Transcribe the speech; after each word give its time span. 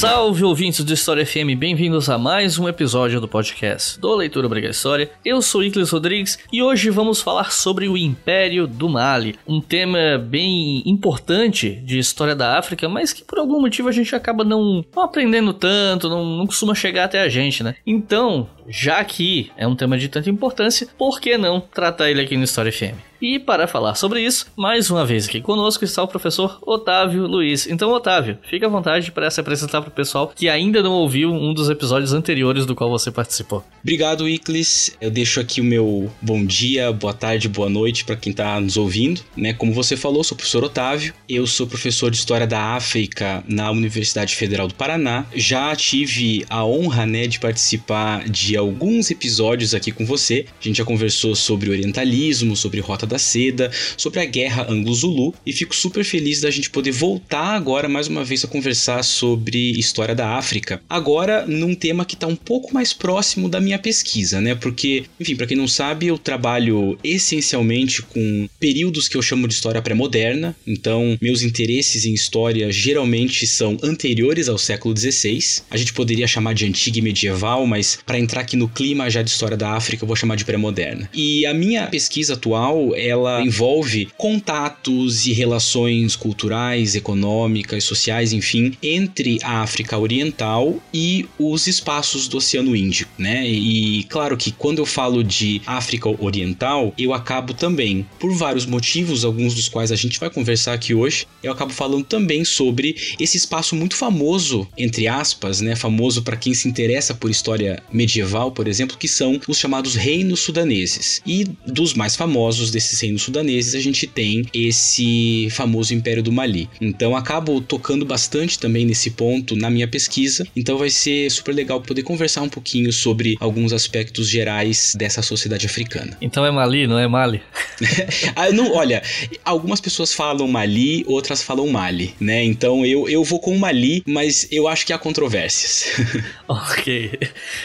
Salve 0.00 0.44
ouvintes 0.44 0.82
do 0.82 0.94
História 0.94 1.26
FM, 1.26 1.58
bem-vindos 1.58 2.08
a 2.08 2.16
mais 2.16 2.58
um 2.58 2.66
episódio 2.66 3.20
do 3.20 3.28
podcast 3.28 4.00
do 4.00 4.14
Leitura 4.14 4.46
Obriga 4.46 4.70
História. 4.70 5.10
Eu 5.22 5.42
sou 5.42 5.62
Iclis 5.62 5.90
Rodrigues 5.90 6.38
e 6.50 6.62
hoje 6.62 6.88
vamos 6.88 7.20
falar 7.20 7.52
sobre 7.52 7.86
o 7.86 7.98
Império 7.98 8.66
do 8.66 8.88
Mali, 8.88 9.38
um 9.46 9.60
tema 9.60 10.16
bem 10.16 10.82
importante 10.86 11.72
de 11.84 11.98
história 11.98 12.34
da 12.34 12.58
África, 12.58 12.88
mas 12.88 13.12
que 13.12 13.22
por 13.22 13.38
algum 13.38 13.60
motivo 13.60 13.90
a 13.90 13.92
gente 13.92 14.16
acaba 14.16 14.42
não, 14.42 14.82
não 14.96 15.02
aprendendo 15.02 15.52
tanto, 15.52 16.08
não, 16.08 16.24
não 16.24 16.46
costuma 16.46 16.74
chegar 16.74 17.04
até 17.04 17.20
a 17.20 17.28
gente, 17.28 17.62
né? 17.62 17.74
Então, 17.86 18.48
já 18.68 19.02
que 19.04 19.50
é 19.56 19.66
um 19.66 19.76
tema 19.76 19.98
de 19.98 20.08
tanta 20.08 20.30
importância, 20.30 20.88
por 20.98 21.20
que 21.20 21.36
não 21.36 21.60
tratar 21.60 22.10
ele 22.10 22.20
aqui 22.20 22.36
no 22.36 22.44
História 22.44 22.72
FM? 22.72 23.10
E 23.20 23.38
para 23.38 23.66
falar 23.66 23.94
sobre 23.96 24.22
isso, 24.22 24.46
mais 24.56 24.90
uma 24.90 25.04
vez 25.04 25.28
aqui 25.28 25.42
conosco 25.42 25.84
está 25.84 26.02
o 26.02 26.08
professor 26.08 26.58
Otávio 26.62 27.26
Luiz. 27.26 27.66
Então, 27.66 27.92
Otávio, 27.92 28.38
fique 28.48 28.64
à 28.64 28.68
vontade 28.68 29.12
para 29.12 29.30
se 29.30 29.38
apresentar 29.38 29.82
para 29.82 29.90
o 29.90 29.92
pessoal 29.92 30.32
que 30.34 30.48
ainda 30.48 30.82
não 30.82 30.92
ouviu 30.92 31.30
um 31.30 31.52
dos 31.52 31.68
episódios 31.68 32.14
anteriores 32.14 32.64
do 32.64 32.74
qual 32.74 32.88
você 32.88 33.10
participou. 33.10 33.62
Obrigado, 33.82 34.26
Iclis. 34.26 34.96
Eu 35.00 35.10
deixo 35.10 35.38
aqui 35.38 35.60
o 35.60 35.64
meu 35.64 36.10
bom 36.22 36.44
dia, 36.44 36.90
boa 36.92 37.12
tarde, 37.12 37.46
boa 37.46 37.68
noite 37.68 38.06
para 38.06 38.16
quem 38.16 38.30
está 38.30 38.58
nos 38.58 38.78
ouvindo. 38.78 39.20
Né? 39.36 39.52
Como 39.52 39.74
você 39.74 39.98
falou, 39.98 40.24
sou 40.24 40.34
o 40.34 40.38
professor 40.38 40.64
Otávio. 40.64 41.12
Eu 41.28 41.46
sou 41.46 41.66
professor 41.66 42.10
de 42.10 42.16
História 42.16 42.46
da 42.46 42.74
África 42.74 43.44
na 43.46 43.70
Universidade 43.70 44.34
Federal 44.34 44.66
do 44.66 44.74
Paraná. 44.74 45.26
Já 45.34 45.76
tive 45.76 46.46
a 46.48 46.64
honra 46.64 47.04
né, 47.04 47.26
de 47.26 47.38
participar 47.38 48.26
de 48.26 48.56
alguns 48.60 49.10
episódios 49.10 49.74
aqui 49.74 49.90
com 49.90 50.04
você. 50.04 50.46
A 50.60 50.64
gente 50.64 50.78
já 50.78 50.84
conversou 50.84 51.34
sobre 51.34 51.70
orientalismo, 51.70 52.56
sobre 52.56 52.80
rota 52.80 53.06
da 53.06 53.18
Seda, 53.18 53.70
sobre 53.96 54.20
a 54.20 54.24
guerra 54.24 54.66
anglo-zulu 54.68 55.34
e 55.44 55.52
fico 55.52 55.74
super 55.74 56.04
feliz 56.04 56.40
da 56.40 56.50
gente 56.50 56.70
poder 56.70 56.92
voltar 56.92 57.54
agora 57.54 57.88
mais 57.88 58.06
uma 58.06 58.24
vez 58.24 58.44
a 58.44 58.48
conversar 58.48 59.02
sobre 59.02 59.72
história 59.72 60.14
da 60.14 60.36
África. 60.36 60.82
Agora 60.88 61.46
num 61.46 61.74
tema 61.74 62.04
que 62.04 62.14
está 62.14 62.26
um 62.26 62.36
pouco 62.36 62.72
mais 62.72 62.92
próximo 62.92 63.48
da 63.48 63.60
minha 63.60 63.78
pesquisa, 63.78 64.40
né? 64.40 64.54
Porque, 64.54 65.04
enfim, 65.18 65.36
para 65.36 65.46
quem 65.46 65.56
não 65.56 65.68
sabe, 65.68 66.06
eu 66.06 66.18
trabalho 66.18 66.98
essencialmente 67.02 68.02
com 68.02 68.48
períodos 68.58 69.08
que 69.08 69.16
eu 69.16 69.22
chamo 69.22 69.48
de 69.48 69.54
história 69.54 69.82
pré-moderna. 69.82 70.54
Então, 70.66 71.18
meus 71.20 71.42
interesses 71.42 72.04
em 72.04 72.14
história 72.14 72.70
geralmente 72.70 73.46
são 73.46 73.76
anteriores 73.82 74.48
ao 74.48 74.58
século 74.58 74.96
XVI. 74.96 75.62
A 75.70 75.76
gente 75.76 75.92
poderia 75.92 76.26
chamar 76.26 76.54
de 76.54 76.66
antiga 76.66 76.98
e 76.98 77.02
medieval, 77.02 77.66
mas 77.66 77.98
para 78.04 78.18
entrar 78.18 78.39
aqui 78.40 78.56
no 78.56 78.68
clima 78.68 79.08
já 79.10 79.22
de 79.22 79.30
história 79.30 79.56
da 79.56 79.72
África, 79.72 80.04
eu 80.04 80.06
vou 80.06 80.16
chamar 80.16 80.36
de 80.36 80.44
pré-moderna. 80.44 81.08
E 81.14 81.46
a 81.46 81.54
minha 81.54 81.86
pesquisa 81.86 82.34
atual 82.34 82.94
ela 82.96 83.42
envolve 83.42 84.08
contatos 84.16 85.26
e 85.26 85.32
relações 85.32 86.16
culturais, 86.16 86.94
econômicas, 86.94 87.84
sociais, 87.84 88.32
enfim, 88.32 88.72
entre 88.82 89.38
a 89.42 89.62
África 89.62 89.98
Oriental 89.98 90.80
e 90.92 91.26
os 91.38 91.66
espaços 91.66 92.28
do 92.28 92.38
Oceano 92.38 92.74
Índico, 92.74 93.10
né? 93.18 93.46
E 93.46 94.04
claro 94.04 94.36
que 94.36 94.50
quando 94.52 94.78
eu 94.78 94.86
falo 94.86 95.22
de 95.22 95.60
África 95.66 96.08
Oriental, 96.08 96.94
eu 96.98 97.12
acabo 97.12 97.54
também, 97.54 98.06
por 98.18 98.32
vários 98.34 98.66
motivos, 98.66 99.24
alguns 99.24 99.54
dos 99.54 99.68
quais 99.68 99.92
a 99.92 99.96
gente 99.96 100.18
vai 100.18 100.30
conversar 100.30 100.74
aqui 100.74 100.94
hoje, 100.94 101.26
eu 101.42 101.52
acabo 101.52 101.72
falando 101.72 102.04
também 102.04 102.44
sobre 102.44 102.96
esse 103.18 103.36
espaço 103.36 103.74
muito 103.74 103.96
famoso, 103.96 104.66
entre 104.76 105.06
aspas, 105.06 105.60
né? 105.60 105.76
Famoso 105.76 106.22
para 106.22 106.36
quem 106.36 106.54
se 106.54 106.68
interessa 106.68 107.14
por 107.14 107.30
história 107.30 107.82
medieval, 107.92 108.29
por 108.52 108.68
exemplo, 108.68 108.96
que 108.98 109.08
são 109.08 109.40
os 109.48 109.58
chamados 109.58 109.94
reinos 109.94 110.40
sudaneses. 110.40 111.22
E 111.26 111.46
dos 111.66 111.94
mais 111.94 112.16
famosos 112.16 112.70
desses 112.70 112.90
desses 112.90 113.00
reinos 113.00 113.22
sudaneses, 113.22 113.74
a 113.74 113.80
gente 113.80 114.06
tem 114.06 114.44
esse 114.52 115.48
famoso 115.50 115.94
Império 115.94 116.22
do 116.22 116.32
Mali. 116.32 116.68
Então 116.80 117.14
acabo 117.14 117.60
tocando 117.60 118.04
bastante 118.04 118.58
também 118.58 118.84
nesse 118.84 119.10
ponto 119.10 119.54
na 119.54 119.70
minha 119.70 119.86
pesquisa. 119.86 120.46
Então 120.56 120.76
vai 120.78 120.90
ser 120.90 121.30
super 121.30 121.54
legal 121.54 121.80
poder 121.80 122.02
conversar 122.02 122.42
um 122.42 122.48
pouquinho 122.48 122.92
sobre 122.92 123.36
alguns 123.38 123.72
aspectos 123.72 124.28
gerais 124.28 124.94
dessa 124.96 125.22
sociedade 125.22 125.66
africana. 125.66 126.16
Então 126.20 126.44
é 126.44 126.50
Mali, 126.50 126.86
não 126.86 126.98
é 126.98 127.06
Mali? 127.06 127.42
ah, 128.34 128.50
não, 128.50 128.72
olha, 128.72 129.02
algumas 129.44 129.80
pessoas 129.80 130.12
falam 130.12 130.48
Mali, 130.48 131.04
outras 131.06 131.42
falam 131.42 131.68
Mali, 131.68 132.14
né? 132.18 132.42
Então 132.44 132.84
eu, 132.84 133.08
eu 133.08 133.22
vou 133.22 133.38
com 133.38 133.56
Mali, 133.58 134.02
mas 134.06 134.48
eu 134.50 134.66
acho 134.66 134.86
que 134.86 134.92
há 134.92 134.98
controvérsias. 134.98 135.86
ok. 136.48 137.18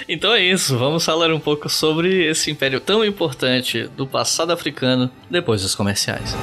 Então 0.08 0.34
é 0.34 0.44
isso, 0.44 0.54
vamos 0.57 1.03
falar 1.03 1.31
um 1.33 1.39
pouco 1.39 1.69
sobre 1.69 2.25
esse 2.25 2.49
império 2.49 2.79
tão 2.79 3.03
importante 3.03 3.88
do 3.89 4.07
passado 4.07 4.51
africano 4.51 5.11
depois 5.29 5.61
dos 5.61 5.75
comerciais. 5.75 6.33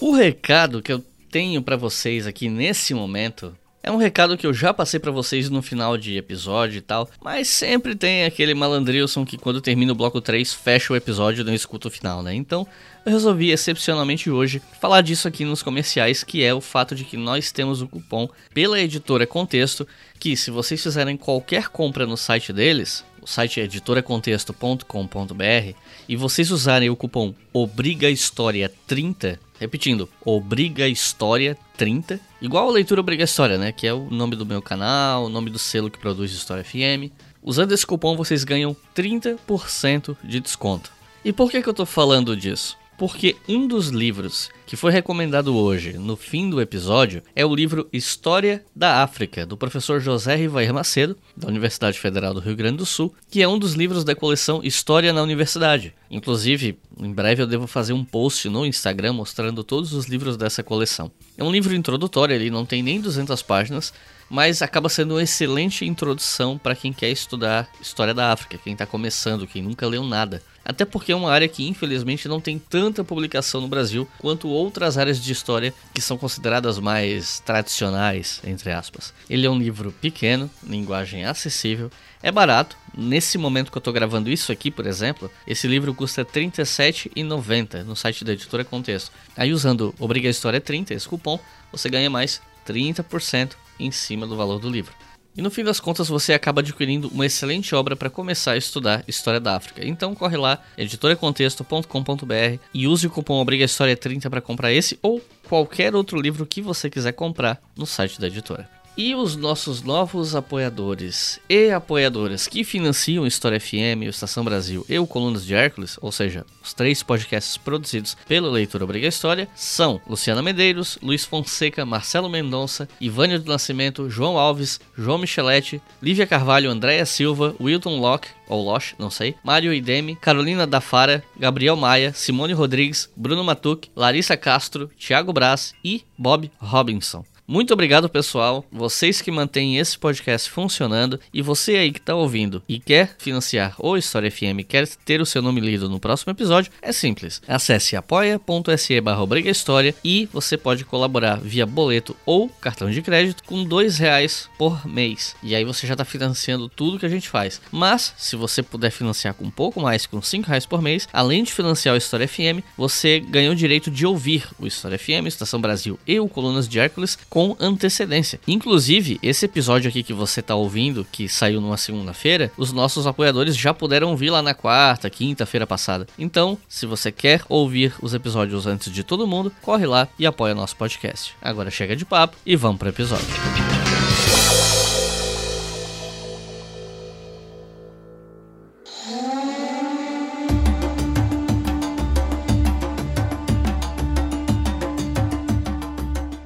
O 0.00 0.12
recado 0.12 0.82
que 0.82 0.92
eu 0.92 1.04
tenho 1.30 1.62
para 1.62 1.76
vocês 1.76 2.26
aqui 2.26 2.48
nesse 2.48 2.92
momento 2.92 3.56
é 3.82 3.90
um 3.90 3.96
recado 3.96 4.36
que 4.36 4.46
eu 4.46 4.52
já 4.52 4.74
passei 4.74 5.00
para 5.00 5.10
vocês 5.10 5.48
no 5.48 5.62
final 5.62 5.96
de 5.96 6.16
episódio 6.16 6.78
e 6.78 6.82
tal, 6.82 7.08
mas 7.22 7.48
sempre 7.48 7.94
tem 7.94 8.24
aquele 8.24 8.52
malandrilson 8.52 9.24
que 9.24 9.38
quando 9.38 9.60
termina 9.60 9.92
o 9.92 9.94
bloco 9.94 10.20
3 10.20 10.52
fecha 10.52 10.92
o 10.92 10.96
episódio 10.96 11.40
e 11.40 11.44
não 11.44 11.54
escuta 11.54 11.88
o 11.88 11.90
final, 11.90 12.22
né? 12.22 12.34
Então 12.34 12.66
eu 13.06 13.12
resolvi 13.12 13.50
excepcionalmente 13.50 14.30
hoje 14.30 14.60
falar 14.80 15.00
disso 15.00 15.26
aqui 15.26 15.44
nos 15.44 15.62
comerciais, 15.62 16.22
que 16.22 16.44
é 16.44 16.52
o 16.52 16.60
fato 16.60 16.94
de 16.94 17.04
que 17.04 17.16
nós 17.16 17.50
temos 17.50 17.80
o 17.80 17.88
cupom 17.88 18.28
pela 18.52 18.78
editora 18.78 19.26
Contexto, 19.26 19.88
que 20.18 20.36
se 20.36 20.50
vocês 20.50 20.82
fizerem 20.82 21.16
qualquer 21.16 21.68
compra 21.68 22.06
no 22.06 22.18
site 22.18 22.52
deles, 22.52 23.02
o 23.22 23.26
site 23.26 23.60
é 23.60 23.64
editoracontexto.com.br, 23.64 25.74
e 26.08 26.16
vocês 26.16 26.50
usarem 26.50 26.90
o 26.90 26.96
cupom 26.96 27.34
ObrigaHistória30, 27.54 29.38
repetindo, 29.60 30.08
ObrigaHistória30, 30.24 32.18
igual 32.40 32.68
a 32.68 32.72
leitura 32.72 33.02
Obriga 33.02 33.22
História, 33.22 33.58
né, 33.58 33.70
que 33.70 33.86
é 33.86 33.92
o 33.92 34.08
nome 34.10 34.34
do 34.34 34.46
meu 34.46 34.62
canal, 34.62 35.26
o 35.26 35.28
nome 35.28 35.50
do 35.50 35.58
selo 35.58 35.90
que 35.90 35.98
produz 35.98 36.32
História 36.32 36.64
FM. 36.64 37.12
Usando 37.42 37.72
esse 37.72 37.86
cupom 37.86 38.16
vocês 38.16 38.42
ganham 38.42 38.74
30% 38.96 40.16
de 40.24 40.40
desconto. 40.40 40.90
E 41.22 41.32
por 41.32 41.50
que, 41.50 41.60
que 41.60 41.68
eu 41.68 41.72
estou 41.72 41.86
falando 41.86 42.34
disso? 42.34 42.78
Porque 43.00 43.34
um 43.48 43.66
dos 43.66 43.88
livros 43.88 44.50
que 44.66 44.76
foi 44.76 44.92
recomendado 44.92 45.56
hoje, 45.56 45.94
no 45.94 46.16
fim 46.16 46.50
do 46.50 46.60
episódio, 46.60 47.22
é 47.34 47.46
o 47.46 47.54
livro 47.54 47.88
História 47.90 48.62
da 48.76 49.02
África, 49.02 49.46
do 49.46 49.56
professor 49.56 50.02
José 50.02 50.36
Rivair 50.36 50.74
Macedo, 50.74 51.16
da 51.34 51.48
Universidade 51.48 51.98
Federal 51.98 52.34
do 52.34 52.40
Rio 52.40 52.54
Grande 52.54 52.76
do 52.76 52.84
Sul, 52.84 53.14
que 53.30 53.40
é 53.40 53.48
um 53.48 53.58
dos 53.58 53.72
livros 53.72 54.04
da 54.04 54.14
coleção 54.14 54.60
História 54.62 55.14
na 55.14 55.22
Universidade. 55.22 55.94
Inclusive, 56.10 56.78
em 57.00 57.10
breve 57.10 57.40
eu 57.40 57.46
devo 57.46 57.66
fazer 57.66 57.94
um 57.94 58.04
post 58.04 58.50
no 58.50 58.66
Instagram 58.66 59.14
mostrando 59.14 59.64
todos 59.64 59.94
os 59.94 60.04
livros 60.04 60.36
dessa 60.36 60.62
coleção. 60.62 61.10
É 61.38 61.42
um 61.42 61.50
livro 61.50 61.74
introdutório, 61.74 62.34
ele 62.34 62.50
não 62.50 62.66
tem 62.66 62.82
nem 62.82 63.00
200 63.00 63.40
páginas, 63.40 63.94
mas 64.28 64.60
acaba 64.60 64.90
sendo 64.90 65.14
uma 65.14 65.22
excelente 65.22 65.86
introdução 65.86 66.58
para 66.58 66.76
quem 66.76 66.92
quer 66.92 67.08
estudar 67.08 67.66
história 67.80 68.12
da 68.12 68.30
África, 68.30 68.60
quem 68.62 68.74
está 68.74 68.84
começando, 68.84 69.46
quem 69.46 69.62
nunca 69.62 69.86
leu 69.86 70.04
nada. 70.04 70.42
Até 70.70 70.84
porque 70.84 71.10
é 71.10 71.16
uma 71.16 71.32
área 71.32 71.48
que 71.48 71.66
infelizmente 71.66 72.28
não 72.28 72.40
tem 72.40 72.56
tanta 72.56 73.02
publicação 73.02 73.60
no 73.60 73.66
Brasil 73.66 74.06
quanto 74.18 74.48
outras 74.48 74.96
áreas 74.96 75.20
de 75.20 75.32
história 75.32 75.74
que 75.92 76.00
são 76.00 76.16
consideradas 76.16 76.78
mais 76.78 77.40
tradicionais, 77.40 78.40
entre 78.44 78.70
aspas. 78.70 79.12
Ele 79.28 79.44
é 79.44 79.50
um 79.50 79.58
livro 79.58 79.90
pequeno, 80.00 80.48
linguagem 80.62 81.24
acessível, 81.24 81.90
é 82.22 82.30
barato. 82.30 82.76
Nesse 82.96 83.36
momento 83.36 83.72
que 83.72 83.78
eu 83.78 83.80
estou 83.80 83.92
gravando 83.92 84.30
isso 84.30 84.52
aqui, 84.52 84.70
por 84.70 84.86
exemplo, 84.86 85.28
esse 85.44 85.66
livro 85.66 85.92
custa 85.92 86.22
R$ 86.22 86.28
37,90 86.28 87.82
no 87.82 87.96
site 87.96 88.24
da 88.24 88.32
editora 88.32 88.64
Contexto. 88.64 89.10
Aí 89.36 89.52
usando 89.52 89.92
Obriga 89.98 90.28
História 90.28 90.60
30, 90.60 90.94
esse 90.94 91.08
cupom, 91.08 91.40
você 91.72 91.88
ganha 91.88 92.08
mais 92.08 92.40
30% 92.64 93.54
em 93.80 93.90
cima 93.90 94.24
do 94.24 94.36
valor 94.36 94.60
do 94.60 94.70
livro. 94.70 94.94
E 95.36 95.42
no 95.42 95.50
fim 95.50 95.62
das 95.62 95.78
contas 95.78 96.08
você 96.08 96.32
acaba 96.32 96.60
adquirindo 96.60 97.08
uma 97.08 97.24
excelente 97.26 97.74
obra 97.74 97.94
para 97.94 98.10
começar 98.10 98.52
a 98.52 98.56
estudar 98.56 99.04
História 99.06 99.40
da 99.40 99.56
África. 99.56 99.86
Então 99.86 100.14
corre 100.14 100.36
lá, 100.36 100.62
editoracontexto.com.br 100.76 102.58
e 102.74 102.86
use 102.86 103.06
o 103.06 103.10
cupom 103.10 103.40
Obriga 103.40 103.64
História 103.64 103.96
30 103.96 104.28
para 104.28 104.40
comprar 104.40 104.72
esse 104.72 104.98
ou 105.02 105.20
qualquer 105.48 105.94
outro 105.94 106.20
livro 106.20 106.44
que 106.44 106.60
você 106.60 106.90
quiser 106.90 107.12
comprar 107.12 107.60
no 107.76 107.86
site 107.86 108.20
da 108.20 108.26
editora. 108.26 108.79
E 108.96 109.14
os 109.14 109.36
nossos 109.36 109.82
novos 109.82 110.34
apoiadores 110.34 111.40
e 111.48 111.70
apoiadoras 111.70 112.46
que 112.46 112.64
financiam 112.64 113.26
História 113.26 113.60
FM, 113.60 114.02
Estação 114.02 114.44
Brasil 114.44 114.84
e 114.88 114.98
o 114.98 115.06
Colunas 115.06 115.46
de 115.46 115.54
Hércules, 115.54 115.96
ou 116.02 116.12
seja, 116.12 116.44
os 116.62 116.74
três 116.74 117.02
podcasts 117.02 117.56
produzidos 117.56 118.16
pelo 118.28 118.50
Leitor 118.50 118.82
Obriga 118.82 119.06
História, 119.06 119.48
são 119.54 120.00
Luciana 120.06 120.42
Medeiros, 120.42 120.98
Luiz 121.00 121.24
Fonseca, 121.24 121.86
Marcelo 121.86 122.28
Mendonça, 122.28 122.88
Ivânio 123.00 123.40
do 123.40 123.50
Nascimento, 123.50 124.10
João 124.10 124.36
Alves, 124.36 124.80
João 124.98 125.18
Michelete, 125.18 125.80
Lívia 126.02 126.26
Carvalho, 126.26 126.70
Andréa 126.70 127.06
Silva, 127.06 127.54
Wilton 127.60 127.98
Locke, 128.00 128.28
ou 128.50 128.64
Losh, 128.64 128.96
não 128.98 129.10
sei, 129.10 129.36
Mário 129.44 129.72
Idemi, 129.72 130.16
Carolina 130.16 130.66
Dafara, 130.66 131.22
Gabriel 131.38 131.76
Maia, 131.76 132.12
Simone 132.12 132.52
Rodrigues, 132.52 133.08
Bruno 133.16 133.44
Matuc, 133.44 133.88
Larissa 133.94 134.36
Castro, 134.36 134.90
Thiago 134.98 135.32
Braz 135.32 135.72
e 135.84 136.02
Bob 136.18 136.50
Robinson. 136.58 137.24
Muito 137.50 137.74
obrigado, 137.74 138.08
pessoal. 138.08 138.64
Vocês 138.70 139.20
que 139.20 139.28
mantêm 139.28 139.76
esse 139.76 139.98
podcast 139.98 140.48
funcionando 140.48 141.18
e 141.34 141.42
você 141.42 141.72
aí 141.72 141.90
que 141.90 141.98
está 141.98 142.14
ouvindo 142.14 142.62
e 142.68 142.78
quer 142.78 143.16
financiar 143.18 143.74
o 143.76 143.96
História 143.96 144.30
FM, 144.30 144.64
quer 144.68 144.86
ter 144.86 145.20
o 145.20 145.26
seu 145.26 145.42
nome 145.42 145.60
lido 145.60 145.88
no 145.88 145.98
próximo 145.98 146.30
episódio, 146.30 146.70
é 146.80 146.92
simples. 146.92 147.42
Acesse 147.48 147.96
apoia.se 147.96 149.00
barra 149.00 149.24
História 149.46 149.92
e 150.04 150.28
você 150.32 150.56
pode 150.56 150.84
colaborar 150.84 151.40
via 151.40 151.66
boleto 151.66 152.14
ou 152.24 152.48
cartão 152.48 152.88
de 152.88 153.02
crédito 153.02 153.42
com 153.42 153.64
dois 153.64 153.98
reais 153.98 154.48
por 154.56 154.86
mês. 154.86 155.34
E 155.42 155.52
aí 155.52 155.64
você 155.64 155.88
já 155.88 155.94
está 155.94 156.04
financiando 156.04 156.68
tudo 156.68 157.00
que 157.00 157.06
a 157.06 157.10
gente 157.10 157.28
faz. 157.28 157.60
Mas, 157.72 158.14
se 158.16 158.36
você 158.36 158.62
puder 158.62 158.92
financiar 158.92 159.34
com 159.34 159.46
um 159.46 159.50
pouco 159.50 159.80
mais, 159.80 160.06
com 160.06 160.22
cinco 160.22 160.46
reais 160.46 160.66
por 160.66 160.80
mês, 160.80 161.08
além 161.12 161.42
de 161.42 161.52
financiar 161.52 161.96
o 161.96 161.98
História 161.98 162.28
FM, 162.28 162.62
você 162.76 163.18
ganha 163.18 163.50
o 163.50 163.56
direito 163.56 163.90
de 163.90 164.06
ouvir 164.06 164.46
o 164.56 164.68
História 164.68 164.96
FM, 164.96 165.26
Estação 165.26 165.60
Brasil 165.60 165.98
e 166.06 166.20
o 166.20 166.28
Colunas 166.28 166.68
de 166.68 166.78
Hércules 166.78 167.18
com 167.28 167.39
com 167.40 167.56
antecedência. 167.58 168.38
Inclusive, 168.46 169.18
esse 169.22 169.46
episódio 169.46 169.88
aqui 169.88 170.02
que 170.02 170.12
você 170.12 170.40
está 170.40 170.54
ouvindo, 170.54 171.06
que 171.10 171.26
saiu 171.26 171.58
numa 171.58 171.78
segunda-feira, 171.78 172.52
os 172.54 172.70
nossos 172.70 173.06
apoiadores 173.06 173.56
já 173.56 173.72
puderam 173.72 174.10
ouvir 174.10 174.28
lá 174.28 174.42
na 174.42 174.52
quarta, 174.52 175.08
quinta-feira 175.08 175.66
passada. 175.66 176.06
Então, 176.18 176.58
se 176.68 176.84
você 176.84 177.10
quer 177.10 177.42
ouvir 177.48 177.94
os 178.02 178.12
episódios 178.12 178.66
antes 178.66 178.92
de 178.92 179.02
todo 179.02 179.26
mundo, 179.26 179.50
corre 179.62 179.86
lá 179.86 180.06
e 180.18 180.26
apoia 180.26 180.54
nosso 180.54 180.76
podcast. 180.76 181.34
Agora 181.40 181.70
chega 181.70 181.96
de 181.96 182.04
papo 182.04 182.36
e 182.44 182.54
vamos 182.56 182.78
para 182.78 182.88
o 182.88 182.90
episódio. 182.90 183.26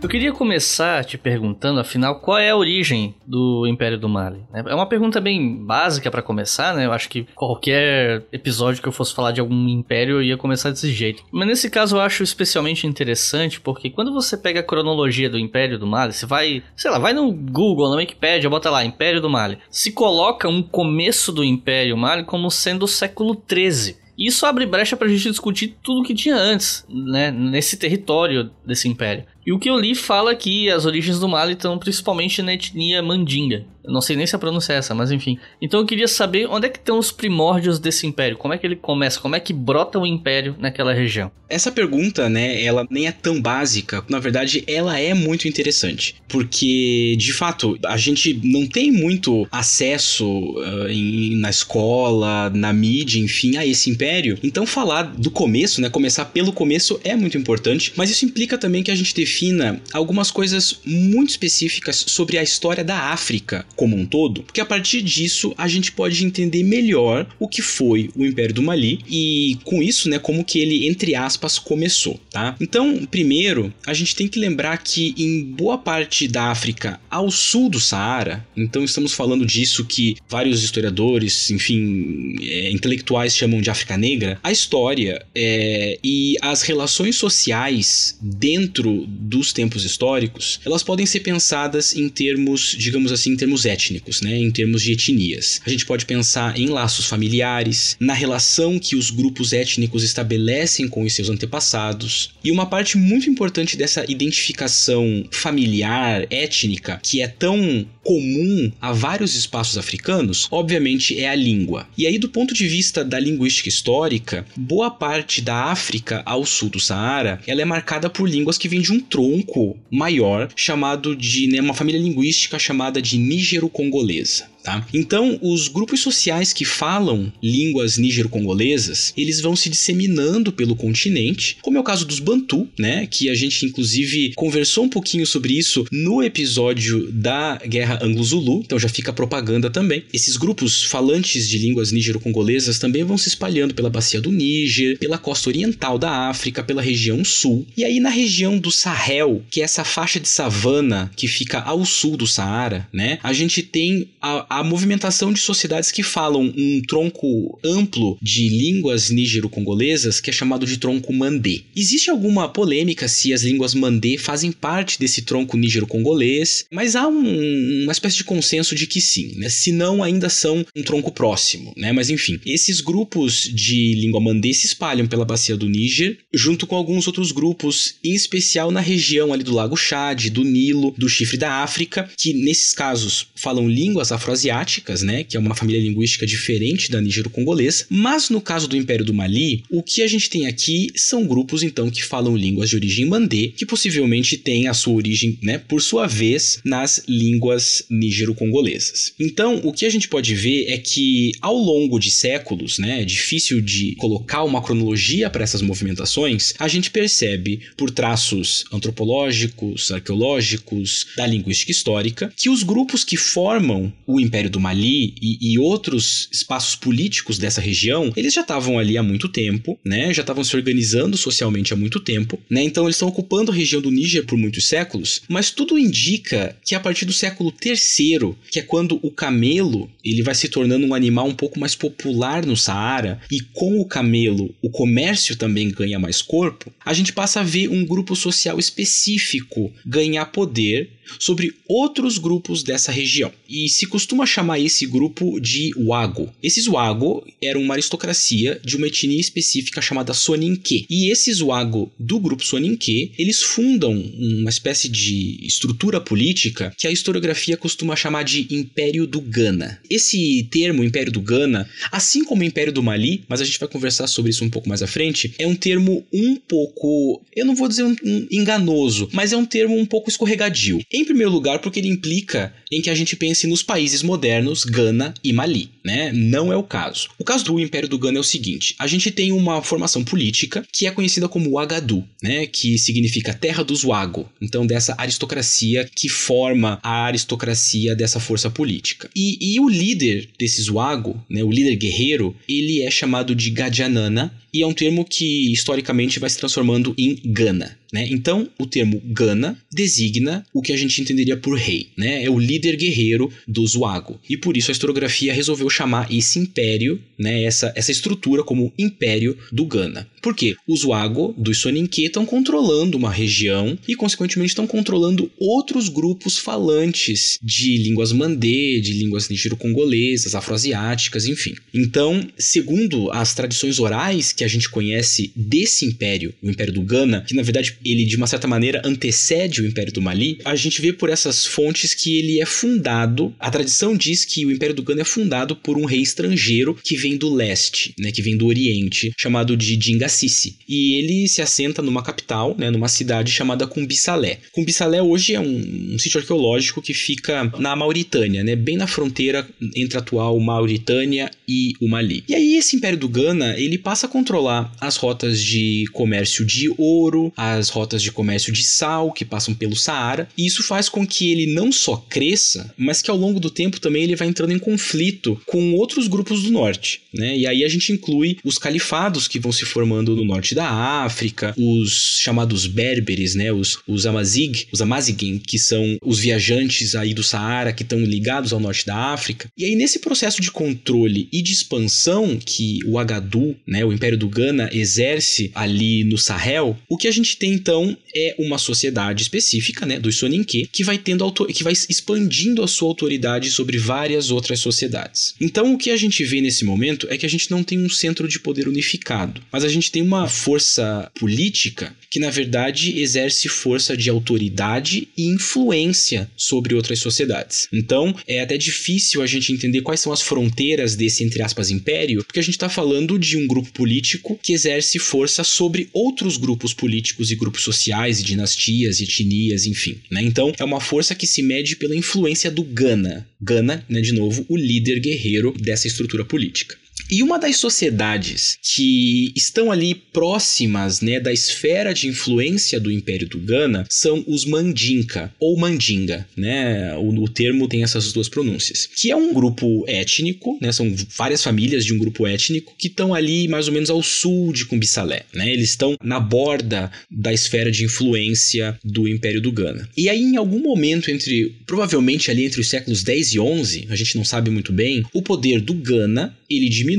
Eu 0.05 0.09
queria 0.09 0.33
começar 0.35 1.03
te 1.03 1.17
perguntando, 1.17 1.81
afinal, 1.81 2.21
qual 2.21 2.37
é 2.37 2.51
a 2.51 2.57
origem 2.59 3.15
do 3.27 3.67
Império 3.67 3.99
do 3.99 4.07
Mali? 4.07 4.43
É 4.53 4.75
uma 4.75 4.87
pergunta 4.87 5.19
bem 5.19 5.57
básica 5.65 6.11
para 6.11 6.21
começar, 6.21 6.75
né? 6.75 6.85
Eu 6.85 6.93
acho 6.93 7.09
que 7.09 7.27
qualquer 7.35 8.23
episódio 8.31 8.83
que 8.83 8.87
eu 8.87 8.93
fosse 8.93 9.15
falar 9.15 9.33
de 9.33 9.41
algum 9.41 9.67
império 9.67 10.17
eu 10.17 10.23
ia 10.23 10.37
começar 10.37 10.69
desse 10.69 10.93
jeito. 10.93 11.25
Mas 11.33 11.49
nesse 11.49 11.71
caso 11.71 11.97
eu 11.97 12.03
acho 12.03 12.23
especialmente 12.23 12.87
interessante 12.87 13.59
porque 13.59 13.89
quando 13.89 14.13
você 14.13 14.37
pega 14.37 14.61
a 14.61 14.63
cronologia 14.63 15.31
do 15.31 15.39
Império 15.39 15.79
do 15.79 15.87
Mali, 15.87 16.13
você 16.13 16.27
vai, 16.27 16.63
sei 16.77 16.91
lá, 16.91 16.99
vai 16.99 17.15
no 17.15 17.33
Google, 17.33 17.89
na 17.89 17.97
Wikipedia, 17.97 18.51
bota 18.51 18.69
lá 18.69 18.85
Império 18.85 19.23
do 19.23 19.31
Mali. 19.31 19.57
Se 19.71 19.91
coloca 19.91 20.47
um 20.47 20.63
começo 20.63 21.33
do 21.33 21.43
Império 21.43 21.97
Mali 21.97 22.25
como 22.25 22.51
sendo 22.51 22.83
o 22.83 22.89
século 22.89 23.35
13. 23.35 24.05
Isso 24.17 24.47
abre 24.47 24.65
brecha 24.65 24.97
para 24.97 25.09
a 25.09 25.11
gente 25.11 25.29
discutir 25.29 25.77
tudo 25.83 26.01
o 26.01 26.05
que 26.05 26.15
tinha 26.15 26.37
antes, 26.37 26.87
né, 26.89 27.31
nesse 27.31 27.77
território 27.77 28.51
desse 28.65 28.89
império. 28.89 29.25
E 29.47 29.53
o 29.53 29.59
que 29.59 29.69
eu 29.69 29.79
li 29.79 29.95
fala 29.95 30.35
que 30.35 30.71
as 30.71 30.87
origens 30.87 31.19
do 31.19 31.29
Mali 31.29 31.53
estão 31.53 31.79
principalmente 31.79 32.41
na 32.43 32.55
etnia 32.55 33.03
Mandinga. 33.03 33.67
Eu 33.85 33.93
não 33.93 34.01
sei 34.01 34.17
nem 34.17 34.27
se 34.27 34.35
a 34.35 34.39
pronúncia 34.39 34.73
é 34.73 34.77
essa, 34.77 34.95
mas 34.95 35.13
enfim. 35.13 35.39
Então 35.61 35.81
eu 35.81 35.87
queria 35.87 36.09
saber 36.09 36.47
onde 36.49 36.67
é 36.67 36.71
que 36.71 36.79
estão 36.79 36.99
os 36.99 37.13
primórdios 37.13 37.79
desse 37.79 38.07
império. 38.07 38.39
Como 38.39 38.55
é 38.55 38.59
que 38.59 38.67
ele 38.67 38.77
começa? 38.77 39.21
Como 39.21 39.37
é 39.37 39.41
que 39.41 39.53
brota 39.53 39.99
o 39.99 40.07
império 40.07 40.57
naquela 40.59 40.95
região? 40.95 41.31
Essa 41.51 41.71
pergunta, 41.71 42.29
né, 42.31 42.65
ela 42.65 42.87
nem 42.91 43.07
é 43.07 43.13
tão 43.13 43.41
básica. 43.41 44.03
Na 44.09 44.19
verdade, 44.19 44.65
ela 44.67 44.99
é 44.99 45.13
muito 45.13 45.47
interessante. 45.47 46.17
Porque, 46.27 47.15
de 47.19 47.33
fato, 47.35 47.79
a 47.85 47.99
gente 47.99 48.41
não 48.43 48.67
tem 48.67 48.91
muito 48.91 49.47
acesso 49.53 50.27
uh, 50.27 50.89
em, 50.89 51.37
na 51.37 51.51
escola, 51.51 52.49
na 52.49 52.73
mídia, 52.73 53.21
enfim, 53.21 53.59
a 53.59 53.67
esse 53.67 53.91
império. 53.91 54.39
Então 54.43 54.65
falar 54.65 55.03
do 55.03 55.31
começo, 55.31 55.83
né, 55.83 55.91
começar 55.91 56.25
pelo 56.25 56.55
começo 56.55 56.99
é 57.05 57.15
muito 57.15 57.37
importante. 57.37 57.93
Mas 57.97 58.09
isso 58.09 58.25
implica 58.25 58.57
também 58.57 58.83
que 58.83 58.91
a 58.91 58.97
gente 58.97 59.13
defina 59.35 59.81
algumas 59.93 60.31
coisas 60.31 60.79
muito 60.85 61.31
específicas 61.31 62.05
sobre 62.07 62.39
a 62.39 62.43
história 62.43 62.85
da 62.85 63.13
África 63.13 63.67
como 63.75 63.97
um 63.97 64.07
todo, 64.07 64.43
porque 64.45 64.61
a 64.61 64.65
partir 64.65 65.03
disso 65.03 65.53
a 65.59 65.67
gente 65.67 65.91
pode 65.91 66.25
entender 66.25 66.63
melhor 66.63 67.27
o 67.41 67.49
que 67.49 67.61
foi 67.61 68.11
o 68.15 68.25
Império 68.25 68.55
do 68.55 68.63
Mali 68.63 69.01
e 69.09 69.59
com 69.65 69.83
isso, 69.83 70.09
né, 70.09 70.21
como 70.21 70.45
que 70.45 70.61
ele 70.61 70.87
entre 70.87 71.17
aspas 71.17 71.59
começou, 71.59 72.21
tá? 72.31 72.55
Então, 72.61 73.05
primeiro, 73.11 73.75
a 73.85 73.93
gente 73.93 74.15
tem 74.15 74.29
que 74.29 74.39
lembrar 74.39 74.79
que 74.79 75.15
em 75.19 75.43
boa 75.43 75.79
parte 75.79 76.29
da 76.29 76.45
África 76.45 77.01
ao 77.11 77.31
sul 77.31 77.69
do 77.69 77.81
Saara, 77.81 78.47
então 78.57 78.85
estamos 78.85 79.13
falando 79.13 79.45
disso 79.45 79.85
que 79.85 80.17
vários 80.29 80.63
historiadores, 80.63 81.51
enfim, 81.51 82.37
é, 82.41 82.71
intelectuais 82.71 83.37
chamam 83.37 83.61
de 83.61 83.71
África 83.71 83.97
Negra, 83.97 84.39
a 84.43 84.53
história 84.53 85.25
é, 85.35 85.99
e 86.05 86.37
as 86.41 86.63
relações 86.63 87.17
sociais 87.17 88.17
dentro 88.23 89.07
dos 89.25 89.53
tempos 89.53 89.85
históricos, 89.85 90.61
elas 90.65 90.83
podem 90.83 91.07
ser 91.07 91.21
pensadas 91.21 91.95
em 91.95 92.09
termos, 92.09 92.77
digamos 92.79 93.11
assim, 93.11 93.33
em 93.33 93.37
termos 93.37 93.65
étnicos, 93.65 94.21
né, 94.21 94.37
em 94.37 94.51
termos 94.51 94.83
de 94.83 94.93
etnias. 94.93 95.61
A 95.65 95.71
gente 95.71 95.87
pode 95.87 96.05
pensar 96.05 96.59
em 96.59 96.67
laços 96.67 97.07
familiares, 97.07 97.97
na 97.99 98.13
relação 98.13 98.79
que 98.79 98.97
os 98.97 99.11
grupos 99.11 99.53
étnicos 99.53 100.03
estabelecem 100.03 100.87
com 100.89 101.03
os 101.03 101.15
seus 101.15 101.31
antepassados. 101.31 102.31
E 102.43 102.51
uma 102.51 102.67
parte 102.67 102.99
muito 102.99 103.31
importante 103.31 103.77
dessa 103.77 104.05
identificação 104.09 105.25
familiar, 105.31 106.27
étnica, 106.31 107.01
que 107.03 107.23
é 107.23 107.29
tão 107.29 107.87
comum 108.03 108.71
a 108.81 108.93
vários 108.93 109.35
espaços 109.35 109.79
africanos, 109.79 110.47
obviamente 110.51 111.19
é 111.19 111.29
a 111.29 111.35
língua. 111.35 111.89
E 111.97 112.07
aí, 112.07 112.19
do 112.19 112.29
ponto 112.29 112.53
de 112.53 112.69
vista 112.69 113.03
da 113.03 113.19
linguística 113.19 113.69
histórica, 113.69 114.47
boa 114.55 114.91
parte 114.91 115.41
da 115.41 115.65
África 115.65 116.23
ao 116.27 116.45
sul 116.45 116.69
do 116.69 116.79
Saara, 116.79 117.41
ela 117.47 117.63
é 117.63 117.65
marcada 117.65 118.11
por 118.11 118.29
línguas 118.29 118.59
que 118.59 118.69
vêm 118.69 118.83
de 118.83 118.93
um 118.93 119.01
tronco 119.15 119.79
maior 119.89 120.49
chamado 120.57 121.15
de 121.15 121.47
né, 121.47 121.61
uma 121.61 121.73
família 121.73 122.01
linguística 122.01 122.59
chamada 122.59 123.01
de 123.01 123.17
nígero-congolesa. 123.17 124.51
Tá? 124.65 124.87
Então, 124.95 125.39
os 125.43 125.69
grupos 125.69 126.01
sociais 126.01 126.55
que 126.55 126.65
falam 126.65 127.31
línguas 127.43 127.99
nígero-congolesas, 127.99 129.13
eles 129.15 129.39
vão 129.43 129.55
se 129.55 129.69
disseminando 129.69 130.51
pelo 130.51 130.75
continente, 130.75 131.59
como 131.61 131.77
é 131.77 131.81
o 131.81 131.85
caso 131.85 132.07
dos 132.07 132.19
Bantu, 132.19 132.67
né, 132.79 133.07
que 133.07 133.29
a 133.29 133.35
gente 133.35 133.67
inclusive 133.67 134.33
conversou 134.35 134.85
um 134.85 134.89
pouquinho 134.89 135.27
sobre 135.27 135.53
isso 135.53 135.85
no 135.93 136.23
episódio 136.23 137.13
da 137.13 137.59
Guerra 137.59 137.99
Anglo-Zulu, 138.01 138.63
então 138.65 138.79
já 138.79 138.89
fica 138.89 139.13
propaganda 139.13 139.69
também. 139.69 140.05
Esses 140.15 140.39
grupos 140.39 140.85
falantes 140.85 141.47
de 141.47 141.59
línguas 141.59 141.93
nígero-congolesas 141.93 142.79
também 142.79 143.05
vão 143.05 143.19
se 143.19 143.29
espalhando 143.29 143.75
pela 143.75 143.91
bacia 143.91 144.21
do 144.21 144.33
Níger, 144.33 144.99
pela 144.99 145.19
costa 145.19 145.51
oriental 145.51 145.99
da 145.99 146.31
África, 146.31 146.65
pela 146.65 146.81
região 146.81 147.23
sul. 147.23 147.67
E 147.77 147.85
aí 147.85 148.01
na 148.01 148.09
região 148.09 148.59
do 148.59 148.71
Sahel, 148.71 149.43
que 149.51 149.61
é 149.61 149.65
essa 149.65 149.85
faixa 149.85 150.19
de 150.19 150.29
savana 150.29 151.11
que 151.15 151.29
fica 151.29 151.61
ao 151.61 151.85
sul 151.85 152.17
do 152.17 152.27
Saara, 152.27 152.89
né, 152.91 153.19
a 153.23 153.35
gente 153.35 153.63
tem 153.63 154.09
a 154.23 154.54
a 154.59 154.65
movimentação 154.65 155.33
de 155.33 155.41
sociedades 155.41 155.91
que 155.91 156.03
falam 156.03 156.53
um 156.57 156.83
tronco 156.83 157.59
amplo 157.65 158.19
de 158.21 158.49
línguas 158.49 159.11
nígero-congolesas 159.11 160.21
que 160.21 160.31
é 160.31 160.33
chamado 160.33 160.67
de 160.67 160.77
tronco 160.77 161.13
mandê. 161.13 161.63
Existe 161.75 162.11
alguma 162.11 162.49
polêmica 162.49 163.09
se 163.09 163.33
as 163.33 163.43
línguas 163.43 163.75
mandê 163.75 164.19
fazem 164.19 164.53
parte 164.53 164.99
desse 164.99 165.23
tronco 165.23 165.57
nígero-congolês, 165.57 166.67
mas 166.71 166.95
há 166.95 167.09
um, 167.09 167.83
uma 167.85 167.93
espécie 167.93 168.17
de 168.17 168.25
consenso 168.25 168.75
de 168.75 168.87
que 168.87 169.01
sim, 169.01 169.35
né? 169.37 169.49
Se 169.49 169.73
não, 169.73 170.03
ainda 170.03 170.29
são 170.29 170.65
um 170.77 170.83
tronco 170.83 171.11
próximo, 171.11 171.73
né? 171.77 171.93
Mas 171.93 172.11
enfim, 172.11 172.39
esses 172.45 172.81
grupos 172.81 173.51
de 173.53 173.95
língua 173.95 174.21
mandê 174.21 174.53
se 174.53 174.67
espalham 174.67 175.07
pela 175.07 175.25
bacia 175.25 175.57
do 175.57 175.69
Níger, 175.69 176.19
junto 176.33 176.67
com 176.67 176.77
alguns 176.77 177.07
outros 177.07 177.33
grupos, 177.33 177.97
em 178.05 178.15
especial 178.15 178.71
na 178.71 178.81
região 178.81 179.33
ali 179.33 179.43
do 179.43 179.55
Lago 179.55 179.77
Chad, 179.77 180.29
do 180.31 180.45
Nilo, 180.45 180.95
do 180.97 181.09
Chifre 181.09 181.37
da 181.37 181.63
África, 181.63 182.11
que 182.17 182.33
nesses 182.33 182.73
casos 182.73 183.29
falam 183.35 183.69
línguas 183.69 184.13
afro 184.13 184.35
afroasiáticas, 184.45 185.03
né, 185.03 185.25
que 185.25 185.37
é 185.37 185.41
uma 185.41 185.55
família 185.55 185.81
linguística 185.81 186.27
diferente 186.27 186.91
da 186.91 187.01
nigero-congolesa, 187.01 187.87
mas 187.89 188.31
no 188.31 188.41
caso 188.41 188.69
do 188.69 188.77
Império 188.77 189.05
do 189.05 189.15
Mali, 189.15 189.63
o 189.71 189.83
que 189.83 190.03
a 190.03 190.07
gente 190.07 190.29
tem 190.29 190.47
aqui 190.47 190.89
são 190.95 191.27
grupos 191.27 191.63
então 191.63 191.91
que 191.91 192.05
falam 192.05 192.37
línguas 192.37 192.71
de 192.71 192.77
origem 192.77 193.07
mandê, 193.07 193.49
que 193.49 193.67
possivelmente 193.67 194.37
têm 194.37 194.69
a 194.69 194.75
sua 194.75 194.95
origem, 194.95 195.39
né, 195.43 195.59
por 195.59 195.81
sua 195.81 196.07
vez, 196.07 196.59
nas 196.65 197.03
línguas 197.09 197.85
nigero-congolesas. 197.91 199.13
Então, 199.19 199.61
o 199.65 199.73
que 199.73 199.87
a 199.87 199.91
gente 199.91 200.09
pode 200.09 200.35
ver 200.35 200.67
é 200.69 200.79
que 200.79 201.33
ao 201.41 201.57
longo 201.57 201.99
de 201.99 202.11
séculos, 202.11 202.79
né, 202.79 203.03
é 203.03 203.05
difícil 203.05 203.61
de 203.61 203.95
colocar 203.97 204.45
uma 204.45 204.63
cronologia 204.63 205.31
para 205.31 205.45
essas 205.45 205.63
movimentações, 205.63 206.55
a 206.59 206.69
gente 206.69 206.91
percebe 206.91 207.61
por 207.77 207.91
traços 207.91 208.65
antropológicos, 208.73 209.91
arqueológicos, 209.91 211.07
da 211.17 211.27
linguística 211.27 211.71
histórica, 211.71 212.33
que 212.37 212.51
os 212.51 212.63
grupos 212.63 213.05
que 213.05 213.17
formam 213.17 213.93
o 214.07 214.21
Império 214.21 214.34
do 214.43 214.61
Mali 214.61 215.15
e, 215.21 215.53
e 215.53 215.59
outros 215.59 216.29
espaços 216.33 216.75
políticos 216.75 217.39
dessa 217.39 217.61
região, 217.61 218.13
eles 218.17 218.35
já 218.35 218.41
estavam 218.41 218.79
ali 218.79 218.99
há 218.99 219.03
muito 219.03 219.29
tempo, 219.29 219.79
né? 219.85 220.13
Já 220.13 220.23
estavam 220.23 220.43
se 220.43 220.57
organizando 220.57 221.17
socialmente 221.17 221.73
há 221.73 221.77
muito 221.77 222.01
tempo, 222.01 222.39
né? 222.51 222.63
Então 222.63 222.85
eles 222.85 222.97
estão 222.97 223.09
ocupando 223.09 223.51
a 223.51 223.55
região 223.55 223.81
do 223.81 223.91
Níger 223.91 224.25
por 224.25 224.37
muitos 224.37 224.69
séculos, 224.69 225.23
mas 225.29 225.51
tudo 225.51 225.79
indica 225.79 226.57
que 226.65 226.75
a 226.75 226.81
partir 226.81 227.05
do 227.05 227.13
século 227.13 227.53
III, 227.65 228.35
que 228.51 228.59
é 228.59 228.63
quando 228.63 228.99
o 229.03 229.11
camelo 229.11 229.91
ele 230.05 230.23
vai 230.23 230.35
se 230.35 230.49
tornando 230.49 230.87
um 230.87 230.95
animal 230.95 231.27
um 231.27 231.35
pouco 231.35 231.59
mais 231.59 231.75
popular 231.75 232.45
no 232.45 232.57
Saara 232.57 233.21
e 233.31 233.41
com 233.41 233.81
o 233.81 233.87
camelo 233.87 234.55
o 234.61 234.71
comércio 234.71 235.37
também 235.37 235.71
ganha 235.71 235.99
mais 235.99 236.21
corpo, 236.21 236.73
a 236.85 236.93
gente 236.93 237.13
passa 237.13 237.41
a 237.41 237.45
ver 237.45 237.69
um 237.69 237.85
grupo 237.85 238.15
social 238.17 238.59
específico 238.59 239.73
ganhar 239.85 240.27
poder 240.27 240.91
sobre 241.19 241.55
outros 241.69 242.19
grupos 242.19 242.63
dessa 242.63 242.91
região. 242.91 243.33
E 243.49 243.69
se 243.69 243.87
costuma 243.87 244.24
chamar 244.27 244.61
esse 244.61 244.87
grupo 244.87 245.41
de 245.41 245.73
Wago. 245.77 246.33
Esses 246.43 246.67
Wago 246.67 247.27
eram 247.43 247.63
uma 247.63 247.75
aristocracia 247.75 248.61
de 248.65 248.77
uma 248.77 248.87
etnia 248.87 249.21
específica 249.21 249.81
chamada 249.81 250.15
Soninke. 250.15 250.87
E 250.89 251.11
esses 251.11 251.41
Wago 251.41 251.93
do 251.99 252.19
grupo 252.19 252.45
Soninke, 252.45 253.13
eles 253.19 253.43
fundam 253.43 253.93
uma 253.93 254.51
espécie 254.51 254.89
de 254.89 255.39
estrutura 255.43 256.01
política 256.01 256.75
que 256.77 256.87
a 256.87 256.91
historiografia 256.91 257.57
costuma 257.57 257.97
chamar 257.97 258.23
de 258.23 258.47
Império 258.51 259.07
do 259.07 259.21
Ghana. 259.21 259.81
Esse 259.91 260.47
termo 260.51 260.85
Império 260.85 261.13
do 261.13 261.21
Ghana, 261.21 261.69
assim 261.91 262.25
como 262.25 262.43
o 262.43 262.45
Império 262.45 262.73
do 262.73 262.83
Mali, 262.83 263.25
mas 263.29 263.41
a 263.41 263.45
gente 263.45 263.59
vai 263.59 263.69
conversar 263.69 264.07
sobre 264.07 264.31
isso 264.31 264.45
um 264.45 264.51
pouco 264.51 264.69
mais 264.69 264.83
à 264.83 264.87
frente, 264.87 265.35
é 265.39 265.47
um 265.47 265.55
termo 265.55 266.07
um 266.13 266.37
pouco, 266.37 267.23
eu 267.35 267.45
não 267.45 267.55
vou 267.55 267.69
dizer 267.69 267.83
um, 267.83 267.97
um 268.05 268.27
enganoso, 268.31 269.09
mas 269.13 269.33
é 269.33 269.37
um 269.37 269.45
termo 269.45 269.77
um 269.77 269.87
pouco 269.87 270.11
escorregadio. 270.11 270.81
Em 270.93 271.05
primeiro 271.05 271.33
lugar, 271.33 271.59
porque 271.61 271.81
ele 271.81 271.89
implica 271.89 272.55
em 272.71 272.81
que 272.81 272.91
a 272.91 272.95
gente 272.95 273.17
pense 273.17 273.47
nos 273.47 273.63
países 273.63 274.03
modernos, 274.05 274.65
Gana 274.65 275.15
e 275.23 275.33
Mali, 275.33 275.71
né? 275.85 276.13
Não 276.13 276.53
é 276.53 276.57
o 276.57 276.63
caso. 276.63 277.09
O 277.19 277.25
caso 277.25 277.45
do 277.45 277.59
Império 277.59 277.89
do 277.89 277.99
Gana 277.99 278.19
é 278.19 278.21
o 278.21 278.25
seguinte: 278.25 278.75
a 278.79 278.87
gente 278.87 279.11
tem 279.11 279.33
uma 279.33 279.63
formação 279.63 280.05
política 280.05 280.67
que 280.73 280.87
é 280.87 280.91
conhecida 280.91 281.29
como 281.29 281.53
Wagadu, 281.53 282.05
né? 282.23 282.47
Que 282.47 282.79
significa 282.79 283.35
terra 283.35 283.63
dos 283.65 283.83
Wago. 283.83 284.29
Então, 284.41 284.67
dessa 284.67 284.95
aristocracia 284.99 285.89
que 285.95 286.09
forma 286.09 286.79
a 286.83 287.05
aristocracia 287.05 287.95
dessa 287.95 288.21
força 288.21 288.51
política. 288.51 289.11
E, 289.15 289.55
e 289.55 289.61
o 289.61 289.69
líder 289.69 290.29
desses 290.39 290.69
Wago, 290.69 291.23
né? 291.29 291.43
O 291.43 291.51
líder 291.51 291.77
guerreiro, 291.77 292.37
ele 292.49 292.83
é 292.83 292.91
chamado 292.91 293.35
de 293.35 293.51
Gadianana 293.51 294.33
e 294.53 294.63
é 294.63 294.67
um 294.67 294.73
termo 294.73 295.05
que 295.05 295.53
historicamente 295.53 296.21
vai 296.21 296.31
se 296.31 296.39
transformando 296.39 296.95
em 296.97 297.21
Gana. 297.25 297.77
Né? 297.95 298.09
Então, 298.11 298.51
o 298.59 298.67
termo 298.67 299.01
Gana 299.07 299.57
designa 299.73 300.45
o 300.53 300.61
que 300.61 300.73
a 300.73 300.77
gente 300.77 301.01
entenderia 301.01 301.37
por 301.37 301.57
rei, 301.57 301.91
né? 301.97 302.25
É 302.25 302.29
o 302.29 302.41
líder 302.41 302.75
guerreiro 302.75 303.31
do 303.47 303.65
Zuago. 303.65 304.21
E 304.29 304.37
por 304.37 304.57
isso 304.57 304.73
a 304.73 304.73
historiografia 304.73 305.33
resolveu 305.33 305.71
chamar 305.71 306.13
esse 306.13 306.41
império, 306.41 307.01
né? 307.17 307.45
essa, 307.45 307.73
essa 307.77 307.93
estrutura 307.93 308.43
como 308.43 308.73
Império 308.77 309.39
do 309.53 309.65
Gana. 309.65 310.09
Por 310.21 310.35
quê? 310.35 310.57
Os 310.67 310.81
Zuago 310.81 311.35
dos 311.39 311.59
Soninke 311.59 312.07
estão 312.07 312.27
controlando 312.27 312.97
uma 312.99 313.13
região 313.13 313.79
e, 313.87 313.95
consequentemente, 313.95 314.51
estão 314.51 314.67
controlando 314.67 315.31
outros 315.39 315.89
grupos 315.89 316.37
falantes 316.37 317.39
de 317.43 317.77
línguas 317.77 318.11
mandê, 318.11 318.81
de 318.81 318.95
línguas 318.95 319.29
nigero-congolesas, 319.29 320.35
afroasiáticas, 320.35 321.27
enfim. 321.27 321.55
Então, 321.73 322.27
segundo 322.37 323.13
as 323.13 323.35
tradições 323.35 323.79
orais 323.79 324.33
que 324.33 324.43
a 324.43 324.49
gente 324.49 324.69
conhece 324.69 325.31
desse 325.37 325.85
império, 325.85 326.35
o 326.43 326.51
Império 326.51 326.73
do 326.73 326.83
Gana, 326.83 327.21
que 327.21 327.35
na 327.35 327.43
verdade 327.43 327.77
ele 327.85 328.05
de 328.05 328.17
uma 328.17 328.27
certa 328.27 328.47
maneira 328.47 328.83
antecede 328.85 329.61
o 329.61 329.67
Império 329.67 329.93
do 329.93 330.03
Mali, 330.03 330.39
a 330.45 330.55
gente 330.57 330.81
vê 330.81 330.93
por 330.93 331.11
essas 331.11 331.45
fontes 331.45 331.95
que 331.95 332.19
ele 332.19 332.41
é 332.41 332.47
fundado, 332.47 333.35
a 333.39 333.51
tradição 333.51 333.97
diz 333.97 334.25
que 334.25 334.47
o 334.47 334.51
Império 334.51 334.75
do 334.75 334.83
Gana 334.83 335.03
é 335.03 335.05
fundado 335.05 335.57
por 335.57 335.77
um 335.77 335.85
rei 335.85 336.01
estrangeiro 336.01 336.77
que 336.83 336.97
vem 336.97 337.17
do 337.17 337.33
leste, 337.33 337.95
né, 337.99 338.11
que 338.11 338.23
vem 338.23 338.37
do 338.37 338.47
oriente, 338.47 339.13
chamado 339.19 339.57
de 339.57 339.77
Dingassisi. 339.77 340.57
E 340.69 340.99
ele 340.99 341.29
se 341.29 341.43
assenta 341.43 341.83
numa 341.83 342.03
capital, 342.03 342.55
né, 342.59 342.71
numa 342.71 342.89
cidade 342.89 343.31
chamada 343.31 343.67
Cumbisalé. 343.67 344.39
Cumbisalé 344.53 345.03
hoje 345.03 345.35
é 345.35 345.41
um, 345.41 345.95
um 345.95 345.99
sítio 345.99 346.21
arqueológico 346.21 346.83
que 346.83 346.95
fica 346.95 347.51
na 347.59 347.77
Mauritânia, 347.77 348.43
né, 348.43 348.57
bem 348.57 348.77
na 348.77 348.87
fronteira 348.87 349.47
entre 349.75 349.99
a 349.99 350.01
atual 350.01 350.39
Mauritânia 350.39 351.31
e 351.49 351.73
o 351.81 351.89
Mali. 351.89 352.25
E 352.29 352.35
aí 352.35 352.57
esse 352.57 352.77
Império 352.77 352.99
do 352.99 353.09
Gana, 353.09 353.59
ele 353.59 353.79
passa 353.79 354.07
a 354.07 354.09
controlar 354.09 354.73
as 354.81 354.97
rotas 354.97 355.43
de 355.43 355.85
comércio 355.93 356.45
de 356.45 356.73
ouro, 356.77 357.33
as 357.37 357.69
rotas 357.75 358.03
de 358.03 358.13
comércio 358.13 358.53
de 358.53 358.63
sal 358.63 359.13
que 359.13 359.25
passam 359.25 359.55
pelo 359.55 359.77
Saara, 359.77 360.29
e 360.39 360.47
isso 360.47 360.63
faz 360.63 360.89
com 360.89 361.07
que 361.07 361.31
ele 361.31 361.53
não 361.53 361.73
só 361.73 361.97
cresça, 361.97 362.73
mas 362.77 363.03
que 363.03 363.11
ao 363.11 363.17
longo 363.17 363.41
do 363.41 363.51
tempo 363.51 363.81
também 363.81 364.05
ele 364.05 364.17
vai 364.17 364.29
entrando 364.29 364.53
em 364.53 364.59
conflito 364.59 365.41
com 365.47 365.75
outros 365.75 366.07
grupos 366.07 366.45
do 366.45 366.51
norte, 366.51 367.03
né? 367.13 367.37
E 367.37 367.47
aí 367.47 367.65
a 367.65 367.69
gente 367.69 367.93
inclui 367.93 368.39
os 368.45 368.59
califados 368.59 369.27
que 369.27 369.39
vão 369.39 369.53
se 369.53 369.65
formando 369.65 370.15
no 370.15 370.25
norte 370.25 370.55
da 370.55 370.69
África, 370.69 371.55
os 371.59 372.19
chamados 372.21 372.67
berberes, 372.67 373.35
né? 373.35 373.53
Os, 373.53 373.79
os 373.87 374.07
Amazigh, 374.07 374.67
os 374.73 374.81
Amazighen, 374.81 375.39
que 375.39 375.59
são 375.59 375.99
os 376.03 376.19
viajantes 376.19 376.95
aí 376.95 377.13
do 377.13 377.23
Saara 377.23 377.73
que 377.73 377.83
estão 377.83 378.01
ligados 378.01 378.53
ao 378.53 378.61
norte 378.61 378.87
da 378.87 379.13
África. 379.13 379.49
E 379.59 379.65
aí 379.65 379.75
nesse 379.75 379.99
processo 379.99 380.41
de 380.41 380.51
controle 380.51 381.29
e 381.33 381.43
de 381.43 381.53
expansão 381.53 382.39
que 382.39 382.79
o 382.87 382.99
Agadu, 382.99 383.57
né, 383.67 383.85
o 383.85 383.93
Império 383.93 384.19
do 384.19 384.29
Ghana 384.29 384.71
exerce 384.73 385.51
ali 385.55 386.05
no 386.05 386.17
Sahel, 386.19 386.79
o 386.89 386.97
que 386.97 387.09
a 387.09 387.11
gente 387.11 387.37
tem 387.37 387.59
então 387.65 387.97
é 388.15 388.35
uma 388.39 388.59
sociedade 388.59 389.23
específica, 389.23 389.87
né, 389.87 389.99
dos 389.99 390.19
Soninke, 390.19 390.69
que 390.71 390.85
vai 390.85 390.99
tendo 390.99 391.25
que 391.33 391.65
vai 391.65 391.73
expandindo 391.73 392.63
a 392.63 392.69
sua 392.69 392.89
autoridade 392.89 393.51
sobre 393.51 393.79
várias 393.79 394.31
outras 394.31 394.61
sociedades. 394.61 395.35
Então 395.41 395.73
o 395.73 395.79
que 395.79 395.91
a 395.91 395.97
gente 395.97 396.23
vê 396.25 396.43
nesse 396.43 396.63
momento 396.63 397.07
é 397.09 397.17
que 397.17 397.25
a 397.25 397.29
gente 397.29 397.51
não 397.51 397.65
tem 397.65 397.79
um 397.79 397.89
centro 397.89 398.29
de 398.29 398.39
poder 398.39 398.69
unificado, 398.69 399.41
mas 399.51 399.65
a 399.65 399.69
gente 399.69 399.91
tem 399.91 400.03
uma 400.03 400.29
força 400.29 401.11
política 401.19 401.97
que 402.11 402.21
na 402.21 402.29
verdade 402.29 403.01
exerce 403.01 403.49
força 403.49 403.97
de 403.97 404.11
autoridade 404.11 405.09
e 405.17 405.25
influência 405.25 406.31
sobre 406.37 406.75
outras 406.75 406.99
sociedades. 406.99 407.67
Então 407.73 408.15
é 408.27 408.41
até 408.41 408.59
difícil 408.59 409.23
a 409.23 409.27
gente 409.27 409.53
entender 409.53 409.81
quais 409.81 410.01
são 410.01 410.13
as 410.13 410.21
fronteiras 410.21 410.97
desse 410.97 411.25
entre 411.25 411.43
aspas 411.43 411.71
império, 411.71 412.23
porque 412.25 412.41
a 412.41 412.43
gente 412.43 412.57
está 412.57 412.69
falando 412.69 413.19
de 413.19 413.39
um 413.39 413.47
grupo 413.47 413.73
político 413.73 414.39
que 414.43 414.53
exerce 414.53 414.99
força 414.99 415.43
sobre 415.43 415.89
outros 415.95 416.37
grupos 416.37 416.75
políticos 416.75 417.31
e 417.31 417.37
grupos 417.45 417.63
sociais 417.63 418.21
e 418.21 418.25
dinastias 418.25 419.01
etnias, 419.01 419.67
enfim. 419.67 420.01
Né? 420.11 420.23
Então 420.23 420.51
é 420.59 420.65
uma 420.65 420.81
força 420.81 421.15
que 421.15 421.27
se 421.27 421.43
mede 421.43 421.77
pela 421.77 421.95
influência 421.95 422.51
do 422.51 422.63
Gana. 422.63 423.29
Gana, 423.41 423.85
né, 423.87 424.01
de 424.01 424.13
novo, 424.13 424.47
o 424.49 424.57
líder 424.57 424.99
guerreiro 424.99 425.53
dessa 425.53 425.87
estrutura 425.87 426.25
política. 426.25 426.77
E 427.11 427.23
uma 427.23 427.39
das 427.39 427.57
sociedades 427.57 428.59
que 428.63 429.33
estão 429.37 429.71
ali 429.71 429.95
próximas 429.95 431.01
né, 431.01 431.21
da 431.21 431.33
esfera 431.33 431.93
de 431.93 432.09
influência 432.09 432.81
do 432.81 432.91
Império 432.91 433.29
do 433.29 433.39
Ghana 433.39 433.87
são 433.91 434.25
os 434.27 434.45
Mandinka, 434.45 435.33
ou 435.39 435.59
Mandinga. 435.59 436.27
Né? 436.37 436.95
O, 436.97 437.23
o, 437.23 437.29
termo 437.29 437.69
tem 437.69 437.83
essas 437.83 438.13
duas 438.13 438.29
pronúncias. 438.29 438.87
Que 438.87 439.11
é 439.11 439.17
um 439.17 439.33
grupo 439.35 439.85
étnico, 439.87 440.59
né? 440.61 440.73
são 440.73 440.95
várias 441.17 441.43
famílias 441.43 441.85
de 441.85 441.93
um 441.93 441.99
grupo 441.99 442.27
étnico 442.27 442.75
que 442.79 442.89
estão 442.89 443.15
ali 443.15 443.49
mais 443.49 443.69
ou 443.69 443.75
menos 443.75 443.91
ao 443.91 444.03
sul 444.03 444.53
de 444.53 444.65
Cumbisalé. 444.65 445.23
Né? 445.33 445.53
Eles 445.53 445.71
estão 445.71 445.97
na 446.03 446.19
borda 446.19 446.91
da 447.11 447.33
esfera 447.33 447.71
de 447.71 447.85
influência 447.85 448.79
do 448.85 449.07
Império 449.07 449.41
do 449.41 449.53
Ghana. 449.53 449.89
E 449.97 450.09
aí, 450.09 450.21
em 450.21 450.37
algum 450.37 450.61
momento, 450.61 451.11
entre 451.11 451.55
provavelmente 451.67 452.31
ali 452.31 452.45
entre 452.45 452.61
os 452.61 452.69
séculos 452.69 453.03
10 453.03 453.35
e 453.35 453.41
11, 453.41 453.87
a 453.91 453.97
gente 453.97 454.17
não 454.17 454.25
sabe 454.25 454.51
muito 454.51 454.73
bem, 454.73 455.03
o 455.13 455.23
poder 455.23 455.61
do 455.61 455.75
Ghana 455.75 456.37
ele 456.49 456.69
diminui. 456.69 456.94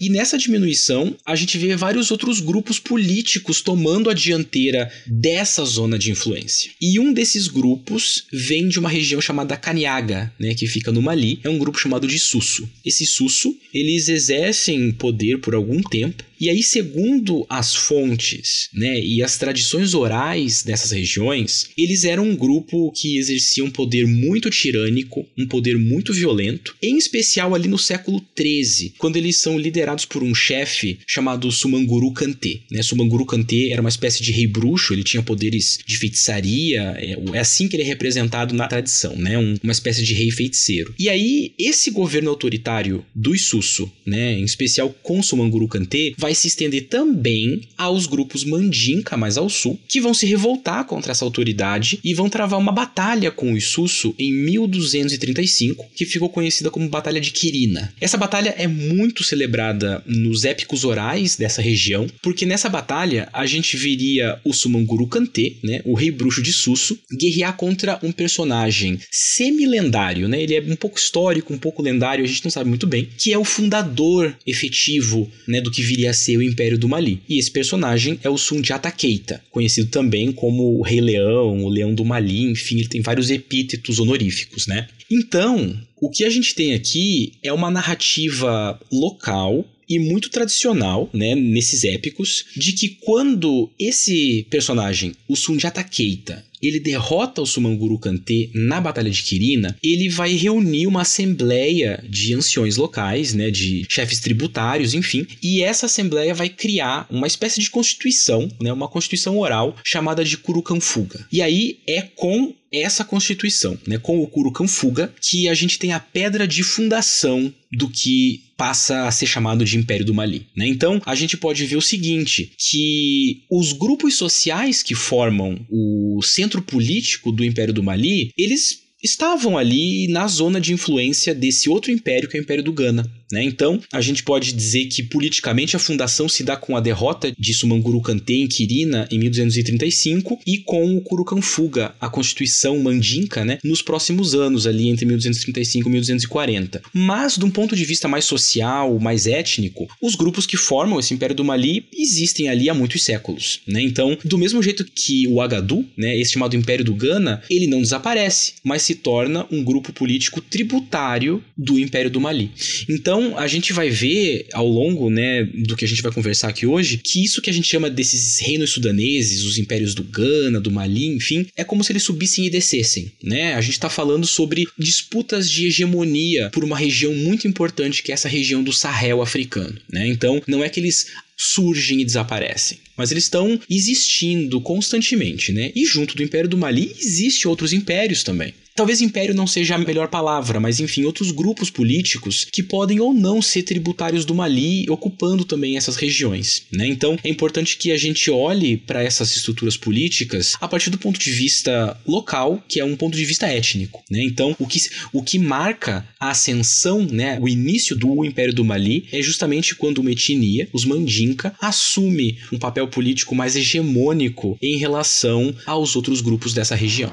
E 0.00 0.08
nessa 0.08 0.38
diminuição, 0.38 1.16
a 1.24 1.34
gente 1.36 1.58
vê 1.58 1.76
vários 1.76 2.10
outros 2.10 2.40
grupos 2.40 2.78
políticos 2.78 3.60
tomando 3.60 4.10
a 4.10 4.14
dianteira 4.14 4.90
dessa 5.06 5.64
zona 5.64 5.98
de 5.98 6.10
influência. 6.10 6.70
E 6.80 6.98
um 6.98 7.12
desses 7.12 7.48
grupos 7.48 8.24
vem 8.32 8.68
de 8.68 8.78
uma 8.78 8.88
região 8.88 9.20
chamada 9.20 9.56
Kaniaga, 9.56 10.32
né, 10.38 10.54
que 10.54 10.66
fica 10.66 10.92
no 10.92 11.02
Mali. 11.02 11.40
É 11.42 11.48
um 11.48 11.58
grupo 11.58 11.78
chamado 11.78 12.06
de 12.06 12.18
Susso. 12.18 12.68
Esse 12.84 13.06
Susso, 13.06 13.56
eles 13.72 14.08
exercem 14.08 14.90
poder 14.92 15.38
por 15.38 15.54
algum 15.54 15.82
tempo 15.82 16.27
E 16.40 16.48
aí, 16.48 16.62
segundo 16.62 17.46
as 17.48 17.74
fontes, 17.74 18.68
né, 18.72 19.00
e 19.00 19.22
as 19.22 19.36
tradições 19.36 19.94
orais 19.94 20.62
dessas 20.62 20.92
regiões, 20.92 21.70
eles 21.76 22.04
eram 22.04 22.28
um 22.28 22.36
grupo 22.36 22.92
que 22.92 23.18
exercia 23.18 23.64
um 23.64 23.70
poder 23.70 24.06
muito 24.06 24.50
tirânico, 24.50 25.26
um 25.36 25.46
poder 25.46 25.76
muito 25.78 26.12
violento, 26.12 26.76
em 26.82 26.96
especial 26.96 27.54
ali 27.54 27.68
no 27.68 27.78
século 27.78 28.24
XIII, 28.38 28.94
quando 28.98 29.16
eles 29.16 29.36
são 29.36 29.58
liderados 29.58 30.04
por 30.04 30.22
um 30.22 30.34
chefe 30.34 30.98
chamado 31.06 31.50
Sumanguru 31.50 32.12
Kante. 32.12 32.62
Né? 32.70 32.82
Sumanguru 32.82 33.26
Kante 33.26 33.72
era 33.72 33.80
uma 33.80 33.88
espécie 33.88 34.22
de 34.22 34.32
rei 34.32 34.46
bruxo, 34.46 34.92
ele 34.92 35.04
tinha 35.04 35.22
poderes 35.22 35.78
de 35.86 35.96
feitiçaria, 35.96 36.94
é, 36.98 37.16
é 37.34 37.38
assim 37.38 37.68
que 37.68 37.76
ele 37.76 37.82
é 37.82 37.86
representado 37.86 38.54
na 38.54 38.66
tradição, 38.66 39.16
né? 39.16 39.38
Um, 39.38 39.56
uma 39.62 39.72
espécie 39.72 40.02
de 40.02 40.14
rei 40.14 40.30
feiticeiro. 40.30 40.94
E 40.98 41.08
aí, 41.08 41.52
esse 41.58 41.90
governo 41.90 42.30
autoritário 42.30 43.04
do 43.14 43.34
Isusu, 43.34 43.90
né, 44.06 44.38
em 44.38 44.44
especial 44.44 44.90
com 45.02 45.22
Sumanguru 45.22 45.68
Kante, 45.68 46.14
vai 46.18 46.27
se 46.34 46.48
estender 46.48 46.88
também 46.88 47.62
aos 47.76 48.06
grupos 48.06 48.44
Mandinka, 48.44 49.16
mais 49.16 49.36
ao 49.36 49.48
sul, 49.48 49.78
que 49.88 50.00
vão 50.00 50.14
se 50.14 50.26
revoltar 50.26 50.84
contra 50.84 51.12
essa 51.12 51.24
autoridade 51.24 51.98
e 52.04 52.14
vão 52.14 52.28
travar 52.28 52.58
uma 52.58 52.72
batalha 52.72 53.30
com 53.30 53.52
o 53.52 53.56
Isusu 53.56 54.14
em 54.18 54.32
1235, 54.32 55.86
que 55.94 56.06
ficou 56.06 56.28
conhecida 56.28 56.70
como 56.70 56.88
Batalha 56.88 57.20
de 57.20 57.30
Quirina. 57.30 57.92
Essa 58.00 58.16
batalha 58.16 58.54
é 58.56 58.66
muito 58.66 59.24
celebrada 59.24 60.02
nos 60.06 60.44
épicos 60.44 60.84
orais 60.84 61.36
dessa 61.36 61.62
região, 61.62 62.06
porque 62.22 62.46
nessa 62.46 62.68
batalha 62.68 63.28
a 63.32 63.46
gente 63.46 63.76
viria 63.76 64.38
o 64.44 64.52
Sumanguru 64.52 65.06
Kante, 65.06 65.58
né, 65.62 65.80
o 65.84 65.94
rei 65.94 66.10
bruxo 66.10 66.42
de 66.42 66.52
Susso, 66.52 66.98
guerrear 67.18 67.56
contra 67.56 67.98
um 68.02 68.12
personagem 68.12 68.98
semi-lendário, 69.10 70.28
né? 70.28 70.42
Ele 70.42 70.54
é 70.54 70.60
um 70.60 70.76
pouco 70.76 70.98
histórico, 70.98 71.52
um 71.52 71.58
pouco 71.58 71.82
lendário, 71.82 72.24
a 72.24 72.28
gente 72.28 72.44
não 72.44 72.50
sabe 72.50 72.68
muito 72.68 72.86
bem, 72.86 73.08
que 73.16 73.32
é 73.32 73.38
o 73.38 73.44
fundador 73.44 74.36
efetivo, 74.46 75.30
né, 75.46 75.60
do 75.60 75.70
que 75.70 75.82
viria 75.82 76.10
a 76.10 76.14
ser 76.18 76.36
o 76.36 76.42
Império 76.42 76.78
do 76.78 76.88
Mali. 76.88 77.20
E 77.28 77.38
esse 77.38 77.50
personagem 77.50 78.18
é 78.22 78.28
o 78.28 78.38
Sundiata 78.38 78.90
Keita, 78.90 79.42
conhecido 79.50 79.90
também 79.90 80.32
como 80.32 80.78
o 80.78 80.82
Rei 80.82 81.00
Leão, 81.00 81.64
o 81.64 81.68
Leão 81.68 81.94
do 81.94 82.04
Mali, 82.04 82.42
enfim, 82.50 82.78
ele 82.78 82.88
tem 82.88 83.00
vários 83.00 83.30
epítetos 83.30 83.98
honoríficos, 83.98 84.66
né? 84.66 84.88
Então, 85.10 85.78
o 86.00 86.10
que 86.10 86.24
a 86.24 86.30
gente 86.30 86.54
tem 86.54 86.74
aqui 86.74 87.32
é 87.42 87.52
uma 87.52 87.70
narrativa 87.70 88.78
local 88.92 89.64
e 89.88 89.98
muito 89.98 90.28
tradicional, 90.28 91.08
né, 91.14 91.34
nesses 91.34 91.82
épicos, 91.82 92.44
de 92.54 92.72
que 92.72 92.90
quando 93.00 93.70
esse 93.78 94.46
personagem, 94.50 95.14
o 95.26 95.34
Sundiata 95.34 95.82
Keita, 95.82 96.44
ele 96.62 96.80
derrota 96.80 97.42
o 97.42 97.46
Sumanguru 97.46 97.98
Kante 97.98 98.50
na 98.54 98.80
Batalha 98.80 99.10
de 99.10 99.22
Quirina, 99.22 99.76
ele 99.82 100.08
vai 100.08 100.32
reunir 100.34 100.86
uma 100.86 101.02
assembleia 101.02 102.02
de 102.08 102.34
anciões 102.34 102.76
locais, 102.76 103.34
né, 103.34 103.50
de 103.50 103.86
chefes 103.88 104.20
tributários, 104.20 104.94
enfim, 104.94 105.26
e 105.42 105.62
essa 105.62 105.86
assembleia 105.86 106.34
vai 106.34 106.48
criar 106.48 107.06
uma 107.10 107.26
espécie 107.26 107.60
de 107.60 107.70
constituição, 107.70 108.48
né, 108.60 108.72
uma 108.72 108.88
constituição 108.88 109.38
oral 109.38 109.76
chamada 109.84 110.24
de 110.24 110.36
Kurukanfuga. 110.36 111.26
E 111.32 111.42
aí 111.42 111.78
é 111.86 112.02
com 112.02 112.54
essa 112.72 113.04
constituição, 113.04 113.78
né, 113.86 113.98
com 113.98 114.20
o 114.20 114.26
Kurukanfuga, 114.26 115.12
que 115.20 115.48
a 115.48 115.54
gente 115.54 115.78
tem 115.78 115.92
a 115.92 116.00
pedra 116.00 116.46
de 116.46 116.62
fundação 116.62 117.52
do 117.72 117.88
que 117.88 118.42
passa 118.56 119.06
a 119.06 119.10
ser 119.10 119.26
chamado 119.26 119.64
de 119.64 119.78
Império 119.78 120.04
do 120.04 120.14
Mali. 120.14 120.46
Né? 120.56 120.66
Então, 120.66 121.00
a 121.06 121.14
gente 121.14 121.36
pode 121.36 121.64
ver 121.64 121.76
o 121.76 121.82
seguinte, 121.82 122.52
que 122.58 123.42
os 123.50 123.72
grupos 123.72 124.16
sociais 124.16 124.82
que 124.82 124.94
formam 124.94 125.64
o 125.70 126.20
centro 126.22 126.60
político 126.60 127.30
do 127.30 127.44
Império 127.44 127.72
do 127.72 127.82
Mali, 127.82 128.32
eles 128.36 128.80
estavam 129.02 129.56
ali 129.56 130.08
na 130.08 130.26
zona 130.26 130.60
de 130.60 130.72
influência 130.72 131.34
desse 131.34 131.68
outro 131.68 131.92
império 131.92 132.28
que 132.28 132.36
é 132.36 132.40
o 132.40 132.42
Império 132.42 132.64
do 132.64 132.72
Ghana. 132.72 133.08
Né? 133.30 133.44
Então, 133.44 133.80
a 133.92 134.00
gente 134.00 134.22
pode 134.22 134.52
dizer 134.52 134.86
que 134.86 135.02
politicamente 135.02 135.76
a 135.76 135.78
fundação 135.78 136.28
se 136.28 136.42
dá 136.42 136.56
com 136.56 136.76
a 136.76 136.80
derrota 136.80 137.32
de 137.38 137.54
Sumanguru 137.54 138.00
Kante 138.00 138.34
em 138.34 138.46
Quirina 138.46 139.08
em 139.10 139.18
1235 139.18 140.40
e 140.46 140.58
com 140.58 140.96
o 140.96 141.00
Kurukanfuga, 141.00 141.94
a 142.00 142.08
constituição 142.08 142.78
mandinka, 142.78 143.44
né? 143.44 143.58
nos 143.64 143.82
próximos 143.82 144.34
anos, 144.34 144.66
ali 144.66 144.88
entre 144.88 145.04
1235 145.06 145.88
e 145.88 145.92
1240. 145.92 146.82
Mas, 146.92 147.36
de 147.36 147.44
um 147.44 147.50
ponto 147.50 147.76
de 147.76 147.84
vista 147.84 148.08
mais 148.08 148.24
social, 148.24 148.98
mais 148.98 149.26
étnico, 149.26 149.88
os 150.00 150.14
grupos 150.14 150.46
que 150.46 150.56
formam 150.56 150.98
esse 150.98 151.14
Império 151.14 151.36
do 151.36 151.44
Mali 151.44 151.86
existem 151.96 152.48
ali 152.48 152.68
há 152.68 152.74
muitos 152.74 153.02
séculos. 153.02 153.60
Né? 153.66 153.82
Então, 153.82 154.16
do 154.24 154.38
mesmo 154.38 154.62
jeito 154.62 154.84
que 154.84 155.26
o 155.28 155.40
Agadu, 155.40 155.84
né, 155.96 156.18
esse 156.18 156.32
chamado 156.32 156.56
Império 156.56 156.84
do 156.84 156.94
Ghana, 156.94 157.42
ele 157.50 157.66
não 157.66 157.80
desaparece, 157.80 158.54
mas 158.64 158.82
se 158.82 158.94
torna 158.94 159.46
um 159.50 159.62
grupo 159.62 159.92
político 159.92 160.40
tributário 160.40 161.42
do 161.56 161.78
Império 161.78 162.10
do 162.10 162.20
Mali. 162.20 162.50
Então, 162.88 163.17
a 163.36 163.46
gente 163.46 163.72
vai 163.72 163.90
ver 163.90 164.46
ao 164.52 164.66
longo, 164.66 165.10
né, 165.10 165.44
do 165.44 165.76
que 165.76 165.84
a 165.84 165.88
gente 165.88 166.02
vai 166.02 166.12
conversar 166.12 166.48
aqui 166.48 166.66
hoje, 166.66 166.98
que 166.98 167.24
isso 167.24 167.42
que 167.42 167.50
a 167.50 167.52
gente 167.52 167.68
chama 167.68 167.90
desses 167.90 168.38
reinos 168.40 168.70
sudaneses, 168.70 169.44
os 169.44 169.58
impérios 169.58 169.94
do 169.94 170.02
Ghana, 170.02 170.60
do 170.60 170.70
Mali, 170.70 171.06
enfim, 171.06 171.46
é 171.56 171.64
como 171.64 171.82
se 171.82 171.92
eles 171.92 172.02
subissem 172.02 172.46
e 172.46 172.50
descessem, 172.50 173.12
né? 173.22 173.54
A 173.54 173.60
gente 173.60 173.72
está 173.72 173.90
falando 173.90 174.26
sobre 174.26 174.66
disputas 174.78 175.50
de 175.50 175.66
hegemonia 175.66 176.50
por 176.50 176.64
uma 176.64 176.76
região 176.76 177.14
muito 177.14 177.46
importante 177.46 178.02
que 178.02 178.12
é 178.12 178.14
essa 178.14 178.28
região 178.28 178.62
do 178.62 178.72
Sahel 178.72 179.22
africano, 179.22 179.78
né? 179.90 180.06
Então, 180.08 180.42
não 180.46 180.62
é 180.62 180.68
que 180.68 180.80
eles 180.80 181.06
surgem 181.36 182.00
e 182.00 182.04
desaparecem. 182.04 182.78
Mas 182.98 183.10
eles 183.10 183.24
estão 183.24 183.58
existindo 183.70 184.60
constantemente, 184.60 185.52
né? 185.52 185.70
E 185.74 185.86
junto 185.86 186.16
do 186.16 186.22
Império 186.22 186.50
do 186.50 186.58
Mali 186.58 186.92
existem 186.98 187.48
outros 187.48 187.72
impérios 187.72 188.22
também. 188.22 188.52
Talvez 188.78 189.00
império 189.00 189.34
não 189.34 189.44
seja 189.44 189.74
a 189.74 189.78
melhor 189.78 190.06
palavra, 190.06 190.60
mas 190.60 190.78
enfim, 190.78 191.02
outros 191.02 191.32
grupos 191.32 191.68
políticos 191.68 192.44
que 192.44 192.62
podem 192.62 193.00
ou 193.00 193.12
não 193.12 193.42
ser 193.42 193.64
tributários 193.64 194.24
do 194.24 194.36
Mali, 194.36 194.88
ocupando 194.88 195.44
também 195.44 195.76
essas 195.76 195.96
regiões. 195.96 196.62
Né? 196.72 196.86
Então 196.86 197.18
é 197.24 197.28
importante 197.28 197.76
que 197.76 197.90
a 197.90 197.96
gente 197.96 198.30
olhe 198.30 198.76
para 198.76 199.02
essas 199.02 199.34
estruturas 199.34 199.76
políticas 199.76 200.52
a 200.60 200.68
partir 200.68 200.90
do 200.90 200.98
ponto 200.98 201.18
de 201.18 201.28
vista 201.32 202.00
local, 202.06 202.62
que 202.68 202.78
é 202.78 202.84
um 202.84 202.94
ponto 202.94 203.16
de 203.16 203.24
vista 203.24 203.48
étnico. 203.48 204.04
Né? 204.08 204.22
Então 204.22 204.54
o 204.60 204.64
que, 204.64 204.78
o 205.12 205.24
que 205.24 205.40
marca 205.40 206.06
a 206.20 206.30
ascensão, 206.30 207.02
né, 207.04 207.36
o 207.42 207.48
início 207.48 207.96
do 207.96 208.24
Império 208.24 208.54
do 208.54 208.64
Mali, 208.64 209.08
é 209.10 209.20
justamente 209.20 209.74
quando 209.74 209.98
uma 209.98 210.12
etnia, 210.12 210.68
os 210.72 210.84
Mandinka, 210.84 211.52
assume 211.60 212.38
um 212.52 212.58
papel 212.60 212.86
político 212.88 213.34
mais 213.34 213.54
hegemônico 213.56 214.58
em 214.60 214.76
relação 214.76 215.54
aos 215.66 215.94
outros 215.94 216.20
grupos 216.20 216.52
dessa 216.52 216.74
região. 216.74 217.10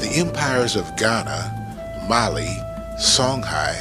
The 0.00 0.18
empires 0.18 0.76
of 0.76 0.90
Ghana, 0.96 1.52
Mali, 2.08 2.48
Songhai, 2.98 3.76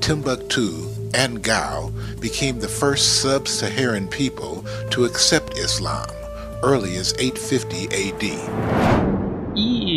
Timbuktu, 0.00 0.90
and 1.14 1.42
Gao 1.42 1.90
became 2.20 2.58
the 2.60 2.68
first 2.68 3.20
sub 3.20 3.46
Saharan 3.48 4.08
people 4.08 4.64
to 4.90 5.04
accept 5.04 5.58
Islam, 5.58 6.06
early 6.62 6.96
as 6.96 7.14
850 7.18 7.88
AD. 7.88 8.24
E 9.56 9.89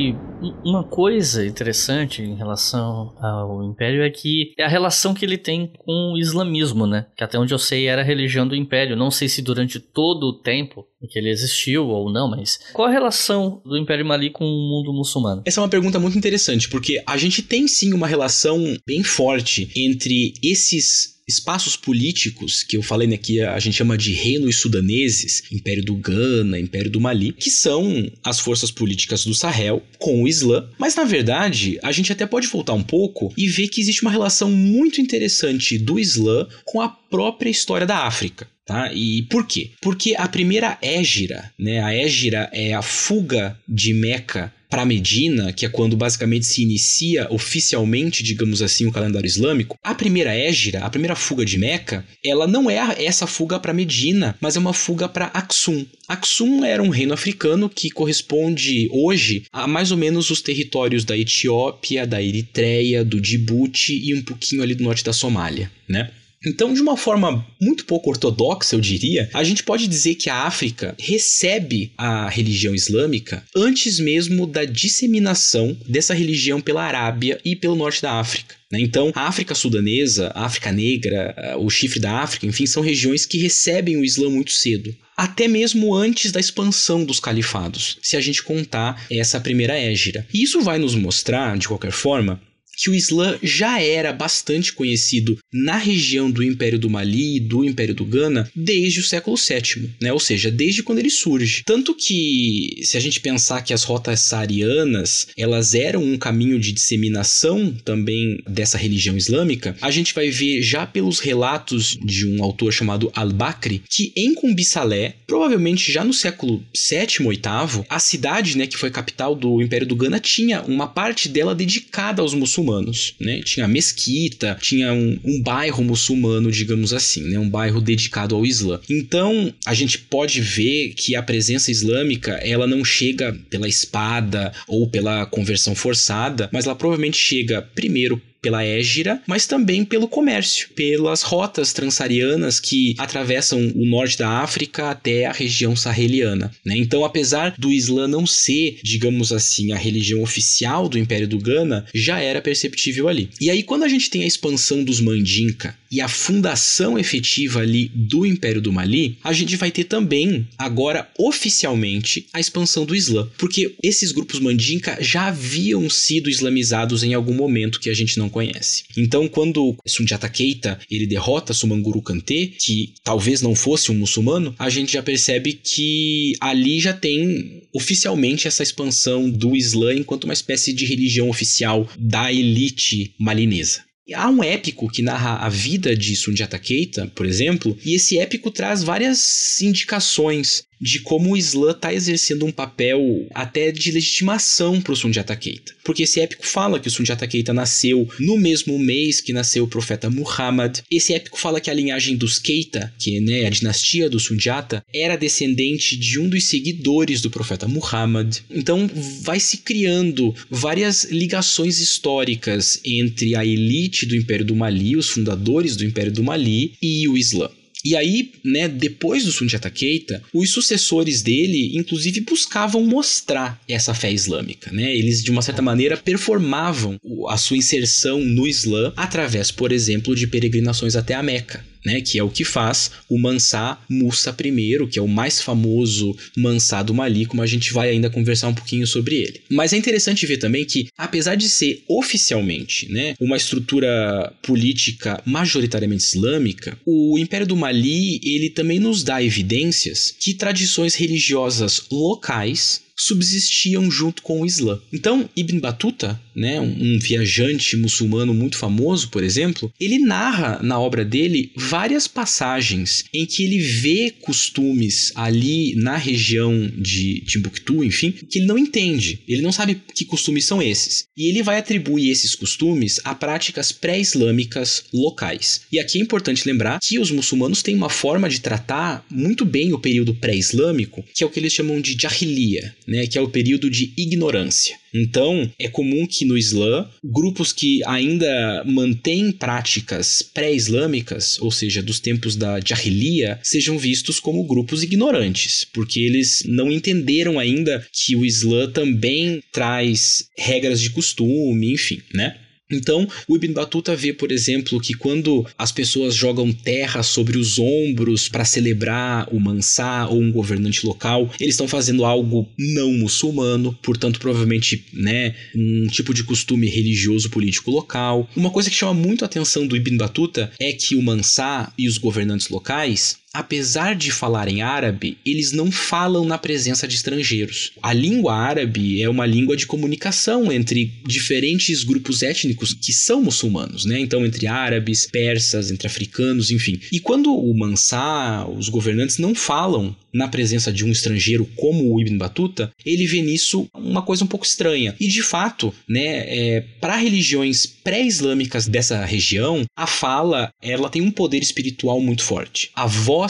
uma 0.64 0.84
coisa 0.84 1.46
interessante 1.46 2.22
em 2.22 2.36
relação 2.36 3.16
ao 3.20 3.64
Império 3.64 4.04
é 4.04 4.10
que 4.10 4.54
é 4.58 4.64
a 4.64 4.68
relação 4.68 5.14
que 5.14 5.26
ele 5.26 5.38
tem 5.38 5.72
com 5.78 6.14
o 6.14 6.18
islamismo, 6.18 6.86
né? 6.86 7.06
Que 7.16 7.24
até 7.24 7.38
onde 7.38 7.54
eu 7.54 7.60
sei 7.60 7.88
era 7.88 8.02
a 8.02 8.06
religião 8.06 8.48
do 8.48 8.56
Império. 8.56 8.96
Não 8.96 9.12
sei 9.12 9.30
se 9.30 9.42
durante 9.42 9.80
todo 9.80 10.24
o 10.24 10.42
tempo 10.42 10.86
em 11.02 11.08
que 11.08 11.20
ele 11.20 11.30
existiu 11.30 11.88
ou 11.88 12.12
não, 12.12 12.30
mas 12.30 12.60
qual 12.74 12.88
a 12.88 12.92
relação 12.92 13.62
do 13.66 13.78
Império 13.78 14.06
Mali 14.06 14.30
com 14.30 14.46
o 14.46 14.70
mundo 14.70 14.94
muçulmano? 14.94 15.44
Essa 15.46 15.60
é 15.60 15.64
uma 15.64 15.70
pergunta 15.70 16.00
muito 16.00 16.18
interessante, 16.18 16.70
porque 16.70 17.02
a 17.06 17.18
gente 17.18 17.42
tem 17.42 17.68
sim 17.68 17.94
uma 17.94 18.08
relação 18.08 18.62
bem 18.86 19.04
forte 19.04 19.70
entre 19.76 20.34
esses 20.44 21.14
espaços 21.28 21.76
políticos 21.76 22.64
que 22.64 22.78
eu 22.78 22.84
falei 22.84 23.14
aqui, 23.14 23.42
a 23.42 23.60
gente 23.60 23.78
chama 23.78 23.98
de 23.98 24.14
reinos 24.14 24.60
sudaneses, 24.60 25.44
Império 25.52 25.84
do 25.84 25.96
Ghana, 25.96 26.60
Império 26.60 26.92
do 26.92 27.00
Mali, 27.00 27.32
que 27.32 27.50
são 27.50 28.12
as 28.24 28.40
forças 28.40 28.72
políticas 28.72 29.26
do 29.26 29.34
Sahel 29.34 29.82
com 30.04 30.22
o 30.22 30.28
Islã. 30.28 30.68
Mas 30.78 30.96
na 30.96 31.06
verdade, 31.06 31.80
a 31.82 31.90
gente 31.94 32.12
até 32.12 32.26
pode 32.26 32.48
voltar 32.48 32.74
um 32.74 32.84
pouco 32.84 33.34
e 33.38 33.48
ver 33.48 33.70
que 33.70 33.80
existe 33.80 34.02
uma 34.02 34.12
relação 34.12 34.52
muito 34.52 35.00
interessante 35.00 35.78
do 35.78 35.98
Islã 35.98 36.46
com 36.66 36.82
a 36.82 36.90
própria 36.90 37.50
história 37.50 37.88
da 37.88 38.00
África. 38.00 38.46
Tá? 38.66 38.92
E 38.94 39.24
por 39.24 39.48
quê? 39.48 39.72
Porque 39.82 40.14
a 40.18 40.28
primeira 40.28 40.78
égira, 40.82 41.52
né? 41.60 41.82
A 41.82 41.94
égira 41.94 42.50
é 42.54 42.74
a 42.74 42.82
fuga 42.82 43.58
de 43.68 43.94
Meca 43.94 44.54
para 44.74 44.86
Medina, 44.86 45.54
que 45.54 45.68
é 45.68 45.70
quando 45.70 45.96
basicamente 45.96 46.48
se 46.48 46.64
inicia 46.64 47.28
oficialmente, 47.30 48.24
digamos 48.24 48.60
assim, 48.60 48.88
o 48.88 48.92
calendário 48.92 49.28
islâmico, 49.28 49.78
a 49.84 49.94
primeira 49.94 50.34
égira, 50.34 50.80
a 50.80 50.90
primeira 50.90 51.16
fuga 51.16 51.46
de 51.46 51.60
Meca, 51.60 52.04
ela 52.26 52.48
não 52.48 52.72
é 52.72 52.80
essa 52.98 53.28
fuga 53.28 53.60
para 53.60 53.72
Medina, 53.72 54.36
mas 54.42 54.56
é 54.56 54.60
uma 54.60 54.74
fuga 54.74 55.08
para 55.08 55.28
Aksum. 55.28 55.86
Aksum 56.08 56.66
era 56.66 56.82
um 56.82 56.90
reino 56.90 57.14
africano 57.14 57.70
que 57.70 57.92
corresponde 57.92 58.90
hoje 58.92 59.44
a 59.54 59.68
mais 59.68 59.92
ou 59.92 59.98
menos 59.98 60.32
os 60.32 60.42
territórios 60.42 61.06
da 61.06 61.16
Etiópia, 61.16 62.08
da 62.08 62.20
Eritreia, 62.20 63.06
do 63.06 63.22
Djibouti 63.22 64.00
e 64.04 64.16
um 64.16 64.24
pouquinho 64.24 64.64
ali 64.64 64.74
do 64.74 64.84
norte 64.84 65.04
da 65.04 65.14
Somália, 65.14 65.70
né? 65.88 66.10
Então, 66.46 66.74
de 66.74 66.82
uma 66.82 66.98
forma 66.98 67.46
muito 67.62 67.86
pouco 67.86 68.10
ortodoxa, 68.10 68.76
eu 68.76 68.82
diria, 68.82 69.30
a 69.34 69.44
gente 69.44 69.64
pode 69.64 69.88
dizer 69.88 70.16
que 70.16 70.30
a 70.30 70.44
África 70.44 70.96
recebe 71.00 71.92
a 71.98 72.28
religião 72.30 72.76
islâmica 72.76 73.44
antes 73.56 74.00
mesmo 74.00 74.46
da 74.46 74.66
disseminação 74.66 75.78
dessa 75.88 76.14
religião 76.14 76.60
pela 76.60 76.84
Arábia 76.84 77.40
e 77.46 77.56
pelo 77.56 77.76
norte 77.76 78.02
da 78.02 78.20
África. 78.20 78.56
Né? 78.72 78.82
Então, 78.82 79.12
a 79.16 79.28
África 79.28 79.56
sudanesa, 79.56 80.32
a 80.36 80.46
África 80.46 80.72
Negra, 80.72 81.56
o 81.60 81.70
Chifre 81.70 82.00
da 82.00 82.20
África, 82.20 82.46
enfim, 82.46 82.66
são 82.66 82.84
regiões 82.84 83.26
que 83.26 83.38
recebem 83.38 83.98
o 83.98 84.04
Islã 84.04 84.30
muito 84.30 84.52
cedo 84.52 84.96
até 85.16 85.48
mesmo 85.48 85.94
antes 85.94 86.32
da 86.32 86.40
expansão 86.40 87.06
dos 87.06 87.20
califados, 87.20 87.98
se 88.02 88.18
a 88.18 88.22
gente 88.22 88.42
contar 88.42 89.06
essa 89.12 89.40
primeira 89.40 89.78
égira. 89.78 90.26
E 90.34 90.42
isso 90.42 90.62
vai 90.62 90.80
nos 90.80 90.96
mostrar, 90.96 91.58
de 91.58 91.68
qualquer 91.68 91.92
forma, 91.92 92.42
que 92.76 92.90
o 92.90 92.96
Islã 92.96 93.38
já 93.42 93.80
era 93.82 94.12
bastante 94.12 94.74
conhecido 94.74 95.38
na 95.52 95.78
região 95.78 96.30
do 96.30 96.44
Império 96.44 96.80
do 96.80 96.90
Mali 96.90 97.38
e 97.38 97.40
do 97.40 97.64
Império 97.64 97.94
do 97.94 98.06
Ghana 98.06 98.50
desde 98.56 99.00
o 99.00 99.04
século 99.04 99.38
VII, 99.38 99.90
né? 100.02 100.12
ou 100.12 100.20
seja, 100.20 100.50
desde 100.50 100.84
quando 100.84 101.00
ele 101.00 101.10
surge. 101.10 101.64
Tanto 101.66 101.94
que, 101.94 102.82
se 102.84 102.98
a 102.98 103.00
gente 103.00 103.20
pensar 103.20 103.62
que 103.62 103.74
as 103.74 103.84
rotas 103.84 104.20
saarianas 104.22 105.28
elas 105.38 105.74
eram 105.74 106.04
um 106.04 106.18
caminho 106.18 106.60
de 106.60 106.72
disseminação 106.72 107.74
também 107.84 108.42
dessa 108.48 108.78
religião 108.78 109.16
islâmica, 109.16 109.76
a 109.82 109.92
gente 109.92 110.14
vai 110.14 110.30
ver 110.30 110.62
já 110.62 110.86
pelos 110.86 111.20
relatos 111.20 111.98
de 112.04 112.28
um 112.28 112.44
autor 112.44 112.72
chamado 112.72 113.12
Al-Bakri 113.16 113.84
que 113.90 114.12
em 114.16 114.34
Cumbisalé, 114.34 115.16
provavelmente 115.28 115.92
já 115.92 116.04
no 116.04 116.14
século 116.14 116.64
VII, 116.76 117.30
VIII, 117.30 117.86
a 117.90 118.00
cidade 118.00 118.58
né, 118.58 118.68
que 118.68 118.78
foi 118.78 118.90
capital 118.90 119.36
do 119.36 119.62
Império 119.62 119.88
do 119.88 119.96
Ghana 119.96 120.20
tinha 120.20 120.62
uma 120.64 120.88
parte 120.88 121.30
dela 121.30 121.54
dedicada 121.54 122.22
aos 122.22 122.34
muçulmanos 122.34 122.63
muçulmanos, 122.64 123.16
né? 123.20 123.42
Tinha 123.44 123.68
mesquita, 123.68 124.58
tinha 124.60 124.94
um, 124.94 125.20
um 125.24 125.42
bairro 125.42 125.84
muçulmano, 125.84 126.52
digamos 126.52 126.94
assim, 126.94 127.24
né? 127.24 127.38
Um 127.38 127.50
bairro 127.50 127.82
dedicado 127.82 128.36
ao 128.36 128.46
Islã. 128.46 128.80
Então, 128.90 129.54
a 129.66 129.74
gente 129.74 129.98
pode 129.98 130.42
ver 130.42 130.94
que 130.96 131.16
a 131.16 131.22
presença 131.22 131.70
islâmica, 131.70 132.32
ela 132.44 132.66
não 132.66 132.84
chega 132.84 133.38
pela 133.50 133.68
espada 133.68 134.52
ou 134.68 134.88
pela 134.88 135.26
conversão 135.26 135.76
forçada, 135.76 136.50
mas 136.52 136.66
ela 136.66 136.76
provavelmente 136.76 137.18
chega 137.18 137.62
primeiro 137.62 138.22
pela 138.44 138.64
Égira, 138.64 139.22
mas 139.26 139.48
também 139.48 139.86
pelo 139.86 140.08
comércio, 140.08 140.70
pelas 140.76 141.22
rotas 141.24 141.72
transsaarianas 141.72 142.60
que 142.60 142.94
atravessam 142.98 143.72
o 143.74 143.86
norte 143.86 144.18
da 144.18 144.30
África 144.42 144.90
até 144.90 145.26
a 145.26 145.32
região 145.32 145.76
saheliana. 145.76 146.52
Né? 146.66 146.76
Então, 146.78 147.06
apesar 147.06 147.56
do 147.58 147.72
Islã 147.72 148.06
não 148.06 148.28
ser, 148.28 148.80
digamos 148.84 149.32
assim, 149.32 149.72
a 149.72 149.78
religião 149.78 150.22
oficial 150.22 150.90
do 150.90 151.00
Império 151.00 151.28
do 151.28 151.40
Ghana, 151.40 151.86
já 151.96 152.20
era 152.20 152.42
perceptível 152.42 153.08
ali. 153.08 153.30
E 153.40 153.50
aí, 153.50 153.64
quando 153.64 153.84
a 153.84 153.88
gente 153.88 154.10
tem 154.10 154.24
a 154.24 154.28
expansão 154.28 154.84
dos 154.84 155.00
Mandinka 155.00 155.76
e 155.94 156.02
a 156.02 156.08
fundação 156.08 156.98
efetiva 156.98 157.60
ali 157.60 157.92
do 157.94 158.26
Império 158.26 158.60
do 158.60 158.74
Mali, 158.74 159.20
a 159.24 159.32
gente 159.32 159.56
vai 159.56 159.70
ter 159.70 159.84
também, 159.84 160.48
agora 160.58 161.08
oficialmente, 161.20 162.26
a 162.34 162.40
expansão 162.40 162.84
do 162.84 162.96
Islã, 162.96 163.30
porque 163.38 163.76
esses 163.84 164.12
grupos 164.12 164.40
Mandinka 164.40 164.98
já 165.00 165.28
haviam 165.28 165.88
sido 165.92 166.32
islamizados 166.32 167.04
em 167.04 167.14
algum 167.14 167.36
momento 167.36 167.80
que 167.80 167.92
a 167.92 167.94
gente 167.94 168.18
não 168.18 168.28
conhece. 168.28 168.86
Então, 168.98 169.28
quando 169.28 169.78
Sundiata 169.86 170.28
Keita 170.28 170.80
ele 170.90 171.06
derrota 171.06 171.54
Sumanguru 171.54 172.02
Kante, 172.02 172.56
que 172.60 172.96
talvez 173.04 173.44
não 173.44 173.54
fosse 173.54 173.92
um 173.92 173.96
muçulmano, 173.96 174.56
a 174.58 174.72
gente 174.72 174.94
já 174.94 175.04
percebe 175.04 175.54
que 175.54 176.34
ali 176.42 176.80
já 176.80 176.94
tem 176.94 177.62
oficialmente 177.72 178.48
essa 178.48 178.64
expansão 178.64 179.30
do 179.30 179.56
Islã 179.56 179.94
enquanto 179.94 180.24
uma 180.24 180.34
espécie 180.34 180.74
de 180.74 180.86
religião 180.86 181.30
oficial 181.30 181.88
da 182.00 182.34
elite 182.34 183.14
malinesa. 183.20 183.93
Há 184.14 184.30
um 184.30 184.44
épico 184.44 184.90
que 184.90 185.02
narra 185.02 185.38
a 185.38 185.50
vida 185.50 185.96
de 185.96 186.14
Sundiata 186.16 186.60
Keita, 186.60 187.10
por 187.16 187.26
exemplo, 187.26 187.78
e 187.86 187.96
esse 187.96 188.18
épico 188.18 188.52
traz 188.52 188.84
várias 188.84 189.62
indicações 189.62 190.66
de 190.84 191.00
como 191.00 191.32
o 191.32 191.38
Islã 191.38 191.72
está 191.72 191.94
exercendo 191.94 192.46
um 192.46 192.52
papel 192.52 193.26
até 193.34 193.72
de 193.72 193.90
legitimação 193.90 194.82
para 194.82 194.92
o 194.92 194.96
Sundiata 194.98 195.34
Keita. 195.34 195.74
Porque 195.82 196.04
esse 196.04 196.20
épico 196.20 196.46
fala 196.46 196.78
que 196.78 196.90
o 196.90 196.92
Sundiata 196.92 197.26
Keita 197.26 197.54
nasceu 197.54 198.08
no 198.20 198.38
mesmo 198.38 198.78
mês 198.78 199.22
que 199.22 199.32
nasceu 199.32 199.64
o 199.64 199.68
profeta 199.68 200.10
Muhammad. 200.10 200.80
Esse 200.92 201.14
épico 201.14 201.40
fala 201.40 201.62
que 201.62 201.70
a 201.70 201.74
linhagem 201.74 202.18
dos 202.18 202.38
Keita, 202.38 202.94
que 203.00 203.16
é 203.16 203.22
né, 203.22 203.46
a 203.46 203.50
dinastia 203.50 204.10
do 204.10 204.20
Sundiata, 204.20 204.84
era 204.94 205.16
descendente 205.16 205.96
de 205.96 206.20
um 206.20 206.28
dos 206.28 206.44
seguidores 206.46 207.22
do 207.22 207.32
profeta 207.32 207.66
Muhammad. 207.66 208.40
Então 208.52 208.90
vai 209.22 209.40
se 209.40 209.60
criando 209.60 210.36
várias 210.50 211.06
ligações 211.06 211.80
históricas 211.80 212.82
entre 212.84 213.36
a 213.36 213.46
elite 213.46 214.06
do 214.06 214.18
Império 214.18 214.46
do 214.46 214.56
Mali, 214.56 214.98
os 214.98 215.10
fundadores 215.10 215.78
do 215.78 215.86
Império 215.86 216.12
do 216.12 216.24
Mali 216.24 216.74
e 216.82 217.08
o 217.08 217.18
Islã. 217.18 217.50
E 217.84 217.96
aí, 217.96 218.32
né, 218.46 218.68
depois 218.68 219.26
do 219.26 219.32
Sundiata 219.32 219.70
Keita, 219.70 220.24
os 220.34 220.52
sucessores 220.52 221.22
dele, 221.22 221.78
inclusive, 221.78 222.22
buscavam 222.22 222.82
mostrar 222.84 223.62
essa 223.68 223.94
fé 223.94 224.12
islâmica, 224.12 224.72
né? 224.72 224.96
Eles, 224.96 225.22
de 225.22 225.32
uma 225.32 225.42
certa 225.42 225.62
maneira, 225.62 225.98
performavam 225.98 226.98
a 227.28 227.38
sua 227.38 227.58
inserção 227.58 228.22
no 228.22 228.48
Islã 228.48 228.94
através, 228.96 229.52
por 229.52 229.72
exemplo, 229.72 230.16
de 230.16 230.28
peregrinações 230.28 230.96
até 230.96 231.14
a 231.14 231.24
Meca 231.24 231.73
né, 231.86 232.02
que 232.02 232.18
é 232.18 232.24
o 232.24 232.30
que 232.30 232.44
faz 232.44 232.92
o 233.10 233.18
Mansá 233.18 233.82
Musa 233.90 234.36
I, 234.44 234.88
que 234.88 235.00
é 235.00 235.02
o 235.02 235.08
mais 235.08 235.42
famoso 235.42 236.16
Mansá 236.36 236.82
do 236.84 236.94
Mali, 236.94 237.26
como 237.26 237.42
a 237.42 237.46
gente 237.46 237.74
vai 237.74 237.90
ainda 237.90 238.10
conversar 238.10 238.48
um 238.48 238.54
pouquinho 238.54 238.88
sobre 238.88 239.16
ele. 239.16 239.42
Mas 239.50 239.74
é 239.74 239.78
interessante 239.78 240.26
ver 240.26 240.38
também 240.38 240.66
que, 240.66 240.88
apesar 240.98 241.36
de 241.36 241.50
ser 241.50 241.84
oficialmente 241.88 242.92
né, 242.92 243.16
uma 243.20 243.38
estrutura 243.38 244.34
política 244.42 245.22
majoritariamente 245.26 246.04
islâmica, 246.04 246.78
o 246.86 247.18
Império 247.18 247.48
do 247.48 247.56
Mali 247.56 248.20
ele 248.24 248.50
também 248.50 248.80
nos 248.80 249.04
dá 249.04 249.24
evidências 249.24 250.14
que 250.20 250.34
tradições 250.34 250.96
religiosas 250.96 251.84
locais 251.92 252.82
subsistiam 252.96 253.90
junto 253.90 254.22
com 254.22 254.42
o 254.42 254.46
Islã. 254.46 254.80
Então, 254.92 255.30
Ibn 255.36 255.60
Battuta, 255.60 256.20
né, 256.36 256.60
um, 256.60 257.00
viajante 257.00 257.76
muçulmano 257.78 258.34
muito 258.34 258.58
famoso, 258.58 259.10
por 259.10 259.24
exemplo, 259.24 259.72
ele 259.80 260.00
narra 260.00 260.60
na 260.62 260.80
obra 260.80 261.04
dele 261.04 261.52
várias 261.56 262.08
passagens 262.08 263.06
em 263.14 263.26
que 263.26 263.44
ele 263.44 263.60
vê 263.60 264.14
costumes 264.22 265.12
ali 265.16 265.76
na 265.76 265.98
região 265.98 266.72
de 266.78 267.22
Timbuktu, 267.22 267.84
enfim, 267.84 268.12
que 268.12 268.40
ele 268.40 268.46
não 268.46 268.58
entende. 268.58 269.20
Ele 269.28 269.42
não 269.42 269.52
sabe 269.52 269.82
que 269.94 270.06
costumes 270.06 270.46
são 270.46 270.62
esses. 270.62 271.06
E 271.18 271.30
ele 271.30 271.44
vai 271.44 271.58
atribuir 271.58 272.10
esses 272.10 272.36
costumes 272.36 273.00
a 273.04 273.14
práticas 273.14 273.72
pré-islâmicas 273.72 274.84
locais. 274.94 275.62
E 275.72 275.80
aqui 275.80 276.00
é 276.00 276.02
importante 276.02 276.48
lembrar 276.48 276.80
que 276.82 277.00
os 277.00 277.12
muçulmanos 277.12 277.62
têm 277.62 277.76
uma 277.76 277.90
forma 277.90 278.30
de 278.30 278.42
tratar 278.42 279.06
muito 279.10 279.46
bem 279.46 279.74
o 279.74 279.80
período 279.80 280.14
pré-islâmico, 280.14 281.04
que 281.14 281.24
é 281.24 281.28
o 281.28 281.30
que 281.30 281.40
eles 281.40 281.54
chamam 281.54 281.80
de 281.80 281.96
jahiliya, 282.00 282.76
né, 282.88 283.08
que 283.08 283.18
é 283.18 283.22
o 283.22 283.30
período 283.30 283.70
de 283.70 283.94
ignorância. 283.98 284.76
Então, 284.94 285.52
é 285.58 285.68
comum 285.68 286.06
que 286.06 286.24
no 286.24 286.38
Islã, 286.38 286.88
grupos 287.04 287.52
que 287.52 287.82
ainda 287.86 288.64
mantêm 288.66 289.32
práticas 289.32 290.22
pré-islâmicas, 290.22 291.40
ou 291.40 291.52
seja, 291.52 291.82
dos 291.82 292.00
tempos 292.00 292.36
da 292.36 292.60
Jahiliya, 292.60 293.40
sejam 293.42 293.78
vistos 293.78 294.20
como 294.20 294.46
grupos 294.46 294.84
ignorantes, 294.84 295.66
porque 295.74 296.00
eles 296.00 296.44
não 296.46 296.72
entenderam 296.72 297.40
ainda 297.40 297.86
que 297.92 298.16
o 298.16 298.24
Islã 298.24 298.70
também 298.70 299.42
traz 299.52 300.28
regras 300.38 300.80
de 300.80 300.92
costume, 300.92 301.74
enfim, 301.74 302.02
né? 302.14 302.38
Então, 302.74 303.08
o 303.28 303.36
Ibn 303.36 303.54
Battuta 303.54 303.96
vê, 303.96 304.14
por 304.14 304.32
exemplo, 304.32 304.80
que 304.80 304.94
quando 304.94 305.46
as 305.58 305.72
pessoas 305.72 306.16
jogam 306.16 306.52
terra 306.52 307.04
sobre 307.04 307.38
os 307.38 307.60
ombros 307.60 308.28
para 308.28 308.46
celebrar 308.46 309.28
o 309.32 309.40
Mansá 309.40 310.08
ou 310.08 310.20
um 310.20 310.32
governante 310.32 310.86
local, 310.86 311.32
eles 311.40 311.54
estão 311.54 311.68
fazendo 311.68 312.06
algo 312.06 312.50
não 312.58 312.92
muçulmano, 312.94 313.78
portanto, 313.82 314.20
provavelmente, 314.20 314.86
né, 314.94 315.36
um 315.56 315.88
tipo 315.88 316.14
de 316.14 316.24
costume 316.24 316.68
religioso 316.68 317.30
político 317.30 317.72
local. 317.72 318.30
Uma 318.36 318.50
coisa 318.50 318.70
que 318.70 318.76
chama 318.76 318.94
muito 318.94 319.24
a 319.24 319.28
atenção 319.28 319.66
do 319.68 319.76
Ibn 319.76 319.98
Battuta 319.98 320.52
é 320.60 320.74
que 320.74 320.96
o 320.96 321.02
Mansá 321.02 321.72
e 321.78 321.88
os 321.88 321.98
governantes 321.98 322.50
locais 322.50 323.23
apesar 323.34 323.96
de 323.96 324.12
falarem 324.12 324.62
árabe, 324.62 325.18
eles 325.26 325.52
não 325.52 325.72
falam 325.72 326.24
na 326.24 326.38
presença 326.38 326.88
de 326.88 326.96
estrangeiros. 326.96 327.72
A 327.82 327.92
língua 327.92 328.36
árabe 328.36 329.02
é 329.02 329.10
uma 329.10 329.26
língua 329.26 329.58
de 329.58 329.66
comunicação 329.66 330.52
entre 330.52 330.94
diferentes 331.06 331.84
grupos 331.84 332.22
étnicos 332.22 332.74
que 332.74 332.94
são 332.94 333.24
muçulmanos, 333.24 333.86
né? 333.86 334.00
Então, 334.00 334.26
entre 334.26 334.46
árabes, 334.46 335.08
persas, 335.12 335.72
entre 335.72 335.88
africanos, 335.88 336.52
enfim. 336.52 336.80
E 336.92 337.00
quando 337.00 337.36
o 337.36 337.58
Mansá, 337.58 338.48
os 338.48 338.70
governantes 338.70 339.18
não 339.18 339.34
falam 339.34 339.96
na 340.14 340.28
presença 340.28 340.72
de 340.72 340.86
um 340.86 340.92
estrangeiro 340.92 341.50
como 341.56 341.92
o 341.92 342.00
Ibn 342.00 342.18
Battuta, 342.18 342.72
ele 342.86 343.08
vê 343.08 343.22
nisso 343.22 343.68
uma 343.74 344.04
coisa 344.04 344.24
um 344.24 344.28
pouco 344.28 344.46
estranha. 344.46 344.96
E 345.00 345.08
de 345.08 345.24
fato, 345.24 345.74
né, 345.90 346.26
é, 346.28 346.62
para 346.80 346.96
religiões 346.96 347.66
pré-islâmicas 347.66 348.68
dessa 348.68 349.04
região, 349.04 349.64
a 349.76 349.88
fala 349.88 350.52
ela 350.62 350.90
tem 350.90 351.02
um 351.02 351.10
poder 351.10 351.42
espiritual 351.42 352.00
muito 352.00 352.24
forte. 352.24 352.70
A 352.76 352.86
voz 352.86 353.23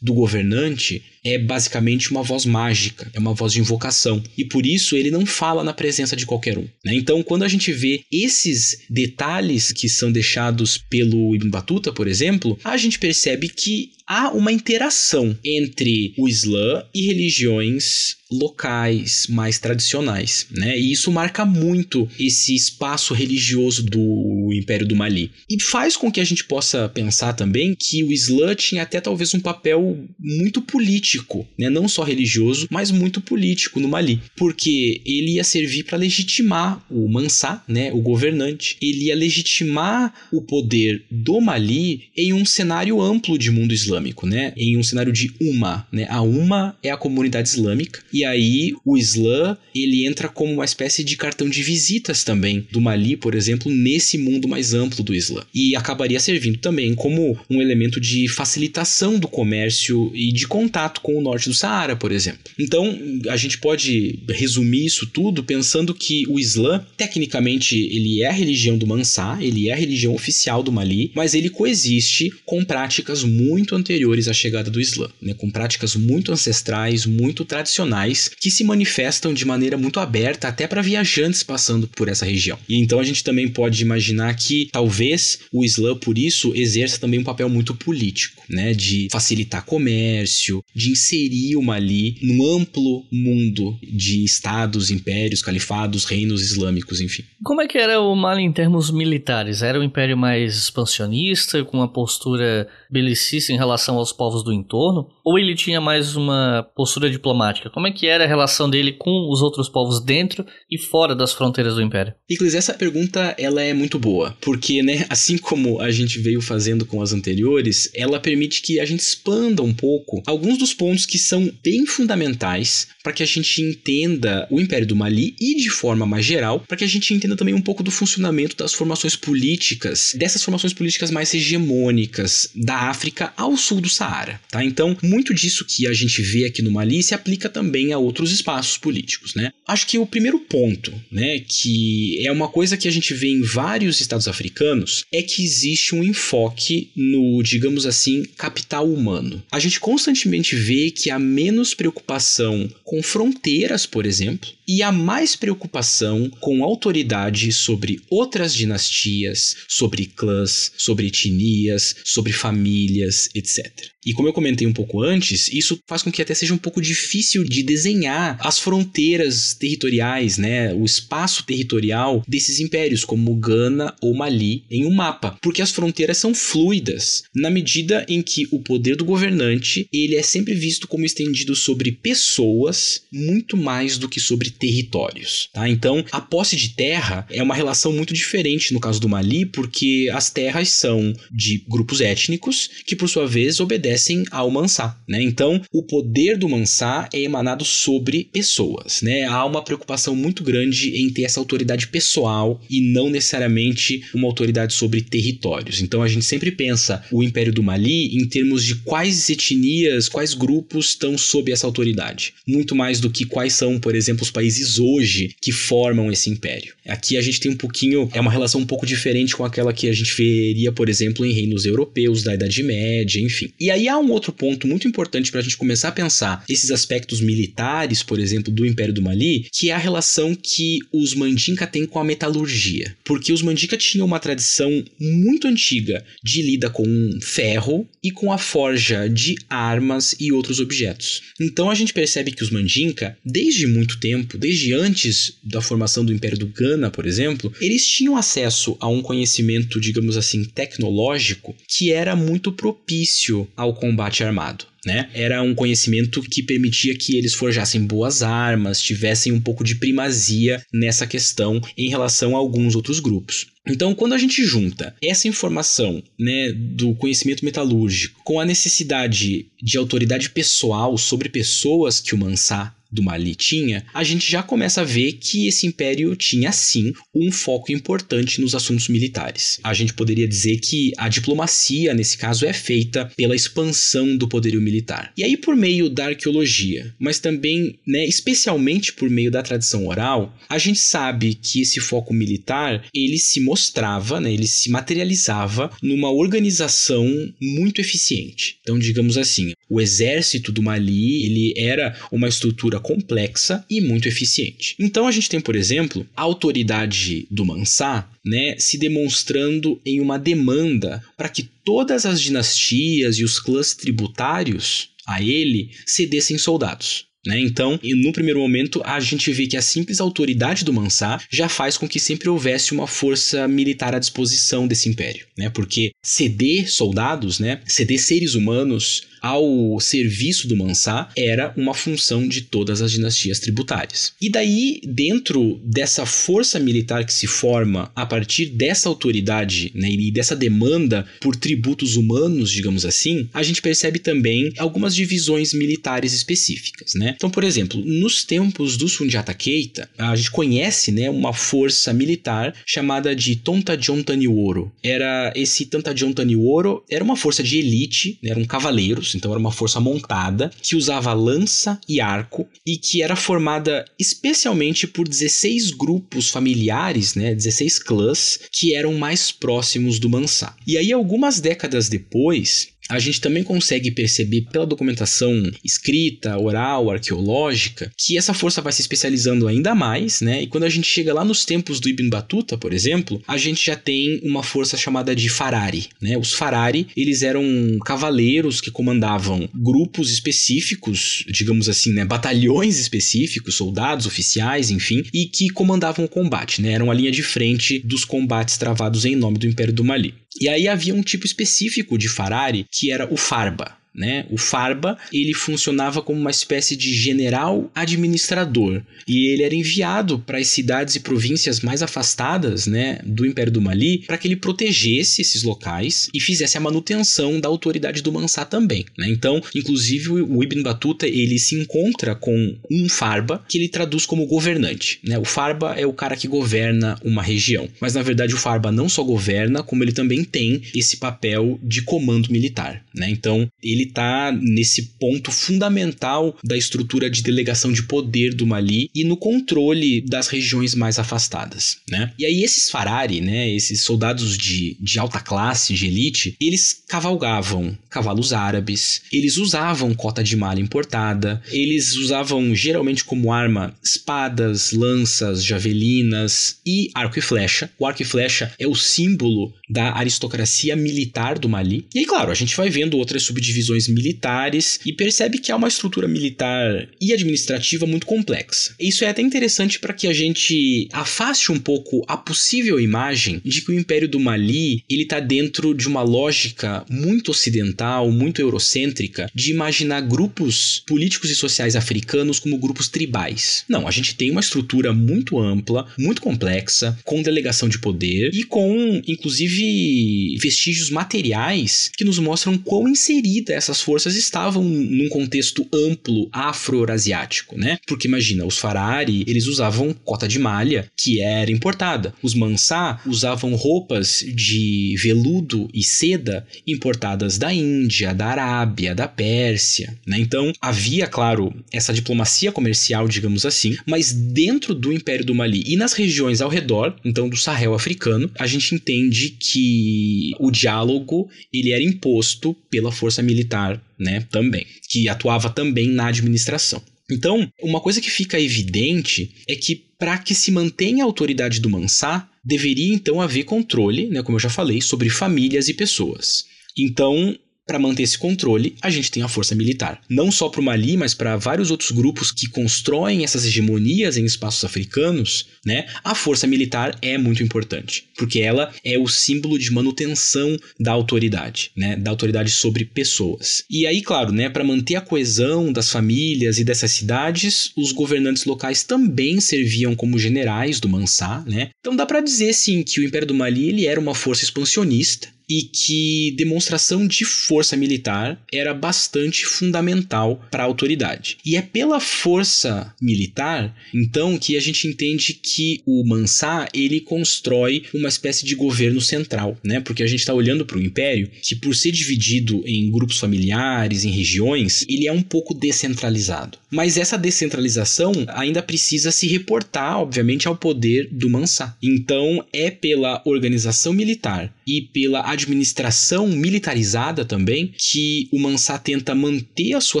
do 0.00 0.14
governante 0.14 1.02
é 1.24 1.38
basicamente 1.38 2.10
uma 2.10 2.22
voz 2.22 2.44
mágica, 2.44 3.10
é 3.12 3.18
uma 3.18 3.34
voz 3.34 3.52
de 3.52 3.60
invocação. 3.60 4.22
E 4.36 4.44
por 4.44 4.66
isso 4.66 4.96
ele 4.96 5.10
não 5.10 5.26
fala 5.26 5.62
na 5.62 5.72
presença 5.72 6.16
de 6.16 6.26
qualquer 6.26 6.58
um. 6.58 6.66
Né? 6.84 6.94
Então, 6.94 7.22
quando 7.22 7.42
a 7.42 7.48
gente 7.48 7.72
vê 7.72 8.02
esses 8.10 8.82
detalhes 8.88 9.72
que 9.72 9.88
são 9.88 10.10
deixados 10.10 10.78
pelo 10.78 11.34
Ibn 11.34 11.50
Battuta, 11.50 11.92
por 11.92 12.06
exemplo, 12.06 12.58
a 12.64 12.76
gente 12.76 12.98
percebe 12.98 13.48
que 13.48 13.92
há 14.10 14.32
uma 14.32 14.50
interação 14.50 15.38
entre 15.44 16.12
o 16.18 16.28
Islã 16.28 16.84
e 16.92 17.06
religiões 17.06 18.16
locais 18.30 19.26
mais 19.28 19.58
tradicionais, 19.58 20.46
né? 20.50 20.78
E 20.78 20.92
isso 20.92 21.10
marca 21.10 21.44
muito 21.44 22.08
esse 22.18 22.54
espaço 22.54 23.14
religioso 23.14 23.84
do 23.84 24.50
Império 24.52 24.86
do 24.86 24.96
Mali. 24.96 25.30
E 25.48 25.60
faz 25.60 25.96
com 25.96 26.10
que 26.10 26.20
a 26.20 26.24
gente 26.24 26.44
possa 26.44 26.88
pensar 26.88 27.32
também 27.32 27.74
que 27.78 28.02
o 28.04 28.12
Islã 28.12 28.54
tinha 28.54 28.82
até 28.82 29.00
talvez 29.00 29.32
um 29.34 29.40
papel 29.40 29.98
muito 30.18 30.60
político, 30.62 31.09
né? 31.58 31.68
Não 31.68 31.88
só 31.88 32.02
religioso, 32.02 32.66
mas 32.70 32.90
muito 32.90 33.20
político 33.20 33.80
no 33.80 33.88
Mali, 33.88 34.20
porque 34.36 35.00
ele 35.04 35.34
ia 35.34 35.44
servir 35.44 35.84
para 35.84 35.98
legitimar 35.98 36.84
o 36.90 37.08
Mansá, 37.08 37.64
né, 37.68 37.92
o 37.92 38.00
governante. 38.00 38.76
Ele 38.80 39.06
ia 39.06 39.14
legitimar 39.14 40.12
o 40.32 40.42
poder 40.42 41.02
do 41.10 41.40
Mali 41.40 42.02
em 42.16 42.32
um 42.32 42.44
cenário 42.44 43.00
amplo 43.00 43.38
de 43.38 43.50
mundo 43.50 43.72
islâmico, 43.72 44.26
né? 44.26 44.52
Em 44.56 44.76
um 44.76 44.82
cenário 44.82 45.12
de 45.12 45.32
Umma, 45.40 45.86
né? 45.92 46.06
A 46.08 46.22
Umma 46.22 46.76
é 46.82 46.90
a 46.90 46.96
comunidade 46.96 47.48
islâmica 47.48 48.02
e 48.12 48.24
aí 48.24 48.74
o 48.84 48.96
Islã, 48.96 49.56
ele 49.74 50.06
entra 50.06 50.28
como 50.28 50.52
uma 50.52 50.64
espécie 50.64 51.02
de 51.02 51.16
cartão 51.16 51.48
de 51.48 51.62
visitas 51.62 52.24
também 52.24 52.66
do 52.70 52.80
Mali, 52.80 53.16
por 53.16 53.34
exemplo, 53.34 53.70
nesse 53.70 54.18
mundo 54.18 54.48
mais 54.48 54.74
amplo 54.74 55.02
do 55.02 55.14
Islã. 55.14 55.44
E 55.54 55.74
acabaria 55.76 56.20
servindo 56.20 56.58
também 56.58 56.94
como 56.94 57.38
um 57.48 57.60
elemento 57.60 58.00
de 58.00 58.28
facilitação 58.28 59.18
do 59.18 59.28
comércio 59.28 60.10
e 60.14 60.32
de 60.32 60.46
contato 60.46 60.99
com 61.02 61.16
o 61.16 61.20
norte 61.20 61.48
do 61.48 61.54
Saara, 61.54 61.96
por 61.96 62.12
exemplo. 62.12 62.40
Então, 62.58 62.98
a 63.28 63.36
gente 63.36 63.58
pode 63.58 64.18
resumir 64.28 64.86
isso 64.86 65.06
tudo 65.06 65.42
pensando 65.42 65.94
que 65.94 66.24
o 66.28 66.38
Islã, 66.38 66.84
tecnicamente, 66.96 67.76
ele 67.76 68.22
é 68.22 68.28
a 68.28 68.32
religião 68.32 68.76
do 68.76 68.86
Mansá, 68.86 69.38
ele 69.40 69.68
é 69.68 69.72
a 69.72 69.76
religião 69.76 70.14
oficial 70.14 70.62
do 70.62 70.72
Mali, 70.72 71.10
mas 71.14 71.34
ele 71.34 71.50
coexiste 71.50 72.30
com 72.44 72.64
práticas 72.64 73.24
muito 73.24 73.74
anteriores 73.74 74.28
à 74.28 74.32
chegada 74.32 74.70
do 74.70 74.80
Islã, 74.80 75.08
né? 75.20 75.34
com 75.34 75.50
práticas 75.50 75.96
muito 75.96 76.32
ancestrais, 76.32 77.06
muito 77.06 77.44
tradicionais 77.44 78.30
que 78.40 78.50
se 78.50 78.64
manifestam 78.64 79.32
de 79.32 79.44
maneira 79.44 79.76
muito 79.76 80.00
aberta 80.00 80.48
até 80.48 80.66
para 80.66 80.82
viajantes 80.82 81.42
passando 81.42 81.88
por 81.88 82.08
essa 82.08 82.24
região. 82.24 82.58
E 82.68 82.76
então 82.80 83.00
a 83.00 83.04
gente 83.04 83.24
também 83.24 83.48
pode 83.48 83.82
imaginar 83.82 84.34
que 84.34 84.68
talvez 84.72 85.40
o 85.52 85.64
Islã, 85.64 85.96
por 85.96 86.18
isso, 86.18 86.52
exerça 86.54 86.98
também 86.98 87.20
um 87.20 87.24
papel 87.24 87.48
muito 87.48 87.74
político, 87.74 88.39
né? 88.50 88.72
De 88.72 89.08
facilitar 89.10 89.64
comércio, 89.64 90.62
de 90.74 90.90
inserir 90.90 91.56
o 91.56 91.62
Mali 91.62 92.16
no 92.22 92.56
amplo 92.56 93.04
mundo 93.10 93.78
de 93.82 94.24
estados, 94.24 94.90
impérios, 94.90 95.42
califados, 95.42 96.04
reinos 96.04 96.42
islâmicos, 96.42 97.00
enfim. 97.00 97.24
Como 97.42 97.62
é 97.62 97.66
que 97.66 97.78
era 97.78 98.00
o 98.00 98.14
Mali 98.14 98.42
em 98.42 98.52
termos 98.52 98.90
militares? 98.90 99.62
Era 99.62 99.78
um 99.78 99.82
império 99.82 100.16
mais 100.16 100.56
expansionista, 100.56 101.64
com 101.64 101.78
uma 101.78 101.92
postura 101.92 102.68
belicista 102.90 103.52
em 103.52 103.56
relação 103.56 103.96
aos 103.96 104.12
povos 104.12 104.42
do 104.42 104.52
entorno? 104.52 105.08
Ou 105.24 105.38
ele 105.38 105.54
tinha 105.54 105.80
mais 105.80 106.16
uma 106.16 106.66
postura 106.74 107.10
diplomática? 107.10 107.70
Como 107.70 107.86
é 107.86 107.92
que 107.92 108.06
era 108.06 108.24
a 108.24 108.26
relação 108.26 108.68
dele 108.68 108.92
com 108.92 109.30
os 109.30 109.42
outros 109.42 109.68
povos 109.68 110.04
dentro 110.04 110.44
e 110.70 110.78
fora 110.78 111.14
das 111.14 111.32
fronteiras 111.32 111.74
do 111.74 111.82
império? 111.82 112.14
Iclis, 112.28 112.54
essa 112.54 112.74
pergunta 112.74 113.34
ela 113.38 113.62
é 113.62 113.72
muito 113.72 113.98
boa, 113.98 114.36
porque, 114.40 114.82
né, 114.82 115.06
assim 115.08 115.38
como 115.38 115.80
a 115.80 115.90
gente 115.90 116.18
veio 116.18 116.40
fazendo 116.40 116.84
com 116.84 117.02
as 117.02 117.12
anteriores, 117.12 117.90
ela 117.94 118.18
permite 118.18 118.39
que 118.48 118.80
a 118.80 118.84
gente 118.84 119.00
expanda 119.00 119.62
um 119.62 119.74
pouco 119.74 120.22
alguns 120.26 120.58
dos 120.58 120.72
pontos 120.72 121.06
que 121.06 121.18
são 121.18 121.50
bem 121.62 121.86
fundamentais 121.86 122.88
para 123.02 123.12
que 123.12 123.22
a 123.22 123.26
gente 123.26 123.62
entenda 123.62 124.46
o 124.50 124.60
Império 124.60 124.86
do 124.86 124.96
Mali 124.96 125.34
e 125.40 125.56
de 125.56 125.70
forma 125.70 126.06
mais 126.06 126.24
geral, 126.24 126.60
para 126.60 126.76
que 126.76 126.84
a 126.84 126.88
gente 126.88 127.12
entenda 127.14 127.36
também 127.36 127.54
um 127.54 127.60
pouco 127.60 127.82
do 127.82 127.90
funcionamento 127.90 128.56
das 128.56 128.74
formações 128.74 129.16
políticas, 129.16 130.14
dessas 130.16 130.42
formações 130.42 130.72
políticas 130.72 131.10
mais 131.10 131.32
hegemônicas 131.34 132.50
da 132.54 132.90
África 132.90 133.32
ao 133.36 133.56
sul 133.56 133.80
do 133.80 133.88
Saara, 133.88 134.40
tá? 134.50 134.64
Então, 134.64 134.96
muito 135.02 135.34
disso 135.34 135.64
que 135.64 135.86
a 135.86 135.92
gente 135.92 136.20
vê 136.22 136.44
aqui 136.44 136.62
no 136.62 136.70
Mali 136.70 137.02
se 137.02 137.14
aplica 137.14 137.48
também 137.48 137.92
a 137.92 137.98
outros 137.98 138.32
espaços 138.32 138.76
políticos, 138.76 139.34
né? 139.34 139.52
Acho 139.66 139.86
que 139.86 139.98
o 139.98 140.06
primeiro 140.06 140.38
ponto, 140.38 140.92
né, 141.10 141.40
que 141.40 142.18
é 142.26 142.32
uma 142.32 142.48
coisa 142.48 142.76
que 142.76 142.88
a 142.88 142.90
gente 142.90 143.14
vê 143.14 143.28
em 143.28 143.42
vários 143.42 144.00
estados 144.00 144.26
africanos, 144.26 145.04
é 145.12 145.22
que 145.22 145.44
existe 145.44 145.94
um 145.94 146.02
enfoque 146.02 146.90
no, 146.96 147.42
digamos 147.42 147.86
assim, 147.86 148.24
capital 148.36 148.90
humano. 148.90 149.42
A 149.50 149.58
gente 149.58 149.78
constantemente 149.78 150.56
vê 150.56 150.90
que 150.90 151.10
há 151.10 151.18
menos 151.18 151.74
preocupação 151.74 152.68
com 152.90 153.04
fronteiras, 153.04 153.86
por 153.86 154.04
exemplo, 154.04 154.50
e 154.66 154.82
há 154.82 154.90
mais 154.90 155.36
preocupação 155.36 156.28
com 156.40 156.64
autoridade 156.64 157.52
sobre 157.52 158.00
outras 158.10 158.52
dinastias, 158.52 159.58
sobre 159.68 160.06
clãs, 160.06 160.72
sobre 160.76 161.06
etnias, 161.06 161.94
sobre 162.04 162.32
famílias, 162.32 163.28
etc. 163.32 163.92
E 164.04 164.14
como 164.14 164.28
eu 164.28 164.32
comentei 164.32 164.66
um 164.66 164.72
pouco 164.72 165.02
antes, 165.02 165.48
isso 165.52 165.78
faz 165.86 166.02
com 166.02 166.10
que 166.10 166.22
até 166.22 166.34
seja 166.34 166.54
um 166.54 166.58
pouco 166.58 166.80
difícil 166.80 167.44
de 167.44 167.62
desenhar 167.62 168.38
as 168.40 168.58
fronteiras 168.58 169.54
territoriais, 169.54 170.38
né, 170.38 170.72
o 170.74 170.84
espaço 170.84 171.44
territorial 171.44 172.22
desses 172.26 172.60
impérios, 172.60 173.04
como 173.04 173.34
Gana 173.36 173.94
ou 174.00 174.14
Mali, 174.14 174.64
em 174.70 174.86
um 174.86 174.94
mapa, 174.94 175.36
porque 175.42 175.60
as 175.60 175.70
fronteiras 175.70 176.16
são 176.16 176.34
fluidas, 176.34 177.24
na 177.34 177.50
medida 177.50 178.04
em 178.08 178.22
que 178.22 178.48
o 178.50 178.60
poder 178.60 178.96
do 178.96 179.04
governante 179.04 179.86
ele 179.92 180.16
é 180.16 180.22
sempre 180.22 180.54
visto 180.54 180.88
como 180.88 181.04
estendido 181.04 181.54
sobre 181.54 181.92
pessoas 181.92 183.02
muito 183.12 183.56
mais 183.56 183.98
do 183.98 184.08
que 184.08 184.20
sobre 184.20 184.50
territórios. 184.50 185.50
Tá? 185.52 185.68
Então, 185.68 186.04
a 186.10 186.20
posse 186.20 186.56
de 186.56 186.70
terra 186.70 187.26
é 187.30 187.42
uma 187.42 187.54
relação 187.54 187.92
muito 187.92 188.14
diferente 188.14 188.72
no 188.72 188.80
caso 188.80 189.00
do 189.00 189.08
Mali, 189.08 189.44
porque 189.44 190.08
as 190.12 190.30
terras 190.30 190.70
são 190.70 191.12
de 191.30 191.64
grupos 191.68 192.00
étnicos 192.00 192.70
que, 192.86 192.96
por 192.96 193.08
sua 193.08 193.26
vez, 193.26 193.60
obedecem 193.60 193.89
ao 194.30 194.50
Mansá, 194.50 194.98
né? 195.08 195.22
Então, 195.22 195.60
o 195.72 195.82
poder 195.82 196.36
do 196.36 196.48
Mansá 196.48 197.08
é 197.12 197.20
emanado 197.20 197.64
sobre 197.64 198.24
pessoas, 198.32 199.02
né? 199.02 199.24
Há 199.24 199.44
uma 199.44 199.62
preocupação 199.62 200.14
muito 200.14 200.42
grande 200.42 200.96
em 200.96 201.10
ter 201.10 201.22
essa 201.22 201.40
autoridade 201.40 201.88
pessoal 201.88 202.60
e 202.68 202.80
não 202.92 203.10
necessariamente 203.10 204.02
uma 204.14 204.26
autoridade 204.26 204.72
sobre 204.72 205.00
territórios. 205.00 205.80
Então, 205.80 206.02
a 206.02 206.08
gente 206.08 206.24
sempre 206.24 206.50
pensa 206.50 207.02
o 207.10 207.22
Império 207.22 207.52
do 207.52 207.62
Mali 207.62 208.16
em 208.16 208.26
termos 208.26 208.64
de 208.64 208.76
quais 208.76 209.28
etnias, 209.28 210.08
quais 210.08 210.34
grupos 210.34 210.90
estão 210.90 211.16
sob 211.16 211.52
essa 211.52 211.66
autoridade, 211.66 212.34
muito 212.46 212.74
mais 212.74 213.00
do 213.00 213.10
que 213.10 213.24
quais 213.24 213.52
são, 213.52 213.78
por 213.78 213.94
exemplo, 213.94 214.22
os 214.22 214.30
países 214.30 214.78
hoje 214.78 215.34
que 215.40 215.52
formam 215.52 216.10
esse 216.10 216.30
império. 216.30 216.74
Aqui 216.86 217.16
a 217.16 217.22
gente 217.22 217.40
tem 217.40 217.50
um 217.50 217.56
pouquinho, 217.56 218.08
é 218.12 218.20
uma 218.20 218.30
relação 218.30 218.60
um 218.60 218.66
pouco 218.66 218.86
diferente 218.86 219.36
com 219.36 219.44
aquela 219.44 219.72
que 219.72 219.88
a 219.88 219.92
gente 219.92 220.14
veria, 220.14 220.72
por 220.72 220.88
exemplo, 220.88 221.24
em 221.24 221.32
reinos 221.32 221.64
europeus 221.64 222.22
da 222.22 222.34
Idade 222.34 222.62
Média, 222.62 223.20
enfim. 223.20 223.52
E 223.58 223.70
aí 223.70 223.79
aí 223.80 223.88
há 223.88 223.98
um 223.98 224.10
outro 224.10 224.32
ponto 224.32 224.66
muito 224.66 224.86
importante 224.86 225.30
para 225.30 225.40
a 225.40 225.42
gente 225.42 225.56
começar 225.56 225.88
a 225.88 225.92
pensar 225.92 226.44
esses 226.48 226.70
aspectos 226.70 227.20
militares, 227.20 228.02
por 228.02 228.18
exemplo, 228.18 228.52
do 228.52 228.66
Império 228.66 228.92
do 228.92 229.02
Mali, 229.02 229.46
que 229.52 229.70
é 229.70 229.72
a 229.72 229.78
relação 229.78 230.34
que 230.34 230.78
os 230.92 231.14
Mandinka 231.14 231.66
têm 231.66 231.86
com 231.86 231.98
a 231.98 232.04
metalurgia. 232.04 232.94
Porque 233.04 233.32
os 233.32 233.42
Mandinka 233.42 233.76
tinham 233.76 234.06
uma 234.06 234.18
tradição 234.18 234.84
muito 234.98 235.46
antiga 235.46 236.04
de 236.22 236.42
lida 236.42 236.68
com 236.68 236.84
ferro 237.22 237.88
e 238.02 238.10
com 238.10 238.32
a 238.32 238.38
forja 238.38 239.08
de 239.08 239.36
armas 239.48 240.14
e 240.20 240.30
outros 240.32 240.60
objetos. 240.60 241.22
Então 241.40 241.70
a 241.70 241.74
gente 241.74 241.92
percebe 241.92 242.32
que 242.32 242.42
os 242.42 242.50
Mandinka, 242.50 243.16
desde 243.24 243.66
muito 243.66 243.98
tempo, 243.98 244.36
desde 244.36 244.74
antes 244.74 245.38
da 245.42 245.62
formação 245.62 246.04
do 246.04 246.12
Império 246.12 246.38
do 246.38 246.46
Ghana, 246.46 246.90
por 246.90 247.06
exemplo, 247.06 247.52
eles 247.60 247.86
tinham 247.86 248.16
acesso 248.16 248.76
a 248.80 248.88
um 248.88 249.02
conhecimento, 249.02 249.80
digamos 249.80 250.16
assim, 250.16 250.44
tecnológico 250.44 251.56
que 251.68 251.92
era 251.92 252.14
muito 252.14 252.52
propício 252.52 253.48
ao 253.56 253.69
combate 253.74 254.22
armado. 254.24 254.66
Né? 254.84 255.10
Era 255.12 255.42
um 255.42 255.54
conhecimento 255.54 256.22
que 256.22 256.42
permitia 256.42 256.96
que 256.96 257.16
eles 257.16 257.34
forjassem 257.34 257.84
boas 257.84 258.22
armas, 258.22 258.80
tivessem 258.80 259.30
um 259.30 259.40
pouco 259.40 259.62
de 259.62 259.74
primazia 259.74 260.62
nessa 260.72 261.06
questão 261.06 261.60
em 261.76 261.90
relação 261.90 262.34
a 262.34 262.38
alguns 262.38 262.74
outros 262.74 262.98
grupos. 262.98 263.48
Então, 263.68 263.94
quando 263.94 264.14
a 264.14 264.18
gente 264.18 264.42
junta 264.42 264.94
essa 265.02 265.28
informação 265.28 266.02
né, 266.18 266.52
do 266.54 266.94
conhecimento 266.94 267.44
metalúrgico 267.44 268.22
com 268.24 268.40
a 268.40 268.44
necessidade 268.44 269.46
de 269.62 269.78
autoridade 269.78 270.30
pessoal 270.30 270.96
sobre 270.96 271.28
pessoas 271.28 272.00
que 272.00 272.14
o 272.14 272.18
Mansá 272.18 272.74
do 272.90 273.02
Mali 273.02 273.34
tinha, 273.34 273.84
a 273.94 274.02
gente 274.02 274.30
já 274.30 274.42
começa 274.42 274.80
a 274.80 274.84
ver 274.84 275.12
que 275.12 275.46
esse 275.46 275.66
império 275.66 276.14
tinha 276.16 276.52
sim 276.52 276.92
um 277.14 277.30
foco 277.30 277.72
importante 277.72 278.40
nos 278.40 278.54
assuntos 278.54 278.88
militares. 278.88 279.60
A 279.62 279.72
gente 279.74 279.94
poderia 279.94 280.26
dizer 280.26 280.58
que 280.58 280.92
a 280.96 281.08
diplomacia, 281.08 281.94
nesse 281.94 282.18
caso, 282.18 282.44
é 282.44 282.52
feita 282.52 283.10
pela 283.16 283.36
expansão 283.36 284.16
do 284.16 284.28
poderio 284.28 284.60
militar. 284.60 285.12
E 285.16 285.24
aí, 285.24 285.36
por 285.36 285.56
meio 285.56 285.88
da 285.88 286.06
arqueologia, 286.06 286.94
mas 286.98 287.18
também, 287.18 287.78
né, 287.86 288.04
especialmente 288.06 288.92
por 288.92 289.08
meio 289.08 289.30
da 289.30 289.42
tradição 289.42 289.86
oral, 289.86 290.36
a 290.48 290.58
gente 290.58 290.78
sabe 290.78 291.34
que 291.34 291.60
esse 291.60 291.80
foco 291.80 292.12
militar 292.12 292.84
ele 292.94 293.18
se 293.18 293.40
mostrava, 293.40 294.20
né, 294.20 294.32
ele 294.32 294.46
se 294.46 294.70
materializava 294.70 295.70
numa 295.82 296.10
organização 296.10 297.06
muito 297.40 297.80
eficiente. 297.80 298.58
Então, 298.62 298.78
digamos 298.78 299.16
assim, 299.16 299.52
o 299.70 299.80
exército 299.80 300.50
do 300.50 300.62
Mali 300.62 301.24
ele 301.24 301.54
era 301.56 301.96
uma 302.10 302.28
estrutura 302.28 302.80
complexa 302.80 303.64
e 303.70 303.80
muito 303.80 304.08
eficiente. 304.08 304.74
Então 304.78 305.06
a 305.06 305.12
gente 305.12 305.28
tem, 305.28 305.40
por 305.40 305.54
exemplo, 305.54 306.06
a 306.16 306.22
autoridade 306.22 307.26
do 307.30 307.46
Mansá, 307.46 308.10
né, 308.24 308.56
se 308.58 308.76
demonstrando 308.76 309.80
em 309.86 310.00
uma 310.00 310.18
demanda 310.18 311.02
para 311.16 311.28
que 311.28 311.48
todas 311.64 312.04
as 312.04 312.20
dinastias 312.20 313.18
e 313.18 313.24
os 313.24 313.38
clãs 313.38 313.74
tributários 313.74 314.90
a 315.06 315.22
ele 315.22 315.70
cedessem 315.86 316.36
soldados. 316.36 317.10
Né? 317.26 317.38
Então, 317.40 317.78
no 317.82 318.12
primeiro 318.12 318.40
momento, 318.40 318.80
a 318.84 318.98
gente 318.98 319.30
vê 319.30 319.46
que 319.46 319.56
a 319.56 319.62
simples 319.62 320.00
autoridade 320.00 320.64
do 320.64 320.72
Mansá 320.72 321.20
já 321.30 321.48
faz 321.48 321.76
com 321.76 321.86
que 321.86 322.00
sempre 322.00 322.28
houvesse 322.28 322.72
uma 322.72 322.86
força 322.86 323.46
militar 323.46 323.94
à 323.94 323.98
disposição 323.98 324.66
desse 324.66 324.88
império, 324.88 325.26
né? 325.36 325.50
Porque 325.50 325.90
ceder 326.02 326.70
soldados, 326.70 327.38
né? 327.38 327.60
Ceder 327.66 328.00
seres 328.00 328.34
humanos 328.34 329.02
ao 329.20 329.78
serviço 329.80 330.48
do 330.48 330.56
Mansá 330.56 331.08
era 331.16 331.52
uma 331.56 331.74
função 331.74 332.26
de 332.26 332.42
todas 332.42 332.82
as 332.82 332.92
dinastias 332.92 333.38
tributárias. 333.38 334.12
E 334.20 334.30
daí, 334.30 334.80
dentro 334.84 335.60
dessa 335.64 336.06
força 336.06 336.58
militar 336.58 337.04
que 337.04 337.12
se 337.12 337.26
forma 337.26 337.90
a 337.94 338.06
partir 338.06 338.46
dessa 338.46 338.88
autoridade 338.88 339.70
né, 339.74 339.90
e 339.90 340.10
dessa 340.10 340.34
demanda 340.34 341.06
por 341.20 341.36
tributos 341.36 341.96
humanos, 341.96 342.50
digamos 342.50 342.84
assim, 342.84 343.28
a 343.32 343.42
gente 343.42 343.62
percebe 343.62 343.98
também 343.98 344.52
algumas 344.58 344.94
divisões 344.94 345.52
militares 345.52 346.12
específicas. 346.12 346.94
Né? 346.94 347.14
Então, 347.16 347.30
por 347.30 347.44
exemplo, 347.44 347.82
nos 347.84 348.24
tempos 348.24 348.76
do 348.76 348.88
Sundiata 348.88 349.34
Keita, 349.34 349.88
a 349.98 350.14
gente 350.16 350.30
conhece 350.30 350.90
né, 350.92 351.10
uma 351.10 351.32
força 351.32 351.92
militar 351.92 352.54
chamada 352.66 353.14
de 353.14 353.36
Tontajon 353.36 354.02
Taniworo. 354.02 354.72
Era 354.82 355.32
esse 355.34 355.66
Tontajon 355.66 356.12
Taniworo 356.12 356.84
era 356.90 357.04
uma 357.04 357.16
força 357.16 357.42
de 357.42 357.58
elite, 357.58 358.18
né, 358.22 358.30
eram 358.30 358.44
cavaleiros 358.44 359.09
então 359.16 359.30
era 359.30 359.40
uma 359.40 359.52
força 359.52 359.80
montada 359.80 360.50
que 360.62 360.76
usava 360.76 361.12
lança 361.12 361.80
e 361.88 362.00
arco 362.00 362.48
e 362.66 362.76
que 362.76 363.02
era 363.02 363.16
formada 363.16 363.84
especialmente 363.98 364.86
por 364.86 365.08
16 365.08 365.72
grupos 365.72 366.28
familiares, 366.28 367.14
né, 367.14 367.34
16 367.34 367.78
clãs 367.78 368.38
que 368.52 368.74
eram 368.74 368.94
mais 368.94 369.30
próximos 369.30 369.98
do 369.98 370.10
Mansá. 370.10 370.54
E 370.66 370.76
aí 370.76 370.92
algumas 370.92 371.40
décadas 371.40 371.88
depois, 371.88 372.68
a 372.90 372.98
gente 372.98 373.20
também 373.20 373.44
consegue 373.44 373.90
perceber 373.90 374.42
pela 374.52 374.66
documentação 374.66 375.32
escrita, 375.64 376.36
oral, 376.36 376.90
arqueológica, 376.90 377.92
que 377.96 378.18
essa 378.18 378.34
força 378.34 378.60
vai 378.60 378.72
se 378.72 378.82
especializando 378.82 379.46
ainda 379.46 379.74
mais, 379.74 380.20
né? 380.20 380.42
E 380.42 380.46
quando 380.46 380.64
a 380.64 380.68
gente 380.68 380.86
chega 380.86 381.14
lá 381.14 381.24
nos 381.24 381.44
tempos 381.44 381.78
do 381.78 381.88
Ibn 381.88 382.10
Battuta, 382.10 382.58
por 382.58 382.72
exemplo, 382.72 383.22
a 383.26 383.38
gente 383.38 383.64
já 383.64 383.76
tem 383.76 384.20
uma 384.24 384.42
força 384.42 384.76
chamada 384.76 385.14
de 385.14 385.28
Farari, 385.28 385.88
né? 386.02 386.18
Os 386.18 386.32
Farari, 386.32 386.88
eles 386.96 387.22
eram 387.22 387.44
cavaleiros 387.84 388.60
que 388.60 388.70
comandavam 388.70 389.48
grupos 389.54 390.10
específicos, 390.10 391.24
digamos 391.28 391.68
assim, 391.68 391.92
né, 391.92 392.04
batalhões 392.04 392.78
específicos, 392.78 393.54
soldados, 393.54 394.06
oficiais, 394.06 394.70
enfim, 394.70 395.04
e 395.14 395.26
que 395.26 395.48
comandavam 395.50 396.04
o 396.04 396.08
combate, 396.08 396.60
né? 396.60 396.72
Eram 396.72 396.90
a 396.90 396.94
linha 396.94 397.12
de 397.12 397.22
frente 397.22 397.78
dos 397.78 398.04
combates 398.04 398.56
travados 398.56 399.04
em 399.04 399.14
nome 399.14 399.38
do 399.38 399.46
Império 399.46 399.72
do 399.72 399.84
Mali. 399.84 400.14
E 400.40 400.48
aí 400.48 400.68
havia 400.68 400.94
um 400.94 401.02
tipo 401.02 401.26
específico 401.26 401.98
de 401.98 402.08
Farari 402.08 402.66
que 402.80 402.90
era 402.90 403.06
o 403.12 403.16
Farba. 403.16 403.79
Né? 403.94 404.24
O 404.30 404.38
Farba 404.38 404.96
ele 405.12 405.34
funcionava 405.34 406.00
como 406.00 406.20
uma 406.20 406.30
espécie 406.30 406.76
de 406.76 406.94
general 406.94 407.70
administrador 407.74 408.82
e 409.06 409.32
ele 409.32 409.42
era 409.42 409.54
enviado 409.54 410.18
para 410.20 410.38
as 410.38 410.46
cidades 410.48 410.94
e 410.94 411.00
províncias 411.00 411.60
mais 411.60 411.82
afastadas 411.82 412.66
né, 412.66 413.00
do 413.04 413.26
Império 413.26 413.52
do 413.52 413.60
Mali 413.60 414.04
para 414.06 414.16
que 414.16 414.28
ele 414.28 414.36
protegesse 414.36 415.22
esses 415.22 415.42
locais 415.42 416.08
e 416.14 416.20
fizesse 416.20 416.56
a 416.56 416.60
manutenção 416.60 417.40
da 417.40 417.48
autoridade 417.48 418.00
do 418.00 418.12
Mansá 418.12 418.44
também. 418.44 418.84
Né? 418.96 419.08
Então, 419.08 419.42
inclusive, 419.54 420.08
o 420.10 420.42
Ibn 420.42 420.62
Battuta 420.62 421.06
ele 421.06 421.38
se 421.38 421.56
encontra 421.56 422.14
com 422.14 422.56
um 422.70 422.88
Farba 422.88 423.44
que 423.48 423.58
ele 423.58 423.68
traduz 423.68 424.06
como 424.06 424.26
governante. 424.26 425.00
Né? 425.04 425.18
O 425.18 425.24
Farba 425.24 425.74
é 425.76 425.84
o 425.84 425.92
cara 425.92 426.16
que 426.16 426.28
governa 426.28 426.96
uma 427.04 427.22
região, 427.22 427.68
mas 427.80 427.94
na 427.94 428.02
verdade 428.02 428.34
o 428.34 428.38
Farba 428.38 428.70
não 428.70 428.88
só 428.88 429.02
governa, 429.02 429.62
como 429.62 429.82
ele 429.82 429.92
também 429.92 430.24
tem 430.24 430.62
esse 430.74 430.98
papel 430.98 431.58
de 431.62 431.82
comando 431.82 432.30
militar. 432.30 432.84
Né? 432.94 433.10
Então, 433.10 433.48
ele 433.62 433.79
ele 433.80 433.88
está 433.88 434.32
nesse 434.32 434.82
ponto 434.98 435.30
fundamental 435.30 436.36
da 436.44 436.56
estrutura 436.56 437.08
de 437.10 437.22
delegação 437.22 437.72
de 437.72 437.82
poder 437.82 438.34
do 438.34 438.46
Mali 438.46 438.90
e 438.94 439.04
no 439.04 439.16
controle 439.16 440.02
das 440.02 440.28
regiões 440.28 440.74
mais 440.74 440.98
afastadas, 440.98 441.78
né? 441.88 442.12
E 442.18 442.26
aí 442.26 442.42
esses 442.42 442.70
Farari, 442.70 443.20
né, 443.20 443.50
esses 443.50 443.82
soldados 443.82 444.36
de, 444.36 444.76
de 444.80 444.98
alta 444.98 445.20
classe, 445.20 445.74
de 445.74 445.86
elite, 445.86 446.36
eles 446.40 446.82
cavalgavam 446.88 447.76
cavalos 447.88 448.32
árabes, 448.32 449.02
eles 449.12 449.36
usavam 449.36 449.94
cota 449.94 450.22
de 450.22 450.36
malha 450.36 450.60
importada, 450.60 451.42
eles 451.50 451.96
usavam 451.96 452.54
geralmente 452.54 453.04
como 453.04 453.32
arma 453.32 453.74
espadas, 453.82 454.72
lanças, 454.72 455.44
javelinas 455.44 456.58
e 456.64 456.90
arco 456.94 457.18
e 457.18 457.22
flecha. 457.22 457.70
O 457.78 457.86
arco 457.86 458.02
e 458.02 458.04
flecha 458.04 458.52
é 458.58 458.66
o 458.66 458.74
símbolo 458.74 459.52
da 459.68 459.96
aristocracia 459.96 460.76
militar 460.76 461.38
do 461.38 461.48
Mali. 461.48 461.86
E 461.94 462.00
aí, 462.00 462.04
claro, 462.04 462.30
a 462.30 462.34
gente 462.34 462.56
vai 462.56 462.68
vendo 462.68 462.96
outras 462.96 463.22
subdivisões 463.22 463.69
militares 463.88 464.80
e 464.84 464.92
percebe 464.92 465.38
que 465.38 465.52
há 465.52 465.56
uma 465.56 465.68
estrutura 465.68 466.08
militar 466.08 466.88
e 467.00 467.12
administrativa 467.12 467.86
muito 467.86 468.06
complexa. 468.06 468.74
Isso 468.78 469.04
é 469.04 469.08
até 469.08 469.22
interessante 469.22 469.78
para 469.78 469.94
que 469.94 470.06
a 470.06 470.12
gente 470.12 470.88
afaste 470.92 471.52
um 471.52 471.58
pouco 471.58 472.04
a 472.06 472.16
possível 472.16 472.80
imagem 472.80 473.40
de 473.44 473.62
que 473.62 473.70
o 473.70 473.78
Império 473.78 474.08
do 474.08 474.20
Mali 474.20 474.82
ele 474.88 475.02
está 475.02 475.20
dentro 475.20 475.74
de 475.74 475.86
uma 475.88 476.02
lógica 476.02 476.84
muito 476.88 477.30
ocidental, 477.30 478.10
muito 478.10 478.40
eurocêntrica, 478.40 479.30
de 479.34 479.50
imaginar 479.50 480.00
grupos 480.00 480.82
políticos 480.86 481.30
e 481.30 481.34
sociais 481.34 481.76
africanos 481.76 482.38
como 482.38 482.58
grupos 482.58 482.88
tribais. 482.88 483.64
Não, 483.68 483.86
a 483.86 483.90
gente 483.90 484.14
tem 484.14 484.30
uma 484.30 484.40
estrutura 484.40 484.92
muito 484.92 485.38
ampla, 485.38 485.86
muito 485.98 486.22
complexa, 486.22 486.98
com 487.04 487.22
delegação 487.22 487.68
de 487.68 487.78
poder 487.78 488.30
e 488.34 488.44
com, 488.44 489.02
inclusive, 489.06 490.36
vestígios 490.40 490.90
materiais 490.90 491.90
que 491.96 492.04
nos 492.04 492.18
mostram 492.18 492.58
quão 492.58 492.88
inserida 492.88 493.54
essas 493.60 493.80
forças 493.80 494.16
estavam 494.16 494.64
num 494.64 495.08
contexto 495.08 495.66
amplo 495.72 496.28
afro-eurasiático, 496.32 497.56
né? 497.56 497.78
Porque 497.86 498.08
imagina, 498.08 498.46
os 498.46 498.58
Farari, 498.58 499.22
eles 499.26 499.46
usavam 499.46 499.92
cota 499.92 500.26
de 500.26 500.38
malha 500.38 500.90
que 500.96 501.20
era 501.20 501.50
importada. 501.52 502.14
Os 502.22 502.34
Mansá 502.34 503.00
usavam 503.06 503.54
roupas 503.54 504.24
de 504.34 504.96
veludo 505.02 505.68
e 505.74 505.84
seda 505.84 506.46
importadas 506.66 507.36
da 507.36 507.52
Índia, 507.52 508.14
da 508.14 508.26
Arábia, 508.26 508.94
da 508.94 509.06
Pérsia, 509.06 509.94
né? 510.06 510.18
Então, 510.18 510.52
havia, 510.60 511.06
claro, 511.06 511.54
essa 511.70 511.92
diplomacia 511.92 512.50
comercial, 512.50 513.06
digamos 513.06 513.44
assim, 513.44 513.76
mas 513.86 514.12
dentro 514.12 514.74
do 514.74 514.92
Império 514.92 515.24
do 515.24 515.34
Mali 515.34 515.62
e 515.66 515.76
nas 515.76 515.92
regiões 515.92 516.40
ao 516.40 516.48
redor, 516.48 516.96
então 517.04 517.28
do 517.28 517.36
Sahel 517.36 517.74
africano, 517.74 518.30
a 518.38 518.46
gente 518.46 518.74
entende 518.74 519.36
que 519.38 520.32
o 520.38 520.50
diálogo 520.50 521.28
ele 521.52 521.72
era 521.72 521.82
imposto 521.82 522.54
pela 522.70 522.90
força 522.90 523.22
militar 523.22 523.49
militar, 523.50 523.82
né, 523.98 524.26
também, 524.30 524.66
que 524.88 525.08
atuava 525.08 525.50
também 525.50 525.88
na 525.88 526.06
administração. 526.06 526.82
Então, 527.10 527.50
uma 527.60 527.80
coisa 527.80 528.00
que 528.00 528.10
fica 528.10 528.40
evidente 528.40 529.34
é 529.48 529.56
que 529.56 529.74
para 529.98 530.16
que 530.16 530.34
se 530.34 530.52
mantenha 530.52 531.02
a 531.02 531.06
autoridade 531.06 531.60
do 531.60 531.68
Mansá, 531.68 532.28
deveria 532.44 532.94
então 532.94 533.20
haver 533.20 533.44
controle, 533.44 534.08
né, 534.08 534.22
como 534.22 534.36
eu 534.36 534.40
já 534.40 534.48
falei, 534.48 534.80
sobre 534.80 535.10
famílias 535.10 535.68
e 535.68 535.74
pessoas. 535.74 536.44
Então, 536.78 537.36
para 537.70 537.78
manter 537.78 538.02
esse 538.02 538.18
controle, 538.18 538.74
a 538.82 538.90
gente 538.90 539.12
tem 539.12 539.22
a 539.22 539.28
força 539.28 539.54
militar. 539.54 540.02
Não 540.08 540.32
só 540.32 540.48
para 540.48 540.60
o 540.60 540.64
Mali, 540.64 540.96
mas 540.96 541.14
para 541.14 541.36
vários 541.36 541.70
outros 541.70 541.92
grupos 541.92 542.32
que 542.32 542.48
constroem 542.48 543.22
essas 543.22 543.46
hegemonias 543.46 544.16
em 544.16 544.24
espaços 544.24 544.64
africanos, 544.64 545.46
né? 545.64 545.86
A 546.02 546.12
força 546.12 546.48
militar 546.48 546.98
é 547.00 547.16
muito 547.16 547.44
importante, 547.44 548.08
porque 548.16 548.40
ela 548.40 548.74
é 548.84 548.98
o 548.98 549.06
símbolo 549.06 549.56
de 549.56 549.70
manutenção 549.70 550.56
da 550.80 550.90
autoridade, 550.90 551.70
né? 551.76 551.94
Da 551.94 552.10
autoridade 552.10 552.50
sobre 552.50 552.84
pessoas. 552.84 553.62
E 553.70 553.86
aí, 553.86 554.02
claro, 554.02 554.32
né, 554.32 554.48
para 554.48 554.64
manter 554.64 554.96
a 554.96 555.00
coesão 555.00 555.72
das 555.72 555.90
famílias 555.90 556.58
e 556.58 556.64
dessas 556.64 556.90
cidades, 556.90 557.70
os 557.76 557.92
governantes 557.92 558.46
locais 558.46 558.82
também 558.82 559.40
serviam 559.40 559.94
como 559.94 560.18
generais 560.18 560.80
do 560.80 560.88
Mansá, 560.88 561.44
né? 561.46 561.70
Então 561.78 561.94
dá 561.94 562.04
para 562.04 562.20
dizer 562.20 562.52
sim 562.52 562.82
que 562.82 562.98
o 562.98 563.04
Império 563.04 563.28
do 563.28 563.34
Mali 563.34 563.68
ele 563.68 563.86
era 563.86 564.00
uma 564.00 564.14
força 564.14 564.42
expansionista 564.42 565.28
e 565.50 565.62
que 565.62 566.32
demonstração 566.36 567.08
de 567.08 567.24
força 567.24 567.76
militar 567.76 568.40
era 568.52 568.72
bastante 568.72 569.44
fundamental 569.44 570.40
para 570.48 570.62
a 570.62 570.66
autoridade. 570.66 571.38
E 571.44 571.56
é 571.56 571.62
pela 571.62 571.98
força 571.98 572.94
militar, 573.02 573.76
então, 573.92 574.38
que 574.38 574.56
a 574.56 574.60
gente 574.60 574.86
entende 574.86 575.34
que 575.34 575.80
o 575.84 576.06
Mansá 576.06 576.68
ele 576.72 577.00
constrói 577.00 577.82
uma 577.92 578.08
espécie 578.08 578.46
de 578.46 578.54
governo 578.54 579.00
central, 579.00 579.58
né? 579.64 579.80
Porque 579.80 580.04
a 580.04 580.06
gente 580.06 580.20
está 580.20 580.32
olhando 580.32 580.64
para 580.64 580.78
o 580.78 580.82
império 580.82 581.28
que, 581.42 581.56
por 581.56 581.74
ser 581.74 581.90
dividido 581.90 582.62
em 582.64 582.88
grupos 582.90 583.18
familiares, 583.18 584.04
em 584.04 584.10
regiões, 584.10 584.86
ele 584.88 585.08
é 585.08 585.12
um 585.12 585.22
pouco 585.22 585.52
descentralizado. 585.52 586.58
Mas 586.70 586.96
essa 586.96 587.18
descentralização 587.18 588.12
ainda 588.28 588.62
precisa 588.62 589.10
se 589.10 589.26
reportar, 589.26 589.98
obviamente, 589.98 590.46
ao 590.46 590.56
poder 590.56 591.08
do 591.10 591.28
Mansá. 591.28 591.76
Então, 591.82 592.44
é 592.52 592.70
pela 592.70 593.20
organização 593.24 593.92
militar 593.92 594.54
e 594.70 594.82
pela 594.92 595.28
administração 595.28 596.28
militarizada 596.28 597.24
também 597.24 597.74
que 597.76 598.28
o 598.32 598.38
Mansá 598.38 598.78
tenta 598.78 599.16
manter 599.16 599.74
a 599.74 599.80
sua 599.80 600.00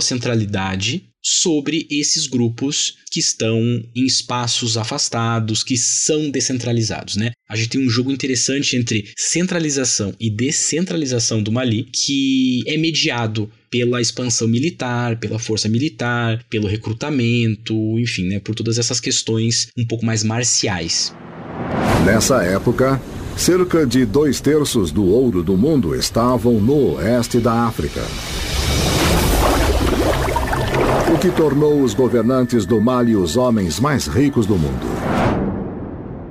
centralidade 0.00 1.04
sobre 1.22 1.86
esses 1.90 2.26
grupos 2.26 2.94
que 3.10 3.20
estão 3.20 3.58
em 3.94 4.06
espaços 4.06 4.76
afastados, 4.76 5.62
que 5.62 5.76
são 5.76 6.30
descentralizados, 6.30 7.16
né? 7.16 7.32
A 7.48 7.56
gente 7.56 7.70
tem 7.70 7.84
um 7.84 7.90
jogo 7.90 8.10
interessante 8.10 8.76
entre 8.76 9.12
centralização 9.18 10.14
e 10.18 10.30
descentralização 10.30 11.42
do 11.42 11.52
Mali, 11.52 11.88
que 11.92 12.62
é 12.66 12.76
mediado 12.76 13.50
pela 13.68 14.00
expansão 14.00 14.48
militar, 14.48 15.18
pela 15.18 15.38
força 15.38 15.68
militar, 15.68 16.44
pelo 16.48 16.68
recrutamento, 16.68 17.74
enfim, 17.98 18.28
né, 18.28 18.40
por 18.40 18.54
todas 18.54 18.78
essas 18.78 18.98
questões 18.98 19.68
um 19.76 19.86
pouco 19.86 20.06
mais 20.06 20.24
marciais. 20.24 21.14
Nessa 22.06 22.42
época, 22.42 23.00
cerca 23.40 23.86
de 23.86 24.04
dois 24.04 24.38
terços 24.38 24.92
do 24.92 25.06
ouro 25.06 25.42
do 25.42 25.56
mundo 25.56 25.94
estavam 25.94 26.60
no 26.60 26.96
oeste 26.96 27.40
da 27.40 27.64
África 27.64 28.02
o 31.12 31.18
que 31.18 31.30
tornou 31.30 31.82
os 31.82 31.94
governantes 31.94 32.66
do 32.66 32.80
Mali 32.80 33.16
os 33.16 33.38
homens 33.38 33.80
mais 33.80 34.06
ricos 34.06 34.46
do 34.46 34.56
mundo. 34.56 34.86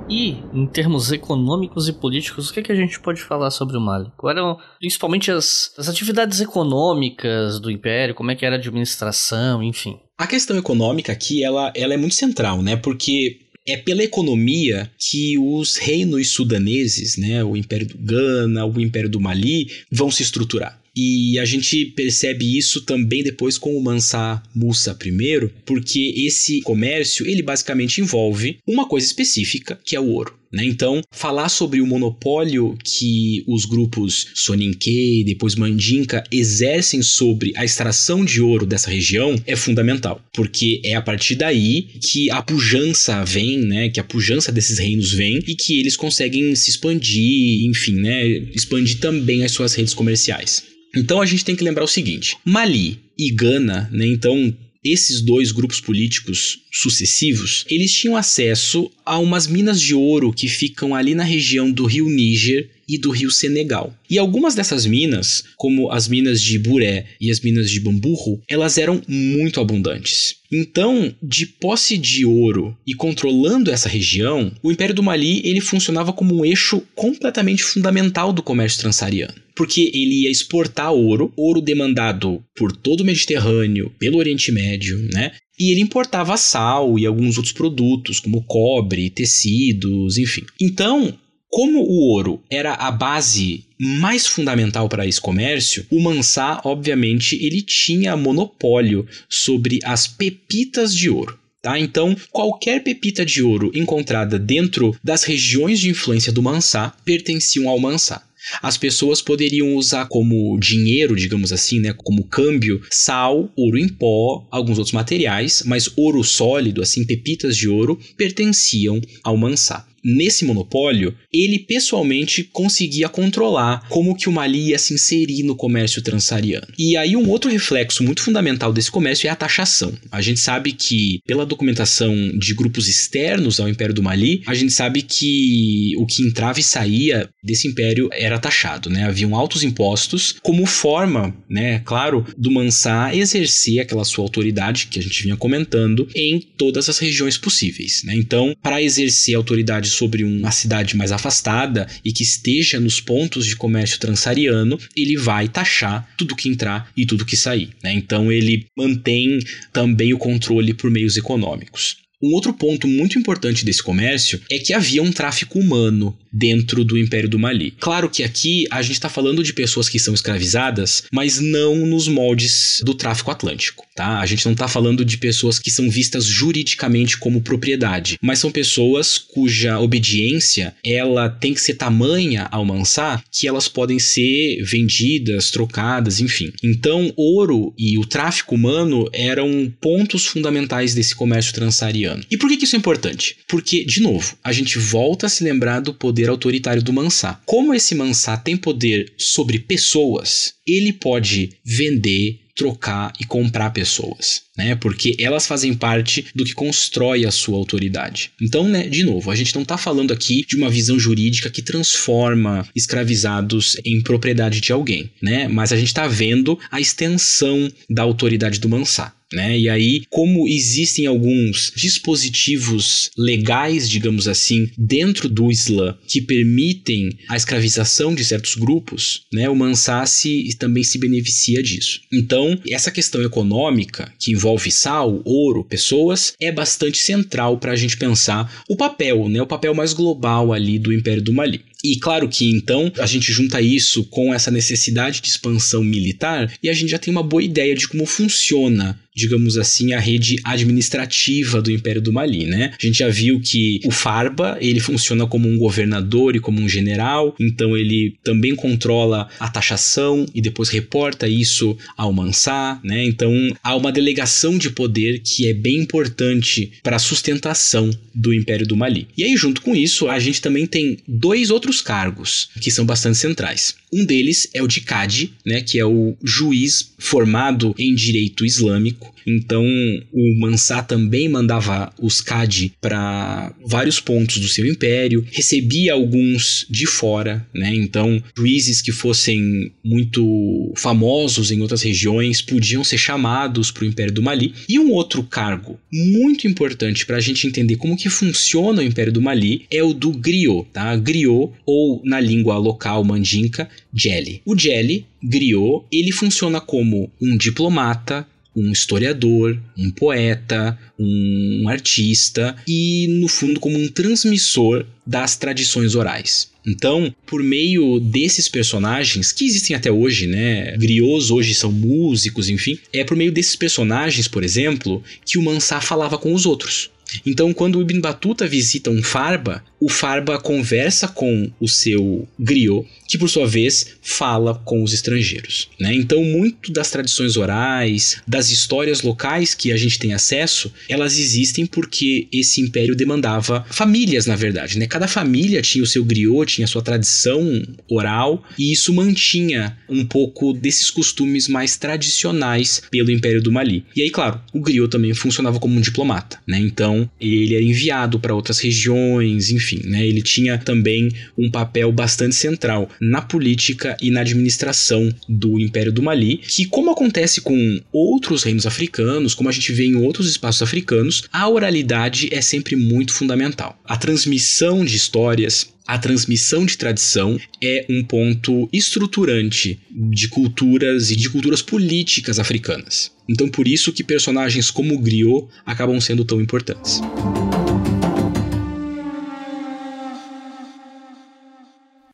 E, 0.08 0.42
em 0.54 0.66
termos 0.66 1.12
econômicos 1.12 1.86
e 1.86 1.92
políticos, 1.92 2.48
o 2.48 2.54
que, 2.54 2.60
é 2.60 2.62
que 2.62 2.72
a 2.72 2.76
gente 2.76 2.98
pode 2.98 3.20
falar 3.20 3.50
sobre 3.50 3.76
o 3.76 3.80
Mali? 3.80 4.10
Quais 4.16 4.36
eram, 4.36 4.56
principalmente, 4.78 5.30
as, 5.30 5.74
as 5.76 5.88
atividades 5.88 6.40
econômicas 6.40 7.60
do 7.60 7.70
Império, 7.70 8.14
como 8.14 8.30
é 8.30 8.34
que 8.34 8.46
era 8.46 8.56
a 8.56 8.58
administração, 8.58 9.62
enfim. 9.62 9.98
A 10.16 10.26
questão 10.26 10.56
econômica 10.56 11.12
aqui, 11.12 11.44
ela, 11.44 11.72
ela 11.76 11.92
é 11.92 11.96
muito 11.96 12.14
central, 12.14 12.62
né? 12.62 12.74
Porque 12.76 13.49
é 13.70 13.76
pela 13.76 14.04
economia 14.04 14.90
que 14.98 15.38
os 15.38 15.76
reinos 15.76 16.28
sudaneses, 16.28 17.16
né, 17.16 17.42
o 17.44 17.56
Império 17.56 17.86
do 17.86 17.98
Ghana, 17.98 18.66
o 18.66 18.80
Império 18.80 19.08
do 19.08 19.20
Mali, 19.20 19.70
vão 19.90 20.10
se 20.10 20.22
estruturar. 20.22 20.80
E 20.94 21.38
a 21.38 21.44
gente 21.44 21.86
percebe 21.86 22.58
isso 22.58 22.82
também 22.82 23.22
depois 23.22 23.56
com 23.56 23.76
o 23.76 23.82
Mansa 23.82 24.42
Musa 24.54 24.96
I, 25.04 25.48
porque 25.64 26.14
esse 26.16 26.60
comércio 26.62 27.26
ele 27.26 27.42
basicamente 27.42 28.00
envolve 28.00 28.58
uma 28.66 28.86
coisa 28.86 29.06
específica, 29.06 29.78
que 29.84 29.94
é 29.94 30.00
o 30.00 30.08
ouro. 30.08 30.34
Né? 30.52 30.64
Então, 30.64 31.00
falar 31.12 31.48
sobre 31.48 31.80
o 31.80 31.86
monopólio 31.86 32.76
que 32.84 33.44
os 33.46 33.64
grupos 33.64 34.28
Soninke, 34.34 35.22
depois 35.24 35.54
Mandinka, 35.54 36.24
exercem 36.30 37.02
sobre 37.02 37.52
a 37.56 37.64
extração 37.64 38.24
de 38.24 38.40
ouro 38.40 38.66
dessa 38.66 38.90
região 38.90 39.36
é 39.46 39.54
fundamental, 39.54 40.20
porque 40.34 40.80
é 40.84 40.94
a 40.94 41.02
partir 41.02 41.36
daí 41.36 41.82
que 42.02 42.30
a 42.30 42.42
pujança 42.42 43.24
vem, 43.24 43.58
né? 43.58 43.88
que 43.90 44.00
a 44.00 44.04
pujança 44.04 44.50
desses 44.50 44.78
reinos 44.78 45.12
vem 45.12 45.38
e 45.46 45.54
que 45.54 45.78
eles 45.78 45.96
conseguem 45.96 46.54
se 46.56 46.70
expandir, 46.70 47.64
enfim, 47.66 47.94
né? 47.94 48.26
expandir 48.54 48.98
também 48.98 49.44
as 49.44 49.52
suas 49.52 49.74
redes 49.74 49.94
comerciais. 49.94 50.64
Então 50.94 51.20
a 51.20 51.26
gente 51.26 51.44
tem 51.44 51.54
que 51.54 51.64
lembrar 51.64 51.84
o 51.84 51.88
seguinte: 51.88 52.36
Mali 52.44 52.98
e 53.16 53.30
Gana, 53.30 53.88
né, 53.92 54.06
então 54.06 54.52
esses 54.84 55.20
dois 55.20 55.52
grupos 55.52 55.80
políticos 55.80 56.60
sucessivos, 56.72 57.64
eles 57.68 57.92
tinham 57.92 58.16
acesso 58.16 58.90
a 59.04 59.18
umas 59.18 59.46
minas 59.46 59.80
de 59.80 59.94
ouro 59.94 60.32
que 60.32 60.48
ficam 60.48 60.94
ali 60.94 61.14
na 61.14 61.24
região 61.24 61.70
do 61.70 61.84
rio 61.84 62.08
Níger 62.08 62.70
e 62.88 62.98
do 62.98 63.10
rio 63.10 63.30
Senegal. 63.30 63.94
E 64.08 64.18
algumas 64.18 64.54
dessas 64.54 64.84
minas, 64.84 65.44
como 65.56 65.92
as 65.92 66.08
minas 66.08 66.40
de 66.40 66.58
Buré 66.58 67.06
e 67.20 67.30
as 67.30 67.40
minas 67.40 67.70
de 67.70 67.78
Bamburro, 67.78 68.42
elas 68.48 68.78
eram 68.78 69.00
muito 69.06 69.60
abundantes. 69.60 70.36
Então, 70.50 71.14
de 71.22 71.46
posse 71.46 71.96
de 71.96 72.24
ouro 72.24 72.76
e 72.84 72.94
controlando 72.94 73.70
essa 73.70 73.88
região, 73.88 74.52
o 74.62 74.72
Império 74.72 74.94
do 74.94 75.02
Mali 75.02 75.40
ele 75.44 75.60
funcionava 75.60 76.12
como 76.12 76.34
um 76.34 76.44
eixo 76.44 76.82
completamente 76.94 77.62
fundamental 77.62 78.32
do 78.32 78.42
comércio 78.42 78.80
transsaariano 78.80 79.34
porque 79.60 79.90
ele 79.92 80.22
ia 80.22 80.30
exportar 80.30 80.90
ouro, 80.90 81.34
ouro 81.36 81.60
demandado 81.60 82.42
por 82.56 82.74
todo 82.74 83.02
o 83.02 83.04
Mediterrâneo, 83.04 83.92
pelo 83.98 84.16
Oriente 84.16 84.50
Médio, 84.50 84.98
né? 85.12 85.32
E 85.58 85.70
ele 85.70 85.82
importava 85.82 86.34
sal 86.38 86.98
e 86.98 87.04
alguns 87.04 87.36
outros 87.36 87.52
produtos, 87.52 88.20
como 88.20 88.42
cobre, 88.44 89.10
tecidos, 89.10 90.16
enfim. 90.16 90.46
Então, 90.58 91.14
como 91.50 91.80
o 91.82 92.08
ouro 92.08 92.42
era 92.50 92.72
a 92.72 92.90
base 92.90 93.66
mais 93.78 94.26
fundamental 94.26 94.88
para 94.88 95.06
esse 95.06 95.20
comércio, 95.20 95.84
o 95.90 96.00
Mansá, 96.00 96.62
obviamente, 96.64 97.36
ele 97.36 97.60
tinha 97.60 98.16
monopólio 98.16 99.06
sobre 99.28 99.78
as 99.84 100.06
pepitas 100.06 100.96
de 100.96 101.10
ouro. 101.10 101.38
Tá? 101.60 101.78
Então, 101.78 102.16
qualquer 102.30 102.82
pepita 102.82 103.26
de 103.26 103.42
ouro 103.42 103.70
encontrada 103.74 104.38
dentro 104.38 104.96
das 105.04 105.22
regiões 105.24 105.78
de 105.78 105.90
influência 105.90 106.32
do 106.32 106.40
Mansá 106.40 106.96
pertenciam 107.04 107.68
ao 107.68 107.78
Mansá. 107.78 108.24
As 108.62 108.76
pessoas 108.76 109.20
poderiam 109.20 109.74
usar 109.74 110.06
como 110.06 110.58
dinheiro, 110.58 111.16
digamos 111.16 111.52
assim, 111.52 111.80
né, 111.80 111.92
como 111.92 112.24
câmbio, 112.24 112.80
sal, 112.90 113.52
ouro 113.56 113.78
em 113.78 113.88
pó, 113.88 114.46
alguns 114.50 114.78
outros 114.78 114.92
materiais, 114.92 115.62
mas 115.66 115.90
ouro 115.96 116.22
sólido, 116.24 116.82
assim, 116.82 117.04
pepitas 117.04 117.56
de 117.56 117.68
ouro, 117.68 117.98
pertenciam 118.16 119.00
ao 119.22 119.36
Mansá 119.36 119.86
nesse 120.04 120.44
monopólio, 120.44 121.14
ele 121.32 121.58
pessoalmente 121.58 122.44
conseguia 122.44 123.08
controlar 123.08 123.88
como 123.88 124.16
que 124.16 124.28
o 124.28 124.32
Mali 124.32 124.68
ia 124.68 124.78
se 124.78 124.94
inserir 124.94 125.42
no 125.42 125.56
comércio 125.56 126.02
transsaariano. 126.02 126.66
E 126.78 126.96
aí 126.96 127.16
um 127.16 127.28
outro 127.28 127.50
reflexo 127.50 128.02
muito 128.02 128.22
fundamental 128.22 128.72
desse 128.72 128.90
comércio 128.90 129.26
é 129.26 129.30
a 129.30 129.36
taxação. 129.36 129.92
A 130.10 130.20
gente 130.20 130.40
sabe 130.40 130.72
que 130.72 131.20
pela 131.26 131.46
documentação 131.46 132.14
de 132.38 132.54
grupos 132.54 132.88
externos 132.88 133.60
ao 133.60 133.68
Império 133.68 133.94
do 133.94 134.02
Mali, 134.02 134.42
a 134.46 134.54
gente 134.54 134.72
sabe 134.72 135.02
que 135.02 135.92
o 135.98 136.06
que 136.06 136.22
entrava 136.22 136.60
e 136.60 136.62
saía 136.62 137.28
desse 137.42 137.68
império 137.68 138.08
era 138.12 138.38
taxado, 138.38 138.90
né? 138.90 139.04
Haviam 139.04 139.34
altos 139.34 139.62
impostos 139.62 140.36
como 140.42 140.66
forma, 140.66 141.34
né, 141.48 141.80
claro, 141.80 142.24
do 142.36 142.50
Mansá 142.50 143.14
exercer 143.14 143.80
aquela 143.80 144.04
sua 144.04 144.24
autoridade 144.24 144.86
que 144.86 144.98
a 144.98 145.02
gente 145.02 145.22
vinha 145.22 145.36
comentando 145.36 146.08
em 146.14 146.40
todas 146.40 146.88
as 146.88 146.98
regiões 146.98 147.36
possíveis, 147.36 148.02
né? 148.04 148.14
Então, 148.14 148.54
para 148.62 148.82
exercer 148.82 149.34
autoridade 149.34 149.89
sobre 149.90 150.24
uma 150.24 150.50
cidade 150.50 150.96
mais 150.96 151.12
afastada 151.12 151.86
e 152.04 152.12
que 152.12 152.22
esteja 152.22 152.80
nos 152.80 153.00
pontos 153.00 153.46
de 153.46 153.56
comércio 153.56 153.98
transsaariano, 153.98 154.78
ele 154.96 155.16
vai 155.16 155.48
taxar 155.48 156.08
tudo 156.16 156.36
que 156.36 156.48
entrar 156.48 156.90
e 156.96 157.04
tudo 157.04 157.26
que 157.26 157.36
sair. 157.36 157.70
Né? 157.82 157.92
Então 157.94 158.30
ele 158.30 158.66
mantém 158.76 159.38
também 159.72 160.14
o 160.14 160.18
controle 160.18 160.72
por 160.74 160.90
meios 160.90 161.16
econômicos. 161.16 161.96
Um 162.22 162.34
outro 162.34 162.52
ponto 162.52 162.86
muito 162.86 163.18
importante 163.18 163.64
desse 163.64 163.82
comércio 163.82 164.40
é 164.50 164.58
que 164.58 164.74
havia 164.74 165.02
um 165.02 165.10
tráfico 165.10 165.58
humano 165.58 166.16
dentro 166.32 166.84
do 166.84 166.98
Império 166.98 167.28
do 167.28 167.38
Mali. 167.38 167.74
Claro 167.78 168.08
que 168.08 168.22
aqui 168.22 168.66
a 168.70 168.82
gente 168.82 168.94
está 168.94 169.08
falando 169.08 169.42
de 169.42 169.52
pessoas 169.52 169.88
que 169.88 169.98
são 169.98 170.14
escravizadas, 170.14 171.04
mas 171.12 171.40
não 171.40 171.76
nos 171.86 172.08
moldes 172.08 172.80
do 172.84 172.94
tráfico 172.94 173.30
atlântico, 173.30 173.86
tá? 173.94 174.20
A 174.20 174.26
gente 174.26 174.44
não 174.44 174.52
está 174.52 174.68
falando 174.68 175.04
de 175.04 175.18
pessoas 175.18 175.58
que 175.58 175.70
são 175.70 175.90
vistas 175.90 176.24
juridicamente 176.24 177.18
como 177.18 177.40
propriedade, 177.40 178.18
mas 178.20 178.38
são 178.38 178.50
pessoas 178.50 179.18
cuja 179.18 179.78
obediência 179.78 180.74
ela 180.84 181.28
tem 181.28 181.54
que 181.54 181.60
ser 181.60 181.74
tamanha 181.74 182.48
ao 182.50 182.64
mansar 182.64 183.22
que 183.30 183.46
elas 183.46 183.68
podem 183.68 183.98
ser 183.98 184.62
vendidas, 184.64 185.50
trocadas, 185.50 186.20
enfim. 186.20 186.52
Então, 186.62 187.12
ouro 187.16 187.72
e 187.78 187.98
o 187.98 188.04
tráfico 188.04 188.54
humano 188.54 189.08
eram 189.12 189.72
pontos 189.80 190.26
fundamentais 190.26 190.94
desse 190.94 191.14
comércio 191.14 191.52
transsaariano. 191.52 192.24
E 192.30 192.36
por 192.36 192.48
que, 192.48 192.56
que 192.56 192.64
isso 192.64 192.76
é 192.76 192.78
importante? 192.78 193.36
Porque, 193.48 193.84
de 193.84 194.00
novo, 194.00 194.36
a 194.42 194.52
gente 194.52 194.78
volta 194.78 195.26
a 195.26 195.28
se 195.28 195.44
lembrar 195.44 195.80
do 195.80 195.94
poder 195.94 196.19
poder 196.20 196.28
autoritário 196.28 196.82
do 196.82 196.92
Mansá. 196.92 197.40
Como 197.46 197.74
esse 197.74 197.94
Mansá 197.94 198.36
tem 198.36 198.56
poder 198.56 199.12
sobre 199.16 199.58
pessoas, 199.58 200.54
ele 200.66 200.92
pode 200.92 201.50
vender, 201.64 202.40
trocar 202.54 203.12
e 203.18 203.24
comprar 203.24 203.70
pessoas. 203.70 204.42
Né? 204.60 204.74
Porque 204.74 205.16
elas 205.18 205.46
fazem 205.46 205.72
parte 205.72 206.26
do 206.34 206.44
que 206.44 206.52
constrói 206.52 207.24
a 207.24 207.30
sua 207.30 207.56
autoridade. 207.56 208.30
Então, 208.40 208.68
né, 208.68 208.86
de 208.86 209.02
novo, 209.02 209.30
a 209.30 209.34
gente 209.34 209.54
não 209.54 209.62
está 209.62 209.78
falando 209.78 210.12
aqui 210.12 210.44
de 210.46 210.54
uma 210.54 210.68
visão 210.68 210.98
jurídica 210.98 211.48
que 211.48 211.62
transforma 211.62 212.68
escravizados 212.76 213.78
em 213.86 214.02
propriedade 214.02 214.60
de 214.60 214.70
alguém, 214.70 215.10
né? 215.22 215.48
Mas 215.48 215.72
a 215.72 215.76
gente 215.76 215.88
está 215.88 216.06
vendo 216.06 216.58
a 216.70 216.78
extensão 216.78 217.72
da 217.88 218.02
autoridade 218.02 218.60
do 218.60 218.68
Mansá. 218.68 219.14
Né? 219.32 219.58
E 219.58 219.68
aí, 219.68 220.02
como 220.10 220.48
existem 220.48 221.06
alguns 221.06 221.72
dispositivos 221.76 223.10
legais, 223.16 223.88
digamos 223.88 224.26
assim, 224.26 224.68
dentro 224.76 225.28
do 225.28 225.50
Islã 225.52 225.96
que 226.08 226.20
permitem 226.20 227.10
a 227.28 227.36
escravização 227.36 228.12
de 228.12 228.24
certos 228.24 228.56
grupos, 228.56 229.22
né? 229.32 229.48
o 229.48 229.54
Mansá 229.54 230.04
se, 230.04 230.48
também 230.58 230.82
se 230.82 230.98
beneficia 230.98 231.62
disso. 231.62 232.00
Então, 232.12 232.60
essa 232.68 232.90
questão 232.90 233.22
econômica, 233.22 234.12
que 234.18 234.32
envolve 234.32 234.49
sal, 234.58 235.20
ouro, 235.24 235.64
pessoas, 235.64 236.34
é 236.40 236.50
bastante 236.50 236.98
central 236.98 237.58
para 237.58 237.72
a 237.72 237.76
gente 237.76 237.96
pensar 237.96 238.62
o 238.68 238.76
papel, 238.76 239.28
né? 239.28 239.40
o 239.40 239.46
papel 239.46 239.74
mais 239.74 239.92
global 239.92 240.52
ali 240.52 240.78
do 240.78 240.92
Império 240.92 241.22
do 241.22 241.32
Mali. 241.32 241.69
E 241.82 241.98
claro 241.98 242.28
que 242.28 242.50
então 242.50 242.92
a 242.98 243.06
gente 243.06 243.32
junta 243.32 243.60
isso 243.60 244.04
com 244.04 244.32
essa 244.34 244.50
necessidade 244.50 245.20
de 245.20 245.28
expansão 245.28 245.82
militar 245.82 246.52
e 246.62 246.68
a 246.68 246.72
gente 246.72 246.90
já 246.90 246.98
tem 246.98 247.12
uma 247.12 247.22
boa 247.22 247.42
ideia 247.42 247.74
de 247.74 247.88
como 247.88 248.06
funciona 248.06 248.98
digamos 249.14 249.58
assim, 249.58 249.92
a 249.92 250.00
rede 250.00 250.36
administrativa 250.44 251.60
do 251.60 251.70
Império 251.70 252.00
do 252.00 252.12
Mali, 252.12 252.46
né? 252.46 252.72
A 252.80 252.86
gente 252.86 252.98
já 252.98 253.08
viu 253.08 253.40
que 253.40 253.80
o 253.84 253.90
Farba, 253.90 254.56
ele 254.60 254.80
funciona 254.80 255.26
como 255.26 255.48
um 255.48 255.58
governador 255.58 256.34
e 256.34 256.40
como 256.40 256.60
um 256.60 256.68
general, 256.68 257.34
então 257.38 257.76
ele 257.76 258.16
também 258.22 258.54
controla 258.54 259.28
a 259.38 259.48
taxação 259.48 260.24
e 260.34 260.40
depois 260.40 260.68
reporta 260.68 261.28
isso 261.28 261.76
ao 261.96 262.12
Mansá, 262.12 262.80
né? 262.82 263.04
Então 263.04 263.32
há 263.62 263.76
uma 263.76 263.92
delegação 263.92 264.56
de 264.56 264.70
poder 264.70 265.20
que 265.20 265.48
é 265.48 265.54
bem 265.54 265.76
importante 265.76 266.72
para 266.82 266.96
a 266.96 267.00
sustentação 267.00 267.90
do 268.14 268.32
Império 268.32 268.66
do 268.66 268.76
Mali. 268.76 269.08
E 269.16 269.24
aí 269.24 269.36
junto 269.36 269.60
com 269.60 269.74
isso, 269.74 270.08
a 270.08 270.18
gente 270.18 270.40
também 270.40 270.66
tem 270.66 270.98
dois 271.06 271.50
outros 271.50 271.69
cargos 271.78 272.48
que 272.58 272.70
são 272.70 272.86
bastante 272.86 273.18
centrais. 273.18 273.74
Um 273.92 274.04
deles 274.04 274.48
é 274.54 274.62
o 274.62 274.68
de 274.68 274.80
Cadi, 274.80 275.32
né, 275.44 275.60
que 275.60 275.78
é 275.78 275.84
o 275.84 276.16
juiz 276.22 276.92
formado 276.98 277.74
em 277.78 277.94
direito 277.94 278.44
islâmico. 278.44 279.12
Então, 279.26 279.64
o 280.12 280.40
Mansá 280.40 280.82
também 280.82 281.28
mandava 281.28 281.92
os 282.00 282.20
Cadi 282.20 282.72
para 282.80 283.52
vários 283.66 284.00
pontos 284.00 284.38
do 284.38 284.48
seu 284.48 284.66
império, 284.66 285.26
recebia 285.30 285.92
alguns 285.92 286.66
de 286.70 286.86
fora, 286.86 287.46
né? 287.54 287.74
Então, 287.74 288.22
juízes 288.36 288.80
que 288.80 288.92
fossem 288.92 289.72
muito 289.84 290.72
famosos 290.76 291.50
em 291.50 291.60
outras 291.60 291.82
regiões 291.82 292.40
podiam 292.40 292.82
ser 292.82 292.98
chamados 292.98 293.70
para 293.70 293.84
o 293.84 293.86
Império 293.86 294.12
do 294.12 294.22
Mali. 294.22 294.54
E 294.68 294.78
um 294.78 294.90
outro 294.92 295.22
cargo 295.22 295.78
muito 295.92 296.46
importante 296.46 297.04
para 297.04 297.16
a 297.16 297.20
gente 297.20 297.46
entender 297.46 297.76
como 297.76 297.96
que 297.96 298.08
funciona 298.08 298.82
o 298.82 298.84
Império 298.84 299.12
do 299.12 299.22
Mali 299.22 299.66
é 299.70 299.82
o 299.82 299.92
do 299.92 300.10
griot, 300.12 300.66
tá? 300.72 300.96
Griot, 300.96 301.52
ou 301.70 302.02
na 302.04 302.20
língua 302.20 302.58
local 302.58 303.04
mandinka, 303.04 303.68
Jelly. 303.94 304.42
O 304.44 304.58
Jelly, 304.58 305.06
griot, 305.22 305.84
ele 305.92 306.10
funciona 306.10 306.60
como 306.60 307.08
um 307.22 307.36
diplomata, 307.36 308.26
um 308.56 308.72
historiador, 308.72 309.56
um 309.78 309.88
poeta, 309.90 310.76
um 310.98 311.68
artista 311.68 312.56
e, 312.66 313.06
no 313.08 313.28
fundo, 313.28 313.60
como 313.60 313.78
um 313.78 313.86
transmissor 313.86 314.84
das 315.06 315.36
tradições 315.36 315.94
orais. 315.94 316.50
Então, 316.66 317.14
por 317.24 317.42
meio 317.42 318.00
desses 318.00 318.48
personagens, 318.48 319.32
que 319.32 319.46
existem 319.46 319.74
até 319.74 319.90
hoje, 319.90 320.26
né? 320.26 320.76
Griots 320.76 321.30
hoje 321.30 321.54
são 321.54 321.70
músicos, 321.70 322.48
enfim. 322.48 322.78
É 322.92 323.04
por 323.04 323.16
meio 323.16 323.32
desses 323.32 323.54
personagens, 323.54 324.26
por 324.26 324.42
exemplo, 324.42 325.02
que 325.24 325.38
o 325.38 325.42
Mansá 325.42 325.80
falava 325.80 326.18
com 326.18 326.34
os 326.34 326.44
outros. 326.44 326.90
Então, 327.24 327.52
quando 327.52 327.78
o 327.78 327.82
Ibn 327.82 328.00
Batuta 328.00 328.46
visita 328.46 328.90
um 328.90 329.02
Farba, 329.02 329.62
o 329.80 329.88
Farba 329.88 330.38
conversa 330.38 331.08
com 331.08 331.50
o 331.58 331.66
seu 331.66 332.28
griot, 332.38 332.86
que 333.08 333.18
por 333.18 333.28
sua 333.28 333.46
vez 333.46 333.96
fala 334.02 334.54
com 334.54 334.82
os 334.82 334.92
estrangeiros. 334.92 335.68
Né? 335.80 335.94
Então, 335.94 336.22
muito 336.22 336.70
das 336.70 336.90
tradições 336.90 337.36
orais, 337.36 338.18
das 338.26 338.50
histórias 338.50 339.02
locais 339.02 339.54
que 339.54 339.72
a 339.72 339.76
gente 339.76 339.98
tem 339.98 340.12
acesso, 340.12 340.72
elas 340.88 341.18
existem 341.18 341.66
porque 341.66 342.28
esse 342.32 342.60
império 342.60 342.94
demandava 342.94 343.64
famílias, 343.70 344.26
na 344.26 344.36
verdade. 344.36 344.78
Né? 344.78 344.86
Cada 344.86 345.08
família 345.08 345.62
tinha 345.62 345.82
o 345.82 345.86
seu 345.86 346.04
griot, 346.04 346.54
tinha 346.54 346.66
a 346.66 346.68
sua 346.68 346.82
tradição 346.82 347.62
oral, 347.88 348.44
e 348.58 348.72
isso 348.72 348.92
mantinha 348.92 349.76
um 349.88 350.04
pouco 350.04 350.52
desses 350.52 350.90
costumes 350.90 351.48
mais 351.48 351.76
tradicionais 351.76 352.82
pelo 352.90 353.10
Império 353.10 353.42
do 353.42 353.50
Mali. 353.50 353.84
E 353.96 354.02
aí, 354.02 354.10
claro, 354.10 354.40
o 354.52 354.60
griot 354.60 354.90
também 354.90 355.14
funcionava 355.14 355.58
como 355.58 355.76
um 355.76 355.80
diplomata. 355.80 356.38
Né? 356.46 356.58
Então, 356.58 356.99
ele 357.20 357.54
era 357.54 357.64
enviado 357.64 358.18
para 358.18 358.34
outras 358.34 358.58
regiões, 358.58 359.50
enfim 359.50 359.80
né, 359.84 360.06
ele 360.06 360.22
tinha 360.22 360.58
também 360.58 361.10
um 361.36 361.50
papel 361.50 361.90
bastante 361.92 362.34
central 362.34 362.88
na 363.00 363.20
política 363.20 363.96
e 364.00 364.10
na 364.10 364.20
administração 364.20 365.12
do 365.28 365.58
Império 365.58 365.92
do 365.92 366.02
Mali, 366.02 366.38
que, 366.38 366.64
como 366.64 366.90
acontece 366.90 367.40
com 367.40 367.80
outros 367.92 368.42
reinos 368.42 368.66
africanos, 368.66 369.34
como 369.34 369.48
a 369.48 369.52
gente 369.52 369.72
vê 369.72 369.86
em 369.86 369.96
outros 369.96 370.28
espaços 370.28 370.62
africanos, 370.62 371.24
a 371.32 371.48
oralidade 371.48 372.28
é 372.32 372.40
sempre 372.40 372.76
muito 372.76 373.12
fundamental. 373.12 373.78
A 373.84 373.96
transmissão 373.96 374.84
de 374.84 374.96
histórias, 374.96 375.72
a 375.90 375.98
transmissão 375.98 376.64
de 376.64 376.78
tradição 376.78 377.36
é 377.60 377.84
um 377.90 378.04
ponto 378.04 378.68
estruturante 378.72 379.80
de 379.90 380.28
culturas 380.28 381.10
e 381.10 381.16
de 381.16 381.28
culturas 381.28 381.62
políticas 381.62 382.38
africanas. 382.38 383.10
Então, 383.28 383.48
por 383.48 383.66
isso 383.66 383.92
que 383.92 384.04
personagens 384.04 384.70
como 384.70 384.94
o 384.94 385.00
griot 385.00 385.48
acabam 385.66 386.00
sendo 386.00 386.24
tão 386.24 386.40
importantes. 386.40 387.00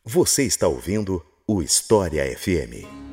Você 0.03 0.41
está 0.41 0.67
ouvindo 0.67 1.23
o 1.47 1.61
História 1.61 2.25
FM. 2.35 3.06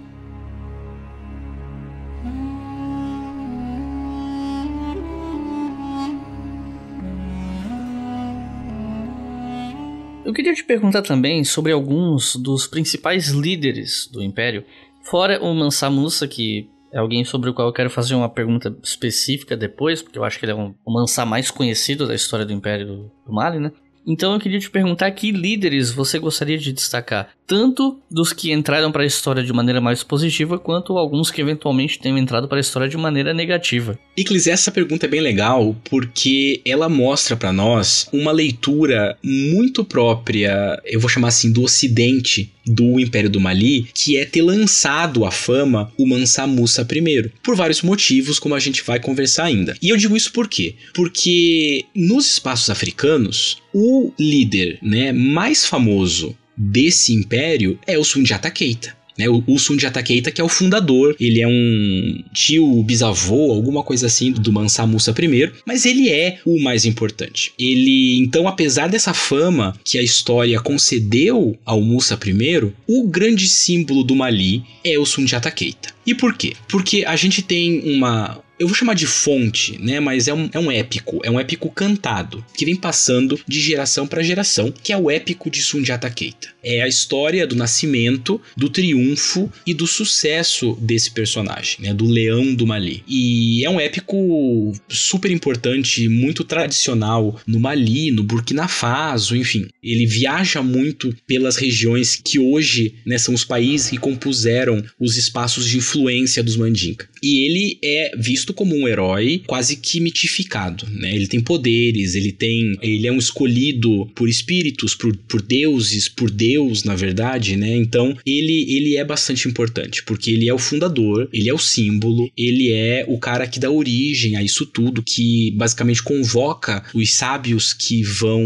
Eu 10.24 10.32
queria 10.32 10.54
te 10.54 10.64
perguntar 10.64 11.02
também 11.02 11.44
sobre 11.44 11.70
alguns 11.70 12.34
dos 12.36 12.66
principais 12.66 13.28
líderes 13.28 14.08
do 14.10 14.22
Império, 14.22 14.64
fora 15.02 15.38
o 15.42 15.54
Mansa 15.54 15.90
Musa, 15.90 16.26
que 16.26 16.70
é 16.90 16.98
alguém 16.98 17.24
sobre 17.24 17.50
o 17.50 17.54
qual 17.54 17.68
eu 17.68 17.72
quero 17.72 17.90
fazer 17.90 18.14
uma 18.14 18.28
pergunta 18.28 18.74
específica 18.82 19.54
depois, 19.54 20.00
porque 20.00 20.18
eu 20.18 20.24
acho 20.24 20.38
que 20.38 20.46
ele 20.46 20.52
é 20.52 20.54
um, 20.54 20.74
o 20.84 20.92
Mansa 20.92 21.26
mais 21.26 21.50
conhecido 21.50 22.06
da 22.06 22.14
história 22.14 22.46
do 22.46 22.52
Império 22.52 22.86
do, 22.86 23.12
do 23.26 23.32
Mali, 23.32 23.58
né? 23.58 23.70
Então 24.06 24.34
eu 24.34 24.40
queria 24.40 24.58
te 24.58 24.70
perguntar 24.70 25.10
que 25.12 25.30
líderes 25.30 25.90
você 25.90 26.18
gostaria 26.18 26.58
de 26.58 26.72
destacar, 26.72 27.30
tanto 27.46 28.00
dos 28.10 28.32
que 28.32 28.52
entraram 28.52 28.92
para 28.92 29.02
a 29.02 29.06
história 29.06 29.42
de 29.42 29.52
maneira 29.52 29.80
mais 29.80 30.02
positiva, 30.02 30.58
quanto 30.58 30.96
alguns 30.98 31.30
que 31.30 31.40
eventualmente 31.40 31.98
tenham 31.98 32.18
entrado 32.18 32.48
para 32.48 32.58
a 32.58 32.60
história 32.60 32.88
de 32.88 32.96
maneira 32.96 33.32
negativa. 33.32 33.98
Iclis, 34.16 34.46
essa 34.46 34.70
pergunta 34.70 35.06
é 35.06 35.08
bem 35.08 35.20
legal 35.20 35.74
porque 35.88 36.60
ela 36.66 36.88
mostra 36.88 37.36
para 37.36 37.52
nós 37.52 38.08
uma 38.12 38.32
leitura 38.32 39.16
muito 39.22 39.84
própria, 39.84 40.80
eu 40.84 41.00
vou 41.00 41.08
chamar 41.08 41.28
assim, 41.28 41.52
do 41.52 41.62
ocidente 41.62 42.53
do 42.66 42.98
Império 42.98 43.30
do 43.30 43.40
Mali, 43.40 43.88
que 43.94 44.16
é 44.16 44.24
ter 44.24 44.42
lançado 44.42 45.24
à 45.24 45.30
fama 45.30 45.92
o 45.98 46.06
Mansa 46.06 46.46
Musa 46.46 46.86
I, 46.90 47.30
por 47.42 47.56
vários 47.56 47.82
motivos, 47.82 48.38
como 48.38 48.54
a 48.54 48.60
gente 48.60 48.82
vai 48.82 48.98
conversar 48.98 49.44
ainda. 49.44 49.76
E 49.80 49.88
eu 49.88 49.96
digo 49.96 50.16
isso 50.16 50.32
por 50.32 50.48
quê? 50.48 50.74
Porque 50.92 51.84
nos 51.94 52.32
espaços 52.32 52.70
africanos, 52.70 53.58
o 53.72 54.12
líder 54.18 54.78
né, 54.82 55.12
mais 55.12 55.66
famoso 55.66 56.36
desse 56.56 57.12
império 57.12 57.78
é 57.86 57.98
o 57.98 58.04
Sundiata 58.04 58.50
Keita. 58.50 58.96
Né, 59.18 59.28
o, 59.28 59.42
o 59.46 60.02
Keita, 60.04 60.30
que 60.30 60.40
é 60.40 60.44
o 60.44 60.48
fundador, 60.48 61.16
ele 61.20 61.40
é 61.40 61.46
um 61.46 62.22
tio, 62.32 62.82
bisavô, 62.82 63.52
alguma 63.52 63.82
coisa 63.82 64.06
assim 64.06 64.32
do 64.32 64.52
Mansa 64.52 64.86
Musa 64.86 65.14
I, 65.16 65.52
mas 65.64 65.86
ele 65.86 66.10
é 66.10 66.38
o 66.44 66.60
mais 66.60 66.84
importante. 66.84 67.52
Ele, 67.58 68.18
então, 68.18 68.48
apesar 68.48 68.88
dessa 68.88 69.14
fama 69.14 69.78
que 69.84 69.98
a 69.98 70.02
história 70.02 70.60
concedeu 70.60 71.56
ao 71.64 71.80
Musa 71.80 72.18
I, 72.26 72.72
o 72.86 73.06
grande 73.06 73.48
símbolo 73.48 74.02
do 74.02 74.14
Mali 74.14 74.62
é 74.82 74.98
o 74.98 75.06
Sundiata 75.06 75.50
Keita. 75.50 75.94
E 76.06 76.14
por 76.14 76.36
quê? 76.36 76.54
Porque 76.68 77.04
a 77.06 77.16
gente 77.16 77.40
tem 77.40 77.94
uma, 77.94 78.38
eu 78.58 78.66
vou 78.66 78.76
chamar 78.76 78.94
de 78.94 79.06
fonte, 79.06 79.78
né? 79.78 80.00
Mas 80.00 80.28
é 80.28 80.34
um, 80.34 80.48
é 80.52 80.58
um 80.58 80.70
épico, 80.70 81.20
é 81.24 81.30
um 81.30 81.38
épico 81.40 81.70
cantado, 81.70 82.44
que 82.56 82.64
vem 82.64 82.76
passando 82.76 83.38
de 83.46 83.60
geração 83.60 84.06
para 84.06 84.22
geração, 84.22 84.72
que 84.82 84.92
é 84.92 84.96
o 84.96 85.10
épico 85.10 85.50
de 85.50 85.62
Sundiata 85.62 86.08
Keita. 86.10 86.48
É 86.62 86.82
a 86.82 86.88
história 86.88 87.46
do 87.46 87.56
nascimento, 87.56 88.40
do 88.56 88.68
triunfo 88.68 89.50
e 89.66 89.74
do 89.74 89.86
sucesso 89.86 90.76
desse 90.80 91.10
personagem, 91.10 91.78
né? 91.80 91.94
Do 91.94 92.06
leão 92.06 92.54
do 92.54 92.66
Mali. 92.66 93.02
E 93.08 93.64
é 93.64 93.70
um 93.70 93.80
épico 93.80 94.72
super 94.88 95.30
importante, 95.30 96.08
muito 96.08 96.44
tradicional 96.44 97.40
no 97.46 97.60
Mali, 97.60 98.10
no 98.10 98.22
Burkina 98.22 98.68
Faso, 98.68 99.36
enfim. 99.36 99.66
Ele 99.82 100.06
viaja 100.06 100.62
muito 100.62 101.14
pelas 101.26 101.56
regiões 101.56 102.16
que 102.16 102.38
hoje 102.38 102.94
né, 103.06 103.18
são 103.18 103.34
os 103.34 103.44
países 103.44 103.90
que 103.90 103.98
compuseram 103.98 104.84
os 104.98 105.16
espaços 105.16 105.66
de 105.66 105.78
influência 105.78 106.42
dos 106.42 106.56
Mandinka. 106.56 107.08
E 107.22 107.46
ele 107.46 107.78
é 107.82 108.16
visto 108.18 108.43
visto 108.44 108.52
como 108.52 108.76
um 108.76 108.86
herói 108.86 109.42
quase 109.46 109.76
que 109.76 110.00
mitificado, 110.00 110.86
né? 110.90 111.14
Ele 111.14 111.26
tem 111.26 111.40
poderes, 111.40 112.14
ele 112.14 112.30
tem, 112.30 112.76
ele 112.82 113.06
é 113.06 113.12
um 113.12 113.18
escolhido 113.18 114.06
por 114.14 114.28
espíritos, 114.28 114.94
por, 114.94 115.16
por 115.16 115.40
deuses, 115.40 116.08
por 116.08 116.30
Deus, 116.30 116.84
na 116.84 116.94
verdade, 116.94 117.56
né? 117.56 117.74
Então, 117.74 118.16
ele 118.26 118.74
ele 118.74 118.96
é 118.96 119.04
bastante 119.04 119.48
importante, 119.48 120.02
porque 120.02 120.30
ele 120.30 120.48
é 120.48 120.54
o 120.54 120.58
fundador, 120.58 121.28
ele 121.32 121.48
é 121.48 121.54
o 121.54 121.58
símbolo, 121.58 122.30
ele 122.36 122.70
é 122.70 123.04
o 123.08 123.18
cara 123.18 123.46
que 123.46 123.58
dá 123.58 123.70
origem 123.70 124.36
a 124.36 124.42
isso 124.42 124.66
tudo, 124.66 125.02
que 125.02 125.50
basicamente 125.52 126.02
convoca 126.02 126.84
os 126.92 127.14
sábios 127.14 127.72
que 127.72 128.02
vão 128.02 128.44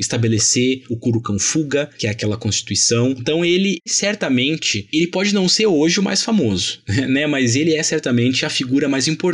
estabelecer 0.00 0.82
o 0.88 0.96
Kurukan 0.96 1.38
Fuga, 1.38 1.90
que 1.98 2.06
é 2.06 2.10
aquela 2.10 2.36
constituição. 2.36 3.10
Então, 3.10 3.44
ele 3.44 3.78
certamente, 3.84 4.88
ele 4.92 5.08
pode 5.08 5.34
não 5.34 5.48
ser 5.48 5.66
hoje 5.66 6.00
o 6.00 6.02
mais 6.02 6.22
famoso, 6.22 6.78
né? 7.08 7.26
Mas 7.26 7.54
ele 7.54 7.74
é 7.74 7.82
certamente 7.82 8.46
a 8.46 8.50
figura 8.50 8.88
mais 8.88 9.06
importante 9.06 9.25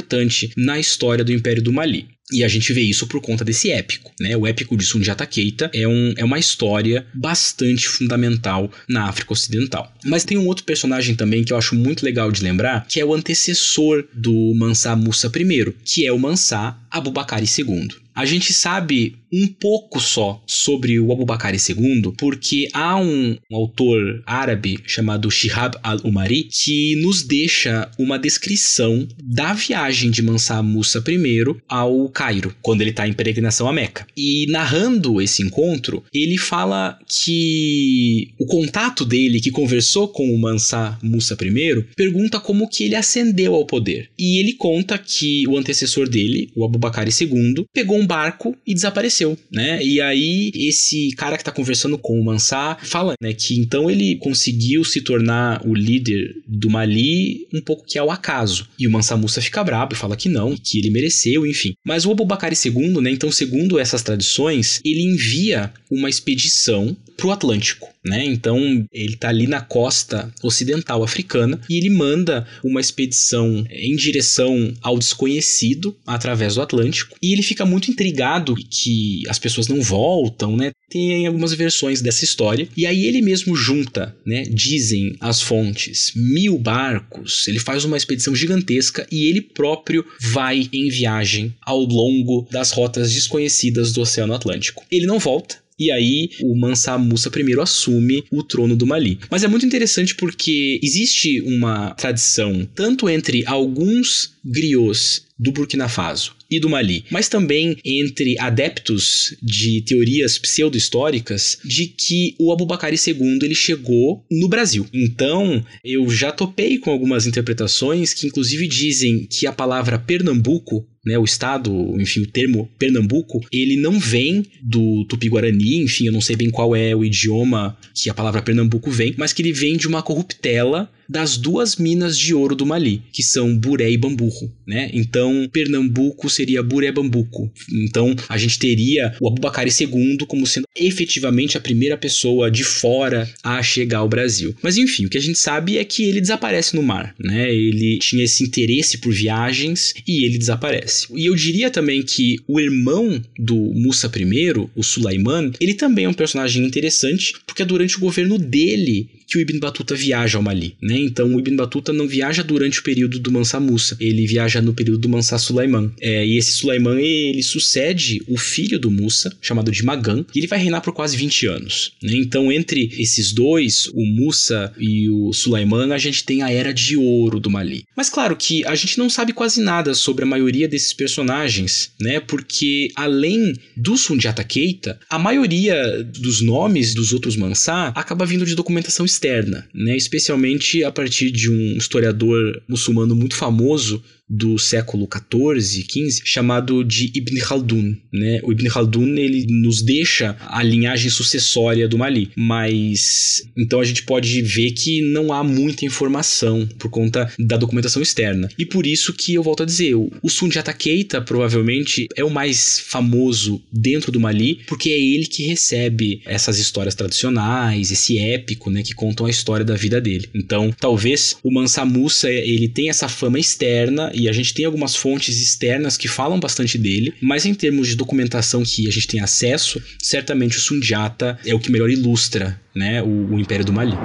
na 0.56 0.78
história 0.78 1.24
do 1.24 1.32
Império 1.32 1.62
do 1.62 1.72
Mali. 1.72 2.08
E 2.32 2.42
a 2.42 2.48
gente 2.48 2.72
vê 2.72 2.80
isso 2.80 3.06
por 3.06 3.20
conta 3.20 3.44
desse 3.44 3.70
épico, 3.70 4.10
né? 4.18 4.34
O 4.36 4.46
épico 4.46 4.76
de 4.76 4.84
Sundiata 4.84 5.26
Keita 5.26 5.70
é, 5.74 5.86
um, 5.86 6.14
é 6.16 6.24
uma 6.24 6.38
história 6.38 7.06
bastante 7.12 7.86
fundamental 7.86 8.70
na 8.88 9.04
África 9.04 9.34
Ocidental. 9.34 9.92
Mas 10.04 10.24
tem 10.24 10.38
um 10.38 10.46
outro 10.46 10.64
personagem 10.64 11.14
também 11.14 11.44
que 11.44 11.52
eu 11.52 11.58
acho 11.58 11.74
muito 11.74 12.04
legal 12.04 12.32
de 12.32 12.42
lembrar, 12.42 12.86
que 12.88 13.00
é 13.00 13.04
o 13.04 13.12
antecessor 13.12 14.04
do 14.14 14.54
Mansa 14.54 14.96
Musa 14.96 15.30
I, 15.34 15.74
que 15.84 16.06
é 16.06 16.12
o 16.12 16.18
Mansa 16.18 16.76
Abubakari 16.90 17.46
II. 17.46 17.88
A 18.14 18.24
gente 18.24 18.52
sabe 18.52 19.16
um 19.32 19.46
pouco 19.46 19.98
só 20.00 20.42
sobre 20.46 21.00
o 21.00 21.12
Abubakar 21.12 21.54
II, 21.54 22.12
porque 22.18 22.68
há 22.72 22.96
um, 22.96 23.36
um 23.50 23.56
autor 23.56 24.22
árabe 24.26 24.80
chamado 24.86 25.30
Shihab 25.30 25.78
al-Umari 25.82 26.44
que 26.44 26.96
nos 27.02 27.22
deixa 27.22 27.90
uma 27.98 28.18
descrição 28.18 29.06
da 29.22 29.52
viagem 29.54 30.10
de 30.10 30.22
Mansa 30.22 30.62
Musa 30.62 31.02
I 31.08 31.42
ao 31.68 32.08
Cairo, 32.10 32.54
quando 32.60 32.82
ele 32.82 32.90
está 32.90 33.08
em 33.08 33.12
peregrinação 33.12 33.68
a 33.68 33.72
Meca. 33.72 34.06
E 34.16 34.46
narrando 34.50 35.20
esse 35.20 35.42
encontro, 35.42 36.04
ele 36.12 36.36
fala 36.36 36.98
que 37.08 38.28
o 38.38 38.46
contato 38.46 39.04
dele, 39.04 39.40
que 39.40 39.50
conversou 39.50 40.08
com 40.08 40.32
o 40.32 40.38
Mansa 40.38 40.98
Musa 41.02 41.36
I, 41.40 41.82
pergunta 41.96 42.38
como 42.40 42.68
que 42.68 42.84
ele 42.84 42.94
ascendeu 42.94 43.54
ao 43.54 43.66
poder. 43.66 44.10
E 44.18 44.40
ele 44.40 44.54
conta 44.54 44.98
que 44.98 45.46
o 45.48 45.56
antecessor 45.56 46.08
dele, 46.08 46.50
o 46.54 46.64
Abubakar 46.64 47.08
II, 47.08 47.64
pegou 47.72 47.98
um 47.98 48.06
barco 48.06 48.56
e 48.66 48.74
desapareceu, 48.74 49.21
né? 49.50 49.82
E 49.82 50.00
aí 50.00 50.50
esse 50.54 51.10
cara 51.16 51.36
que 51.36 51.44
tá 51.44 51.52
conversando 51.52 51.98
com 51.98 52.20
o 52.20 52.24
Mansá 52.24 52.76
fala, 52.82 53.14
né, 53.20 53.32
que 53.32 53.58
então 53.58 53.90
ele 53.90 54.16
conseguiu 54.16 54.84
se 54.84 55.00
tornar 55.00 55.66
o 55.66 55.74
líder 55.74 56.36
do 56.46 56.70
Mali 56.70 57.46
um 57.52 57.60
pouco 57.60 57.84
que 57.86 57.98
ao 57.98 58.10
acaso. 58.10 58.68
E 58.78 58.86
o 58.86 58.90
Mansa 58.90 59.16
Musa 59.16 59.40
fica 59.40 59.64
brabo 59.64 59.94
e 59.94 59.98
fala 59.98 60.16
que 60.16 60.28
não, 60.28 60.56
que 60.56 60.78
ele 60.78 60.90
mereceu, 60.90 61.46
enfim. 61.46 61.74
Mas 61.84 62.04
o 62.04 62.10
Abubakar 62.10 62.52
II, 62.52 63.00
né, 63.00 63.10
então 63.10 63.30
segundo 63.30 63.78
essas 63.78 64.02
tradições, 64.02 64.80
ele 64.84 65.02
envia 65.02 65.72
uma 65.90 66.08
expedição 66.08 66.96
para 67.22 67.28
o 67.28 67.32
Atlântico, 67.32 67.88
né? 68.04 68.24
Então 68.24 68.58
ele 68.92 69.14
está 69.14 69.28
ali 69.28 69.46
na 69.46 69.60
costa 69.60 70.34
ocidental 70.42 71.04
africana 71.04 71.60
e 71.70 71.76
ele 71.76 71.88
manda 71.88 72.44
uma 72.64 72.80
expedição 72.80 73.64
em 73.70 73.94
direção 73.94 74.74
ao 74.82 74.98
desconhecido 74.98 75.96
através 76.04 76.56
do 76.56 76.62
Atlântico 76.62 77.16
e 77.22 77.32
ele 77.32 77.42
fica 77.42 77.64
muito 77.64 77.92
intrigado 77.92 78.56
que 78.68 79.22
as 79.28 79.38
pessoas 79.38 79.68
não 79.68 79.80
voltam, 79.80 80.56
né? 80.56 80.72
Tem 80.90 81.24
algumas 81.26 81.54
versões 81.54 82.02
dessa 82.02 82.24
história 82.24 82.68
e 82.76 82.86
aí 82.86 83.06
ele 83.06 83.22
mesmo 83.22 83.54
junta, 83.54 84.16
né? 84.26 84.42
Dizem 84.42 85.14
as 85.20 85.40
fontes 85.40 86.12
mil 86.16 86.58
barcos. 86.58 87.46
Ele 87.46 87.60
faz 87.60 87.84
uma 87.84 87.96
expedição 87.96 88.34
gigantesca 88.34 89.06
e 89.12 89.28
ele 89.28 89.40
próprio 89.40 90.04
vai 90.20 90.68
em 90.72 90.88
viagem 90.88 91.54
ao 91.64 91.84
longo 91.84 92.48
das 92.50 92.72
rotas 92.72 93.12
desconhecidas 93.12 93.92
do 93.92 94.00
Oceano 94.00 94.34
Atlântico. 94.34 94.84
Ele 94.90 95.06
não 95.06 95.20
volta, 95.20 95.61
e 95.82 95.90
aí 95.90 96.30
o 96.42 96.56
Mansa 96.56 96.96
Musa 96.96 97.30
I 97.34 97.60
assume 97.60 98.24
o 98.30 98.42
trono 98.42 98.76
do 98.76 98.86
Mali. 98.86 99.18
Mas 99.30 99.42
é 99.42 99.48
muito 99.48 99.66
interessante 99.66 100.14
porque 100.14 100.78
existe 100.82 101.40
uma 101.42 101.90
tradição, 101.94 102.68
tanto 102.74 103.08
entre 103.08 103.44
alguns 103.46 104.32
griots 104.44 105.26
do 105.38 105.50
Burkina 105.50 105.88
Faso 105.88 106.36
e 106.48 106.60
do 106.60 106.68
Mali, 106.68 107.04
mas 107.10 107.28
também 107.28 107.76
entre 107.84 108.38
adeptos 108.38 109.34
de 109.42 109.80
teorias 109.82 110.38
pseudo-históricas 110.38 111.58
de 111.64 111.86
que 111.86 112.36
o 112.38 112.52
Abubakar 112.52 112.92
II 112.92 113.38
ele 113.42 113.54
chegou 113.54 114.24
no 114.30 114.48
Brasil. 114.48 114.86
Então, 114.92 115.64
eu 115.84 116.08
já 116.08 116.30
topei 116.30 116.78
com 116.78 116.90
algumas 116.90 117.26
interpretações 117.26 118.14
que 118.14 118.26
inclusive 118.26 118.68
dizem 118.68 119.26
que 119.26 119.46
a 119.46 119.52
palavra 119.52 119.98
Pernambuco 119.98 120.86
né, 121.04 121.18
o 121.18 121.24
estado, 121.24 121.72
enfim, 122.00 122.20
o 122.20 122.26
termo 122.26 122.70
Pernambuco, 122.78 123.40
ele 123.52 123.76
não 123.76 123.98
vem 123.98 124.44
do 124.62 125.04
Tupi-Guarani, 125.06 125.82
enfim, 125.82 126.06
eu 126.06 126.12
não 126.12 126.20
sei 126.20 126.36
bem 126.36 126.50
qual 126.50 126.76
é 126.76 126.94
o 126.94 127.04
idioma 127.04 127.76
que 127.94 128.08
a 128.08 128.14
palavra 128.14 128.42
Pernambuco 128.42 128.90
vem, 128.90 129.14
mas 129.16 129.32
que 129.32 129.42
ele 129.42 129.52
vem 129.52 129.76
de 129.76 129.88
uma 129.88 130.02
corruptela 130.02 130.90
das 131.08 131.36
duas 131.36 131.76
minas 131.76 132.16
de 132.16 132.34
ouro 132.34 132.56
do 132.56 132.64
Mali, 132.64 133.02
que 133.12 133.22
são 133.22 133.54
Buré 133.56 133.90
e 133.90 133.98
Bamburro, 133.98 134.50
né? 134.66 134.90
Então, 134.94 135.48
Pernambuco 135.52 136.30
seria 136.30 136.62
Buré 136.62 136.90
Bambuco. 136.90 137.52
Então, 137.70 138.16
a 138.28 138.38
gente 138.38 138.58
teria 138.58 139.14
o 139.20 139.28
Abubakar 139.28 139.66
II 139.66 140.18
como 140.26 140.46
sendo 140.46 140.66
efetivamente 140.74 141.56
a 141.56 141.60
primeira 141.60 141.98
pessoa 141.98 142.50
de 142.50 142.64
fora 142.64 143.28
a 143.42 143.62
chegar 143.62 143.98
ao 143.98 144.08
Brasil. 144.08 144.54
Mas 144.62 144.78
enfim, 144.78 145.04
o 145.04 145.10
que 145.10 145.18
a 145.18 145.20
gente 145.20 145.38
sabe 145.38 145.76
é 145.76 145.84
que 145.84 146.04
ele 146.04 146.20
desaparece 146.20 146.74
no 146.74 146.82
mar, 146.82 147.14
né? 147.18 147.52
Ele 147.52 147.98
tinha 147.98 148.24
esse 148.24 148.42
interesse 148.42 148.98
por 148.98 149.12
viagens 149.12 149.92
e 150.06 150.24
ele 150.24 150.38
desaparece. 150.38 150.91
E 151.14 151.26
eu 151.26 151.34
diria 151.34 151.70
também 151.70 152.02
que 152.02 152.38
o 152.46 152.60
irmão 152.60 153.22
do 153.38 153.56
Musa 153.56 154.10
I, 154.14 154.68
o 154.74 154.82
Sulaiman, 154.82 155.52
ele 155.60 155.74
também 155.74 156.04
é 156.04 156.08
um 156.08 156.14
personagem 156.14 156.64
interessante, 156.64 157.34
porque 157.46 157.62
é 157.62 157.66
durante 157.66 157.96
o 157.96 158.00
governo 158.00 158.38
dele 158.38 159.08
que 159.32 159.38
o 159.38 159.40
Ibn 159.40 159.58
Battuta 159.60 159.94
viaja 159.94 160.36
ao 160.36 160.42
Mali, 160.42 160.76
né? 160.82 160.98
Então 160.98 161.34
o 161.34 161.38
Ibn 161.38 161.56
Battuta 161.56 161.90
não 161.90 162.06
viaja 162.06 162.42
durante 162.42 162.80
o 162.80 162.82
período 162.82 163.18
do 163.18 163.32
Mansa 163.32 163.58
Musa, 163.58 163.96
ele 163.98 164.26
viaja 164.26 164.60
no 164.60 164.74
período 164.74 164.98
do 164.98 165.08
Mansa 165.08 165.38
Sulaiman. 165.38 165.90
É, 166.02 166.26
e 166.26 166.36
esse 166.36 166.52
Sulaiman 166.52 167.00
ele 167.00 167.42
sucede 167.42 168.22
o 168.28 168.36
filho 168.36 168.78
do 168.78 168.90
Musa, 168.90 169.34
chamado 169.40 169.70
de 169.70 169.82
Magan, 169.82 170.26
e 170.34 170.38
ele 170.38 170.46
vai 170.46 170.58
reinar 170.58 170.82
por 170.82 170.92
quase 170.92 171.16
20 171.16 171.46
anos. 171.46 171.92
Né? 172.02 172.12
Então 172.16 172.52
entre 172.52 172.90
esses 172.98 173.32
dois, 173.32 173.88
o 173.94 174.04
Musa 174.04 174.70
e 174.78 175.08
o 175.08 175.32
Sulaiman, 175.32 175.94
a 175.94 175.98
gente 175.98 176.24
tem 176.24 176.42
a 176.42 176.50
era 176.50 176.72
de 176.72 176.98
ouro 176.98 177.40
do 177.40 177.50
Mali. 177.50 177.84
Mas 177.96 178.10
claro 178.10 178.36
que 178.36 178.66
a 178.66 178.74
gente 178.74 178.98
não 178.98 179.08
sabe 179.08 179.32
quase 179.32 179.62
nada 179.62 179.94
sobre 179.94 180.24
a 180.24 180.28
maioria 180.28 180.68
desses 180.68 180.81
personagens, 180.90 181.92
né? 182.00 182.18
Porque 182.18 182.88
além 182.96 183.52
do 183.76 183.98
Sundiata 183.98 184.42
Keita, 184.42 184.98
a 185.10 185.18
maioria 185.18 186.02
dos 186.02 186.40
nomes 186.40 186.94
dos 186.94 187.12
outros 187.12 187.36
Mansa 187.36 187.88
acaba 187.94 188.24
vindo 188.24 188.46
de 188.46 188.54
documentação 188.54 189.04
externa, 189.04 189.68
né? 189.74 189.94
especialmente 189.96 190.82
a 190.82 190.90
partir 190.90 191.30
de 191.30 191.50
um 191.50 191.76
historiador 191.76 192.62
muçulmano 192.66 193.14
muito 193.14 193.36
famoso 193.36 194.02
do 194.32 194.58
século 194.58 195.06
14, 195.06 195.82
15, 195.82 196.22
chamado 196.24 196.82
de 196.82 197.12
Ibn 197.14 197.38
Khaldun, 197.40 197.94
né? 198.10 198.40
O 198.42 198.50
Ibn 198.50 198.66
Khaldun 198.68 199.16
ele 199.18 199.46
nos 199.46 199.82
deixa 199.82 200.34
a 200.40 200.62
linhagem 200.62 201.10
sucessória 201.10 201.86
do 201.86 201.98
Mali, 201.98 202.30
mas 202.34 203.42
então 203.56 203.78
a 203.78 203.84
gente 203.84 204.04
pode 204.04 204.40
ver 204.40 204.70
que 204.72 205.02
não 205.12 205.34
há 205.34 205.44
muita 205.44 205.84
informação 205.84 206.66
por 206.78 206.90
conta 206.90 207.30
da 207.38 207.58
documentação 207.58 208.00
externa. 208.00 208.48
E 208.58 208.64
por 208.64 208.86
isso 208.86 209.12
que 209.12 209.34
eu 209.34 209.42
volto 209.42 209.64
a 209.64 209.66
dizer, 209.66 209.94
o 209.94 210.30
Sundiata 210.30 210.72
Keita 210.72 211.20
provavelmente 211.20 212.08
é 212.16 212.24
o 212.24 212.30
mais 212.30 212.78
famoso 212.78 213.62
dentro 213.70 214.10
do 214.10 214.20
Mali, 214.20 214.60
porque 214.66 214.90
é 214.90 214.98
ele 214.98 215.26
que 215.26 215.44
recebe 215.44 216.22
essas 216.24 216.58
histórias 216.58 216.94
tradicionais, 216.94 217.90
esse 217.90 218.18
épico, 218.18 218.70
né, 218.70 218.82
que 218.82 218.94
contam 218.94 219.26
a 219.26 219.30
história 219.30 219.64
da 219.64 219.74
vida 219.74 220.00
dele. 220.00 220.28
Então, 220.34 220.74
talvez 220.78 221.36
o 221.42 221.52
Mansa 221.52 221.84
Musa 221.84 222.30
ele 222.30 222.68
tenha 222.68 222.90
essa 222.90 223.08
fama 223.08 223.38
externa 223.38 224.10
e 224.22 224.28
a 224.28 224.32
gente 224.32 224.54
tem 224.54 224.64
algumas 224.64 224.94
fontes 224.94 225.42
externas 225.42 225.96
que 225.96 226.06
falam 226.06 226.38
bastante 226.38 226.78
dele, 226.78 227.12
mas 227.20 227.44
em 227.44 227.52
termos 227.52 227.88
de 227.88 227.96
documentação 227.96 228.62
que 228.62 228.86
a 228.86 228.90
gente 228.92 229.08
tem 229.08 229.20
acesso, 229.20 229.82
certamente 230.00 230.58
o 230.58 230.60
Sundiata 230.60 231.36
é 231.44 231.52
o 231.52 231.58
que 231.58 231.72
melhor 231.72 231.90
ilustra 231.90 232.60
né, 232.72 233.02
o, 233.02 233.34
o 233.34 233.40
Império 233.40 233.64
do 233.64 233.72
Mali. 233.72 233.96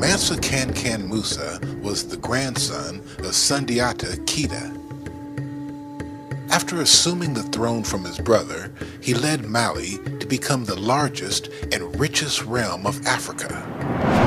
Mansa 0.00 0.36
Kankan 0.36 1.08
Musa 1.08 1.60
was 1.82 2.04
the 2.04 2.16
grandson 2.16 3.00
of 3.18 3.34
Sundiata 3.34 4.16
Keita. 4.26 4.70
After 6.48 6.80
assuming 6.80 7.34
the 7.34 7.42
throne 7.44 7.82
from 7.82 8.04
his 8.04 8.18
brother, 8.18 8.70
he 9.00 9.12
led 9.12 9.44
Mali 9.44 9.98
to 10.20 10.26
become 10.28 10.64
the 10.64 10.78
largest 10.78 11.48
and 11.72 11.98
richest 11.98 12.44
realm 12.44 12.86
of 12.86 13.04
Africa. 13.06 14.21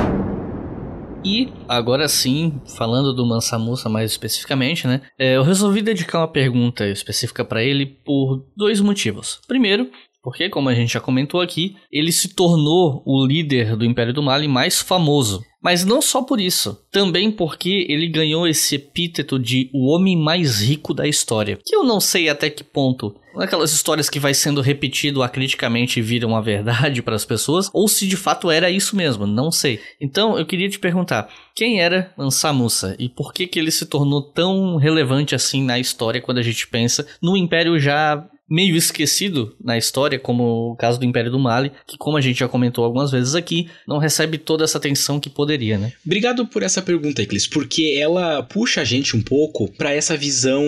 E 1.26 1.48
agora 1.68 2.06
sim, 2.06 2.60
falando 2.76 3.12
do 3.12 3.26
Mansa 3.26 3.58
Musa 3.58 3.88
mais 3.88 4.12
especificamente, 4.12 4.86
né? 4.86 5.02
É, 5.18 5.36
eu 5.36 5.42
resolvi 5.42 5.82
dedicar 5.82 6.20
uma 6.20 6.28
pergunta 6.28 6.86
específica 6.86 7.44
para 7.44 7.64
ele 7.64 7.84
por 7.84 8.46
dois 8.56 8.80
motivos. 8.80 9.40
Primeiro, 9.48 9.90
porque, 10.22 10.48
como 10.48 10.68
a 10.68 10.74
gente 10.74 10.92
já 10.92 11.00
comentou 11.00 11.40
aqui, 11.40 11.76
ele 11.90 12.12
se 12.12 12.34
tornou 12.34 13.02
o 13.04 13.26
líder 13.26 13.76
do 13.76 13.84
Império 13.84 14.12
do 14.12 14.22
Mali 14.22 14.46
mais 14.46 14.80
famoso. 14.80 15.40
Mas 15.66 15.84
não 15.84 16.00
só 16.00 16.22
por 16.22 16.40
isso, 16.40 16.80
também 16.92 17.28
porque 17.28 17.88
ele 17.88 18.06
ganhou 18.06 18.46
esse 18.46 18.76
epíteto 18.76 19.36
de 19.36 19.68
o 19.74 19.88
homem 19.88 20.16
mais 20.16 20.60
rico 20.60 20.94
da 20.94 21.08
história. 21.08 21.58
Que 21.66 21.74
eu 21.74 21.82
não 21.82 21.98
sei 21.98 22.28
até 22.28 22.48
que 22.48 22.62
ponto 22.62 23.16
aquelas 23.36 23.72
histórias 23.72 24.08
que 24.08 24.20
vai 24.20 24.32
sendo 24.32 24.60
repetido 24.60 25.24
acriticamente 25.24 26.00
viram 26.00 26.36
a 26.36 26.40
verdade 26.40 27.02
para 27.02 27.16
as 27.16 27.24
pessoas, 27.24 27.68
ou 27.72 27.88
se 27.88 28.06
de 28.06 28.16
fato 28.16 28.48
era 28.48 28.70
isso 28.70 28.94
mesmo, 28.94 29.26
não 29.26 29.50
sei. 29.50 29.80
Então 30.00 30.38
eu 30.38 30.46
queria 30.46 30.68
te 30.68 30.78
perguntar, 30.78 31.28
quem 31.52 31.80
era 31.80 32.12
Mansa 32.16 32.52
Musa 32.52 32.94
e 32.96 33.08
por 33.08 33.32
que 33.32 33.48
que 33.48 33.58
ele 33.58 33.72
se 33.72 33.86
tornou 33.86 34.22
tão 34.22 34.76
relevante 34.76 35.34
assim 35.34 35.64
na 35.64 35.80
história 35.80 36.22
quando 36.22 36.38
a 36.38 36.42
gente 36.42 36.68
pensa 36.68 37.04
no 37.20 37.36
império 37.36 37.76
já 37.76 38.24
meio 38.48 38.76
esquecido 38.76 39.54
na 39.62 39.76
história, 39.76 40.18
como 40.18 40.72
o 40.72 40.76
caso 40.76 40.98
do 40.98 41.04
Império 41.04 41.30
do 41.30 41.38
Mali, 41.38 41.72
que 41.86 41.98
como 41.98 42.16
a 42.16 42.20
gente 42.20 42.38
já 42.38 42.48
comentou 42.48 42.84
algumas 42.84 43.10
vezes 43.10 43.34
aqui, 43.34 43.68
não 43.86 43.98
recebe 43.98 44.38
toda 44.38 44.64
essa 44.64 44.78
atenção 44.78 45.18
que 45.18 45.28
poderia, 45.28 45.78
né? 45.78 45.92
Obrigado 46.04 46.46
por 46.46 46.62
essa 46.62 46.80
pergunta, 46.80 47.22
Eclis, 47.22 47.46
porque 47.46 47.96
ela 47.98 48.42
puxa 48.42 48.82
a 48.82 48.84
gente 48.84 49.16
um 49.16 49.22
pouco 49.22 49.70
para 49.72 49.92
essa 49.92 50.16
visão, 50.16 50.64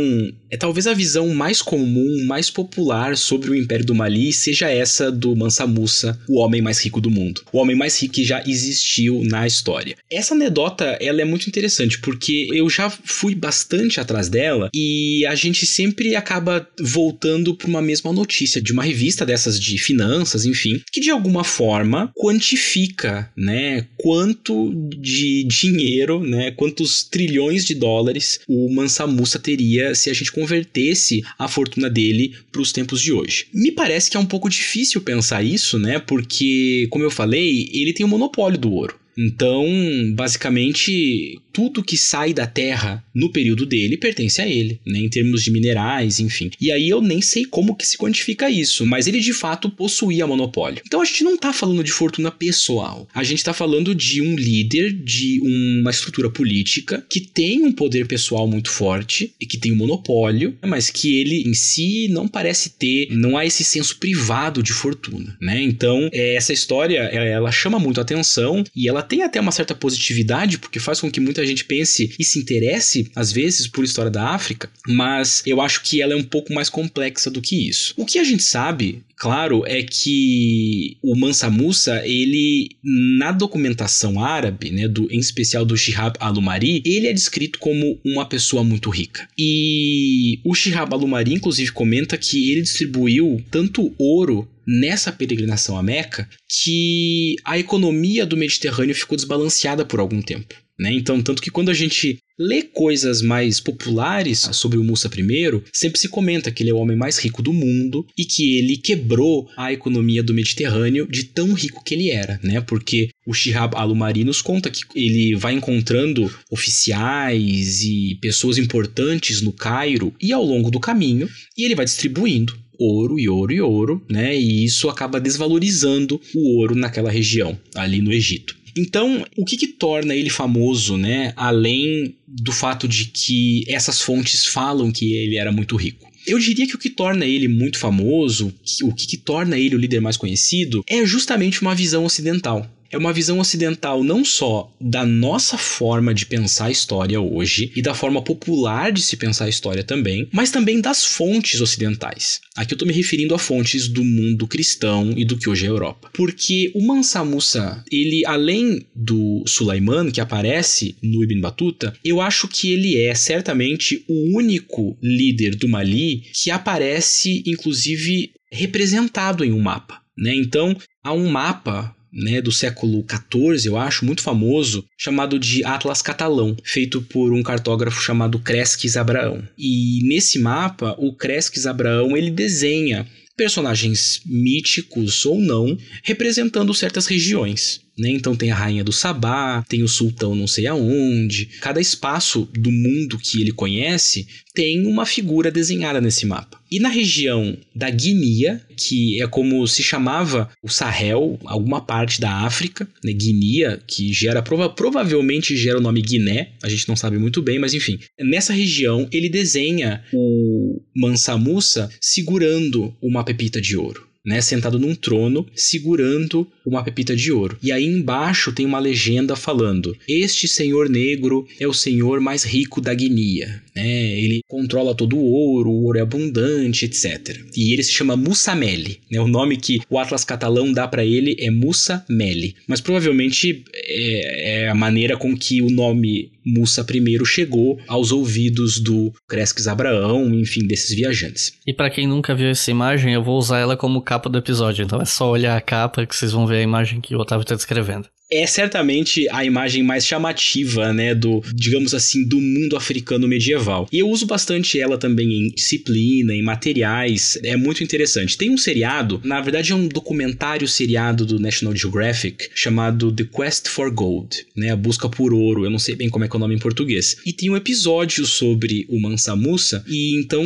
é 0.51 0.57
talvez 0.57 0.87
a 0.87 0.95
visão 0.95 1.29
mais 1.29 1.63
comum, 1.63 2.25
mais 2.27 2.51
popular 2.51 3.17
sobre 3.17 3.51
o 3.51 3.55
Império 3.55 3.87
do 3.87 3.95
Mali 3.95 4.33
seja 4.33 4.71
essa 4.71 5.11
do 5.11 5.37
Mansa 5.37 5.67
Musa, 5.67 6.19
o 6.29 6.41
homem 6.41 6.61
mais 6.61 6.83
rico 6.85 7.01
do 7.01 7.11
mundo, 7.11 7.43
o 7.53 7.59
homem 7.59 7.77
mais 7.77 8.01
rico 8.01 8.15
que 8.15 8.25
já 8.25 8.43
existiu 8.47 9.23
na 9.25 9.47
história. 9.47 9.97
Essa 10.11 10.35
anedota, 10.35 10.97
ela 11.01 11.21
é 11.21 11.25
muito 11.25 11.47
interessante 11.47 12.01
porque 12.01 12.49
eu 12.53 12.69
já 12.69 12.91
fui 12.91 13.35
bastante 13.35 14.01
atrás 14.01 14.29
dela 14.29 14.71
e 14.75 15.25
a 15.27 15.35
gente 15.35 15.67
sempre 15.67 16.17
acaba 16.17 16.67
voltando 16.81 17.55
para 17.55 17.68
uma 17.69 17.83
mesma 17.83 18.13
notícia 18.13 18.61
de 18.61 18.73
uma 18.73 18.83
revista 18.83 19.25
dessas 19.25 19.59
de 19.61 19.79
finanças, 19.79 20.45
enfim, 20.45 20.81
que 20.93 21.01
de 21.01 21.11
alguma 21.11 21.45
forma 21.45 22.13
quantifica, 22.17 23.31
né, 23.37 23.87
quanto 23.97 24.73
de 24.97 25.45
dinheiro, 25.45 26.21
né, 26.21 26.51
quantos 26.53 27.03
trilhões 27.03 27.65
de 27.65 27.75
dólares 27.75 28.41
o 28.49 28.73
Mansa 28.73 29.07
Musa 29.07 29.39
teria 29.39 29.95
se 29.95 30.11
a 30.11 30.15
gente 30.15 30.33
convertesse 30.33 31.23
a 31.39 31.49
fortuna 31.49 31.89
dele 31.89 32.35
para 32.51 32.63
os 32.63 32.73
tempos 32.73 33.01
de 33.01 33.13
hoje. 33.13 33.47
Me 33.53 33.71
parece 33.73 34.11
que 34.11 34.17
é 34.17 34.21
um 34.21 34.27
pouco 34.27 34.49
difícil 34.49 35.01
pensar 35.01 35.43
isso, 35.43 35.79
né, 35.79 35.99
porque 35.99 36.87
como 36.91 37.05
eu 37.05 37.11
falei, 37.11 37.69
ele 37.73 37.93
tem 37.93 38.05
o 38.05 38.09
monopólio 38.09 38.59
do 38.59 38.73
ouro. 38.73 38.99
Então, 39.19 39.67
basicamente, 40.15 41.41
tudo 41.59 41.83
que 41.83 41.97
sai 41.97 42.33
da 42.33 42.47
terra 42.47 43.05
no 43.13 43.33
período 43.33 43.67
dele 43.67 43.97
pertence 43.97 44.41
a 44.41 44.47
ele, 44.47 44.81
né, 44.87 45.01
em 45.01 45.09
termos 45.09 45.43
de 45.43 45.51
minerais, 45.51 46.21
enfim. 46.21 46.53
E 46.61 46.71
aí 46.71 46.89
eu 46.89 47.03
nem 47.03 47.21
sei 47.21 47.45
como 47.45 47.75
que 47.75 47.85
se 47.85 47.99
quantifica 47.99 48.49
isso, 48.49 48.87
mas 48.87 49.09
ele 49.09 49.19
de 49.19 49.33
fato 49.33 49.69
possuía 49.69 50.25
monopólio. 50.25 50.83
Então 50.87 51.01
a 51.01 51.05
gente 51.05 51.25
não 51.25 51.35
está 51.35 51.53
falando 51.53 51.83
de 51.83 51.91
fortuna 51.91 52.31
pessoal. 52.31 53.09
A 53.13 53.25
gente 53.25 53.39
está 53.39 53.53
falando 53.53 53.93
de 53.93 54.23
um 54.23 54.37
líder 54.37 54.93
de 54.93 55.41
uma 55.43 55.91
estrutura 55.91 56.31
política 56.31 57.05
que 57.11 57.21
tem 57.21 57.65
um 57.65 57.73
poder 57.73 58.07
pessoal 58.07 58.47
muito 58.47 58.71
forte 58.71 59.35
e 59.41 59.45
que 59.45 59.59
tem 59.59 59.73
um 59.73 59.77
monopólio, 59.77 60.57
mas 60.65 60.91
que 60.91 61.19
ele 61.19 61.43
em 61.43 61.55
si 61.55 62.07
não 62.09 62.29
parece 62.29 62.71
ter, 62.71 63.09
não 63.11 63.37
há 63.37 63.45
esse 63.45 63.65
senso 63.65 63.99
privado 63.99 64.63
de 64.63 64.73
fortuna, 64.73 65.37
né? 65.41 65.61
Então, 65.61 66.09
é, 66.13 66.37
essa 66.37 66.53
história, 66.53 67.01
ela 67.01 67.51
chama 67.51 67.81
muito 67.81 68.01
atenção 68.01 68.63
e 68.77 68.89
ela 68.89 69.08
tem 69.09 69.23
até 69.23 69.41
uma 69.41 69.53
certa 69.53 69.75
positividade, 69.75 70.59
porque 70.59 70.79
faz 70.79 71.01
com 71.01 71.11
que 71.11 71.21
muita 71.21 71.45
gente 71.47 71.65
pense 71.65 72.15
e 72.19 72.25
se 72.25 72.39
interesse, 72.39 73.11
às 73.15 73.33
vezes, 73.33 73.67
por 73.67 73.85
história 73.85 74.11
da 74.11 74.31
África, 74.31 74.71
mas 74.87 75.43
eu 75.47 75.61
acho 75.61 75.83
que 75.83 76.03
ela 76.03 76.13
é 76.13 76.17
um 76.17 76.23
pouco 76.23 76.53
mais 76.53 76.69
complexa 76.69 77.31
do 77.31 77.41
que 77.41 77.69
isso. 77.69 77.95
O 77.97 78.05
que 78.05 78.19
a 78.19 78.25
gente 78.25 78.43
sabe 78.43 79.03
claro 79.17 79.65
é 79.67 79.83
que 79.83 80.97
o 81.03 81.17
Mansa 81.17 81.51
Musa, 81.51 82.07
ele 82.07 82.71
na 83.19 83.33
documentação 83.33 84.23
árabe, 84.23 84.71
né, 84.71 84.87
do, 84.87 85.13
em 85.13 85.19
especial 85.19 85.65
do 85.65 85.77
Shihab 85.77 86.17
al-Umari, 86.21 86.83
ele 86.85 87.07
é 87.07 87.13
descrito 87.13 87.59
como 87.59 87.99
uma 88.05 88.27
pessoa 88.27 88.63
muito 88.63 88.91
rica. 88.91 89.29
E 89.37 90.39
o 90.45 90.55
Shihab 90.55 90.93
al-Umari 90.93 91.35
inclusive 91.35 91.73
comenta 91.73 92.17
que 92.17 92.53
ele 92.53 92.63
distribuiu 92.63 93.43
tanto 93.51 93.93
ouro 93.99 94.49
nessa 94.69 95.11
peregrinação 95.11 95.79
a 95.79 95.83
Meca 95.83 96.29
que 96.63 97.37
a 97.43 97.59
economia 97.59 98.27
do 98.27 98.37
Mediterrâneo 98.37 98.95
ficou 98.95 99.17
desbalanceada 99.17 99.83
por 99.83 99.99
algum 99.99 100.21
tempo. 100.21 100.55
Né? 100.79 100.93
Então, 100.93 101.21
tanto 101.21 101.43
que 101.43 101.51
quando 101.51 101.71
a 101.71 101.75
gente 101.75 102.19
lê 102.39 102.63
coisas 102.63 103.21
mais 103.21 103.59
populares 103.59 104.49
sobre 104.53 104.79
o 104.79 104.85
Musa 104.85 105.11
I, 105.13 105.61
sempre 105.73 105.99
se 105.99 106.09
comenta 106.09 106.53
que 106.53 106.63
ele 106.63 106.71
é 106.71 106.73
o 106.73 106.77
homem 106.77 106.97
mais 106.97 107.19
rico 107.19 107.43
do 107.43 107.53
mundo 107.53 108.07
e 108.17 108.25
que 108.25 108.59
ele 108.59 108.77
quebrou 108.77 109.49
a 109.57 109.73
economia 109.73 110.23
do 110.23 110.33
Mediterrâneo 110.33 111.09
de 111.11 111.25
tão 111.25 111.53
rico 111.53 111.83
que 111.83 111.95
ele 111.95 112.11
era, 112.11 112.39
né? 112.45 112.61
Porque 112.61 113.09
o 113.27 113.35
Shihab 113.35 113.75
al-Umari 113.75 114.23
nos 114.23 114.41
conta 114.41 114.71
que 114.71 114.83
ele 114.95 115.35
vai 115.35 115.55
encontrando 115.55 116.33
oficiais 116.49 117.83
e 117.83 118.17
pessoas 118.21 118.57
importantes 118.57 119.43
no 119.43 119.53
Cairo 119.53 120.15
e 120.21 120.33
ao 120.33 120.45
longo 120.45 120.71
do 120.71 120.79
caminho, 120.79 121.29
e 121.57 121.65
ele 121.65 121.75
vai 121.75 121.85
distribuindo 121.85 122.57
ouro 122.79 123.19
e 123.19 123.29
ouro 123.29 123.53
e 123.53 123.61
ouro, 123.61 124.03
né? 124.09 124.39
E 124.39 124.65
isso 124.65 124.89
acaba 124.89 125.21
desvalorizando 125.21 126.21
o 126.35 126.59
ouro 126.59 126.75
naquela 126.75 127.11
região, 127.11 127.59
ali 127.75 128.01
no 128.01 128.13
Egito. 128.13 128.57
Então, 128.77 129.25
o 129.37 129.45
que, 129.45 129.57
que 129.57 129.67
torna 129.67 130.15
ele 130.15 130.31
famoso, 130.31 130.97
né? 130.97 131.33
Além 131.37 132.15
do 132.27 132.53
fato 132.53 132.87
de 132.87 133.07
que 133.07 133.65
essas 133.67 134.01
fontes 134.01 134.47
falam 134.47 134.93
que 134.93 135.15
ele 135.15 135.37
era 135.37 135.51
muito 135.51 135.75
rico. 135.77 136.07
Eu 136.27 136.39
diria 136.39 136.67
que 136.67 136.77
o 136.77 136.79
que 136.79 136.91
torna 136.91 137.25
ele 137.25 137.49
muito 137.49 137.79
famoso, 137.79 138.55
o 138.83 138.93
que, 138.93 139.07
que 139.07 139.17
torna 139.17 139.59
ele 139.59 139.75
o 139.75 139.79
líder 139.79 140.01
mais 140.01 140.17
conhecido, 140.17 140.85
é 140.87 141.05
justamente 141.05 141.63
uma 141.63 141.75
visão 141.75 142.05
ocidental 142.05 142.71
é 142.91 142.97
uma 142.97 143.13
visão 143.13 143.39
ocidental 143.39 144.03
não 144.03 144.25
só 144.25 144.73
da 144.81 145.05
nossa 145.05 145.59
forma 145.59 146.15
de 146.15 146.27
pensar 146.27 146.67
a 146.67 146.71
história 146.71 147.21
hoje 147.21 147.71
e 147.77 147.83
da 147.83 147.95
forma 147.95 148.23
popular 148.23 148.91
de 148.93 149.03
se 149.03 149.17
pensar 149.17 149.45
a 149.45 149.49
história 149.49 149.85
também, 149.85 150.29
mas 150.33 150.51
também 150.51 150.81
das 150.81 151.05
fontes 151.05 151.61
ocidentais. 151.61 152.41
Aqui 152.57 152.73
eu 152.73 152.77
estou 152.77 152.89
me 152.89 152.95
referindo 152.95 153.35
a 153.35 153.39
fontes 153.39 153.89
do 153.89 154.03
mundo 154.03 154.47
cristão 154.47 155.13
e 155.17 155.25
do 155.25 155.37
que 155.37 155.49
hoje 155.49 155.67
é 155.67 155.69
a 155.69 155.73
Europa. 155.73 156.11
Porque 156.15 156.73
o 156.75 156.87
Mansa 156.87 157.25
Musa, 157.25 157.85
ele 157.91 158.25
além 158.27 158.87
do 158.95 159.45
Sulaiman 159.47 160.11
que 160.11 160.21
aparece 160.21 160.97
no 161.03 161.23
Ibn 161.23 161.41
Battuta, 161.41 161.95
eu 162.05 162.21
acho 162.21 162.49
que 162.49 162.73
ele 162.73 163.01
é 163.01 163.15
certamente 163.15 164.05
o 164.09 164.37
único 164.37 164.97
líder 165.03 165.55
do 165.55 165.69
Mali 165.69 166.23
que 166.33 166.51
aparece 166.51 167.43
inclusive 167.47 168.33
representado 168.51 169.45
em 169.45 169.53
um 169.53 169.61
mapa. 169.61 170.01
Né? 170.17 170.35
Então, 170.35 170.77
há 171.05 171.13
um 171.13 171.29
mapa 171.29 171.95
né, 172.19 172.41
do 172.41 172.53
século 172.53 173.05
XIV, 173.09 173.69
eu 173.69 173.77
acho, 173.77 174.05
muito 174.05 174.23
famoso, 174.23 174.85
chamado 174.97 175.39
de 175.39 175.65
Atlas 175.65 176.03
Catalão, 176.03 176.57
feito 176.65 177.01
por 177.01 177.33
um 177.33 177.43
cartógrafo 177.43 178.03
chamado 178.03 178.39
Cresques 178.39 178.97
Abraão. 178.97 179.43
E 179.57 180.01
nesse 180.03 180.39
mapa, 180.39 180.95
o 180.99 181.15
Cresques 181.15 181.67
Abraão 181.67 182.17
ele 182.17 182.31
desenha 182.31 183.07
personagens 183.37 184.21
míticos 184.27 185.25
ou 185.25 185.41
não, 185.41 185.79
representando 186.03 186.75
certas 186.75 187.07
regiões. 187.07 187.81
Né? 187.99 188.11
Então 188.11 188.37
tem 188.37 188.51
a 188.51 188.55
rainha 188.55 188.85
do 188.85 188.93
Sabá, 188.93 189.65
tem 189.69 189.83
o 189.83 189.89
sultão 189.89 190.35
não 190.35 190.47
sei 190.47 190.67
aonde. 190.67 191.47
Cada 191.61 191.81
espaço 191.81 192.49
do 192.55 192.71
mundo 192.71 193.19
que 193.19 193.41
ele 193.41 193.53
conhece 193.53 194.27
tem 194.55 194.87
uma 194.87 195.05
figura 195.05 195.51
desenhada 195.51 196.01
nesse 196.01 196.27
mapa. 196.27 196.59
E 196.71 196.79
na 196.79 196.89
região 196.89 197.57
da 197.75 197.89
Guiné, 197.89 198.61
que 198.77 199.23
é 199.23 199.27
como 199.27 199.67
se 199.67 199.83
chamava 199.83 200.51
o 200.63 200.69
Sahel, 200.69 201.39
alguma 201.45 201.81
parte 201.81 202.21
da 202.21 202.45
África, 202.45 202.87
né? 203.03 203.13
Guiné, 203.13 203.79
que 203.87 204.13
gera 204.13 204.43
prova 204.43 204.69
provavelmente 204.69 205.57
gera 205.57 205.79
o 205.79 205.81
nome 205.81 206.03
Guiné, 206.03 206.53
a 206.63 206.69
gente 206.69 206.89
não 206.89 206.97
sabe 206.97 207.19
muito 207.19 207.41
bem, 207.41 207.59
mas 207.59 207.73
enfim. 207.73 207.99
Nessa 208.21 208.53
região 208.53 209.09
ele 209.13 209.29
desenha 209.29 210.03
o 210.13 210.81
Mansa 210.95 211.37
Musa 211.37 211.89
segurando 212.01 212.95
uma 213.01 213.25
pepita 213.25 213.61
de 213.61 213.77
ouro 213.77 214.08
né, 214.29 214.43
sentado 214.43 214.79
num 214.79 214.95
trono, 214.95 215.47
segurando 215.55 216.47
uma 216.65 216.85
pepita 216.85 217.17
de 217.17 217.33
ouro. 217.33 217.57
E 217.63 217.73
aí 217.73 217.87
embaixo 217.87 218.53
tem 218.53 218.67
uma 218.67 218.79
legenda 218.79 219.35
falando: 219.35 219.97
Este 220.07 220.47
senhor 220.47 220.91
negro 220.91 221.49
é 221.59 221.67
o 221.67 221.73
senhor 221.73 222.21
mais 222.21 222.45
rico 222.45 222.79
da 222.79 222.93
Guiné. 222.93 223.63
Né? 223.79 224.21
Ele 224.21 224.41
controla 224.49 224.95
todo 224.95 225.17
o 225.17 225.25
ouro, 225.25 225.71
o 225.71 225.85
ouro 225.85 225.99
é 225.99 226.03
abundante, 226.03 226.85
etc. 226.85 227.37
E 227.57 227.73
ele 227.73 227.83
se 227.85 227.93
chama 227.93 228.17
Musameli. 228.17 228.99
Né? 229.11 229.21
O 229.21 229.29
nome 229.29 229.57
que 229.57 229.81
o 229.89 229.99
Atlas 229.99 230.25
catalão 230.25 230.73
dá 230.73 230.89
para 230.89 231.05
ele 231.05 231.37
é 231.39 231.49
Musameli. 231.49 232.57
Mas 232.67 232.81
provavelmente 232.81 233.63
é, 233.75 234.65
é 234.65 234.69
a 234.69 234.75
maneira 234.75 235.17
com 235.17 235.37
que 235.37 235.63
o 235.63 235.71
nome 235.71 236.33
Musa 236.45 236.85
I 236.91 237.27
chegou 237.27 237.79
aos 237.87 238.11
ouvidos 238.11 238.81
do 238.81 239.13
Cresques 239.29 239.69
Abraão, 239.69 240.35
enfim, 240.35 240.67
desses 240.67 240.97
viajantes. 240.97 241.53
E 241.67 241.73
para 241.73 241.91
quem 241.91 242.07
nunca 242.07 242.35
viu 242.35 242.49
essa 242.49 242.71
imagem, 242.71 243.13
eu 243.13 243.23
vou 243.23 243.39
usar 243.39 243.59
ela 243.59 243.77
como 243.77 244.03
capa 244.03 244.29
do 244.29 244.39
episódio, 244.39 244.85
então 244.85 245.01
é 245.01 245.05
só 245.05 245.31
olhar 245.31 245.57
a 245.57 245.61
capa 245.61 246.07
que 246.07 246.17
vocês 246.17 246.33
vão 246.33 246.47
ver 246.47 246.57
a 246.57 246.63
imagem 246.63 247.01
que 247.01 247.15
o 247.15 247.19
Otávio 247.19 247.43
está 247.43 247.55
descrevendo. 247.55 248.09
É 248.31 248.47
certamente 248.47 249.27
a 249.31 249.45
imagem 249.45 249.83
mais 249.83 250.07
chamativa, 250.07 250.93
né, 250.93 251.15
do, 251.15 251.43
digamos 251.55 251.95
assim, 251.95 252.27
do 252.27 252.41
mundo 252.41 252.77
africano 252.77 253.27
medieval. 253.27 253.89
E 253.91 253.99
eu 253.99 254.09
uso 254.09 254.27
bastante 254.27 254.79
ela 254.79 254.99
também 254.99 255.33
em 255.33 255.49
disciplina, 255.49 256.35
em 256.35 256.43
materiais, 256.43 257.39
é 257.43 257.57
muito 257.57 257.83
interessante. 257.83 258.37
Tem 258.37 258.51
um 258.51 258.59
seriado, 258.59 259.21
na 259.25 259.41
verdade 259.41 259.73
é 259.73 259.75
um 259.75 259.89
documentário 259.89 260.69
seriado 260.69 261.25
do 261.25 261.39
National 261.39 261.75
Geographic 261.75 262.51
chamado 262.55 263.11
The 263.13 263.25
Quest 263.25 263.69
for 263.69 263.91
Gold, 263.91 264.47
né, 264.55 264.71
a 264.71 264.77
busca 264.77 265.09
por 265.09 265.33
ouro. 265.33 265.65
Eu 265.65 265.71
não 265.71 265.79
sei 265.79 265.95
bem 265.95 266.09
como 266.09 266.25
é 266.25 266.29
que 266.29 266.37
é 266.37 266.39
o 266.39 266.41
nome 266.41 266.55
em 266.55 266.59
português. 266.59 267.17
E 267.25 267.33
tem 267.33 267.51
um 267.51 267.57
episódio 267.57 268.27
sobre 268.27 268.87
o 268.89 269.01
Mansa 269.01 269.35
Musa 269.35 269.85
e 269.89 270.19
então, 270.19 270.45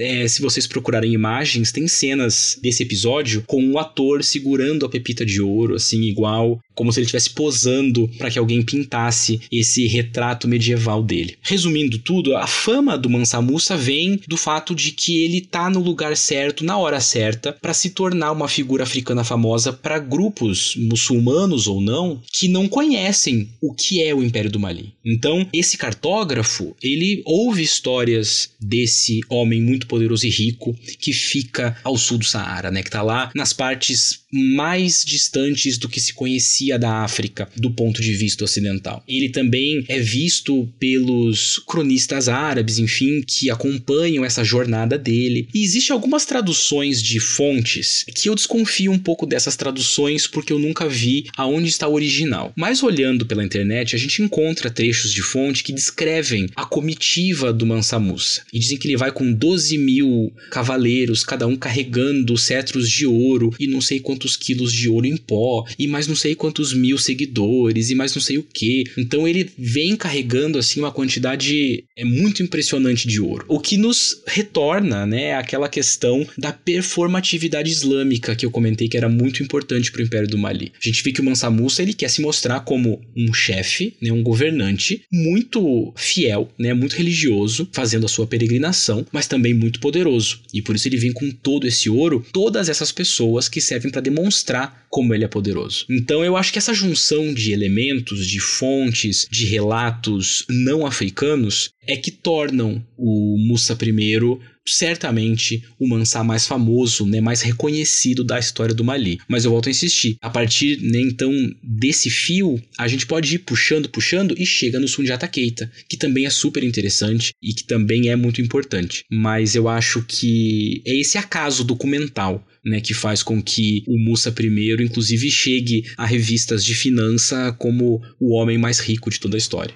é, 0.00 0.28
se 0.28 0.40
vocês 0.40 0.66
procurarem 0.66 1.12
imagens, 1.12 1.72
tem 1.72 1.88
cenas 1.88 2.58
desse 2.62 2.82
episódio 2.82 3.42
com 3.46 3.62
um 3.62 3.78
ator 3.78 4.22
segurando 4.22 4.86
a 4.86 4.88
pepita 4.88 5.24
de 5.24 5.40
ouro, 5.40 5.74
assim, 5.74 6.02
igual 6.02 6.60
como 6.74 6.92
se 6.92 7.00
ele 7.00 7.06
estivesse 7.06 7.30
posando 7.30 8.08
para 8.18 8.30
que 8.30 8.38
alguém 8.38 8.62
pintasse 8.62 9.40
esse 9.50 9.86
retrato 9.86 10.48
medieval 10.48 11.02
dele. 11.02 11.36
Resumindo 11.42 11.98
tudo, 11.98 12.36
a 12.36 12.46
fama 12.46 12.98
do 12.98 13.10
Mansa 13.10 13.40
Musa 13.40 13.76
vem 13.76 14.20
do 14.26 14.36
fato 14.36 14.74
de 14.74 14.92
que 14.92 15.24
ele 15.24 15.40
tá 15.40 15.70
no 15.70 15.80
lugar 15.80 16.16
certo, 16.16 16.64
na 16.64 16.76
hora 16.76 17.00
certa, 17.00 17.52
para 17.52 17.74
se 17.74 17.90
tornar 17.90 18.32
uma 18.32 18.48
figura 18.48 18.84
africana 18.84 19.24
famosa 19.24 19.72
para 19.72 19.98
grupos 19.98 20.74
muçulmanos 20.76 21.66
ou 21.66 21.80
não 21.80 22.20
que 22.32 22.48
não 22.48 22.68
conhecem 22.68 23.48
o 23.60 23.72
que 23.72 24.02
é 24.02 24.14
o 24.14 24.22
Império 24.22 24.50
do 24.50 24.60
Mali. 24.60 24.92
Então, 25.04 25.46
esse 25.52 25.76
cartógrafo, 25.76 26.74
ele 26.82 27.22
ouve 27.24 27.62
histórias 27.62 28.50
desse 28.60 29.20
homem 29.28 29.60
muito 29.60 29.86
poderoso 29.86 30.26
e 30.26 30.30
rico 30.30 30.76
que 30.98 31.12
fica 31.12 31.76
ao 31.84 31.96
sul 31.96 32.18
do 32.18 32.24
Saara, 32.24 32.70
né, 32.70 32.82
que 32.82 32.90
tá 32.90 33.02
lá 33.02 33.30
nas 33.34 33.52
partes 33.52 34.23
mais 34.34 35.04
distantes 35.04 35.78
do 35.78 35.88
que 35.88 36.00
se 36.00 36.12
conhecia 36.12 36.78
da 36.78 37.04
África 37.04 37.48
do 37.56 37.70
ponto 37.70 38.02
de 38.02 38.12
vista 38.12 38.44
ocidental. 38.44 39.02
Ele 39.06 39.28
também 39.28 39.84
é 39.88 40.00
visto 40.00 40.68
pelos 40.78 41.58
cronistas 41.66 42.28
árabes, 42.28 42.78
enfim, 42.78 43.22
que 43.22 43.48
acompanham 43.50 44.24
essa 44.24 44.42
jornada 44.42 44.98
dele. 44.98 45.48
E 45.54 45.62
existe 45.62 45.92
algumas 45.92 46.24
traduções 46.24 47.02
de 47.02 47.20
fontes 47.20 48.04
que 48.14 48.28
eu 48.28 48.34
desconfio 48.34 48.90
um 48.90 48.98
pouco 48.98 49.26
dessas 49.26 49.56
traduções 49.56 50.26
porque 50.26 50.52
eu 50.52 50.58
nunca 50.58 50.88
vi 50.88 51.26
aonde 51.36 51.68
está 51.68 51.86
o 51.86 51.94
original. 51.94 52.52
Mas 52.56 52.82
olhando 52.82 53.26
pela 53.26 53.44
internet, 53.44 53.94
a 53.94 53.98
gente 53.98 54.22
encontra 54.22 54.70
trechos 54.70 55.12
de 55.12 55.22
fonte 55.22 55.62
que 55.62 55.72
descrevem 55.72 56.48
a 56.56 56.64
comitiva 56.64 57.52
do 57.52 57.66
Mansa 57.66 57.98
Musa. 57.98 58.42
E 58.52 58.58
dizem 58.58 58.78
que 58.78 58.88
ele 58.88 58.96
vai 58.96 59.12
com 59.12 59.32
12 59.32 59.78
mil 59.78 60.32
cavaleiros, 60.50 61.24
cada 61.24 61.46
um 61.46 61.56
carregando 61.56 62.36
cetros 62.36 62.90
de 62.90 63.06
ouro 63.06 63.54
e 63.58 63.66
não 63.66 63.80
sei 63.80 64.00
quantos 64.00 64.23
quantos 64.24 64.36
quilos 64.36 64.72
de 64.72 64.88
ouro 64.88 65.06
em 65.06 65.16
pó, 65.16 65.64
e 65.78 65.86
mais 65.86 66.06
não 66.06 66.16
sei 66.16 66.34
quantos 66.34 66.72
mil 66.72 66.96
seguidores, 66.96 67.90
e 67.90 67.94
mais 67.94 68.14
não 68.14 68.22
sei 68.22 68.38
o 68.38 68.42
que. 68.42 68.84
Então 68.96 69.28
ele 69.28 69.50
vem 69.58 69.96
carregando 69.96 70.58
assim 70.58 70.80
uma 70.80 70.90
quantidade 70.90 71.84
é 71.96 72.04
muito 72.04 72.42
impressionante 72.42 73.06
de 73.06 73.20
ouro. 73.20 73.44
O 73.48 73.60
que 73.60 73.76
nos 73.76 74.22
retorna, 74.26 75.04
né, 75.06 75.34
aquela 75.34 75.68
questão 75.68 76.26
da 76.38 76.52
performatividade 76.52 77.70
islâmica 77.70 78.34
que 78.34 78.46
eu 78.46 78.50
comentei 78.50 78.88
que 78.88 78.96
era 78.96 79.08
muito 79.08 79.42
importante 79.42 79.92
para 79.92 80.00
o 80.00 80.04
Império 80.04 80.28
do 80.28 80.38
Mali. 80.38 80.72
A 80.74 80.86
gente 80.86 81.02
vê 81.02 81.12
que 81.12 81.20
o 81.20 81.24
Mansa 81.24 81.50
Musa 81.50 81.82
ele 81.82 81.92
quer 81.92 82.08
se 82.08 82.22
mostrar 82.22 82.60
como 82.60 83.00
um 83.16 83.32
chefe, 83.32 83.94
né, 84.00 84.10
um 84.10 84.22
governante 84.22 85.02
muito 85.12 85.92
fiel, 85.96 86.50
né, 86.58 86.72
muito 86.72 86.96
religioso, 86.96 87.68
fazendo 87.72 88.06
a 88.06 88.08
sua 88.08 88.26
peregrinação, 88.26 89.06
mas 89.12 89.26
também 89.26 89.52
muito 89.52 89.80
poderoso. 89.80 90.40
E 90.52 90.62
por 90.62 90.74
isso 90.74 90.88
ele 90.88 90.96
vem 90.96 91.12
com 91.12 91.30
todo 91.30 91.66
esse 91.66 91.90
ouro, 91.90 92.24
todas 92.32 92.68
essas 92.68 92.90
pessoas 92.90 93.48
que 93.48 93.60
servem 93.60 93.90
para 93.90 94.00
demonstrar 94.14 94.86
como 94.88 95.12
ele 95.12 95.24
é 95.24 95.28
poderoso. 95.28 95.84
Então 95.90 96.24
eu 96.24 96.36
acho 96.36 96.52
que 96.52 96.58
essa 96.58 96.72
junção 96.72 97.34
de 97.34 97.52
elementos, 97.52 98.26
de 98.26 98.38
fontes, 98.38 99.26
de 99.30 99.46
relatos 99.46 100.44
não 100.48 100.86
africanos 100.86 101.70
é 101.86 101.96
que 101.96 102.10
tornam 102.10 102.84
o 102.96 103.36
Musa 103.38 103.76
I 103.82 104.38
certamente 104.66 105.62
o 105.78 105.88
Mansá 105.88 106.24
mais 106.24 106.46
famoso, 106.46 107.06
né, 107.06 107.20
mais 107.20 107.42
reconhecido 107.42 108.24
da 108.24 108.38
história 108.38 108.74
do 108.74 108.84
Mali. 108.84 109.18
Mas 109.28 109.44
eu 109.44 109.50
volto 109.50 109.68
a 109.68 109.70
insistir, 109.70 110.16
a 110.20 110.30
partir 110.30 110.80
né, 110.80 111.00
então 111.00 111.32
desse 111.62 112.10
fio, 112.10 112.60
a 112.78 112.88
gente 112.88 113.06
pode 113.06 113.34
ir 113.34 113.38
puxando, 113.40 113.88
puxando 113.88 114.34
e 114.38 114.46
chega 114.46 114.80
no 114.80 114.88
Sundiata 114.88 115.28
Keita, 115.28 115.70
que 115.88 115.96
também 115.96 116.26
é 116.26 116.30
super 116.30 116.62
interessante 116.62 117.32
e 117.42 117.52
que 117.52 117.64
também 117.64 118.08
é 118.08 118.16
muito 118.16 118.40
importante. 118.40 119.04
Mas 119.10 119.54
eu 119.54 119.68
acho 119.68 120.02
que 120.02 120.82
é 120.86 120.94
esse 120.96 121.18
acaso 121.18 121.64
documental 121.64 122.46
né, 122.64 122.80
que 122.80 122.94
faz 122.94 123.22
com 123.22 123.42
que 123.42 123.84
o 123.86 123.98
Musa 123.98 124.34
I, 124.40 124.82
inclusive, 124.82 125.30
chegue 125.30 125.84
a 125.96 126.06
revistas 126.06 126.64
de 126.64 126.74
finança 126.74 127.52
como 127.58 128.00
o 128.18 128.34
homem 128.34 128.56
mais 128.56 128.78
rico 128.78 129.10
de 129.10 129.20
toda 129.20 129.36
a 129.36 129.38
história. 129.38 129.74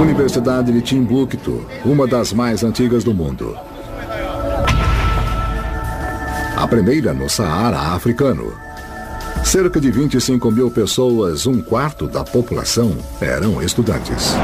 Universidade 0.00 0.70
de 0.70 0.80
Timbuktu, 0.80 1.66
uma 1.84 2.06
das 2.06 2.32
mais 2.32 2.62
antigas 2.62 3.02
do 3.02 3.12
mundo. 3.12 3.56
A 6.56 6.68
primeira 6.68 7.12
no 7.12 7.28
Saara 7.28 7.78
africano. 7.94 8.54
Cerca 9.44 9.80
de 9.80 9.90
25 9.90 10.52
mil 10.52 10.70
pessoas, 10.70 11.46
um 11.46 11.60
quarto 11.60 12.06
da 12.06 12.22
população, 12.22 12.96
eram 13.20 13.60
estudantes. 13.60 14.34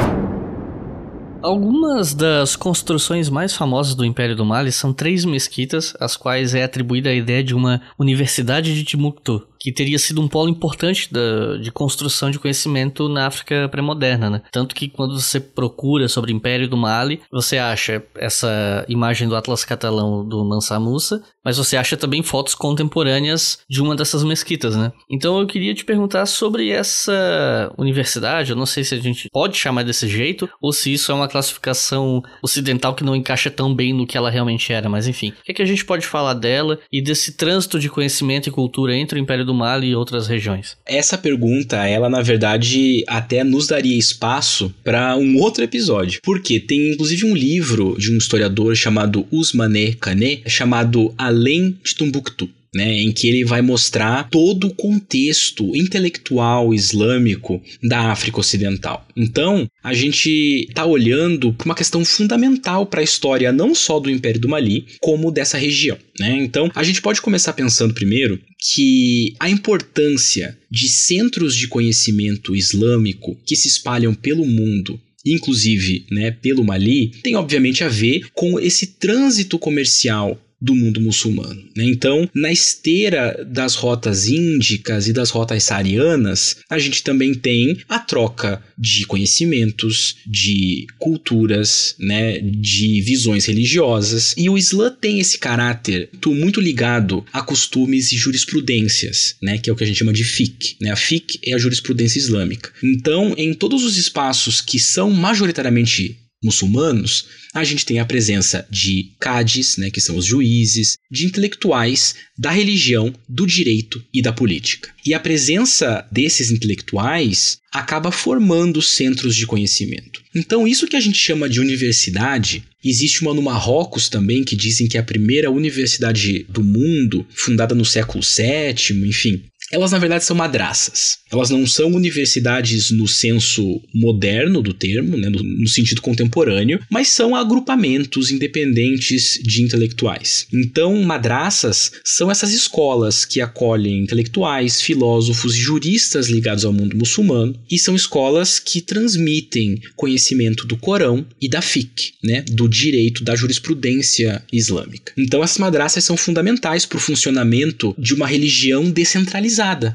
Algumas 1.41 2.15
das 2.15 2.57
construções 2.57 3.29
mais 3.29 3.55
famosas 3.55 3.95
do 3.95 4.05
Império 4.05 4.35
do 4.35 4.45
Mali 4.45 4.73
são 4.73 4.93
três 4.93 5.25
mesquitas, 5.25 5.95
às 6.01 6.17
quais 6.17 6.53
é 6.55 6.65
atribuída 6.65 7.11
a 7.11 7.15
ideia 7.15 7.45
de 7.45 7.55
uma 7.55 7.81
universidade 7.97 8.75
de 8.75 8.83
Timbuktu, 8.83 9.47
que 9.65 9.73
teria 9.73 9.99
sido 9.99 10.21
um 10.21 10.29
polo 10.29 10.51
importante 10.51 11.11
da, 11.11 11.57
de 11.57 11.73
construção 11.73 12.31
de 12.31 12.39
conhecimento 12.39 13.09
na 13.09 13.27
África 13.27 13.67
pré-moderna, 13.71 14.29
né? 14.29 14.43
Tanto 14.53 14.75
que 14.75 14.91
quando 14.91 15.19
você 15.19 15.41
procura 15.41 16.07
sobre 16.07 16.31
o 16.31 16.37
Império 16.37 16.69
do 16.69 16.77
Mali, 16.77 17.23
você 17.33 17.57
acha 17.57 18.05
essa 18.15 18.85
imagem 18.91 19.27
do 19.27 19.35
Atlas 19.35 19.65
Catalão 19.65 20.23
do 20.23 20.45
Mansa 20.45 20.79
Musa, 20.79 21.23
mas 21.43 21.57
você 21.57 21.79
acha 21.79 21.97
também 21.97 22.23
fotos 22.23 22.55
contemporâneas 22.55 23.61
de 23.67 23.81
uma 23.81 23.97
dessas 23.97 24.23
mesquitas, 24.23 24.77
né? 24.77 24.93
Então 25.11 25.41
eu 25.41 25.47
queria 25.47 25.75
te 25.75 25.83
perguntar 25.83 26.27
sobre 26.27 26.69
essa 26.69 27.73
universidade, 27.79 28.51
eu 28.51 28.57
não 28.57 28.67
sei 28.67 28.85
se 28.85 28.95
a 28.95 29.01
gente 29.01 29.31
pode 29.31 29.57
chamar 29.57 29.83
desse 29.83 30.07
jeito, 30.07 30.47
ou 30.61 30.75
se 30.75 30.93
isso 30.93 31.11
é 31.11 31.15
uma 31.15 31.29
classificação 31.29 32.23
ocidental 32.43 32.95
que 32.95 33.03
não 33.03 33.17
encaixa 33.17 33.51
tão 33.51 33.75
bem 33.75 33.95
no 33.95 34.07
que 34.07 34.19
ela 34.19 34.29
realmente 34.29 34.75
era, 34.75 34.91
mas 34.91 35.09
enfim. 35.09 35.31
O 35.31 35.43
que, 35.43 35.53
é 35.53 35.55
que 35.55 35.63
a 35.63 35.67
gente 35.67 35.87
pode 35.87 36.07
falar 36.07 36.35
dela 36.35 36.79
e 36.93 37.01
desse 37.01 37.35
trânsito 37.35 37.79
de 37.79 37.89
conhecimento 37.89 38.47
e 38.47 38.53
cultura 38.53 38.95
entre 38.95 39.19
o 39.19 39.23
Império 39.23 39.47
do 39.47 39.54
Mali 39.55 39.89
e 39.89 39.95
outras 39.95 40.27
regiões? 40.27 40.77
Essa 40.85 41.17
pergunta, 41.17 41.87
ela 41.87 42.09
na 42.09 42.21
verdade 42.21 43.05
até 43.07 43.43
nos 43.43 43.67
daria 43.67 43.99
espaço 43.99 44.75
para 44.83 45.17
um 45.17 45.39
outro 45.39 45.65
episódio. 45.65 46.21
Porque 46.23 46.61
tem 46.61 46.93
inclusive 46.93 47.25
um 47.25 47.35
livro 47.35 47.97
de 47.99 48.13
um 48.13 48.19
historiador 48.19 48.77
chamado 48.77 49.27
Usmane 49.31 49.95
Kane, 49.95 50.43
chamado 50.47 51.15
Além 51.17 51.79
de 51.85 51.95
Tumbuktu 51.95 52.51
né, 52.75 52.93
em 53.01 53.13
que 53.13 53.29
ele 53.29 53.45
vai 53.45 53.63
mostrar 53.63 54.29
todo 54.29 54.67
o 54.67 54.75
contexto 54.75 55.75
intelectual 55.77 56.75
islâmico 56.75 57.63
da 57.83 58.11
África 58.11 58.41
Ocidental. 58.41 59.07
Então, 59.17 59.67
a 59.83 59.95
gente 59.95 60.67
está 60.69 60.85
olhando 60.85 61.53
para 61.53 61.67
uma 61.67 61.75
questão 61.75 62.05
fundamental 62.05 62.87
para 62.87 63.01
a 63.01 63.05
história 63.05 63.53
não 63.53 63.75
só 63.75 64.01
do 64.01 64.11
Império 64.11 64.41
do 64.41 64.49
Mali, 64.49 64.87
como 65.01 65.31
dessa 65.31 65.57
região. 65.57 65.97
Né? 66.19 66.37
Então, 66.41 66.71
a 66.75 66.83
gente 66.83 67.01
pode 67.01 67.23
começar 67.23 67.53
pensando 67.53 67.95
primeiro 67.95 68.41
que 68.73 69.35
a 69.39 69.49
importância 69.49 70.59
de 70.71 70.89
centros 70.89 71.55
de 71.55 71.69
conhecimento 71.69 72.57
islâmico 72.57 73.37
que 73.47 73.55
se 73.55 73.69
espalham 73.69 74.15
pelo 74.15 74.45
mundo 74.45 75.01
inclusive 75.27 76.05
né, 76.11 76.31
pelo 76.31 76.63
Mali, 76.63 77.11
tem 77.23 77.35
obviamente 77.35 77.83
a 77.83 77.89
ver 77.89 78.27
com 78.35 78.61
esse 78.61 78.99
trânsito 78.99 79.59
comercial 79.59 80.39
do 80.65 80.75
mundo 80.75 81.01
muçulmano. 81.01 81.63
Né? 81.77 81.85
Então, 81.85 82.29
na 82.35 82.51
esteira 82.51 83.47
das 83.47 83.75
rotas 83.75 84.27
índicas 84.27 85.07
e 85.07 85.13
das 85.13 85.29
rotas 85.29 85.63
saarianas, 85.65 86.57
a 86.71 86.79
gente 86.79 87.03
também 87.03 87.35
tem 87.35 87.77
a 87.87 87.99
troca 87.99 88.63
de 88.79 89.05
conhecimentos, 89.07 90.17
de 90.27 90.87
culturas, 90.99 91.95
né, 91.99 92.39
de 92.39 93.03
visões 93.03 93.45
religiosas. 93.45 94.35
E 94.37 94.49
o 94.49 94.57
Islã 94.57 94.91
tem 94.91 95.21
esse 95.21 95.39
caráter 95.39 96.09
muito 96.27 96.61
ligado 96.61 97.25
a 97.33 97.43
costumes 97.43 98.13
e 98.13 98.17
jurisprudências, 98.17 99.37
né, 99.43 99.59
que 99.59 99.69
é 99.69 99.73
o 99.73 99.77
que 99.77 99.85
a 99.85 99.87
gente 99.87 99.99
chama 99.99 100.13
de 100.13 100.25
fiqh. 100.25 100.77
Né? 100.81 100.91
A 100.91 100.97
fiqh 100.97 101.39
é 101.45 101.55
a 101.55 101.59
jurisprudência 101.59 102.19
islâmica. 102.19 102.71
Então, 102.83 103.35
em 103.37 103.53
todos 103.53 103.85
os 103.85 103.97
espaços 103.97 104.61
que 104.61 104.79
são 104.79 105.11
majoritariamente 105.11 106.17
muçulmanos, 106.45 107.27
a 107.55 107.65
gente 107.65 107.87
tem 107.87 107.99
a 107.99 108.05
presença 108.05 108.67
de 108.71 109.13
cadis, 109.19 109.77
né, 109.77 109.91
que 109.91 110.01
são 110.01 110.17
os 110.17 110.27
juízes, 110.27 110.97
de 111.11 111.25
intelectuais 111.25 112.15
da 112.37 112.51
religião, 112.51 113.13
do 113.29 113.47
direito 113.47 114.05
e 114.13 114.21
da 114.21 114.33
política. 114.33 114.93
E 115.07 115.15
a 115.15 115.21
presença 115.21 116.07
desses 116.11 116.51
intelectuais 116.51 117.59
acaba 117.73 118.11
formando 118.11 118.81
centros 118.83 119.35
de 119.35 119.47
conhecimento. 119.47 120.23
Então, 120.35 120.67
isso 120.67 120.87
que 120.87 120.97
a 120.97 121.01
gente 121.01 121.19
chama 121.19 121.49
de 121.49 121.61
universidade, 121.61 122.65
existe 122.85 123.23
uma 123.23 123.33
no 123.33 123.43
Marrocos 123.43 124.09
também 124.09 124.43
que 124.45 124.57
dizem 124.57 124.89
que 124.89 124.97
é 124.97 125.01
a 125.01 125.05
primeira 125.05 125.51
universidade 125.51 126.45
do 126.49 126.63
mundo, 126.63 127.27
fundada 127.35 127.75
no 127.75 127.85
século 127.85 128.23
VII, 128.23 129.09
enfim. 129.09 129.43
Elas 129.71 129.93
na 129.93 129.99
verdade 129.99 130.25
são 130.25 130.37
madraças. 130.37 131.19
Elas 131.33 131.51
não 131.51 131.67
são 131.67 131.93
universidades 131.93 132.91
no 132.91 133.09
senso 133.09 133.81
moderno 133.93 134.63
do 134.63 134.73
termo, 134.73 135.17
né, 135.17 135.29
no, 135.29 135.43
no, 135.43 135.69
sentido 135.69 136.01
contemporâneo, 136.01 136.81
mas 136.91 137.09
são 137.09 137.35
agrupamentos 137.35 138.31
independentes 138.31 139.41
de 139.43 139.63
intelectuais. 139.63 140.47
Então, 140.53 141.03
madraças 141.03 141.91
são 142.05 142.31
essas 142.31 142.53
escolas 142.53 143.25
que 143.25 143.41
acolhem 143.41 144.03
intelectuais, 144.03 144.81
filósofos 144.81 145.57
e 145.57 145.61
juristas 145.61 146.29
ligados 146.29 146.65
ao 146.65 146.73
mundo 146.73 146.97
muçulmano, 146.97 147.59
e 147.71 147.79
são 147.79 147.97
escolas 147.97 148.59
que 148.59 148.81
transmitem 148.81 149.81
conhecimento 149.97 150.67
do 150.67 150.77
Corão 150.77 151.27
e 151.41 151.49
da 151.49 151.61
fiqh, 151.61 152.13
né, 152.23 152.43
do 152.43 152.69
direito 152.69 153.25
da 153.25 153.35
jurisprudência 153.35 154.45
islâmica. 154.53 155.13
Então, 155.19 155.43
essas 155.43 155.59
madraças 155.59 156.05
são 156.05 156.17
fundamentais 156.17 156.87
para 156.87 156.99
o 156.99 157.01
funcionamento 157.01 157.95
de 157.99 158.15
uma 158.15 158.27
religião 158.27 158.91
descentralizada, 158.91 159.54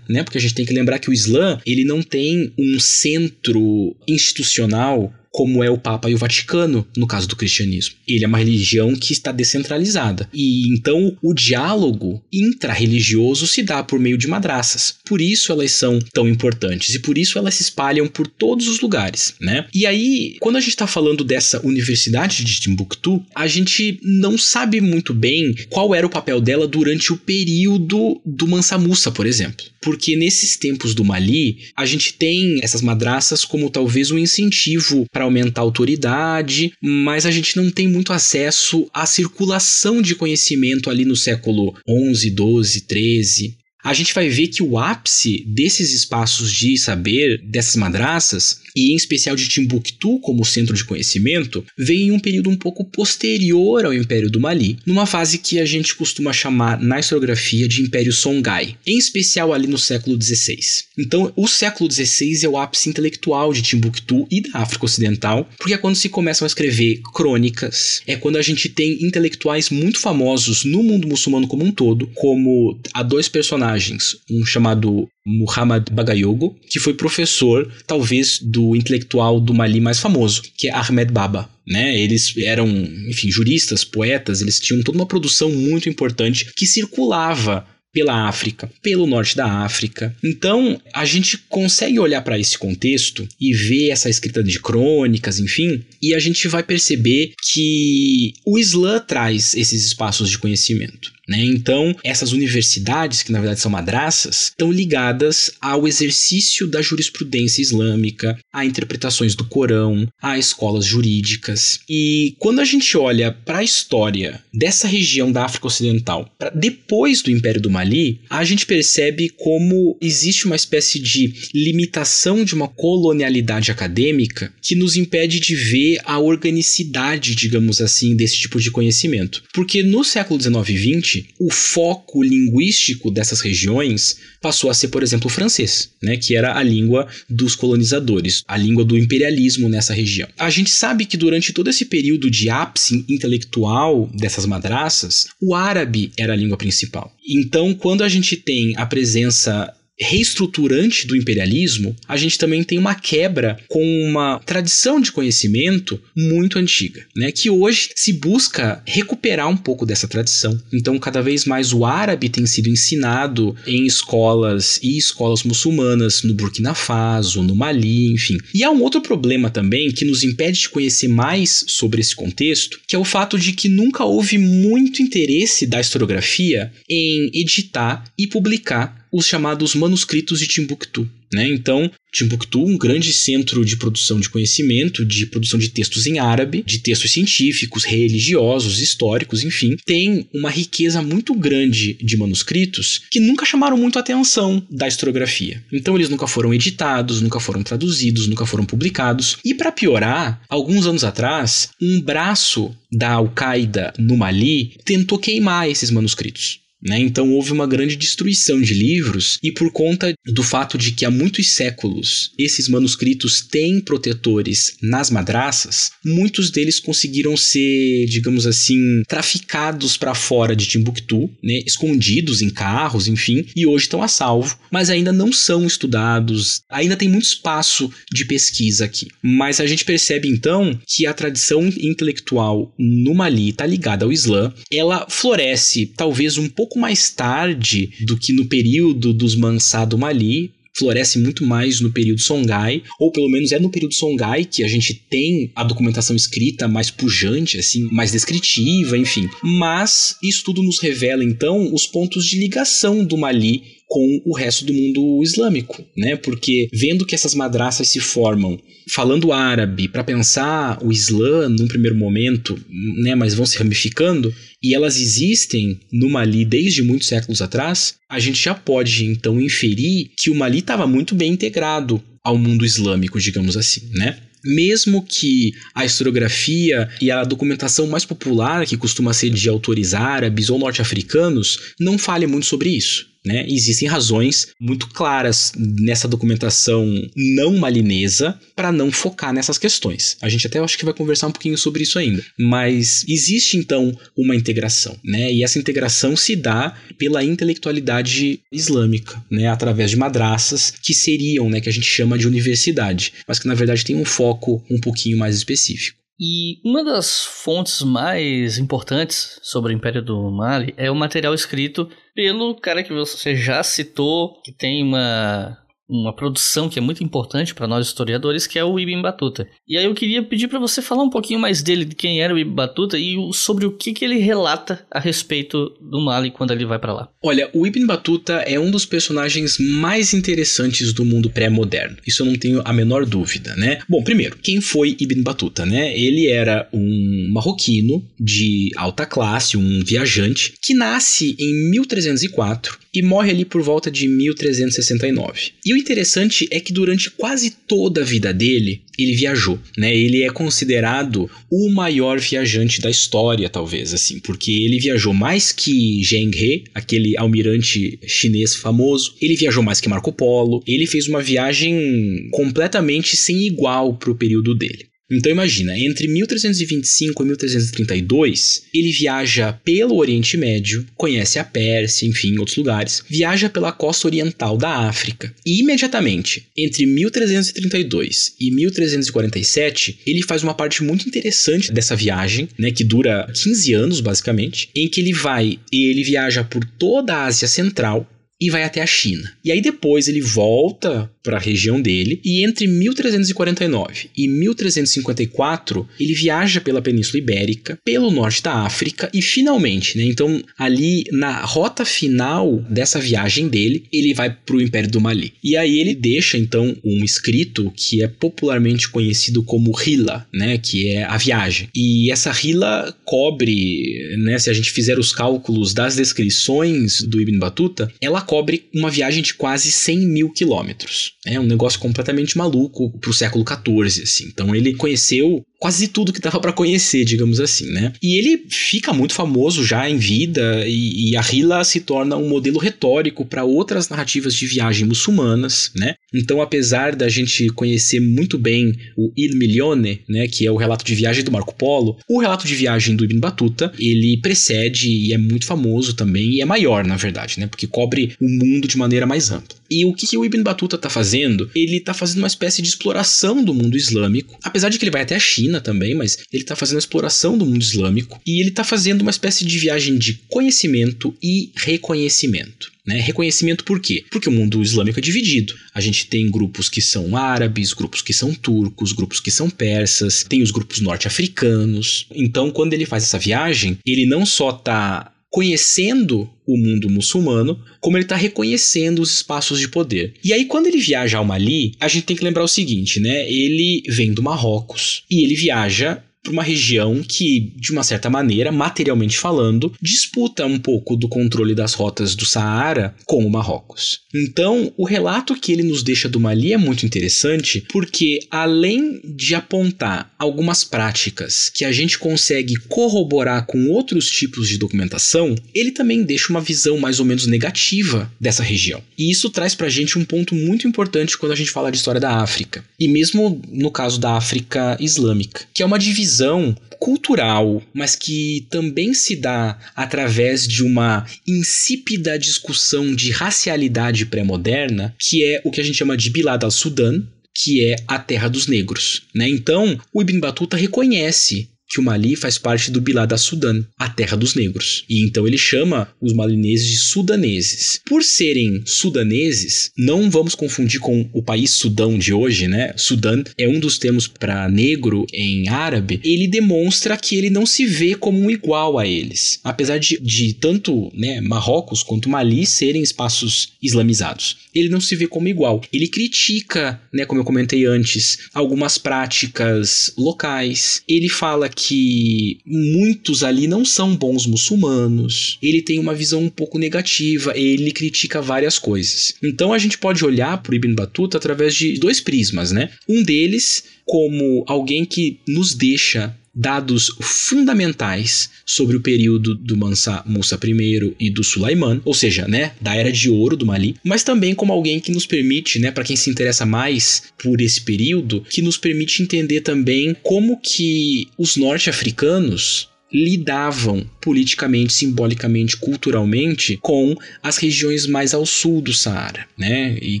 né, 0.08 0.22
porque 0.22 0.38
a 0.38 0.40
gente 0.40 0.54
tem 0.54 0.66
que 0.66 0.72
lembrar 0.72 0.98
que 0.98 1.10
o 1.10 1.12
Islã 1.12 1.60
ele 1.66 1.84
não 1.84 2.02
tem 2.02 2.52
um 2.58 2.78
centro 2.78 3.96
institucional 4.06 5.12
como 5.38 5.62
é 5.62 5.70
o 5.70 5.78
Papa 5.78 6.10
e 6.10 6.14
o 6.16 6.18
Vaticano 6.18 6.84
no 6.96 7.06
caso 7.06 7.28
do 7.28 7.36
cristianismo. 7.36 7.94
Ele 8.08 8.24
é 8.24 8.26
uma 8.26 8.38
religião 8.38 8.92
que 8.96 9.12
está 9.12 9.30
descentralizada. 9.30 10.28
E 10.34 10.66
então 10.74 11.16
o 11.22 11.32
diálogo 11.32 12.20
intra-religioso 12.32 13.46
se 13.46 13.62
dá 13.62 13.84
por 13.84 14.00
meio 14.00 14.18
de 14.18 14.26
madraças. 14.26 14.96
Por 15.06 15.20
isso 15.20 15.52
elas 15.52 15.70
são 15.70 16.00
tão 16.12 16.28
importantes 16.28 16.92
e 16.92 16.98
por 16.98 17.16
isso 17.16 17.38
elas 17.38 17.54
se 17.54 17.62
espalham 17.62 18.08
por 18.08 18.26
todos 18.26 18.66
os 18.66 18.80
lugares, 18.80 19.34
né? 19.40 19.64
E 19.72 19.86
aí, 19.86 20.36
quando 20.40 20.56
a 20.56 20.60
gente 20.60 20.70
está 20.70 20.88
falando 20.88 21.22
dessa 21.22 21.64
universidade 21.64 22.42
de 22.42 22.58
Timbuktu, 22.58 23.24
a 23.32 23.46
gente 23.46 24.00
não 24.02 24.36
sabe 24.36 24.80
muito 24.80 25.14
bem 25.14 25.54
qual 25.70 25.94
era 25.94 26.04
o 26.04 26.10
papel 26.10 26.40
dela 26.40 26.66
durante 26.66 27.12
o 27.12 27.16
período 27.16 28.20
do 28.26 28.48
Mansa 28.48 28.76
Musa, 28.76 29.12
por 29.12 29.24
exemplo. 29.24 29.64
Porque 29.80 30.16
nesses 30.16 30.56
tempos 30.56 30.94
do 30.96 31.04
Mali, 31.04 31.58
a 31.76 31.86
gente 31.86 32.14
tem 32.14 32.58
essas 32.60 32.82
madraças 32.82 33.44
como 33.44 33.70
talvez 33.70 34.10
um 34.10 34.18
incentivo 34.18 35.06
para 35.12 35.27
aumentar 35.28 35.60
a 35.60 35.64
autoridade, 35.64 36.72
mas 36.82 37.24
a 37.26 37.30
gente 37.30 37.56
não 37.56 37.70
tem 37.70 37.88
muito 37.88 38.12
acesso 38.12 38.88
à 38.92 39.06
circulação 39.06 40.02
de 40.02 40.14
conhecimento 40.14 40.90
ali 40.90 41.04
no 41.04 41.16
século 41.16 41.74
11, 41.86 42.30
12, 42.30 42.80
13 42.82 43.58
a 43.88 43.94
gente 43.94 44.12
vai 44.12 44.28
ver 44.28 44.48
que 44.48 44.62
o 44.62 44.78
ápice 44.78 45.42
desses 45.46 45.94
espaços 45.94 46.52
de 46.52 46.76
saber, 46.76 47.40
dessas 47.42 47.74
madraças, 47.74 48.60
e 48.76 48.92
em 48.92 48.96
especial 48.96 49.34
de 49.34 49.48
Timbuktu 49.48 50.18
como 50.20 50.44
centro 50.44 50.76
de 50.76 50.84
conhecimento, 50.84 51.64
vem 51.76 52.08
em 52.08 52.10
um 52.10 52.20
período 52.20 52.50
um 52.50 52.56
pouco 52.56 52.84
posterior 52.84 53.86
ao 53.86 53.94
Império 53.94 54.30
do 54.30 54.38
Mali, 54.38 54.76
numa 54.84 55.06
fase 55.06 55.38
que 55.38 55.58
a 55.58 55.64
gente 55.64 55.94
costuma 55.94 56.34
chamar 56.34 56.78
na 56.82 57.00
historiografia 57.00 57.66
de 57.66 57.80
Império 57.80 58.12
Songhai, 58.12 58.76
em 58.86 58.98
especial 58.98 59.54
ali 59.54 59.66
no 59.66 59.78
século 59.78 60.20
XVI. 60.20 60.58
Então, 60.98 61.32
o 61.34 61.48
século 61.48 61.90
XVI 61.90 62.44
é 62.44 62.48
o 62.48 62.58
ápice 62.58 62.90
intelectual 62.90 63.54
de 63.54 63.62
Timbuktu 63.62 64.28
e 64.30 64.42
da 64.42 64.58
África 64.58 64.84
Ocidental, 64.84 65.48
porque 65.56 65.72
é 65.72 65.78
quando 65.78 65.96
se 65.96 66.10
começam 66.10 66.44
a 66.44 66.48
escrever 66.48 67.00
crônicas, 67.14 68.02
é 68.06 68.16
quando 68.16 68.36
a 68.36 68.42
gente 68.42 68.68
tem 68.68 69.02
intelectuais 69.02 69.70
muito 69.70 69.98
famosos 69.98 70.66
no 70.66 70.82
mundo 70.82 71.08
muçulmano 71.08 71.48
como 71.48 71.64
um 71.64 71.72
todo, 71.72 72.06
como 72.14 72.78
há 72.92 73.02
dois 73.02 73.28
personagens 73.28 73.77
personagens, 73.78 74.16
um 74.30 74.44
chamado 74.44 75.08
Muhammad 75.24 75.88
Bagayogo, 75.90 76.58
que 76.68 76.80
foi 76.80 76.94
professor, 76.94 77.70
talvez, 77.86 78.40
do 78.42 78.74
intelectual 78.74 79.40
do 79.40 79.54
Mali 79.54 79.80
mais 79.80 79.98
famoso, 79.98 80.42
que 80.56 80.68
é 80.68 80.74
Ahmed 80.74 81.12
Baba. 81.12 81.48
Né? 81.66 81.98
Eles 81.98 82.34
eram, 82.38 82.68
enfim, 83.08 83.30
juristas, 83.30 83.84
poetas, 83.84 84.40
eles 84.40 84.58
tinham 84.58 84.82
toda 84.82 84.98
uma 84.98 85.06
produção 85.06 85.50
muito 85.50 85.88
importante 85.88 86.50
que 86.56 86.66
circulava 86.66 87.66
pela 87.92 88.28
África, 88.28 88.70
pelo 88.82 89.06
norte 89.06 89.34
da 89.34 89.64
África. 89.64 90.14
Então, 90.22 90.80
a 90.94 91.04
gente 91.04 91.38
consegue 91.48 91.98
olhar 91.98 92.22
para 92.22 92.38
esse 92.38 92.56
contexto 92.58 93.26
e 93.40 93.54
ver 93.54 93.90
essa 93.90 94.10
escrita 94.10 94.42
de 94.42 94.60
crônicas, 94.60 95.38
enfim, 95.38 95.82
e 96.02 96.14
a 96.14 96.18
gente 96.18 96.46
vai 96.48 96.62
perceber 96.62 97.32
que 97.52 98.34
o 98.46 98.58
Islã 98.58 99.00
traz 99.00 99.54
esses 99.54 99.86
espaços 99.86 100.28
de 100.28 100.38
conhecimento. 100.38 101.17
Né? 101.28 101.44
Então, 101.44 101.94
essas 102.02 102.32
universidades, 102.32 103.22
que 103.22 103.30
na 103.30 103.40
verdade 103.40 103.60
são 103.60 103.70
madraças, 103.70 104.44
estão 104.44 104.72
ligadas 104.72 105.50
ao 105.60 105.86
exercício 105.86 106.66
da 106.66 106.80
jurisprudência 106.80 107.60
islâmica, 107.60 108.38
a 108.52 108.64
interpretações 108.64 109.34
do 109.34 109.44
Corão, 109.44 110.08
a 110.22 110.38
escolas 110.38 110.86
jurídicas. 110.86 111.80
E 111.88 112.34
quando 112.38 112.60
a 112.60 112.64
gente 112.64 112.96
olha 112.96 113.30
para 113.30 113.58
a 113.58 113.64
história 113.64 114.42
dessa 114.52 114.88
região 114.88 115.30
da 115.30 115.44
África 115.44 115.66
Ocidental, 115.66 116.30
pra 116.38 116.50
depois 116.50 117.20
do 117.20 117.30
Império 117.30 117.60
do 117.60 117.70
Mali, 117.70 118.20
a 118.30 118.42
gente 118.44 118.64
percebe 118.64 119.28
como 119.28 119.98
existe 120.00 120.46
uma 120.46 120.56
espécie 120.56 120.98
de 120.98 121.34
limitação 121.54 122.44
de 122.44 122.54
uma 122.54 122.68
colonialidade 122.68 123.70
acadêmica 123.70 124.52
que 124.62 124.74
nos 124.74 124.96
impede 124.96 125.40
de 125.40 125.54
ver 125.54 125.98
a 126.04 126.18
organicidade, 126.18 127.34
digamos 127.34 127.80
assim, 127.80 128.16
desse 128.16 128.36
tipo 128.38 128.60
de 128.60 128.70
conhecimento. 128.70 129.42
Porque 129.52 129.82
no 129.82 130.02
século 130.02 130.38
19 130.38 130.72
e 130.72 130.76
20, 131.22 131.34
o 131.38 131.50
foco 131.50 132.22
linguístico 132.22 133.10
dessas 133.10 133.40
regiões 133.40 134.18
passou 134.40 134.70
a 134.70 134.74
ser, 134.74 134.88
por 134.88 135.02
exemplo, 135.02 135.26
o 135.26 135.30
francês, 135.30 135.90
né, 136.02 136.16
que 136.16 136.36
era 136.36 136.56
a 136.56 136.62
língua 136.62 137.06
dos 137.28 137.54
colonizadores, 137.54 138.42
a 138.46 138.56
língua 138.56 138.84
do 138.84 138.96
imperialismo 138.96 139.68
nessa 139.68 139.92
região. 139.92 140.28
A 140.38 140.50
gente 140.50 140.70
sabe 140.70 141.04
que 141.04 141.16
durante 141.16 141.52
todo 141.52 141.70
esse 141.70 141.84
período 141.84 142.30
de 142.30 142.48
ápice 142.48 143.04
intelectual 143.08 144.08
dessas 144.14 144.46
madraças, 144.46 145.26
o 145.40 145.54
árabe 145.54 146.12
era 146.16 146.32
a 146.32 146.36
língua 146.36 146.56
principal. 146.56 147.12
Então, 147.28 147.74
quando 147.74 148.02
a 148.02 148.08
gente 148.08 148.36
tem 148.36 148.74
a 148.76 148.86
presença 148.86 149.74
reestruturante 150.00 151.06
do 151.06 151.16
imperialismo, 151.16 151.94
a 152.06 152.16
gente 152.16 152.38
também 152.38 152.62
tem 152.62 152.78
uma 152.78 152.94
quebra 152.94 153.58
com 153.68 153.82
uma 154.02 154.38
tradição 154.40 155.00
de 155.00 155.12
conhecimento 155.12 156.00
muito 156.16 156.58
antiga, 156.58 157.04
né? 157.16 157.32
Que 157.32 157.50
hoje 157.50 157.90
se 157.94 158.12
busca 158.12 158.82
recuperar 158.86 159.48
um 159.48 159.56
pouco 159.56 159.84
dessa 159.84 160.06
tradição. 160.06 160.58
Então, 160.72 160.98
cada 160.98 161.20
vez 161.20 161.44
mais 161.44 161.72
o 161.72 161.84
árabe 161.84 162.28
tem 162.28 162.46
sido 162.46 162.68
ensinado 162.68 163.56
em 163.66 163.86
escolas 163.86 164.78
e 164.82 164.96
escolas 164.96 165.42
muçulmanas 165.42 166.22
no 166.22 166.34
Burkina 166.34 166.74
Faso, 166.74 167.42
no 167.42 167.54
Mali, 167.54 168.12
enfim. 168.12 168.38
E 168.54 168.62
há 168.62 168.70
um 168.70 168.82
outro 168.82 169.00
problema 169.00 169.50
também 169.50 169.90
que 169.90 170.04
nos 170.04 170.22
impede 170.22 170.60
de 170.60 170.68
conhecer 170.68 171.08
mais 171.08 171.64
sobre 171.66 172.00
esse 172.00 172.14
contexto, 172.14 172.80
que 172.86 172.94
é 172.94 172.98
o 172.98 173.04
fato 173.04 173.38
de 173.38 173.52
que 173.52 173.68
nunca 173.68 174.04
houve 174.04 174.38
muito 174.38 175.02
interesse 175.02 175.66
da 175.66 175.80
historiografia 175.80 176.72
em 176.88 177.30
editar 177.34 178.04
e 178.16 178.26
publicar 178.26 178.97
os 179.12 179.26
chamados 179.26 179.74
manuscritos 179.74 180.38
de 180.40 180.46
Timbuktu. 180.46 181.08
Né? 181.32 181.48
Então, 181.50 181.90
Timbuktu, 182.12 182.64
um 182.64 182.78
grande 182.78 183.12
centro 183.12 183.64
de 183.64 183.76
produção 183.76 184.18
de 184.18 184.30
conhecimento, 184.30 185.04
de 185.04 185.26
produção 185.26 185.58
de 185.58 185.68
textos 185.68 186.06
em 186.06 186.18
árabe, 186.18 186.62
de 186.66 186.78
textos 186.78 187.12
científicos, 187.12 187.84
religiosos, 187.84 188.80
históricos, 188.80 189.44
enfim, 189.44 189.76
tem 189.84 190.26
uma 190.32 190.50
riqueza 190.50 191.02
muito 191.02 191.34
grande 191.34 191.94
de 191.94 192.16
manuscritos 192.16 193.02
que 193.10 193.20
nunca 193.20 193.44
chamaram 193.44 193.76
muito 193.76 193.98
a 193.98 194.00
atenção 194.00 194.66
da 194.70 194.88
historiografia. 194.88 195.62
Então, 195.70 195.96
eles 195.96 196.08
nunca 196.08 196.26
foram 196.26 196.54
editados, 196.54 197.20
nunca 197.20 197.38
foram 197.38 197.62
traduzidos, 197.62 198.26
nunca 198.26 198.46
foram 198.46 198.64
publicados. 198.64 199.36
E 199.44 199.54
para 199.54 199.70
piorar, 199.70 200.40
alguns 200.48 200.86
anos 200.86 201.04
atrás, 201.04 201.68
um 201.80 202.00
braço 202.00 202.74
da 202.90 203.12
Al-Qaeda 203.12 203.92
no 203.98 204.16
Mali 204.16 204.72
tentou 204.84 205.18
queimar 205.18 205.68
esses 205.68 205.90
manuscritos. 205.90 206.60
Né? 206.82 206.98
Então 207.00 207.32
houve 207.32 207.52
uma 207.52 207.66
grande 207.66 207.96
destruição 207.96 208.60
de 208.60 208.74
livros, 208.74 209.38
e 209.42 209.52
por 209.52 209.72
conta 209.72 210.12
do 210.26 210.42
fato 210.42 210.78
de 210.78 210.92
que 210.92 211.04
há 211.04 211.10
muitos 211.10 211.50
séculos 211.50 212.32
esses 212.38 212.68
manuscritos 212.68 213.40
têm 213.40 213.80
protetores 213.80 214.76
nas 214.82 215.10
madraças, 215.10 215.90
muitos 216.04 216.50
deles 216.50 216.78
conseguiram 216.78 217.36
ser, 217.36 218.06
digamos 218.06 218.46
assim, 218.46 219.02
traficados 219.08 219.96
para 219.96 220.14
fora 220.14 220.54
de 220.54 220.66
Timbuktu, 220.66 221.30
né? 221.42 221.60
escondidos 221.66 222.42
em 222.42 222.50
carros, 222.50 223.08
enfim, 223.08 223.44
e 223.56 223.66
hoje 223.66 223.84
estão 223.84 224.02
a 224.02 224.08
salvo, 224.08 224.58
mas 224.70 224.90
ainda 224.90 225.12
não 225.12 225.32
são 225.32 225.66
estudados, 225.66 226.60
ainda 226.70 226.96
tem 226.96 227.08
muito 227.08 227.24
espaço 227.24 227.90
de 228.12 228.24
pesquisa 228.24 228.84
aqui. 228.84 229.08
Mas 229.22 229.60
a 229.60 229.66
gente 229.66 229.84
percebe 229.84 230.28
então 230.28 230.78
que 230.86 231.06
a 231.06 231.14
tradição 231.14 231.66
intelectual 231.80 232.72
no 232.78 233.14
Mali 233.14 233.50
está 233.50 233.66
ligada 233.66 234.04
ao 234.04 234.12
Islã, 234.12 234.52
ela 234.72 235.06
floresce 235.08 235.86
talvez 235.86 236.38
um 236.38 236.48
pouco 236.48 236.67
pouco 236.68 236.78
mais 236.78 237.10
tarde 237.10 237.90
do 238.04 238.18
que 238.18 238.32
no 238.32 238.44
período 238.44 239.14
dos 239.14 239.34
Mansá 239.34 239.86
do 239.86 239.96
Mali, 239.96 240.52
floresce 240.76 241.18
muito 241.18 241.44
mais 241.44 241.80
no 241.80 241.90
período 241.90 242.20
Songhai, 242.20 242.82
ou 243.00 243.10
pelo 243.10 243.28
menos 243.28 243.50
é 243.50 243.58
no 243.58 243.70
período 243.70 243.94
Songhai 243.94 244.44
que 244.44 244.62
a 244.62 244.68
gente 244.68 244.94
tem 244.94 245.50
a 245.56 245.64
documentação 245.64 246.14
escrita 246.14 246.68
mais 246.68 246.90
pujante, 246.90 247.58
assim, 247.58 247.88
mais 247.90 248.12
descritiva, 248.12 248.96
enfim. 248.96 249.28
Mas 249.42 250.16
isso 250.22 250.44
tudo 250.44 250.62
nos 250.62 250.78
revela 250.78 251.24
então 251.24 251.72
os 251.74 251.86
pontos 251.86 252.26
de 252.26 252.38
ligação 252.38 253.04
do 253.04 253.16
Mali 253.16 253.77
com 253.88 254.20
o 254.26 254.36
resto 254.36 254.64
do 254.66 254.72
mundo 254.72 255.22
islâmico, 255.22 255.82
né? 255.96 256.14
Porque 256.16 256.68
vendo 256.72 257.06
que 257.06 257.14
essas 257.14 257.34
madraças 257.34 257.88
se 257.88 257.98
formam 257.98 258.60
falando 258.88 259.32
árabe 259.32 259.88
para 259.88 260.04
pensar 260.04 260.78
o 260.82 260.90
Islã 260.90 261.48
num 261.48 261.68
primeiro 261.68 261.96
momento, 261.96 262.58
né, 263.02 263.14
mas 263.14 263.34
vão 263.34 263.44
se 263.44 263.58
ramificando 263.58 264.34
e 264.62 264.74
elas 264.74 264.96
existem 264.96 265.78
no 265.92 266.08
Mali 266.08 266.44
desde 266.44 266.82
muitos 266.82 267.08
séculos 267.08 267.42
atrás, 267.42 267.94
a 268.08 268.18
gente 268.18 268.42
já 268.42 268.54
pode 268.54 269.04
então 269.04 269.40
inferir 269.40 270.10
que 270.16 270.30
o 270.30 270.34
Mali 270.34 270.60
estava 270.60 270.86
muito 270.86 271.14
bem 271.14 271.32
integrado 271.32 272.02
ao 272.24 272.38
mundo 272.38 272.64
islâmico, 272.64 273.20
digamos 273.20 273.56
assim, 273.56 273.88
né? 273.92 274.16
mesmo 274.44 275.04
que 275.04 275.52
a 275.74 275.84
historiografia 275.84 276.88
e 277.00 277.10
a 277.10 277.24
documentação 277.24 277.86
mais 277.86 278.04
popular, 278.04 278.66
que 278.66 278.76
costuma 278.76 279.12
ser 279.12 279.30
de 279.30 279.48
autores 279.48 279.94
árabes 279.94 280.48
ou 280.48 280.58
norte-africanos, 280.58 281.74
não 281.78 281.98
fale 281.98 282.26
muito 282.26 282.46
sobre 282.46 282.70
isso. 282.70 283.07
Né? 283.24 283.44
Existem 283.48 283.88
razões 283.88 284.48
muito 284.60 284.88
claras 284.88 285.52
nessa 285.56 286.08
documentação 286.08 286.86
não 287.16 287.56
malinesa 287.56 288.38
para 288.54 288.72
não 288.72 288.90
focar 288.90 289.32
nessas 289.32 289.58
questões. 289.58 290.16
A 290.20 290.28
gente 290.28 290.46
até 290.46 290.58
acho 290.58 290.78
que 290.78 290.84
vai 290.84 290.94
conversar 290.94 291.26
um 291.26 291.32
pouquinho 291.32 291.58
sobre 291.58 291.82
isso 291.82 291.98
ainda. 291.98 292.24
Mas 292.38 293.04
existe 293.08 293.56
então 293.56 293.96
uma 294.16 294.36
integração, 294.36 294.96
né? 295.04 295.32
E 295.32 295.42
essa 295.42 295.58
integração 295.58 296.16
se 296.16 296.36
dá 296.36 296.76
pela 296.96 297.24
intelectualidade 297.24 298.40
islâmica, 298.52 299.22
né? 299.30 299.48
Através 299.48 299.90
de 299.90 299.96
madraças 299.96 300.70
que 300.70 300.94
seriam, 300.94 301.50
né? 301.50 301.60
Que 301.60 301.68
a 301.68 301.72
gente 301.72 301.86
chama 301.86 302.18
de 302.18 302.26
universidade, 302.26 303.12
mas 303.26 303.38
que 303.38 303.48
na 303.48 303.54
verdade 303.54 303.84
tem 303.84 303.96
um 303.96 304.04
foco 304.04 304.64
um 304.70 304.80
pouquinho 304.80 305.18
mais 305.18 305.36
específico. 305.36 305.98
E 306.20 306.60
uma 306.64 306.82
das 306.82 307.24
fontes 307.24 307.80
mais 307.82 308.58
importantes 308.58 309.38
sobre 309.42 309.72
o 309.72 309.76
Império 309.76 310.02
do 310.02 310.30
Mali 310.30 310.74
é 310.76 310.90
o 310.90 310.94
material 310.94 311.32
escrito 311.32 311.88
pelo 312.12 312.56
cara 312.56 312.82
que 312.82 312.92
você 312.92 313.36
já 313.36 313.62
citou, 313.62 314.40
que 314.42 314.50
tem 314.50 314.82
uma 314.82 315.56
uma 315.88 316.14
produção 316.14 316.68
que 316.68 316.78
é 316.78 316.82
muito 316.82 317.02
importante 317.02 317.54
para 317.54 317.66
nós 317.66 317.86
historiadores, 317.86 318.46
que 318.46 318.58
é 318.58 318.64
o 318.64 318.78
Ibn 318.78 319.00
Batuta. 319.00 319.48
E 319.66 319.76
aí 319.76 319.84
eu 319.84 319.94
queria 319.94 320.22
pedir 320.22 320.48
para 320.48 320.58
você 320.58 320.82
falar 320.82 321.02
um 321.02 321.10
pouquinho 321.10 321.40
mais 321.40 321.62
dele, 321.62 321.84
de 321.84 321.94
quem 321.94 322.20
era 322.20 322.34
o 322.34 322.38
Ibn 322.38 322.54
Batuta 322.54 322.98
e 322.98 323.16
sobre 323.32 323.64
o 323.64 323.72
que, 323.72 323.92
que 323.92 324.04
ele 324.04 324.18
relata 324.18 324.86
a 324.90 325.00
respeito 325.00 325.72
do 325.80 326.00
Mali 326.00 326.30
quando 326.30 326.52
ele 326.52 326.66
vai 326.66 326.78
para 326.78 326.92
lá. 326.92 327.08
Olha, 327.22 327.48
o 327.54 327.66
Ibn 327.66 327.86
Batuta 327.86 328.34
é 328.46 328.60
um 328.60 328.70
dos 328.70 328.84
personagens 328.84 329.56
mais 329.58 330.12
interessantes 330.12 330.92
do 330.92 331.04
mundo 331.04 331.30
pré-moderno. 331.30 331.96
Isso 332.06 332.22
eu 332.22 332.26
não 332.26 332.36
tenho 332.36 332.60
a 332.64 332.72
menor 332.72 333.06
dúvida, 333.06 333.56
né? 333.56 333.78
Bom, 333.88 334.02
primeiro, 334.02 334.36
quem 334.36 334.60
foi 334.60 334.96
Ibn 334.98 335.22
Batuta, 335.22 335.64
né? 335.64 335.98
Ele 335.98 336.28
era 336.28 336.68
um 336.72 337.30
marroquino 337.32 338.04
de 338.20 338.70
alta 338.76 339.06
classe, 339.06 339.56
um 339.56 339.80
viajante, 339.82 340.54
que 340.62 340.74
nasce 340.74 341.34
em 341.38 341.70
1304 341.70 342.78
e 342.94 343.02
morre 343.02 343.30
ali 343.30 343.44
por 343.44 343.62
volta 343.62 343.90
de 343.90 344.08
1369. 344.08 345.52
E 345.64 345.72
o 345.72 345.77
interessante 345.80 346.48
é 346.50 346.60
que 346.60 346.72
durante 346.72 347.10
quase 347.10 347.50
toda 347.50 348.02
a 348.02 348.04
vida 348.04 348.32
dele, 348.32 348.82
ele 348.98 349.14
viajou, 349.14 349.58
né? 349.76 349.96
Ele 349.96 350.22
é 350.22 350.30
considerado 350.30 351.30
o 351.50 351.70
maior 351.70 352.18
viajante 352.18 352.80
da 352.80 352.90
história, 352.90 353.48
talvez, 353.48 353.94
assim, 353.94 354.18
porque 354.18 354.50
ele 354.50 354.80
viajou 354.80 355.14
mais 355.14 355.52
que 355.52 356.02
Zheng 356.04 356.36
He, 356.36 356.64
aquele 356.74 357.16
almirante 357.16 357.98
chinês 358.06 358.56
famoso, 358.56 359.14
ele 359.20 359.36
viajou 359.36 359.62
mais 359.62 359.80
que 359.80 359.88
Marco 359.88 360.12
Polo, 360.12 360.62
ele 360.66 360.86
fez 360.86 361.06
uma 361.06 361.22
viagem 361.22 362.28
completamente 362.32 363.16
sem 363.16 363.46
igual 363.46 363.94
para 363.94 364.10
o 364.10 364.16
período 364.16 364.54
dele. 364.54 364.87
Então 365.10 365.32
imagina, 365.32 365.78
entre 365.78 366.06
1325 366.06 367.22
e 367.22 367.26
1332, 367.26 368.64
ele 368.74 368.92
viaja 368.92 369.52
pelo 369.52 369.96
Oriente 369.96 370.36
Médio, 370.36 370.86
conhece 370.94 371.38
a 371.38 371.44
Pérsia, 371.44 372.06
enfim, 372.06 372.36
outros 372.38 372.58
lugares, 372.58 373.02
viaja 373.08 373.48
pela 373.48 373.72
costa 373.72 374.06
oriental 374.06 374.58
da 374.58 374.88
África. 374.88 375.34
E 375.46 375.60
imediatamente, 375.60 376.46
entre 376.56 376.84
1332 376.84 378.34
e 378.38 378.50
1347, 378.50 380.00
ele 380.06 380.22
faz 380.22 380.42
uma 380.42 380.54
parte 380.54 380.84
muito 380.84 381.08
interessante 381.08 381.72
dessa 381.72 381.96
viagem, 381.96 382.48
né, 382.58 382.70
que 382.70 382.84
dura 382.84 383.30
15 383.32 383.72
anos 383.72 384.00
basicamente, 384.00 384.68
em 384.76 384.88
que 384.88 385.00
ele 385.00 385.14
vai 385.14 385.58
e 385.72 385.90
ele 385.90 386.04
viaja 386.04 386.44
por 386.44 386.62
toda 386.78 387.14
a 387.14 387.24
Ásia 387.24 387.48
Central, 387.48 388.06
e 388.40 388.50
vai 388.50 388.62
até 388.62 388.80
a 388.80 388.86
China. 388.86 389.32
E 389.44 389.50
aí 389.50 389.60
depois 389.60 390.08
ele 390.08 390.20
volta 390.20 391.10
para 391.22 391.36
a 391.36 391.40
região 391.40 391.80
dele 391.80 392.20
e 392.24 392.44
entre 392.46 392.66
1349 392.66 394.10
e 394.16 394.28
1354 394.28 395.88
ele 395.98 396.14
viaja 396.14 396.60
pela 396.60 396.80
Península 396.80 397.18
Ibérica, 397.18 397.78
pelo 397.84 398.10
norte 398.10 398.42
da 398.42 398.62
África 398.62 399.10
e 399.12 399.20
finalmente, 399.20 399.98
né, 399.98 400.04
então 400.04 400.42
ali 400.56 401.04
na 401.12 401.44
rota 401.44 401.84
final 401.84 402.64
dessa 402.70 403.00
viagem 403.00 403.48
dele, 403.48 403.84
ele 403.92 404.14
vai 404.14 404.30
para 404.30 404.56
o 404.56 404.62
Império 404.62 404.90
do 404.90 405.00
Mali. 405.00 405.32
E 405.42 405.56
aí 405.56 405.78
ele 405.80 405.94
deixa 405.94 406.38
então 406.38 406.76
um 406.84 407.04
escrito 407.04 407.72
que 407.76 408.02
é 408.02 408.08
popularmente 408.08 408.88
conhecido 408.88 409.42
como 409.42 409.72
Rila, 409.72 410.26
né, 410.32 410.58
que 410.58 410.88
é 410.88 411.04
a 411.04 411.16
viagem. 411.16 411.68
E 411.74 412.10
essa 412.10 412.30
Rila 412.32 412.94
cobre, 413.04 414.16
né, 414.18 414.38
se 414.38 414.48
a 414.48 414.52
gente 414.52 414.70
fizer 414.70 414.98
os 414.98 415.12
cálculos 415.12 415.74
das 415.74 415.96
descrições 415.96 417.02
do 417.02 417.20
Ibn 417.20 417.38
Battuta, 417.38 417.92
ela 418.00 418.20
cobre 418.28 418.68
uma 418.74 418.90
viagem 418.90 419.22
de 419.22 419.32
quase 419.32 419.72
100 419.72 420.00
mil 420.00 420.30
quilômetros. 420.30 421.14
É 421.26 421.40
um 421.40 421.46
negócio 421.46 421.80
completamente 421.80 422.36
maluco 422.36 422.90
pro 422.98 423.14
século 423.14 423.42
XIV, 423.42 424.02
assim. 424.02 424.24
Então 424.26 424.54
ele 424.54 424.74
conheceu 424.74 425.42
quase 425.58 425.88
tudo 425.88 426.12
que 426.12 426.20
dava 426.20 426.40
para 426.40 426.52
conhecer, 426.52 427.04
digamos 427.04 427.40
assim, 427.40 427.66
né? 427.70 427.92
E 428.02 428.18
ele 428.18 428.44
fica 428.48 428.92
muito 428.92 429.12
famoso 429.12 429.64
já 429.64 429.88
em 429.88 429.96
vida 429.96 430.64
e, 430.66 431.10
e 431.10 431.16
a 431.16 431.20
Hila 431.20 431.64
se 431.64 431.80
torna 431.80 432.16
um 432.16 432.28
modelo 432.28 432.58
retórico 432.58 433.24
para 433.24 433.44
outras 433.44 433.88
narrativas 433.88 434.34
de 434.34 434.46
viagem 434.46 434.86
muçulmanas, 434.86 435.70
né? 435.74 435.94
Então, 436.14 436.40
apesar 436.40 436.94
da 436.94 437.08
gente 437.08 437.48
conhecer 437.48 438.00
muito 438.00 438.38
bem 438.38 438.74
o 438.96 439.12
Il 439.16 439.36
Milione, 439.36 440.00
né, 440.08 440.26
que 440.28 440.46
é 440.46 440.50
o 440.50 440.56
relato 440.56 440.84
de 440.84 440.94
viagem 440.94 441.24
do 441.24 441.32
Marco 441.32 441.54
Polo, 441.54 441.98
o 442.08 442.20
relato 442.20 442.46
de 442.46 442.54
viagem 442.54 442.96
do 442.96 443.04
Ibn 443.04 443.18
Battuta, 443.18 443.72
ele 443.78 444.18
precede 444.22 444.88
e 444.88 445.12
é 445.12 445.18
muito 445.18 445.46
famoso 445.46 445.94
também 445.94 446.34
e 446.34 446.40
é 446.40 446.44
maior, 446.44 446.84
na 446.84 446.96
verdade, 446.96 447.40
né? 447.40 447.46
Porque 447.46 447.66
cobre 447.66 448.14
o 448.20 448.28
mundo 448.28 448.68
de 448.68 448.76
maneira 448.76 449.06
mais 449.06 449.30
ampla. 449.30 449.57
E 449.70 449.84
o 449.84 449.92
que, 449.92 450.06
que 450.06 450.16
o 450.16 450.24
Ibn 450.24 450.42
Battuta 450.42 450.76
está 450.76 450.88
fazendo? 450.88 451.50
Ele 451.54 451.76
está 451.76 451.92
fazendo 451.92 452.18
uma 452.18 452.26
espécie 452.26 452.62
de 452.62 452.68
exploração 452.68 453.42
do 453.44 453.52
mundo 453.52 453.76
islâmico, 453.76 454.38
apesar 454.42 454.68
de 454.68 454.78
que 454.78 454.84
ele 454.84 454.90
vai 454.90 455.02
até 455.02 455.16
a 455.16 455.20
China 455.20 455.60
também, 455.60 455.94
mas 455.94 456.18
ele 456.32 456.42
está 456.42 456.56
fazendo 456.56 456.76
a 456.76 456.80
exploração 456.80 457.36
do 457.36 457.44
mundo 457.44 457.62
islâmico 457.62 458.20
e 458.26 458.40
ele 458.40 458.50
está 458.50 458.64
fazendo 458.64 459.02
uma 459.02 459.10
espécie 459.10 459.44
de 459.44 459.58
viagem 459.58 459.98
de 459.98 460.14
conhecimento 460.28 461.14
e 461.22 461.50
reconhecimento. 461.56 462.72
Né? 462.88 462.98
Reconhecimento 463.00 463.64
por 463.64 463.80
quê? 463.80 464.02
Porque 464.10 464.30
o 464.30 464.32
mundo 464.32 464.62
islâmico 464.62 464.98
é 464.98 465.02
dividido. 465.02 465.54
A 465.74 465.80
gente 465.80 466.06
tem 466.06 466.30
grupos 466.30 466.70
que 466.70 466.80
são 466.80 467.14
árabes, 467.14 467.74
grupos 467.74 468.00
que 468.00 468.14
são 468.14 468.32
turcos, 468.32 468.92
grupos 468.92 469.20
que 469.20 469.30
são 469.30 469.50
persas, 469.50 470.24
tem 470.26 470.40
os 470.40 470.50
grupos 470.50 470.80
norte-africanos. 470.80 472.06
Então, 472.14 472.50
quando 472.50 472.72
ele 472.72 472.86
faz 472.86 473.02
essa 473.02 473.18
viagem, 473.18 473.78
ele 473.84 474.06
não 474.06 474.24
só 474.24 474.48
está 474.48 475.12
conhecendo 475.30 476.28
o 476.46 476.56
mundo 476.56 476.88
muçulmano, 476.88 477.62
como 477.80 477.96
ele 477.96 478.04
está 478.04 478.16
reconhecendo 478.16 479.02
os 479.02 479.14
espaços 479.14 479.60
de 479.60 479.68
poder. 479.68 480.14
E 480.24 480.32
aí, 480.32 480.46
quando 480.46 480.66
ele 480.66 480.78
viaja 480.78 481.18
ao 481.18 481.24
Mali, 481.24 481.72
a 481.78 481.86
gente 481.88 482.04
tem 482.04 482.16
que 482.16 482.24
lembrar 482.24 482.44
o 482.44 482.48
seguinte, 482.48 482.98
né? 483.00 483.30
Ele 483.30 483.82
vem 483.88 484.12
do 484.12 484.22
Marrocos 484.22 485.04
e 485.10 485.24
ele 485.24 485.34
viaja 485.34 486.02
para 486.28 486.32
uma 486.34 486.42
região 486.42 487.02
que, 487.02 487.52
de 487.56 487.72
uma 487.72 487.82
certa 487.82 488.10
maneira, 488.10 488.52
materialmente 488.52 489.18
falando, 489.18 489.72
disputa 489.80 490.44
um 490.44 490.58
pouco 490.58 490.94
do 490.94 491.08
controle 491.08 491.54
das 491.54 491.72
rotas 491.72 492.14
do 492.14 492.26
Saara 492.26 492.94
com 493.06 493.24
o 493.24 493.30
Marrocos. 493.30 494.00
Então, 494.14 494.72
o 494.76 494.84
relato 494.84 495.34
que 495.34 495.52
ele 495.52 495.62
nos 495.62 495.82
deixa 495.82 496.08
do 496.08 496.20
Mali 496.20 496.52
é 496.52 496.58
muito 496.58 496.84
interessante 496.84 497.64
porque, 497.72 498.18
além 498.30 499.00
de 499.04 499.34
apontar 499.34 500.12
algumas 500.18 500.64
práticas 500.64 501.48
que 501.48 501.64
a 501.64 501.72
gente 501.72 501.98
consegue 501.98 502.56
corroborar 502.68 503.46
com 503.46 503.70
outros 503.70 504.10
tipos 504.10 504.48
de 504.48 504.58
documentação, 504.58 505.34
ele 505.54 505.70
também 505.70 506.02
deixa 506.02 506.30
uma 506.30 506.40
visão 506.40 506.78
mais 506.78 507.00
ou 507.00 507.06
menos 507.06 507.26
negativa 507.26 508.10
dessa 508.20 508.42
região. 508.42 508.82
E 508.98 509.10
isso 509.10 509.30
traz 509.30 509.54
para 509.54 509.66
a 509.66 509.70
gente 509.70 509.98
um 509.98 510.04
ponto 510.04 510.34
muito 510.34 510.68
importante 510.68 511.16
quando 511.16 511.32
a 511.32 511.36
gente 511.36 511.50
fala 511.50 511.70
de 511.70 511.78
história 511.78 512.00
da 512.00 512.16
África, 512.16 512.62
e 512.78 512.86
mesmo 512.86 513.40
no 513.50 513.70
caso 513.70 513.98
da 513.98 514.12
África 514.12 514.76
Islâmica, 514.78 515.46
que 515.54 515.62
é 515.62 515.66
uma 515.66 515.78
divisão 515.78 516.17
visão 516.18 516.56
cultural, 516.80 517.62
mas 517.72 517.94
que 517.94 518.46
também 518.50 518.92
se 518.92 519.16
dá 519.16 519.58
através 519.74 520.46
de 520.46 520.64
uma 520.64 521.06
insípida 521.26 522.18
discussão 522.18 522.94
de 522.94 523.10
racialidade 523.10 524.06
pré-moderna, 524.06 524.94
que 524.98 525.24
é 525.24 525.40
o 525.44 525.50
que 525.50 525.60
a 525.60 525.64
gente 525.64 525.76
chama 525.76 525.96
de 525.96 526.10
Bilad 526.10 526.42
al-Sudan, 526.42 527.02
que 527.34 527.64
é 527.64 527.76
a 527.86 527.98
terra 527.98 528.28
dos 528.28 528.48
negros. 528.48 529.02
Né? 529.14 529.28
Então, 529.28 529.78
o 529.92 530.02
Ibn 530.02 530.18
Battuta 530.18 530.56
reconhece 530.56 531.48
que 531.68 531.78
o 531.78 531.82
Mali 531.82 532.16
faz 532.16 532.38
parte 532.38 532.70
do 532.70 532.80
Bilad 532.80 533.12
Sudan, 533.18 533.64
a 533.78 533.88
terra 533.88 534.16
dos 534.16 534.34
negros. 534.34 534.84
E 534.88 535.04
então 535.04 535.26
ele 535.26 535.36
chama 535.36 535.88
os 536.00 536.12
malineses 536.12 536.66
de 536.66 536.76
sudaneses. 536.76 537.80
Por 537.86 538.02
serem 538.02 538.62
sudaneses, 538.64 539.70
não 539.76 540.10
vamos 540.10 540.34
confundir 540.34 540.80
com 540.80 541.08
o 541.12 541.22
país 541.22 541.50
Sudão 541.50 541.98
de 541.98 542.12
hoje, 542.12 542.48
né? 542.48 542.72
Sudã 542.76 543.22
é 543.36 543.48
um 543.48 543.60
dos 543.60 543.78
termos 543.78 544.06
para 544.06 544.48
negro 544.48 545.06
em 545.12 545.48
árabe. 545.48 546.00
Ele 546.04 546.26
demonstra 546.26 546.96
que 546.96 547.16
ele 547.16 547.30
não 547.30 547.44
se 547.44 547.66
vê 547.66 547.94
como 547.94 548.18
um 548.18 548.30
igual 548.30 548.78
a 548.78 548.86
eles, 548.86 549.40
apesar 549.44 549.78
de, 549.78 549.98
de 550.00 550.34
tanto 550.34 550.90
né, 550.94 551.20
Marrocos 551.20 551.82
quanto 551.82 552.08
Mali 552.08 552.46
serem 552.46 552.82
espaços 552.82 553.52
islamizados. 553.62 554.38
Ele 554.54 554.68
não 554.68 554.80
se 554.80 554.96
vê 554.96 555.06
como 555.06 555.28
igual. 555.28 555.60
Ele 555.72 555.88
critica, 555.88 556.80
né, 556.92 557.04
como 557.04 557.20
eu 557.20 557.24
comentei 557.24 557.66
antes, 557.66 558.18
algumas 558.32 558.78
práticas 558.78 559.92
locais. 559.96 560.82
Ele 560.88 561.08
fala 561.08 561.48
que 561.58 562.38
muitos 562.46 563.24
ali 563.24 563.48
não 563.48 563.64
são 563.64 563.96
bons 563.96 564.26
muçulmanos. 564.26 565.38
Ele 565.42 565.60
tem 565.60 565.80
uma 565.80 565.92
visão 565.92 566.22
um 566.22 566.30
pouco 566.30 566.56
negativa, 566.56 567.36
ele 567.36 567.72
critica 567.72 568.22
várias 568.22 568.60
coisas. 568.60 569.14
Então 569.20 569.52
a 569.52 569.58
gente 569.58 569.76
pode 569.76 570.04
olhar 570.04 570.40
para 570.40 570.54
Ibn 570.54 570.72
Battuta 570.74 571.16
através 571.16 571.56
de 571.56 571.76
dois 571.78 572.00
prismas, 572.00 572.52
né? 572.52 572.70
Um 572.88 573.02
deles 573.02 573.64
como 573.84 574.44
alguém 574.46 574.84
que 574.84 575.18
nos 575.26 575.52
deixa 575.52 576.16
dados 576.38 576.94
fundamentais 577.00 578.30
sobre 578.46 578.76
o 578.76 578.80
período 578.80 579.34
do 579.34 579.56
Mansa 579.56 580.04
Musa 580.06 580.38
I 580.40 580.94
e 581.00 581.10
do 581.10 581.24
Sulaiman, 581.24 581.82
ou 581.84 581.92
seja, 581.92 582.28
né, 582.28 582.52
da 582.60 582.76
era 582.76 582.92
de 582.92 583.10
ouro 583.10 583.36
do 583.36 583.44
Mali, 583.44 583.74
mas 583.82 584.04
também 584.04 584.36
como 584.36 584.52
alguém 584.52 584.78
que 584.78 584.92
nos 584.92 585.04
permite, 585.04 585.58
né, 585.58 585.72
para 585.72 585.82
quem 585.82 585.96
se 585.96 586.08
interessa 586.08 586.46
mais 586.46 587.02
por 587.20 587.40
esse 587.40 587.62
período, 587.62 588.20
que 588.30 588.40
nos 588.40 588.56
permite 588.56 589.02
entender 589.02 589.40
também 589.40 589.96
como 590.00 590.40
que 590.40 591.08
os 591.18 591.36
norte-africanos 591.36 592.68
lidavam 592.92 593.84
politicamente, 594.08 594.72
simbolicamente, 594.72 595.58
culturalmente 595.58 596.56
com 596.62 596.96
as 597.22 597.36
regiões 597.36 597.86
mais 597.86 598.14
ao 598.14 598.24
sul 598.24 598.62
do 598.62 598.72
Saara, 598.72 599.26
né? 599.36 599.76
E 599.82 600.00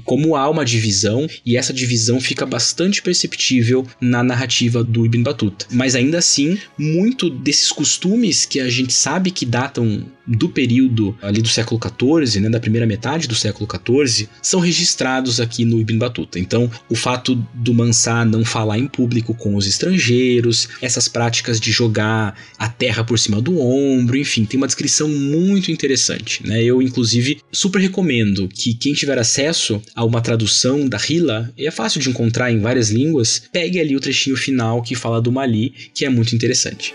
como 0.00 0.34
há 0.34 0.48
uma 0.48 0.64
divisão 0.64 1.28
e 1.44 1.58
essa 1.58 1.74
divisão 1.74 2.18
fica 2.18 2.46
bastante 2.46 3.02
perceptível 3.02 3.86
na 4.00 4.22
narrativa 4.22 4.82
do 4.82 5.04
Ibn 5.04 5.22
Battuta. 5.22 5.66
Mas 5.70 5.94
ainda 5.94 6.16
assim, 6.16 6.56
muito 6.78 7.28
desses 7.28 7.70
costumes 7.70 8.46
que 8.46 8.60
a 8.60 8.70
gente 8.70 8.94
sabe 8.94 9.30
que 9.30 9.44
datam 9.44 10.06
do 10.28 10.48
período 10.48 11.16
ali 11.22 11.40
do 11.40 11.48
século 11.48 11.80
XIV, 11.80 12.40
né, 12.40 12.50
da 12.50 12.60
primeira 12.60 12.86
metade 12.86 13.26
do 13.26 13.34
século 13.34 13.66
XIV, 13.66 14.28
são 14.42 14.60
registrados 14.60 15.40
aqui 15.40 15.64
no 15.64 15.80
Ibn 15.80 15.98
Battuta. 15.98 16.38
Então, 16.38 16.70
o 16.88 16.94
fato 16.94 17.34
do 17.54 17.72
Mansá 17.72 18.24
não 18.26 18.44
falar 18.44 18.78
em 18.78 18.86
público 18.86 19.34
com 19.34 19.56
os 19.56 19.66
estrangeiros, 19.66 20.68
essas 20.82 21.08
práticas 21.08 21.58
de 21.58 21.72
jogar 21.72 22.36
a 22.58 22.68
terra 22.68 23.02
por 23.02 23.18
cima 23.18 23.40
do 23.40 23.58
ombro, 23.58 23.97
enfim, 24.16 24.44
tem 24.44 24.58
uma 24.58 24.66
descrição 24.66 25.08
muito 25.08 25.70
interessante. 25.70 26.46
Né? 26.46 26.62
Eu, 26.62 26.82
inclusive, 26.82 27.40
super 27.52 27.80
recomendo 27.80 28.48
que 28.48 28.74
quem 28.74 28.92
tiver 28.92 29.18
acesso 29.18 29.82
a 29.94 30.04
uma 30.04 30.20
tradução 30.20 30.88
da 30.88 30.98
Hila, 30.98 31.52
é 31.56 31.70
fácil 31.70 32.00
de 32.00 32.10
encontrar 32.10 32.50
em 32.50 32.60
várias 32.60 32.90
línguas, 32.90 33.42
pegue 33.52 33.80
ali 33.80 33.96
o 33.96 34.00
trechinho 34.00 34.36
final 34.36 34.82
que 34.82 34.94
fala 34.94 35.20
do 35.20 35.32
Mali, 35.32 35.72
que 35.94 36.04
é 36.04 36.08
muito 36.08 36.34
interessante. 36.34 36.94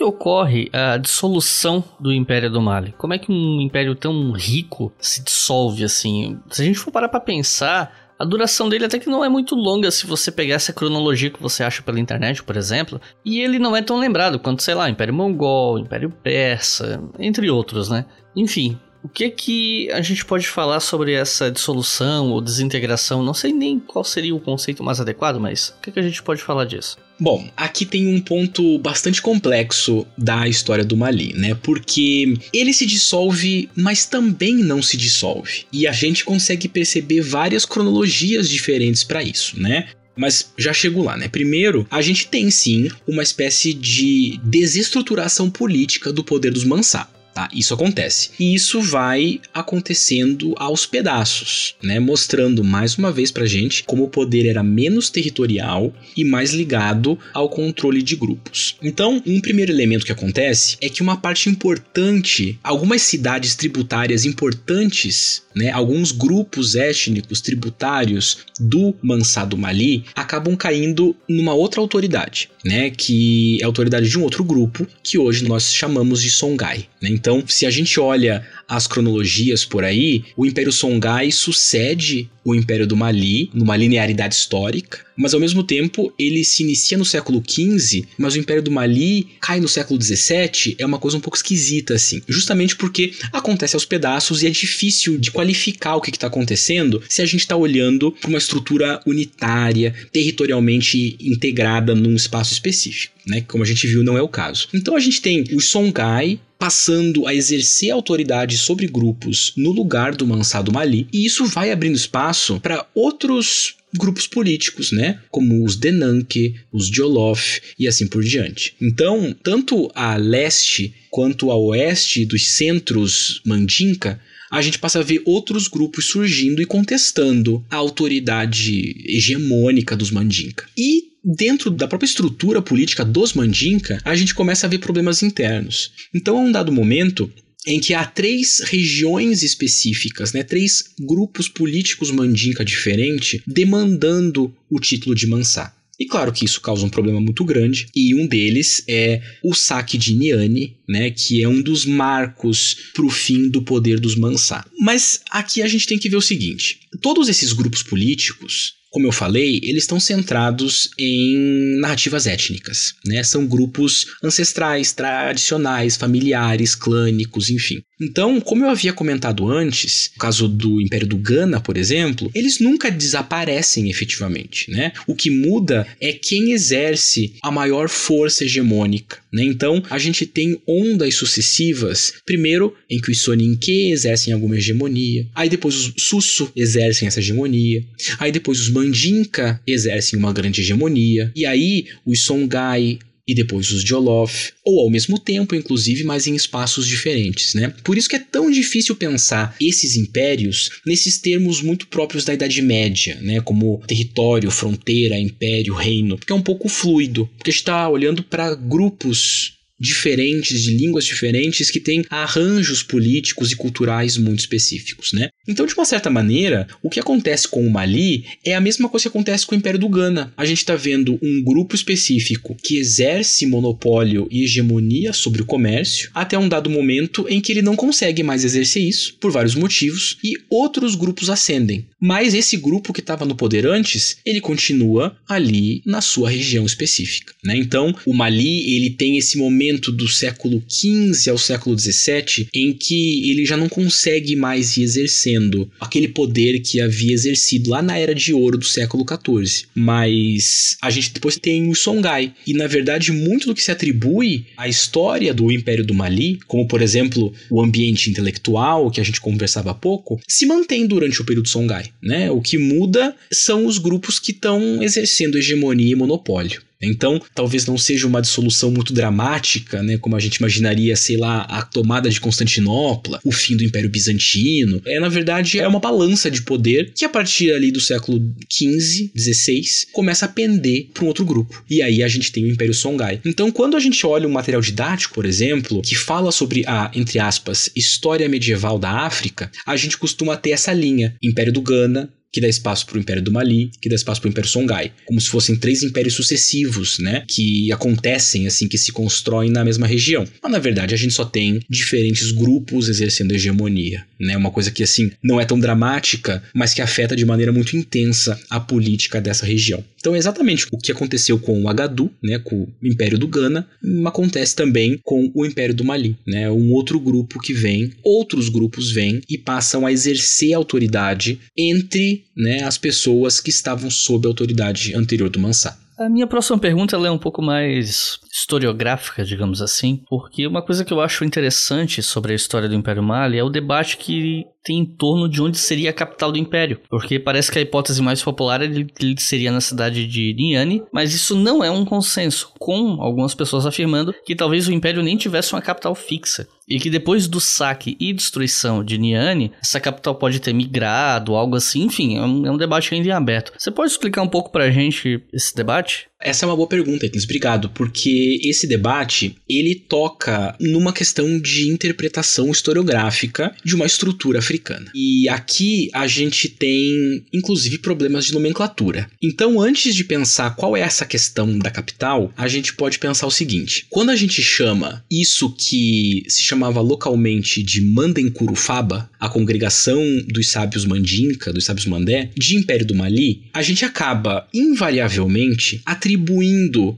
Que 0.00 0.04
ocorre 0.04 0.70
a 0.72 0.96
dissolução 0.96 1.84
do 2.00 2.10
Império 2.10 2.48
do 2.48 2.62
Mali? 2.62 2.94
Como 2.96 3.12
é 3.12 3.18
que 3.18 3.30
um 3.30 3.60
império 3.60 3.94
tão 3.94 4.32
rico 4.32 4.90
se 4.98 5.22
dissolve 5.22 5.84
assim? 5.84 6.38
Se 6.50 6.62
a 6.62 6.64
gente 6.64 6.78
for 6.78 6.90
parar 6.90 7.10
pra 7.10 7.20
pensar, 7.20 7.94
a 8.18 8.24
duração 8.24 8.70
dele 8.70 8.86
até 8.86 8.98
que 8.98 9.10
não 9.10 9.22
é 9.22 9.28
muito 9.28 9.54
longa 9.54 9.90
se 9.90 10.06
você 10.06 10.32
pegar 10.32 10.54
essa 10.54 10.72
cronologia 10.72 11.28
que 11.28 11.42
você 11.42 11.62
acha 11.62 11.82
pela 11.82 12.00
internet, 12.00 12.42
por 12.42 12.56
exemplo. 12.56 12.98
E 13.22 13.40
ele 13.40 13.58
não 13.58 13.76
é 13.76 13.82
tão 13.82 13.98
lembrado 13.98 14.38
quanto, 14.38 14.62
sei 14.62 14.72
lá, 14.72 14.88
Império 14.88 15.12
Mongol, 15.12 15.78
Império 15.78 16.08
Persa, 16.08 17.02
entre 17.18 17.50
outros, 17.50 17.90
né? 17.90 18.06
Enfim, 18.34 18.78
o 19.02 19.08
que 19.08 19.30
que 19.30 19.90
a 19.92 20.02
gente 20.02 20.24
pode 20.24 20.46
falar 20.46 20.80
sobre 20.80 21.12
essa 21.12 21.50
dissolução 21.50 22.30
ou 22.30 22.40
desintegração? 22.40 23.22
Não 23.22 23.34
sei 23.34 23.52
nem 23.52 23.78
qual 23.78 24.04
seria 24.04 24.34
o 24.34 24.40
conceito 24.40 24.82
mais 24.82 25.00
adequado, 25.00 25.40
mas 25.40 25.74
o 25.78 25.80
que, 25.82 25.90
que 25.90 25.98
a 25.98 26.02
gente 26.02 26.22
pode 26.22 26.42
falar 26.42 26.64
disso? 26.64 26.98
Bom, 27.18 27.50
aqui 27.56 27.84
tem 27.84 28.08
um 28.08 28.20
ponto 28.20 28.78
bastante 28.78 29.20
complexo 29.20 30.06
da 30.16 30.48
história 30.48 30.84
do 30.84 30.96
Mali, 30.96 31.34
né? 31.34 31.54
Porque 31.54 32.34
ele 32.52 32.72
se 32.72 32.86
dissolve, 32.86 33.68
mas 33.76 34.06
também 34.06 34.54
não 34.54 34.82
se 34.82 34.96
dissolve. 34.96 35.66
E 35.70 35.86
a 35.86 35.92
gente 35.92 36.24
consegue 36.24 36.66
perceber 36.66 37.20
várias 37.20 37.66
cronologias 37.66 38.48
diferentes 38.48 39.04
para 39.04 39.22
isso, 39.22 39.60
né? 39.60 39.88
Mas 40.16 40.52
já 40.56 40.72
chego 40.72 41.02
lá, 41.02 41.16
né? 41.16 41.28
Primeiro, 41.28 41.86
a 41.90 42.00
gente 42.02 42.26
tem 42.26 42.50
sim 42.50 42.88
uma 43.06 43.22
espécie 43.22 43.72
de 43.74 44.40
desestruturação 44.42 45.50
política 45.50 46.12
do 46.12 46.24
poder 46.24 46.50
dos 46.50 46.64
Mansá. 46.64 47.08
Tá? 47.40 47.48
Isso 47.54 47.72
acontece. 47.72 48.32
E 48.38 48.54
isso 48.54 48.82
vai 48.82 49.40
acontecendo 49.54 50.52
aos 50.58 50.84
pedaços, 50.84 51.74
né? 51.82 51.98
Mostrando 51.98 52.62
mais 52.62 52.98
uma 52.98 53.10
vez 53.10 53.30
pra 53.30 53.46
gente 53.46 53.82
como 53.84 54.04
o 54.04 54.08
poder 54.08 54.46
era 54.46 54.62
menos 54.62 55.08
territorial 55.08 55.90
e 56.14 56.22
mais 56.22 56.52
ligado 56.52 57.18
ao 57.32 57.48
controle 57.48 58.02
de 58.02 58.14
grupos. 58.14 58.76
Então, 58.82 59.22
um 59.26 59.40
primeiro 59.40 59.72
elemento 59.72 60.04
que 60.04 60.12
acontece 60.12 60.76
é 60.82 60.90
que 60.90 61.00
uma 61.00 61.16
parte 61.16 61.48
importante, 61.48 62.58
algumas 62.62 63.00
cidades 63.00 63.54
tributárias 63.54 64.26
importantes, 64.26 65.42
né? 65.56 65.70
Alguns 65.70 66.12
grupos 66.12 66.74
étnicos 66.74 67.40
tributários 67.40 68.38
do 68.58 68.94
Mansá 69.02 69.46
do 69.46 69.56
Mali 69.56 70.04
acabam 70.14 70.54
caindo 70.54 71.16
numa 71.26 71.54
outra 71.54 71.80
autoridade, 71.80 72.50
né? 72.62 72.90
Que 72.90 73.58
é 73.62 73.64
a 73.64 73.66
autoridade 73.66 74.10
de 74.10 74.18
um 74.18 74.22
outro 74.24 74.44
grupo 74.44 74.86
que 75.02 75.16
hoje 75.16 75.48
nós 75.48 75.72
chamamos 75.72 76.20
de 76.20 76.30
Songhai. 76.30 76.86
Né? 77.00 77.08
Então, 77.10 77.29
se 77.46 77.66
a 77.66 77.70
gente 77.70 77.98
olha 78.00 78.44
as 78.70 78.86
cronologias 78.86 79.64
por 79.64 79.82
aí, 79.82 80.22
o 80.36 80.46
Império 80.46 80.70
Songhai 80.70 81.32
sucede 81.32 82.30
o 82.44 82.54
Império 82.54 82.86
do 82.86 82.96
Mali 82.96 83.50
numa 83.52 83.76
linearidade 83.76 84.34
histórica, 84.34 85.00
mas 85.16 85.34
ao 85.34 85.40
mesmo 85.40 85.62
tempo 85.62 86.14
ele 86.16 86.44
se 86.44 86.62
inicia 86.62 86.96
no 86.96 87.04
século 87.04 87.42
XV, 87.46 88.04
mas 88.16 88.34
o 88.34 88.38
Império 88.38 88.62
do 88.62 88.70
Mali 88.70 89.26
cai 89.40 89.60
no 89.60 89.68
século 89.68 90.00
XVII, 90.00 90.76
é 90.78 90.86
uma 90.86 90.98
coisa 90.98 91.16
um 91.16 91.20
pouco 91.20 91.36
esquisita 91.36 91.94
assim, 91.94 92.22
justamente 92.28 92.76
porque 92.76 93.12
acontece 93.32 93.74
aos 93.74 93.84
pedaços 93.84 94.42
e 94.42 94.46
é 94.46 94.50
difícil 94.50 95.18
de 95.18 95.32
qualificar 95.32 95.96
o 95.96 96.00
que 96.00 96.10
está 96.10 96.28
acontecendo 96.28 97.02
se 97.08 97.20
a 97.20 97.26
gente 97.26 97.40
está 97.40 97.56
olhando 97.56 98.12
para 98.12 98.28
uma 98.28 98.38
estrutura 98.38 99.00
unitária, 99.04 99.94
territorialmente 100.12 101.16
integrada 101.20 101.94
num 101.94 102.14
espaço 102.14 102.52
específico, 102.52 103.14
né? 103.26 103.44
Como 103.48 103.64
a 103.64 103.66
gente 103.66 103.86
viu, 103.86 104.04
não 104.04 104.16
é 104.16 104.22
o 104.22 104.28
caso. 104.28 104.68
Então 104.72 104.94
a 104.94 105.00
gente 105.00 105.20
tem 105.20 105.44
os 105.52 105.66
Songhai 105.66 106.38
passando 106.60 107.26
a 107.26 107.34
exercer 107.34 107.90
autoridade 107.90 108.58
sobre 108.60 108.86
grupos 108.86 109.52
no 109.56 109.70
lugar 109.70 110.14
do 110.14 110.26
Mansado 110.26 110.72
Mali, 110.72 111.08
e 111.12 111.26
isso 111.26 111.44
vai 111.46 111.70
abrindo 111.70 111.96
espaço 111.96 112.60
para 112.60 112.86
outros 112.94 113.74
grupos 113.98 114.26
políticos, 114.26 114.92
né? 114.92 115.20
Como 115.30 115.64
os 115.64 115.76
Denanke, 115.76 116.54
os 116.72 116.86
Jolof 116.86 117.60
e 117.78 117.88
assim 117.88 118.06
por 118.06 118.22
diante. 118.22 118.74
Então, 118.80 119.34
tanto 119.42 119.90
a 119.94 120.16
leste 120.16 120.94
quanto 121.10 121.50
a 121.50 121.56
oeste 121.56 122.24
dos 122.24 122.50
centros 122.50 123.40
Mandinka, 123.44 124.20
a 124.50 124.60
gente 124.60 124.78
passa 124.78 124.98
a 124.98 125.02
ver 125.02 125.22
outros 125.24 125.68
grupos 125.68 126.06
surgindo 126.06 126.60
e 126.60 126.66
contestando 126.66 127.64
a 127.70 127.76
autoridade 127.76 128.96
hegemônica 129.06 129.96
dos 129.96 130.10
Mandinka. 130.10 130.66
E 130.76 131.10
dentro 131.24 131.70
da 131.70 131.86
própria 131.86 132.06
estrutura 132.06 132.60
política 132.60 133.04
dos 133.04 133.34
Mandinka, 133.34 134.00
a 134.04 134.14
gente 134.16 134.34
começa 134.34 134.66
a 134.66 134.70
ver 134.70 134.78
problemas 134.78 135.22
internos. 135.22 135.92
Então, 136.12 136.36
a 136.36 136.40
um 136.40 136.50
dado 136.50 136.72
momento, 136.72 137.32
em 137.66 137.78
que 137.78 137.94
há 137.94 138.04
três 138.04 138.60
regiões 138.60 139.42
específicas, 139.42 140.32
né, 140.32 140.42
três 140.42 140.84
grupos 140.98 141.48
políticos 141.48 142.10
mandinka 142.10 142.64
diferentes 142.64 143.40
demandando 143.46 144.54
o 144.70 144.80
título 144.80 145.14
de 145.14 145.26
Mansá. 145.26 145.74
E 145.98 146.06
claro 146.06 146.32
que 146.32 146.46
isso 146.46 146.62
causa 146.62 146.86
um 146.86 146.88
problema 146.88 147.20
muito 147.20 147.44
grande, 147.44 147.86
e 147.94 148.14
um 148.14 148.26
deles 148.26 148.82
é 148.88 149.20
o 149.44 149.52
saque 149.52 149.98
de 149.98 150.14
Niane, 150.14 150.74
né, 150.88 151.10
que 151.10 151.42
é 151.42 151.48
um 151.48 151.60
dos 151.60 151.84
marcos 151.84 152.74
para 152.94 153.04
o 153.04 153.10
fim 153.10 153.50
do 153.50 153.60
poder 153.60 154.00
dos 154.00 154.16
Mansá. 154.16 154.64
Mas 154.80 155.20
aqui 155.30 155.60
a 155.60 155.68
gente 155.68 155.86
tem 155.86 155.98
que 155.98 156.08
ver 156.08 156.16
o 156.16 156.22
seguinte: 156.22 156.80
todos 157.02 157.28
esses 157.28 157.52
grupos 157.52 157.82
políticos 157.82 158.79
como 158.90 159.06
eu 159.06 159.12
falei, 159.12 159.60
eles 159.62 159.84
estão 159.84 160.00
centrados 160.00 160.90
em 160.98 161.78
narrativas 161.80 162.26
étnicas, 162.26 162.94
né? 163.06 163.22
São 163.22 163.46
grupos 163.46 164.06
ancestrais, 164.22 164.92
tradicionais, 164.92 165.96
familiares, 165.96 166.74
clânicos, 166.74 167.50
enfim. 167.50 167.82
Então, 168.00 168.40
como 168.40 168.64
eu 168.64 168.70
havia 168.70 168.94
comentado 168.94 169.48
antes, 169.48 170.10
no 170.14 170.20
caso 170.20 170.48
do 170.48 170.80
Império 170.80 171.06
do 171.06 171.18
Ghana, 171.18 171.60
por 171.60 171.76
exemplo, 171.76 172.30
eles 172.34 172.58
nunca 172.58 172.90
desaparecem 172.90 173.90
efetivamente, 173.90 174.70
né? 174.70 174.92
O 175.06 175.14
que 175.14 175.30
muda 175.30 175.86
é 176.00 176.12
quem 176.12 176.52
exerce 176.52 177.34
a 177.42 177.50
maior 177.50 177.90
força 177.90 178.44
hegemônica, 178.44 179.18
né? 179.30 179.44
Então, 179.44 179.82
a 179.90 179.98
gente 179.98 180.24
tem 180.24 180.60
ondas 180.66 181.14
sucessivas, 181.14 182.14
primeiro 182.24 182.74
em 182.88 182.98
que 182.98 183.10
os 183.10 183.20
Soninke 183.20 183.90
exercem 183.90 184.32
alguma 184.32 184.56
hegemonia, 184.56 185.26
aí 185.34 185.48
depois 185.48 185.74
os 185.76 185.92
Susso 185.98 186.50
exercem 186.56 187.06
essa 187.06 187.20
hegemonia, 187.20 187.84
aí 188.18 188.32
depois 188.32 188.58
os 188.60 188.70
Mandinka 188.80 189.60
exercem 189.66 190.18
uma 190.18 190.32
grande 190.32 190.60
hegemonia, 190.60 191.30
e 191.36 191.44
aí 191.44 191.86
os 192.04 192.22
Songhai, 192.24 192.98
e 193.28 193.34
depois 193.34 193.70
os 193.70 193.84
de 193.84 193.94
Olof, 193.94 194.52
ou 194.64 194.80
ao 194.80 194.90
mesmo 194.90 195.16
tempo, 195.16 195.54
inclusive, 195.54 196.02
mas 196.02 196.26
em 196.26 196.34
espaços 196.34 196.86
diferentes, 196.86 197.54
né? 197.54 197.72
Por 197.84 197.96
isso 197.96 198.08
que 198.08 198.16
é 198.16 198.18
tão 198.18 198.50
difícil 198.50 198.96
pensar 198.96 199.54
esses 199.60 199.96
impérios 199.96 200.70
nesses 200.84 201.18
termos 201.18 201.62
muito 201.62 201.86
próprios 201.86 202.24
da 202.24 202.34
Idade 202.34 202.60
Média, 202.60 203.16
né? 203.20 203.40
Como 203.40 203.80
território, 203.86 204.50
fronteira, 204.50 205.18
império, 205.18 205.74
reino, 205.74 206.18
porque 206.18 206.32
é 206.32 206.36
um 206.36 206.42
pouco 206.42 206.68
fluido, 206.68 207.30
porque 207.36 207.50
está 207.50 207.88
olhando 207.88 208.22
para 208.22 208.54
grupos 208.54 209.59
diferentes, 209.80 210.62
de 210.62 210.76
línguas 210.76 211.04
diferentes, 211.04 211.70
que 211.70 211.80
têm 211.80 212.04
arranjos 212.10 212.82
políticos 212.82 213.50
e 213.50 213.56
culturais 213.56 214.16
muito 214.16 214.40
específicos, 214.40 215.12
né? 215.12 215.30
Então, 215.48 215.66
de 215.66 215.74
uma 215.74 215.84
certa 215.84 216.10
maneira, 216.10 216.68
o 216.82 216.90
que 216.90 217.00
acontece 217.00 217.48
com 217.48 217.66
o 217.66 217.70
Mali 217.70 218.24
é 218.44 218.54
a 218.54 218.60
mesma 218.60 218.88
coisa 218.88 219.04
que 219.04 219.08
acontece 219.08 219.46
com 219.46 219.54
o 219.54 219.58
Império 219.58 219.80
do 219.80 219.88
Ghana. 219.88 220.32
A 220.36 220.44
gente 220.44 220.58
está 220.58 220.76
vendo 220.76 221.18
um 221.22 221.42
grupo 221.42 221.74
específico 221.74 222.56
que 222.62 222.78
exerce 222.78 223.46
monopólio 223.46 224.28
e 224.30 224.44
hegemonia 224.44 225.12
sobre 225.12 225.42
o 225.42 225.46
comércio, 225.46 226.10
até 226.14 226.38
um 226.38 226.48
dado 226.48 226.68
momento 226.68 227.26
em 227.28 227.40
que 227.40 227.52
ele 227.52 227.62
não 227.62 227.74
consegue 227.74 228.22
mais 228.22 228.44
exercer 228.44 228.82
isso, 228.82 229.16
por 229.18 229.32
vários 229.32 229.54
motivos, 229.54 230.18
e 230.22 230.34
outros 230.50 230.94
grupos 230.94 231.30
ascendem. 231.30 231.86
Mas 232.00 232.34
esse 232.34 232.56
grupo 232.56 232.92
que 232.92 233.00
estava 233.00 233.24
no 233.24 233.34
poder 233.34 233.66
antes, 233.66 234.18
ele 234.24 234.40
continua 234.40 235.16
ali 235.28 235.82
na 235.84 236.00
sua 236.00 236.30
região 236.30 236.64
específica. 236.64 237.34
Né? 237.44 237.56
Então, 237.56 237.94
o 238.06 238.14
Mali 238.14 238.76
ele 238.76 238.90
tem 238.90 239.18
esse 239.18 239.36
momento 239.38 239.69
do 239.78 240.08
século 240.08 240.62
XV 240.68 241.30
ao 241.30 241.38
século 241.38 241.78
XVII 241.78 242.48
em 242.54 242.72
que 242.72 243.30
ele 243.30 243.44
já 243.44 243.56
não 243.56 243.68
consegue 243.68 244.34
mais 244.36 244.76
ir 244.76 244.82
exercendo 244.82 245.70
aquele 245.80 246.08
poder 246.08 246.60
que 246.60 246.80
havia 246.80 247.12
exercido 247.12 247.70
lá 247.70 247.82
na 247.82 247.98
Era 247.98 248.14
de 248.14 248.32
Ouro 248.32 248.58
do 248.58 248.64
século 248.64 249.04
XIV. 249.08 249.66
Mas 249.74 250.76
a 250.80 250.90
gente 250.90 251.12
depois 251.12 251.36
tem 251.36 251.68
o 251.68 251.74
Songhai. 251.74 252.32
E 252.46 252.54
na 252.54 252.66
verdade, 252.66 253.12
muito 253.12 253.46
do 253.46 253.54
que 253.54 253.62
se 253.62 253.70
atribui 253.70 254.46
à 254.56 254.68
história 254.68 255.32
do 255.32 255.50
Império 255.50 255.84
do 255.84 255.94
Mali, 255.94 256.38
como 256.46 256.66
por 256.66 256.82
exemplo 256.82 257.32
o 257.50 257.62
ambiente 257.62 258.10
intelectual 258.10 258.90
que 258.90 259.00
a 259.00 259.04
gente 259.04 259.20
conversava 259.20 259.70
há 259.70 259.74
pouco, 259.74 260.20
se 260.26 260.46
mantém 260.46 260.86
durante 260.86 261.20
o 261.20 261.24
período 261.24 261.48
Songhai. 261.48 261.86
Né? 262.02 262.30
O 262.30 262.40
que 262.40 262.58
muda 262.58 263.14
são 263.32 263.66
os 263.66 263.78
grupos 263.78 264.18
que 264.18 264.32
estão 264.32 264.82
exercendo 264.82 265.38
hegemonia 265.38 265.92
e 265.92 265.94
monopólio. 265.94 266.62
Então, 266.82 267.20
talvez 267.34 267.66
não 267.66 267.76
seja 267.76 268.06
uma 268.06 268.22
dissolução 268.22 268.70
muito 268.70 268.92
dramática, 268.92 269.82
né, 269.82 269.98
como 269.98 270.16
a 270.16 270.20
gente 270.20 270.36
imaginaria, 270.36 270.96
sei 270.96 271.16
lá, 271.16 271.42
a 271.42 271.62
tomada 271.62 272.08
de 272.08 272.20
Constantinopla, 272.20 273.20
o 273.24 273.32
fim 273.32 273.56
do 273.56 273.64
Império 273.64 273.90
Bizantino. 273.90 274.80
É, 274.86 274.98
na 274.98 275.08
verdade, 275.08 275.58
é 275.58 275.68
uma 275.68 275.80
balança 275.80 276.30
de 276.30 276.42
poder 276.42 276.92
que 276.94 277.04
a 277.04 277.08
partir 277.08 277.52
ali 277.52 277.70
do 277.70 277.80
século 277.80 278.20
XV, 278.50 279.10
XVI, 279.16 279.62
começa 279.92 280.24
a 280.24 280.28
pender 280.28 280.88
para 280.92 281.04
um 281.04 281.08
outro 281.08 281.24
grupo. 281.24 281.62
E 281.68 281.82
aí 281.82 282.02
a 282.02 282.08
gente 282.08 282.32
tem 282.32 282.44
o 282.44 282.48
Império 282.50 282.74
Songhai. 282.74 283.20
Então, 283.24 283.50
quando 283.50 283.76
a 283.76 283.80
gente 283.80 284.06
olha 284.06 284.26
um 284.26 284.32
material 284.32 284.62
didático, 284.62 285.14
por 285.14 285.26
exemplo, 285.26 285.82
que 285.82 285.94
fala 285.94 286.32
sobre 286.32 286.64
a, 286.66 286.90
entre 286.94 287.18
aspas, 287.18 287.70
história 287.74 288.28
medieval 288.28 288.78
da 288.78 288.90
África, 288.90 289.50
a 289.66 289.76
gente 289.76 289.98
costuma 289.98 290.36
ter 290.36 290.50
essa 290.50 290.72
linha: 290.72 291.14
Império 291.22 291.52
do 291.52 291.60
Ghana, 291.60 292.10
que 292.32 292.40
dá 292.40 292.48
espaço 292.48 292.86
para 292.86 292.96
o 292.96 293.00
Império 293.00 293.22
do 293.22 293.32
Mali, 293.32 293.70
que 293.80 293.88
dá 293.88 293.94
espaço 293.94 294.20
para 294.20 294.28
o 294.28 294.30
Império 294.30 294.48
Songhai, 294.48 294.92
como 295.04 295.20
se 295.20 295.28
fossem 295.28 295.56
três 295.56 295.82
impérios 295.82 296.14
sucessivos, 296.14 296.98
né, 296.98 297.24
que 297.28 297.70
acontecem 297.72 298.46
assim, 298.46 298.68
que 298.68 298.78
se 298.78 298.92
constroem 298.92 299.50
na 299.50 299.64
mesma 299.64 299.86
região. 299.86 300.24
Mas 300.42 300.52
na 300.52 300.58
verdade 300.58 300.94
a 300.94 300.96
gente 300.96 301.14
só 301.14 301.24
tem 301.24 301.60
diferentes 301.68 302.30
grupos 302.30 302.88
exercendo 302.88 303.32
hegemonia, 303.32 304.04
né, 304.18 304.36
uma 304.36 304.50
coisa 304.50 304.70
que 304.70 304.82
assim 304.82 305.10
não 305.22 305.40
é 305.40 305.44
tão 305.44 305.58
dramática, 305.58 306.42
mas 306.54 306.72
que 306.72 306.82
afeta 306.82 307.16
de 307.16 307.24
maneira 307.24 307.52
muito 307.52 307.76
intensa 307.76 308.38
a 308.48 308.60
política 308.60 309.20
dessa 309.20 309.44
região. 309.44 309.84
Então 309.98 310.14
é 310.14 310.18
exatamente 310.18 310.66
o 310.72 310.78
que 310.78 310.92
aconteceu 310.92 311.38
com 311.38 311.62
o 311.62 311.68
Agadu, 311.68 312.10
né, 312.22 312.38
com 312.38 312.62
o 312.62 312.86
Império 312.86 313.18
do 313.18 313.28
Ghana, 313.28 313.68
acontece 314.06 314.54
também 314.54 314.98
com 315.02 315.30
o 315.34 315.44
Império 315.44 315.74
do 315.74 315.84
Mali, 315.84 316.16
né, 316.26 316.50
um 316.50 316.72
outro 316.72 316.98
grupo 317.00 317.40
que 317.40 317.52
vem, 317.52 317.92
outros 318.02 318.48
grupos 318.48 318.92
vêm 318.92 319.20
e 319.28 319.36
passam 319.36 319.86
a 319.86 319.92
exercer 319.92 320.54
autoridade 320.54 321.38
entre 321.56 322.19
né, 322.36 322.62
as 322.62 322.78
pessoas 322.78 323.40
que 323.40 323.50
estavam 323.50 323.90
sob 323.90 324.26
a 324.26 324.30
autoridade 324.30 324.94
anterior 324.94 325.28
do 325.28 325.38
Mansá. 325.38 325.78
A 326.00 326.08
minha 326.08 326.26
próxima 326.26 326.58
pergunta 326.58 326.96
é 326.96 327.10
um 327.10 327.18
pouco 327.18 327.42
mais 327.42 328.18
historiográfica, 328.32 329.22
digamos 329.22 329.60
assim, 329.60 330.02
porque 330.08 330.46
uma 330.46 330.62
coisa 330.62 330.82
que 330.82 330.94
eu 330.94 331.00
acho 331.00 331.26
interessante 331.26 332.02
sobre 332.02 332.32
a 332.32 332.34
história 332.34 332.66
do 332.66 332.74
Império 332.74 333.02
Mali 333.02 333.36
é 333.36 333.44
o 333.44 333.50
debate 333.50 333.98
que 333.98 334.46
tem 334.64 334.78
em 334.78 334.86
torno 334.86 335.28
de 335.28 335.42
onde 335.42 335.58
seria 335.58 335.90
a 335.90 335.92
capital 335.92 336.32
do 336.32 336.38
Império, 336.38 336.80
porque 336.88 337.18
parece 337.18 337.52
que 337.52 337.58
a 337.58 337.62
hipótese 337.62 338.00
mais 338.00 338.22
popular 338.22 338.62
é 338.62 338.68
que 338.68 339.04
ele 339.04 339.20
seria 339.20 339.52
na 339.52 339.60
cidade 339.60 340.06
de 340.06 340.34
Niani, 340.34 340.82
mas 340.90 341.14
isso 341.14 341.36
não 341.36 341.62
é 341.62 341.70
um 341.70 341.84
consenso, 341.84 342.50
com 342.58 342.96
algumas 343.02 343.34
pessoas 343.34 343.66
afirmando 343.66 344.14
que 344.24 344.34
talvez 344.34 344.68
o 344.68 344.72
Império 344.72 345.02
nem 345.02 345.18
tivesse 345.18 345.52
uma 345.52 345.60
capital 345.60 345.94
fixa. 345.94 346.48
E 346.70 346.78
que 346.78 346.88
depois 346.88 347.26
do 347.26 347.40
saque 347.40 347.96
e 347.98 348.12
destruição 348.12 348.84
de 348.84 348.96
Niani, 348.96 349.52
essa 349.60 349.80
capital 349.80 350.14
pode 350.14 350.38
ter 350.38 350.52
migrado, 350.52 351.34
algo 351.34 351.56
assim, 351.56 351.82
enfim, 351.82 352.16
é 352.16 352.22
um, 352.22 352.46
é 352.46 352.50
um 352.50 352.56
debate 352.56 352.94
ainda 352.94 353.08
em 353.08 353.12
aberto. 353.12 353.52
Você 353.58 353.72
pode 353.72 353.90
explicar 353.90 354.22
um 354.22 354.28
pouco 354.28 354.52
pra 354.52 354.70
gente 354.70 355.24
esse 355.32 355.54
debate? 355.54 356.09
Essa 356.20 356.44
é 356.44 356.48
uma 356.48 356.56
boa 356.56 356.68
pergunta, 356.68 357.06
Etnis. 357.06 357.24
Obrigado, 357.24 357.70
porque 357.70 358.38
esse 358.44 358.66
debate 358.66 359.36
ele 359.48 359.74
toca 359.74 360.54
numa 360.60 360.92
questão 360.92 361.40
de 361.40 361.70
interpretação 361.72 362.50
historiográfica 362.50 363.54
de 363.64 363.74
uma 363.74 363.86
estrutura 363.86 364.38
africana. 364.38 364.90
E 364.94 365.26
aqui 365.30 365.88
a 365.94 366.06
gente 366.06 366.48
tem, 366.48 367.24
inclusive, 367.32 367.78
problemas 367.78 368.26
de 368.26 368.34
nomenclatura. 368.34 369.10
Então, 369.22 369.58
antes 369.58 369.94
de 369.94 370.04
pensar 370.04 370.54
qual 370.56 370.76
é 370.76 370.80
essa 370.80 371.06
questão 371.06 371.58
da 371.58 371.70
capital, 371.70 372.30
a 372.36 372.46
gente 372.48 372.74
pode 372.74 372.98
pensar 372.98 373.26
o 373.26 373.30
seguinte: 373.30 373.86
quando 373.88 374.10
a 374.10 374.16
gente 374.16 374.42
chama 374.42 375.02
isso 375.10 375.54
que 375.56 376.22
se 376.28 376.42
chamava 376.42 376.82
localmente 376.82 377.62
de 377.62 377.80
Mandencurufaba, 377.80 379.08
a 379.18 379.28
congregação 379.28 380.02
dos 380.26 380.50
sábios 380.50 380.84
Mandinka, 380.84 381.52
dos 381.52 381.64
sábios 381.64 381.86
Mandé, 381.86 382.30
de 382.36 382.56
Império 382.56 382.86
do 382.86 382.94
Mali, 382.94 383.44
a 383.54 383.62
gente 383.62 383.86
acaba 383.86 384.46
invariavelmente 384.52 385.80
atribuindo 385.86 386.09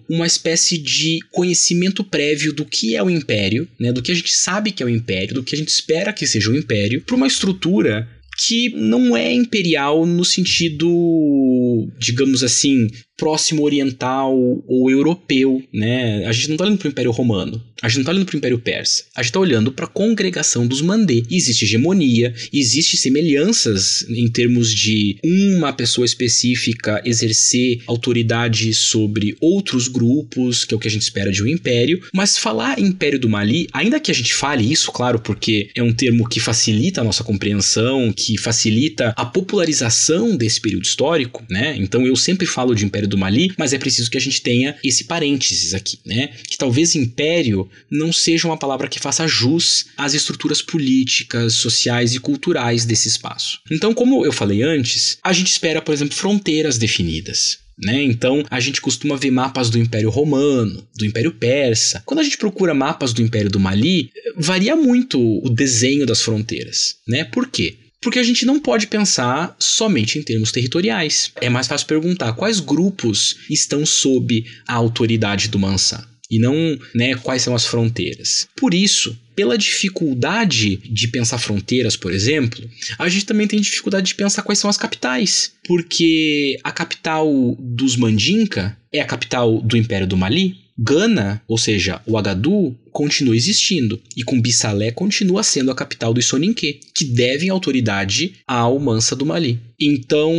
uma 0.09 0.27
espécie 0.27 0.79
de 0.79 1.19
conhecimento 1.31 2.05
prévio 2.05 2.53
do 2.53 2.65
que 2.65 2.97
é 2.97 3.03
o 3.03 3.11
império, 3.11 3.69
né, 3.79 3.93
do 3.93 4.03
que 4.03 4.13
a 4.13 4.15
gente 4.15 4.33
sabe 4.33 4.73
que 4.73 4.83
é 4.83 4.87
o 4.87 4.89
império, 4.89 5.35
do 5.35 5.43
que 5.43 5.55
a 5.55 5.59
gente 5.59 5.69
espera 5.69 6.13
que 6.13 6.27
seja 6.27 6.51
o 6.51 6.57
império, 6.57 7.03
para 7.03 7.17
uma 7.17 7.27
estrutura 7.27 8.09
que 8.47 8.71
não 8.71 9.17
é 9.17 9.33
imperial 9.33 10.07
no 10.07 10.25
sentido, 10.25 11.89
digamos 11.99 12.43
assim, 12.43 12.89
próximo 13.23 13.63
oriental 13.63 14.37
ou 14.67 14.91
europeu, 14.91 15.63
né? 15.73 16.27
A 16.27 16.33
gente 16.33 16.49
não 16.49 16.55
está 16.57 16.65
olhando 16.65 16.79
para 16.79 16.89
o 16.89 16.91
Império 16.91 17.13
Romano, 17.13 17.63
a 17.81 17.89
gente 17.89 17.99
não 17.99 18.03
está 18.03 18.11
olhando 18.11 18.27
para 18.27 18.35
o 18.35 18.39
Império 18.39 18.59
Persa, 18.59 19.05
a 19.15 19.23
gente 19.23 19.31
está 19.31 19.39
olhando 19.39 19.71
para 19.71 19.85
a 19.85 19.89
congregação 19.89 20.67
dos 20.67 20.83
Mandê. 20.83 21.23
Existe 21.31 21.65
hegemonia, 21.65 22.35
existe 22.53 22.97
semelhanças 22.97 24.05
em 24.09 24.29
termos 24.29 24.75
de 24.75 25.19
uma 25.25 25.73
pessoa 25.73 26.05
específica 26.05 27.01
exercer 27.05 27.81
autoridade 27.87 28.75
sobre 28.75 29.37
outros 29.41 29.87
grupos, 29.87 30.65
que 30.65 30.75
é 30.75 30.77
o 30.77 30.81
que 30.81 30.89
a 30.89 30.91
gente 30.91 31.03
espera 31.03 31.31
de 31.31 31.45
um 31.45 31.47
império, 31.47 32.03
mas 32.13 32.37
falar 32.37 32.81
Império 32.81 33.21
do 33.21 33.29
Mali, 33.29 33.69
ainda 33.73 34.01
que 34.01 34.11
a 34.11 34.15
gente 34.15 34.35
fale 34.35 34.69
isso, 34.69 34.91
claro, 34.91 35.21
porque 35.21 35.71
é 35.77 35.83
um 35.83 35.93
termo 35.93 36.29
que 36.29 36.41
facilita 36.41 37.01
a 37.01 37.05
nossa 37.05 37.23
compreensão, 37.23 38.13
que 38.13 38.37
facilita 38.37 39.15
a 39.17 39.25
popularização 39.25 40.37
desse 40.37 40.61
período 40.61 40.87
histórico, 40.87 41.45
né? 41.49 41.77
Então 41.79 42.05
eu 42.05 42.17
sempre 42.17 42.47
falo 42.47 42.75
de 42.75 42.85
Império 42.85 43.12
do 43.13 43.19
Mali, 43.19 43.53
mas 43.57 43.73
é 43.73 43.79
preciso 43.79 44.11
que 44.11 44.17
a 44.17 44.21
gente 44.21 44.41
tenha 44.41 44.75
esse 44.83 45.05
parênteses 45.05 45.75
aqui, 45.75 45.99
né? 46.05 46.31
Que 46.49 46.59
talvez 46.59 46.95
império 46.97 47.69
não 47.91 48.13
seja 48.13 48.49
uma 48.49 48.57
palavra 48.57 48.89
que 48.89 48.99
faça 48.99 49.29
jus 49.29 49.87
às 49.97 50.15
estruturas 50.15 50.61
políticas, 50.61 51.55
sociais 51.55 52.15
e 52.15 52.19
culturais 52.19 52.85
desse 52.85 53.09
espaço. 53.09 53.61
Então, 53.71 53.95
como 53.95 54.25
eu 54.25 54.33
falei 54.33 54.63
antes, 54.63 55.19
a 55.23 55.33
gente 55.33 55.51
espera, 55.51 55.81
por 55.81 55.95
exemplo, 55.95 56.17
fronteiras 56.17 56.79
definidas. 56.79 57.63
Né? 57.79 58.03
Então 58.03 58.45
a 58.51 58.61
gente 58.61 58.81
costuma 58.81 59.17
ver 59.17 59.31
mapas 59.31 59.71
do 59.71 59.79
Império 59.79 60.11
Romano, 60.11 60.87
do 60.97 61.07
Império 61.07 61.33
Persa. 61.33 62.03
Quando 62.05 62.21
a 62.21 62.23
gente 62.23 62.37
procura 62.37 62.75
mapas 62.75 63.13
do 63.13 63.23
Império 63.23 63.51
do 63.51 63.59
Mali, 63.59 64.11
varia 64.37 64.77
muito 64.77 65.19
o 65.19 65.49
desenho 65.49 66.07
das 66.07 66.21
fronteiras. 66.23 66.97
Né? 67.09 67.25
Por 67.25 67.49
quê? 67.49 67.77
Porque 68.03 68.19
a 68.19 68.23
gente 68.23 68.45
não 68.45 68.59
pode 68.59 68.89
pensar 68.89 69.55
somente 69.59 70.19
em 70.19 70.23
termos 70.23 70.51
territoriais. 70.51 71.33
É 71.41 71.49
mais 71.49 71.67
fácil 71.67 71.87
perguntar 71.87 72.33
quais 72.33 72.61
grupos 72.61 73.37
estão 73.49 73.87
sob 73.87 74.45
a 74.67 74.75
autoridade 74.75 75.49
do 75.49 75.59
Mansá 75.59 76.07
e 76.33 76.39
não 76.39 76.79
né, 76.95 77.15
quais 77.17 77.43
são 77.43 77.55
as 77.55 77.67
fronteiras. 77.67 78.49
Por 78.57 78.73
isso, 78.73 79.15
pela 79.37 79.59
dificuldade 79.59 80.77
de 80.79 81.09
pensar 81.09 81.37
fronteiras, 81.37 81.95
por 81.95 82.11
exemplo, 82.11 82.67
a 82.99 83.07
gente 83.11 83.27
também 83.27 83.47
tem 83.47 83.61
dificuldade 83.61 84.07
de 84.07 84.15
pensar 84.15 84.43
quais 84.43 84.59
são 84.59 84.71
as 84.71 84.79
capitais. 84.79 85.53
Porque 85.67 86.59
a 86.65 86.73
capital 86.73 87.55
dos 87.61 87.97
Mandinka 87.97 88.77
é 88.91 89.01
a 89.01 89.07
capital 89.07 89.61
do 89.61 89.77
Império 89.77 90.07
do 90.07 90.17
Mali, 90.17 90.57
Gana, 90.79 91.43
ou 91.47 91.59
seja, 91.59 92.01
o 92.07 92.17
Agadu, 92.17 92.75
continua 92.93 93.37
existindo 93.37 94.01
e 94.17 94.23
com 94.23 94.41
Bissalé 94.41 94.91
continua 94.91 95.43
sendo 95.43 95.71
a 95.71 95.75
capital 95.75 96.13
dos 96.13 96.27
Soninké, 96.27 96.79
que 96.95 97.05
devem 97.05 97.49
autoridade 97.49 98.35
ao 98.47 98.79
Mansa 98.79 99.17
do 99.17 99.27
Mali. 99.27 99.59
Então, 99.81 100.33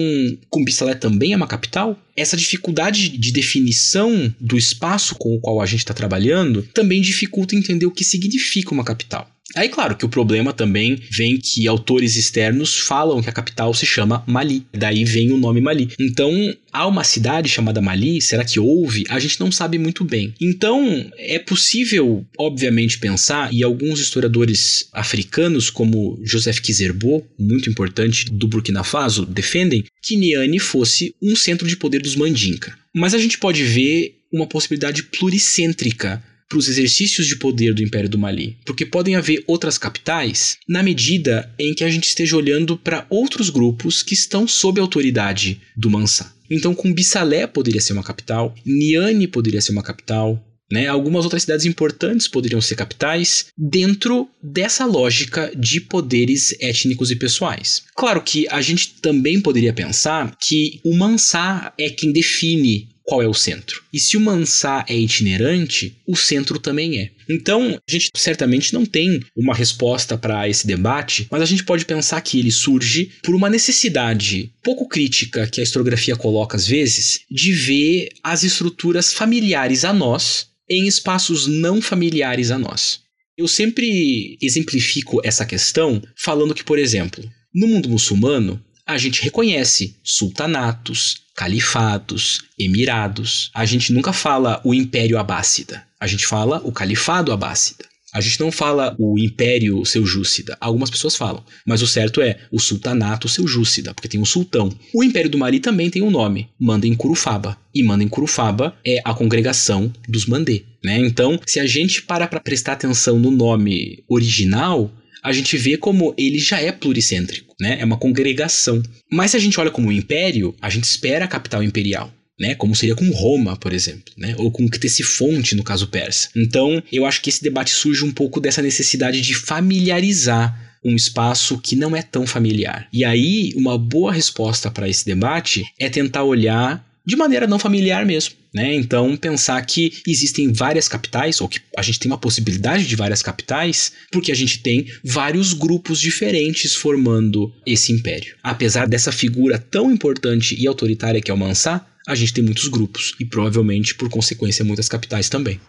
com 0.49 0.63
Bissalé 0.63 0.95
também 0.95 1.33
é 1.33 1.35
uma 1.35 1.47
capital? 1.47 1.99
Essa 2.15 2.37
dificuldade 2.37 3.09
de 3.09 3.31
definição 3.31 4.33
do 4.39 4.57
espaço 4.57 5.15
com 5.15 5.35
o 5.35 5.39
qual 5.39 5.59
a 5.59 5.65
gente 5.65 5.79
está 5.79 5.93
trabalhando 5.93 6.61
também 6.73 7.01
dificulta 7.01 7.55
entender 7.55 7.85
o 7.85 7.91
que 7.91 8.03
significa 8.03 8.71
uma 8.71 8.85
capital. 8.85 9.29
Aí, 9.55 9.69
claro 9.69 9.95
que 9.95 10.05
o 10.05 10.09
problema 10.09 10.51
também 10.51 10.99
vem 11.11 11.37
que 11.37 11.67
autores 11.67 12.15
externos 12.15 12.77
falam 12.79 13.21
que 13.21 13.29
a 13.29 13.33
capital 13.33 13.73
se 13.73 13.85
chama 13.85 14.23
Mali. 14.25 14.65
Daí 14.73 15.03
vem 15.03 15.31
o 15.31 15.37
nome 15.37 15.61
Mali. 15.61 15.89
Então, 15.99 16.31
há 16.71 16.87
uma 16.87 17.03
cidade 17.03 17.49
chamada 17.49 17.81
Mali? 17.81 18.19
Será 18.19 18.43
que 18.43 18.59
houve? 18.59 19.03
A 19.09 19.19
gente 19.19 19.39
não 19.39 19.51
sabe 19.51 19.77
muito 19.77 20.03
bem. 20.03 20.33
Então, 20.41 21.05
é 21.17 21.37
possível, 21.37 22.25
obviamente, 22.45 22.99
pensar, 22.99 23.53
e 23.53 23.63
alguns 23.63 23.99
historiadores 23.99 24.87
africanos, 24.91 25.69
como 25.69 26.19
Joseph 26.23 26.59
Kizerbo, 26.59 27.25
muito 27.39 27.69
importante 27.69 28.29
do 28.31 28.47
Burkina 28.47 28.83
Faso, 28.83 29.25
defendem 29.25 29.83
que 30.01 30.15
Niani 30.15 30.59
fosse 30.59 31.15
um 31.21 31.35
centro 31.35 31.67
de 31.67 31.77
poder 31.77 32.01
dos 32.01 32.15
Mandinka. 32.15 32.77
Mas 32.93 33.13
a 33.13 33.17
gente 33.17 33.37
pode 33.37 33.63
ver 33.63 34.19
uma 34.31 34.47
possibilidade 34.47 35.03
pluricêntrica 35.03 36.23
para 36.53 36.59
os 36.59 36.67
exercícios 36.67 37.25
de 37.25 37.35
poder 37.35 37.73
do 37.73 37.81
Império 37.81 38.09
do 38.09 38.17
Mali, 38.17 38.57
porque 38.63 38.85
podem 38.85 39.15
haver 39.15 39.43
outras 39.47 39.77
capitais 39.77 40.57
na 40.67 40.83
medida 40.83 41.51
em 41.57 41.73
que 41.73 41.83
a 41.83 41.89
gente 41.89 42.07
esteja 42.07 42.37
olhando 42.37 42.77
para 42.77 43.07
outros 43.09 43.49
grupos 43.49 44.03
que 44.03 44.13
estão 44.13 44.47
sob 44.47 44.79
a 44.79 44.83
autoridade 44.83 45.59
do 45.75 45.89
Mansa. 45.89 46.31
Então, 46.49 46.75
com 46.75 46.93
Bissalé 46.93 47.47
poderia 47.47 47.81
ser 47.81 47.93
uma 47.93 48.03
capital, 48.03 48.53
Niane 48.63 49.27
poderia 49.27 49.61
ser 49.61 49.71
uma 49.71 49.81
capital, 49.81 50.39
né? 50.71 50.87
Algumas 50.87 51.23
outras 51.23 51.43
cidades 51.43 51.65
importantes 51.65 52.27
poderiam 52.27 52.61
ser 52.61 52.75
capitais 52.75 53.47
dentro 53.57 54.27
dessa 54.41 54.85
lógica 54.85 55.51
de 55.55 55.81
poderes 55.81 56.55
étnicos 56.59 57.11
e 57.11 57.15
pessoais. 57.15 57.83
Claro 57.95 58.21
que 58.21 58.47
a 58.49 58.61
gente 58.61 58.95
também 59.01 59.39
poderia 59.39 59.73
pensar 59.73 60.35
que 60.39 60.79
o 60.83 60.95
Mansá 60.95 61.73
é 61.77 61.89
quem 61.89 62.11
define 62.11 62.93
qual 63.03 63.21
é 63.21 63.27
o 63.27 63.33
centro. 63.33 63.83
E 63.91 63.99
se 63.99 64.15
o 64.15 64.21
Mansá 64.21 64.85
é 64.87 64.97
itinerante, 64.97 65.97
o 66.07 66.15
centro 66.15 66.57
também 66.57 66.99
é. 66.99 67.11
Então, 67.29 67.79
a 67.87 67.91
gente 67.91 68.09
certamente 68.15 68.73
não 68.73 68.85
tem 68.85 69.21
uma 69.35 69.53
resposta 69.53 70.17
para 70.17 70.47
esse 70.47 70.65
debate, 70.65 71.27
mas 71.29 71.41
a 71.41 71.45
gente 71.45 71.63
pode 71.63 71.85
pensar 71.85 72.21
que 72.21 72.39
ele 72.39 72.51
surge 72.51 73.11
por 73.21 73.35
uma 73.35 73.49
necessidade 73.49 74.51
pouco 74.63 74.87
crítica 74.87 75.47
que 75.47 75.59
a 75.59 75.63
historiografia 75.63 76.15
coloca 76.15 76.55
às 76.55 76.65
vezes 76.65 77.19
de 77.29 77.51
ver 77.51 78.09
as 78.23 78.43
estruturas 78.43 79.13
familiares 79.13 79.83
a 79.83 79.93
nós 79.93 80.52
em 80.69 80.87
espaços 80.87 81.47
não 81.47 81.81
familiares 81.81 82.51
a 82.51 82.57
nós. 82.57 83.01
Eu 83.37 83.47
sempre 83.47 84.37
exemplifico 84.41 85.19
essa 85.23 85.45
questão 85.45 86.01
falando 86.15 86.53
que, 86.53 86.63
por 86.63 86.77
exemplo, 86.77 87.23
no 87.53 87.67
mundo 87.67 87.89
muçulmano, 87.89 88.63
a 88.85 88.97
gente 88.97 89.21
reconhece 89.21 89.95
sultanatos, 90.03 91.23
califados, 91.35 92.43
emirados. 92.59 93.49
A 93.53 93.65
gente 93.65 93.91
nunca 93.91 94.13
fala 94.13 94.61
o 94.63 94.73
Império 94.73 95.17
Abássida. 95.17 95.85
A 95.99 96.05
gente 96.05 96.27
fala 96.27 96.61
o 96.63 96.71
Califado 96.71 97.31
Abássida. 97.31 97.85
A 98.13 98.21
gente 98.21 98.39
não 98.39 98.51
fala 98.51 98.95
o 98.99 99.17
Império 99.17 99.83
Seljúcida. 99.83 100.55
Algumas 100.61 100.91
pessoas 100.91 101.15
falam. 101.15 101.43
Mas 101.65 101.81
o 101.81 101.87
certo 101.87 102.21
é 102.21 102.37
o 102.51 102.59
Sultanato 102.59 103.27
Seljúcida, 103.27 103.93
porque 103.93 104.07
tem 104.07 104.19
um 104.19 104.25
sultão. 104.25 104.71
O 104.93 105.03
Império 105.03 105.31
do 105.31 105.37
Mali 105.37 105.59
também 105.59 105.89
tem 105.89 106.03
um 106.03 106.11
nome. 106.11 106.49
Manda 106.59 106.85
em 106.85 106.93
Curufaba. 106.93 107.57
E 107.73 107.81
Manda 107.81 108.03
em 108.03 108.07
Curufaba 108.07 108.75
é 108.85 109.01
a 109.03 109.15
congregação 109.15 109.91
dos 110.07 110.27
Mandê. 110.27 110.63
Né? 110.83 110.99
Então, 110.99 111.39
se 111.47 111.59
a 111.59 111.65
gente 111.65 112.03
para 112.03 112.27
para 112.27 112.39
prestar 112.39 112.73
atenção 112.73 113.17
no 113.17 113.31
nome 113.31 114.03
original, 114.07 114.91
a 115.23 115.31
gente 115.31 115.57
vê 115.57 115.77
como 115.77 116.13
ele 116.17 116.37
já 116.37 116.59
é 116.59 116.71
pluricêntrico, 116.71 117.55
né? 117.59 117.77
É 117.79 117.85
uma 117.85 117.97
congregação. 117.97 118.83
Mas 119.09 119.31
se 119.31 119.37
a 119.37 119.39
gente 119.39 119.57
olha 119.57 119.71
como 119.71 119.87
um 119.87 119.91
império, 119.91 120.53
a 120.61 120.69
gente 120.69 120.83
espera 120.83 121.23
a 121.23 121.29
capital 121.29 121.63
imperial. 121.63 122.13
Né, 122.43 122.55
como 122.55 122.75
seria 122.75 122.93
com 122.93 123.09
Roma, 123.09 123.55
por 123.55 123.71
exemplo, 123.71 124.13
né, 124.17 124.35
ou 124.37 124.51
com 124.51 124.67
Ctesifonte, 124.67 125.55
no 125.55 125.63
caso 125.63 125.87
persa. 125.87 126.27
Então, 126.35 126.83
eu 126.91 127.05
acho 127.05 127.21
que 127.21 127.29
esse 127.29 127.41
debate 127.41 127.71
surge 127.71 128.03
um 128.03 128.11
pouco 128.11 128.41
dessa 128.41 128.61
necessidade 128.61 129.21
de 129.21 129.33
familiarizar 129.33 130.77
um 130.83 130.93
espaço 130.93 131.57
que 131.57 131.73
não 131.73 131.95
é 131.95 132.01
tão 132.01 132.27
familiar. 132.27 132.89
E 132.91 133.05
aí, 133.05 133.53
uma 133.55 133.77
boa 133.77 134.11
resposta 134.11 134.69
para 134.69 134.89
esse 134.89 135.05
debate 135.05 135.63
é 135.79 135.87
tentar 135.89 136.23
olhar 136.23 136.85
de 137.05 137.15
maneira 137.15 137.47
não 137.47 137.57
familiar 137.57 138.05
mesmo. 138.05 138.35
Né? 138.53 138.75
Então, 138.75 139.15
pensar 139.15 139.65
que 139.65 139.93
existem 140.05 140.51
várias 140.51 140.89
capitais, 140.89 141.39
ou 141.39 141.47
que 141.47 141.59
a 141.77 141.81
gente 141.81 141.97
tem 141.97 142.11
uma 142.11 142.17
possibilidade 142.17 142.85
de 142.85 142.95
várias 142.95 143.23
capitais, 143.23 143.93
porque 144.11 144.31
a 144.31 144.35
gente 144.35 144.59
tem 144.59 144.85
vários 145.01 145.53
grupos 145.53 145.99
diferentes 145.99 146.75
formando 146.75 147.51
esse 147.65 147.93
império. 147.93 148.35
Apesar 148.43 148.87
dessa 148.87 149.11
figura 149.11 149.57
tão 149.57 149.91
importante 149.91 150.55
e 150.59 150.67
autoritária 150.67 151.21
que 151.21 151.31
é 151.31 151.33
o 151.33 151.37
Mansá, 151.37 151.85
a 152.07 152.15
gente 152.15 152.33
tem 152.33 152.43
muitos 152.43 152.67
grupos, 152.67 153.15
e 153.19 153.25
provavelmente, 153.25 153.95
por 153.95 154.09
consequência, 154.09 154.65
muitas 154.65 154.89
capitais 154.89 155.29
também. 155.29 155.59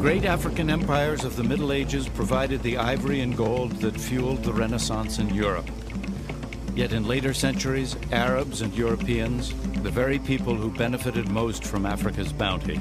Great 0.00 0.26
African 0.26 0.70
empires 0.70 1.24
of 1.24 1.36
the 1.36 1.42
Middle 1.42 1.70
Ages 1.72 2.08
provided 2.08 2.62
the 2.62 2.78
ivory 2.78 3.20
and 3.20 3.36
gold 3.36 3.80
that 3.80 3.98
fueled 4.00 4.42
the 4.42 4.52
Renaissance 4.52 5.20
in 5.20 5.28
Europe. 5.34 5.70
Yet 6.74 6.94
in 6.94 7.06
later 7.06 7.34
centuries, 7.34 7.96
Arabs 8.10 8.62
and 8.62 8.74
Europeans, 8.74 9.52
the 9.82 9.90
very 9.90 10.18
people 10.18 10.54
who 10.54 10.70
benefited 10.70 11.28
most 11.28 11.64
from 11.64 11.84
Africa's 11.84 12.32
bounty, 12.32 12.80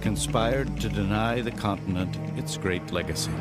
conspired 0.00 0.80
to 0.80 0.88
deny 0.88 1.40
the 1.40 1.50
continent 1.50 2.16
its 2.36 2.56
great 2.56 2.92
legacy. 2.92 3.32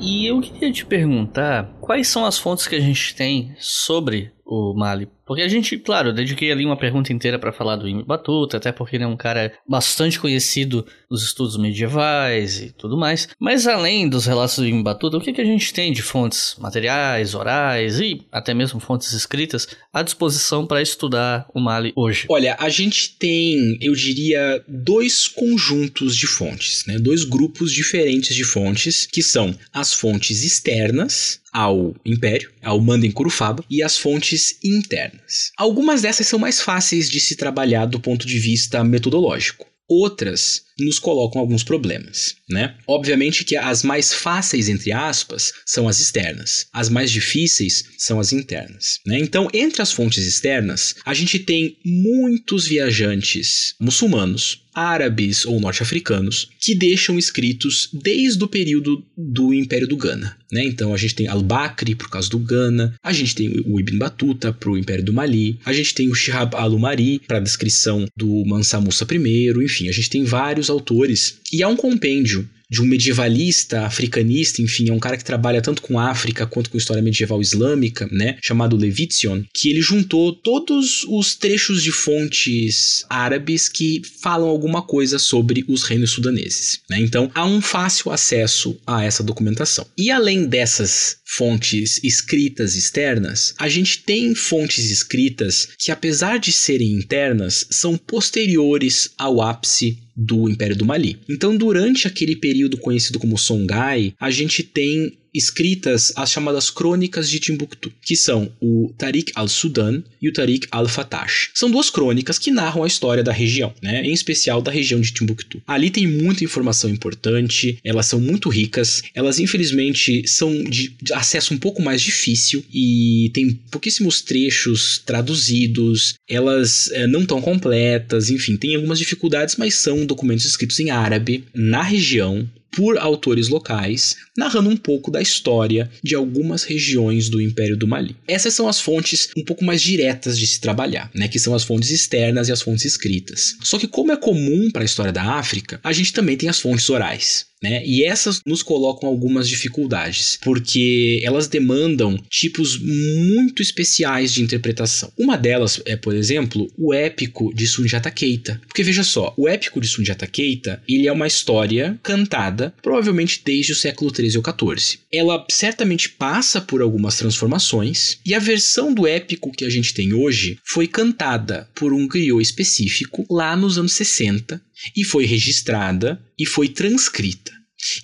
E 0.00 0.26
eu 0.26 0.40
queria 0.40 0.72
te 0.72 0.84
perguntar 0.84 1.76
quais 1.80 2.08
são 2.08 2.26
as 2.26 2.38
fontes 2.38 2.66
que 2.66 2.74
a 2.74 2.80
gente 2.80 3.14
tem 3.14 3.54
sobre 3.58 4.32
o 4.44 4.74
Mali. 4.74 5.08
Porque 5.26 5.42
a 5.42 5.48
gente, 5.48 5.78
claro, 5.78 6.12
dediquei 6.12 6.52
ali 6.52 6.64
uma 6.64 6.76
pergunta 6.76 7.12
inteira 7.12 7.38
para 7.38 7.52
falar 7.52 7.76
do 7.76 7.88
Imi 7.88 8.04
Batuta, 8.04 8.56
até 8.56 8.70
porque 8.72 8.96
ele 8.96 9.04
é 9.04 9.06
um 9.06 9.16
cara 9.16 9.52
bastante 9.66 10.18
conhecido 10.20 10.86
nos 11.10 11.22
estudos 11.22 11.56
medievais 11.56 12.60
e 12.60 12.70
tudo 12.72 12.96
mais. 12.96 13.28
Mas 13.38 13.66
além 13.66 14.08
dos 14.08 14.26
relatos 14.26 14.56
do 14.56 14.66
Imi 14.66 14.82
Batuta, 14.82 15.16
o 15.16 15.20
que, 15.20 15.32
que 15.32 15.40
a 15.40 15.44
gente 15.44 15.72
tem 15.72 15.92
de 15.92 16.02
fontes 16.02 16.56
materiais, 16.58 17.34
orais 17.34 18.00
e 18.00 18.22
até 18.30 18.52
mesmo 18.52 18.80
fontes 18.80 19.12
escritas 19.12 19.66
à 19.92 20.02
disposição 20.02 20.66
para 20.66 20.82
estudar 20.82 21.46
o 21.54 21.60
Mali 21.60 21.92
hoje? 21.96 22.26
Olha, 22.28 22.56
a 22.58 22.68
gente 22.68 23.16
tem, 23.18 23.78
eu 23.80 23.94
diria, 23.94 24.62
dois 24.68 25.26
conjuntos 25.28 26.16
de 26.16 26.26
fontes, 26.26 26.84
né? 26.86 26.98
Dois 26.98 27.24
grupos 27.24 27.72
diferentes 27.72 28.34
de 28.34 28.44
fontes, 28.44 29.06
que 29.06 29.22
são 29.22 29.54
as 29.72 29.92
fontes 29.92 30.42
externas 30.42 31.40
ao 31.52 31.94
Império, 32.04 32.50
ao 32.62 32.80
Manda 32.80 33.06
em 33.06 33.12
Curufaba, 33.12 33.64
e 33.70 33.80
as 33.80 33.96
fontes 33.96 34.58
internas. 34.64 35.13
Algumas 35.56 36.02
dessas 36.02 36.26
são 36.26 36.38
mais 36.38 36.60
fáceis 36.60 37.10
de 37.10 37.20
se 37.20 37.36
trabalhar 37.36 37.86
do 37.86 38.00
ponto 38.00 38.26
de 38.26 38.38
vista 38.38 38.82
metodológico. 38.82 39.66
Outras 39.88 40.62
nos 40.78 40.98
colocam 40.98 41.40
alguns 41.40 41.62
problemas, 41.62 42.34
né? 42.48 42.76
Obviamente 42.86 43.44
que 43.44 43.56
as 43.56 43.82
mais 43.82 44.12
fáceis, 44.12 44.68
entre 44.68 44.92
aspas, 44.92 45.52
são 45.66 45.88
as 45.88 46.00
externas. 46.00 46.66
As 46.72 46.88
mais 46.88 47.10
difíceis 47.10 47.84
são 47.98 48.18
as 48.18 48.32
internas, 48.32 48.98
né? 49.06 49.18
Então, 49.18 49.48
entre 49.52 49.82
as 49.82 49.92
fontes 49.92 50.26
externas, 50.26 50.94
a 51.04 51.14
gente 51.14 51.38
tem 51.38 51.78
muitos 51.84 52.66
viajantes 52.66 53.74
muçulmanos, 53.80 54.64
árabes 54.74 55.46
ou 55.46 55.60
norte-africanos 55.60 56.48
que 56.60 56.74
deixam 56.74 57.18
escritos 57.18 57.88
desde 57.92 58.42
o 58.42 58.48
período 58.48 59.04
do 59.16 59.54
Império 59.54 59.86
do 59.86 59.96
Ghana. 59.96 60.36
Né? 60.50 60.64
Então 60.64 60.92
a 60.92 60.96
gente 60.96 61.14
tem 61.14 61.28
Al-Bakri 61.28 61.94
por 61.94 62.10
causa 62.10 62.28
do 62.28 62.38
Ghana, 62.38 62.94
a 63.02 63.12
gente 63.12 63.34
tem 63.34 63.62
o 63.64 63.80
Ibn 63.80 63.98
Battuta 63.98 64.52
para 64.52 64.70
o 64.70 64.78
Império 64.78 65.04
do 65.04 65.12
Mali, 65.12 65.58
a 65.64 65.72
gente 65.72 65.94
tem 65.94 66.08
o 66.08 66.14
Shihab 66.14 66.54
al-Umari 66.56 67.20
para 67.26 67.38
a 67.38 67.40
descrição 67.40 68.06
do 68.16 68.44
Mansa 68.46 68.80
Musa 68.80 69.06
I, 69.10 69.52
enfim, 69.64 69.88
a 69.88 69.92
gente 69.92 70.10
tem 70.10 70.24
vários 70.24 70.63
vários 70.64 70.70
autores, 70.70 71.40
e 71.52 71.62
há 71.62 71.68
um 71.68 71.76
compêndio 71.76 72.48
de 72.70 72.80
um 72.80 72.86
medievalista, 72.86 73.82
africanista, 73.82 74.60
enfim, 74.60 74.88
é 74.88 74.92
um 74.92 74.98
cara 74.98 75.16
que 75.16 75.24
trabalha 75.24 75.62
tanto 75.62 75.82
com 75.82 75.98
África 75.98 76.46
quanto 76.46 76.70
com 76.70 76.78
história 76.78 77.02
medieval 77.02 77.40
islâmica, 77.40 78.08
né, 78.10 78.36
chamado 78.42 78.76
Levitsion, 78.76 79.42
que 79.54 79.68
ele 79.70 79.80
juntou 79.80 80.32
todos 80.32 81.04
os 81.04 81.36
trechos 81.36 81.82
de 81.82 81.92
fontes 81.92 83.04
árabes 83.08 83.68
que 83.68 84.02
falam 84.22 84.48
alguma 84.48 84.82
coisa 84.82 85.18
sobre 85.18 85.64
os 85.68 85.84
reinos 85.84 86.10
sudaneses, 86.10 86.80
né? 86.90 86.98
Então, 86.98 87.30
há 87.34 87.46
um 87.46 87.60
fácil 87.60 88.10
acesso 88.10 88.76
a 88.86 89.04
essa 89.04 89.22
documentação. 89.22 89.86
E 89.96 90.10
além 90.10 90.46
dessas 90.46 91.18
fontes 91.24 92.02
escritas 92.02 92.74
externas, 92.74 93.54
a 93.58 93.68
gente 93.68 94.02
tem 94.02 94.34
fontes 94.34 94.90
escritas 94.90 95.68
que, 95.78 95.92
apesar 95.92 96.38
de 96.38 96.50
serem 96.50 96.92
internas, 96.92 97.66
são 97.70 97.96
posteriores 97.96 99.10
ao 99.16 99.40
ápice 99.40 99.98
do 100.16 100.48
Império 100.48 100.76
do 100.76 100.84
Mali. 100.84 101.18
Então, 101.28 101.56
durante 101.56 102.06
aquele 102.06 102.36
período 102.36 102.76
conhecido 102.76 103.18
como 103.18 103.38
Songhai, 103.38 104.14
a 104.18 104.30
gente 104.30 104.62
tem 104.62 105.18
escritas 105.34 106.12
as 106.16 106.30
chamadas 106.30 106.70
Crônicas 106.70 107.28
de 107.28 107.40
Timbuktu, 107.40 107.92
que 108.00 108.14
são 108.16 108.52
o 108.60 108.92
Tariq 108.96 109.32
al-Sudan 109.34 110.02
e 110.22 110.28
o 110.28 110.32
Tariq 110.32 110.68
al-Fatash. 110.70 111.50
São 111.54 111.70
duas 111.70 111.90
crônicas 111.90 112.38
que 112.38 112.50
narram 112.50 112.84
a 112.84 112.86
história 112.86 113.22
da 113.22 113.32
região, 113.32 113.74
né? 113.82 114.04
em 114.04 114.12
especial 114.12 114.62
da 114.62 114.70
região 114.70 115.00
de 115.00 115.12
Timbuktu. 115.12 115.60
Ali 115.66 115.90
tem 115.90 116.06
muita 116.06 116.44
informação 116.44 116.88
importante, 116.88 117.78
elas 117.82 118.06
são 118.06 118.20
muito 118.20 118.48
ricas, 118.48 119.02
elas 119.14 119.38
infelizmente 119.38 120.26
são 120.28 120.62
de 120.62 120.94
acesso 121.12 121.52
um 121.52 121.58
pouco 121.58 121.82
mais 121.82 122.00
difícil 122.00 122.64
e 122.72 123.30
tem 123.34 123.52
pouquíssimos 123.70 124.20
trechos 124.22 125.02
traduzidos, 125.04 126.14
elas 126.28 126.90
é, 126.92 127.06
não 127.06 127.26
tão 127.26 127.40
completas, 127.40 128.30
enfim, 128.30 128.56
tem 128.56 128.74
algumas 128.74 128.98
dificuldades, 128.98 129.56
mas 129.56 129.74
são 129.74 130.06
documentos 130.06 130.44
escritos 130.44 130.78
em 130.80 130.90
árabe 130.90 131.44
na 131.54 131.82
região 131.82 132.48
por 132.74 132.98
autores 132.98 133.48
locais, 133.48 134.16
narrando 134.36 134.68
um 134.68 134.76
pouco 134.76 135.10
da 135.10 135.22
história 135.22 135.90
de 136.02 136.14
algumas 136.14 136.64
regiões 136.64 137.28
do 137.28 137.40
Império 137.40 137.76
do 137.76 137.86
Mali. 137.86 138.16
Essas 138.26 138.54
são 138.54 138.68
as 138.68 138.80
fontes 138.80 139.28
um 139.36 139.44
pouco 139.44 139.64
mais 139.64 139.80
diretas 139.80 140.38
de 140.38 140.46
se 140.46 140.60
trabalhar, 140.60 141.10
né, 141.14 141.28
que 141.28 141.38
são 141.38 141.54
as 141.54 141.64
fontes 141.64 141.90
externas 141.90 142.48
e 142.48 142.52
as 142.52 142.62
fontes 142.62 142.84
escritas. 142.84 143.54
Só 143.62 143.78
que 143.78 143.86
como 143.86 144.12
é 144.12 144.16
comum 144.16 144.70
para 144.70 144.82
a 144.82 144.84
história 144.84 145.12
da 145.12 145.22
África, 145.22 145.80
a 145.82 145.92
gente 145.92 146.12
também 146.12 146.36
tem 146.36 146.48
as 146.48 146.60
fontes 146.60 146.88
orais. 146.90 147.46
Né? 147.62 147.82
E 147.86 148.04
essas 148.04 148.40
nos 148.44 148.62
colocam 148.62 149.08
algumas 149.08 149.48
dificuldades, 149.48 150.38
porque 150.42 151.20
elas 151.24 151.48
demandam 151.48 152.16
tipos 152.28 152.78
muito 152.78 153.62
especiais 153.62 154.32
de 154.32 154.42
interpretação. 154.42 155.10
Uma 155.18 155.36
delas 155.36 155.80
é, 155.86 155.96
por 155.96 156.14
exemplo, 156.14 156.70
o 156.76 156.92
épico 156.92 157.54
de 157.54 157.66
Sundiata 157.66 158.10
Keita. 158.10 158.60
Porque 158.66 158.82
veja 158.82 159.02
só, 159.02 159.32
o 159.36 159.48
épico 159.48 159.80
de 159.80 159.88
Sundiata 159.88 160.26
Keita, 160.26 160.82
ele 160.88 161.08
é 161.08 161.12
uma 161.12 161.26
história 161.26 161.98
cantada, 162.02 162.74
provavelmente 162.82 163.40
desde 163.44 163.72
o 163.72 163.76
século 163.76 164.10
13 164.10 164.36
ou 164.36 164.42
14. 164.42 164.98
Ela 165.10 165.46
certamente 165.50 166.10
passa 166.10 166.60
por 166.60 166.82
algumas 166.82 167.16
transformações, 167.16 168.18
e 168.26 168.34
a 168.34 168.38
versão 168.38 168.92
do 168.92 169.06
épico 169.06 169.52
que 169.52 169.64
a 169.64 169.70
gente 169.70 169.94
tem 169.94 170.12
hoje 170.12 170.58
foi 170.64 170.86
cantada 170.86 171.68
por 171.74 171.92
um 171.92 172.06
griot 172.06 172.42
específico 172.42 173.24
lá 173.30 173.56
nos 173.56 173.78
anos 173.78 173.92
60 173.94 174.60
e 174.96 175.04
foi 175.04 175.24
registrada 175.24 176.20
e 176.38 176.46
foi 176.46 176.68
transcrita. 176.68 177.52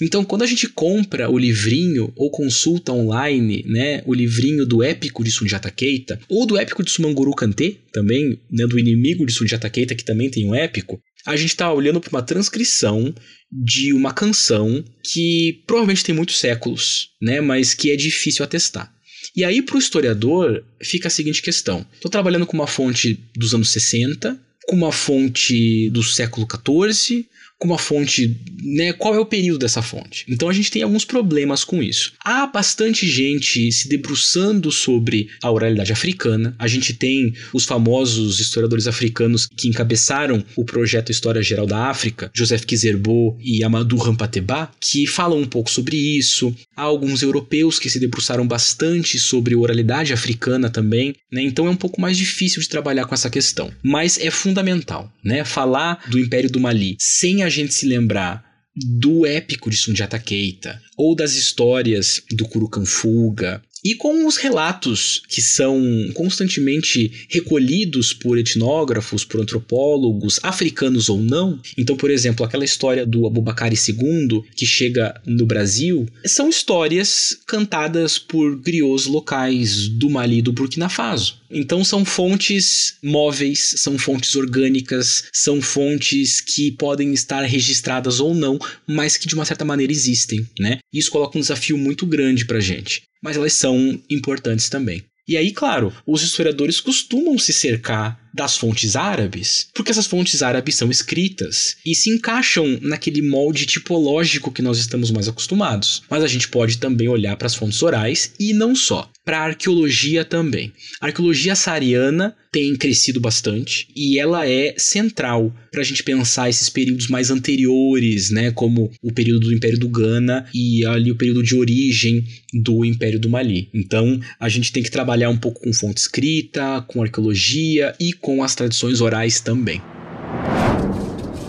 Então, 0.01 0.25
quando 0.25 0.43
a 0.43 0.47
gente 0.47 0.69
compra 0.69 1.31
o 1.31 1.39
livrinho 1.39 2.13
ou 2.17 2.31
consulta 2.31 2.93
online, 2.93 3.65
né, 3.67 4.03
o 4.05 4.13
livrinho 4.13 4.67
do 4.67 4.83
épico 4.83 5.25
de 5.25 5.31
Sundiata 5.31 5.71
Keita, 5.71 6.21
ou 6.29 6.45
do 6.47 6.59
épico 6.59 6.83
de 6.83 6.91
Sumanguru 6.91 7.35
Kante, 7.35 7.81
também, 7.93 8.39
né, 8.51 8.67
do 8.67 8.79
inimigo 8.79 9.25
de 9.25 9.33
Sundiata 9.33 9.71
Keita, 9.71 9.95
que 9.95 10.05
também 10.05 10.31
tem 10.31 10.47
um 10.47 10.55
épico, 10.55 11.01
a 11.27 11.37
gente 11.37 11.51
está 11.51 11.73
olhando 11.73 12.01
para 12.01 12.11
uma 12.11 12.23
transcrição 12.23 13.15
de 13.51 13.93
uma 13.93 14.13
canção 14.13 14.85
que 15.03 15.63
provavelmente 15.67 16.05
tem 16.05 16.15
muitos 16.15 16.39
séculos, 16.39 17.09
né, 17.21 17.41
mas 17.41 17.75
que 17.75 17.91
é 17.91 17.97
difícil 17.97 18.45
atestar. 18.45 18.93
E 19.37 19.45
aí, 19.45 19.63
para 19.63 19.77
o 19.77 19.79
historiador, 19.79 20.65
fica 20.83 21.09
a 21.09 21.11
seguinte 21.11 21.43
questão: 21.43 21.87
estou 21.95 22.11
trabalhando 22.11 22.47
com 22.47 22.57
uma 22.57 22.67
fonte 22.67 23.19
dos 23.37 23.55
anos 23.55 23.71
60, 23.71 24.35
com 24.35 24.50
uma 24.69 24.93
fonte 24.93 25.89
do 25.91 26.03
século 26.03 26.47
14, 26.47 27.29
com 27.61 27.69
uma 27.69 27.79
fonte, 27.79 28.41
né? 28.63 28.95
Qual 28.95 29.15
é 29.15 29.21
o 29.21 29.27
período 29.27 29.59
dessa 29.59 29.83
fonte? 29.83 30.25
Então 30.27 30.49
a 30.49 30.53
gente 30.53 30.71
tem 30.71 30.83
alguns 30.83 31.05
problemas 31.05 31.63
com 31.63 31.83
isso. 31.83 32.15
Há 32.25 32.47
bastante 32.47 33.07
gente 33.07 33.71
se 33.71 33.87
debruçando 33.87 34.73
sobre 34.73 35.29
a 35.43 35.51
oralidade 35.51 35.93
africana. 35.93 36.57
A 36.59 36.67
gente 36.67 36.95
tem 36.95 37.35
os 37.53 37.67
famosos 37.67 38.41
historiadores 38.41 38.87
africanos 38.87 39.47
que 39.47 39.69
encabeçaram 39.69 40.43
o 40.57 40.65
projeto 40.65 41.13
História 41.13 41.43
Geral 41.43 41.67
da 41.67 41.91
África, 41.91 42.31
Joseph 42.35 42.65
Kizerbo 42.65 43.37
e 43.39 43.63
Amadou 43.63 43.99
Rampateba, 43.99 44.71
que 44.81 45.07
falam 45.07 45.39
um 45.39 45.47
pouco 45.47 45.71
sobre 45.71 45.97
isso. 45.97 46.55
Há 46.75 46.83
alguns 46.83 47.23
europeus 47.23 47.79
que 47.79 47.91
se 47.91 48.01
debruçaram 48.01 48.47
bastante 48.47 49.19
sobre 49.19 49.55
oralidade 49.55 50.15
africana 50.15 50.71
também, 50.71 51.15
né? 51.31 51.43
Então 51.43 51.67
é 51.67 51.71
um 51.71 51.77
pouco 51.77 52.01
mais 52.01 52.17
difícil 52.17 52.63
de 52.63 52.71
trabalhar 52.71 53.05
com 53.05 53.15
essa 53.15 53.29
questão, 53.29 53.71
mas 53.83 54.19
é 54.19 54.31
fundamental, 54.31 55.13
né? 55.23 55.45
Falar 55.45 56.03
do 56.09 56.19
Império 56.19 56.51
do 56.51 56.59
Mali 56.59 56.97
sem 56.99 57.43
a 57.43 57.50
gente 57.51 57.75
se 57.75 57.87
lembrar 57.87 58.49
do 58.75 59.27
épico 59.27 59.69
de 59.69 59.77
Sundiata 59.77 60.19
Keita, 60.19 60.81
ou 60.97 61.15
das 61.15 61.35
histórias 61.35 62.23
do 62.31 62.49
Kurukan 62.49 62.87
Fuga, 62.87 63.63
e 63.85 63.95
com 63.95 64.27
os 64.27 64.37
relatos 64.37 65.23
que 65.29 65.41
são 65.41 65.83
constantemente 66.15 67.27
recolhidos 67.29 68.13
por 68.13 68.39
etnógrafos, 68.39 69.25
por 69.25 69.41
antropólogos, 69.41 70.39
africanos 70.43 71.09
ou 71.09 71.19
não. 71.19 71.61
Então, 71.77 71.97
por 71.97 72.11
exemplo, 72.11 72.45
aquela 72.45 72.65
história 72.65 73.07
do 73.07 73.27
Abubakar 73.27 73.73
II 73.73 74.43
que 74.55 74.67
chega 74.67 75.21
no 75.27 75.47
Brasil, 75.47 76.07
são 76.25 76.49
histórias 76.49 77.37
cantadas 77.47 78.19
por 78.19 78.57
griots 78.57 79.07
locais 79.07 79.89
do 79.89 80.11
Mali 80.11 80.39
e 80.39 80.43
do 80.43 80.53
Burkina 80.53 80.89
Faso. 80.89 81.41
Então 81.51 81.85
são 81.85 82.05
fontes 82.05 82.95
móveis, 83.03 83.75
são 83.79 83.99
fontes 83.99 84.37
orgânicas, 84.37 85.25
são 85.33 85.61
fontes 85.61 86.41
que 86.41 86.71
podem 86.73 87.13
estar 87.13 87.43
registradas 87.43 88.21
ou 88.21 88.35
não, 88.35 88.59
mas 88.87 89.17
que 89.17 89.27
de 89.27 89.35
uma 89.35 89.45
certa 89.45 89.65
maneira 89.65 89.93
existem, 89.93 90.47
né? 90.59 90.79
Isso 90.93 91.11
coloca 91.11 91.37
um 91.37 91.41
desafio 91.41 91.77
muito 91.77 92.07
grande 92.07 92.47
pra 92.47 92.61
gente, 92.61 93.03
mas 93.23 93.37
elas 93.37 93.53
são 93.53 94.01
importantes 94.11 94.69
também. 94.69 95.05
E 95.27 95.37
aí, 95.37 95.53
claro, 95.53 95.95
os 96.07 96.23
historiadores 96.23 96.81
costumam 96.81 97.39
se 97.39 97.53
cercar 97.53 98.20
das 98.33 98.57
fontes 98.57 98.97
árabes, 98.97 99.69
porque 99.75 99.91
essas 99.91 100.07
fontes 100.07 100.43
árabes 100.43 100.77
são 100.77 100.91
escritas 100.91 101.77
e 101.85 101.95
se 101.95 102.11
encaixam 102.11 102.79
naquele 102.81 103.23
molde 103.23 103.67
tipológico 103.67 104.53
que 104.53 104.63
nós 104.63 104.79
estamos 104.79 105.11
mais 105.11 105.29
acostumados. 105.29 106.03
Mas 106.09 106.23
a 106.23 106.29
gente 106.29 106.49
pode 106.49 106.79
também 106.79 107.09
olhar 107.09 107.37
para 107.37 107.47
as 107.47 107.55
fontes 107.55 107.83
orais 107.83 108.33
e 108.39 108.53
não 108.53 108.75
só, 108.75 109.11
para 109.25 109.39
a 109.39 109.45
arqueologia 109.45 110.25
também. 110.25 110.73
A 111.01 111.07
arqueologia 111.07 111.55
saariana 111.55 112.35
tem 112.53 112.75
crescido 112.75 113.21
bastante 113.21 113.87
e 113.95 114.19
ela 114.19 114.49
é 114.49 114.75
central 114.77 115.55
para 115.71 115.81
a 115.81 115.85
gente 115.85 116.03
pensar 116.03 116.49
esses 116.49 116.69
períodos 116.69 117.07
mais 117.07 117.31
anteriores, 117.31 118.31
né, 118.31 118.51
como 118.51 118.91
o 119.01 119.13
período 119.13 119.47
do 119.47 119.55
Império 119.55 119.79
do 119.79 119.89
Ghana 119.89 120.47
e 120.53 120.85
ali 120.85 121.13
o 121.13 121.17
período 121.17 121.45
de 121.45 121.55
origem 121.55 122.25
do 122.53 122.85
Império 122.85 123.21
do 123.21 123.31
Mali. 123.31 123.69
Então, 123.73 124.19
a 124.39 124.49
gente 124.49 124.73
tem 124.73 124.83
que 124.83 124.91
trabalhar 124.91 125.31
um 125.31 125.37
pouco 125.37 125.61
com 125.61 125.73
fonte 125.73 126.01
escrita, 126.01 126.85
com 126.89 127.03
arqueologia 127.03 127.95
e 128.01 128.13
com 128.21 128.43
as 128.43 128.55
tradições 128.55 129.01
orais 129.01 129.41
também. 129.41 129.83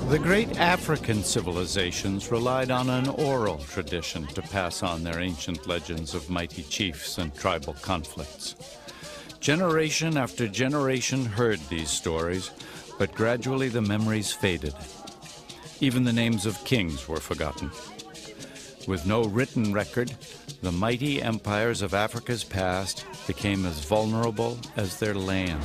The 0.10 0.19
great 0.19 0.60
African 0.60 1.23
civilizations 1.23 2.30
relied 2.30 2.69
on 2.69 2.89
an 2.89 3.07
oral 3.07 3.60
tradition 3.60 4.27
to 4.34 4.41
pass 4.41 4.84
on 4.84 5.03
their 5.03 5.22
ancient 5.22 5.68
legends 5.68 6.14
of 6.14 6.30
mighty 6.30 6.64
chiefs 6.64 7.18
and 7.18 7.34
tribal 7.34 7.76
conflicts. 7.81 8.56
Generation 9.39 10.18
after 10.18 10.49
generation 10.49 11.23
heard 11.26 11.60
these 11.69 11.89
stories, 11.89 12.52
but 12.99 13.15
gradually 13.15 13.69
the 13.69 13.81
memories 13.81 14.34
faded. 14.34 14.76
Even 15.80 16.03
the 16.03 16.14
names 16.14 16.45
of 16.45 16.61
kings 16.65 17.07
were 17.07 17.22
forgotten. 17.22 17.72
With 18.88 19.06
no 19.06 19.23
written 19.23 19.72
record, 19.72 20.14
the 20.61 20.72
mighty 20.72 21.22
empires 21.22 21.81
of 21.81 21.93
Africa's 21.93 22.43
past 22.43 23.06
became 23.27 23.65
as 23.65 23.80
vulnerable 23.85 24.60
as 24.76 24.99
their 24.99 25.15
land. 25.15 25.61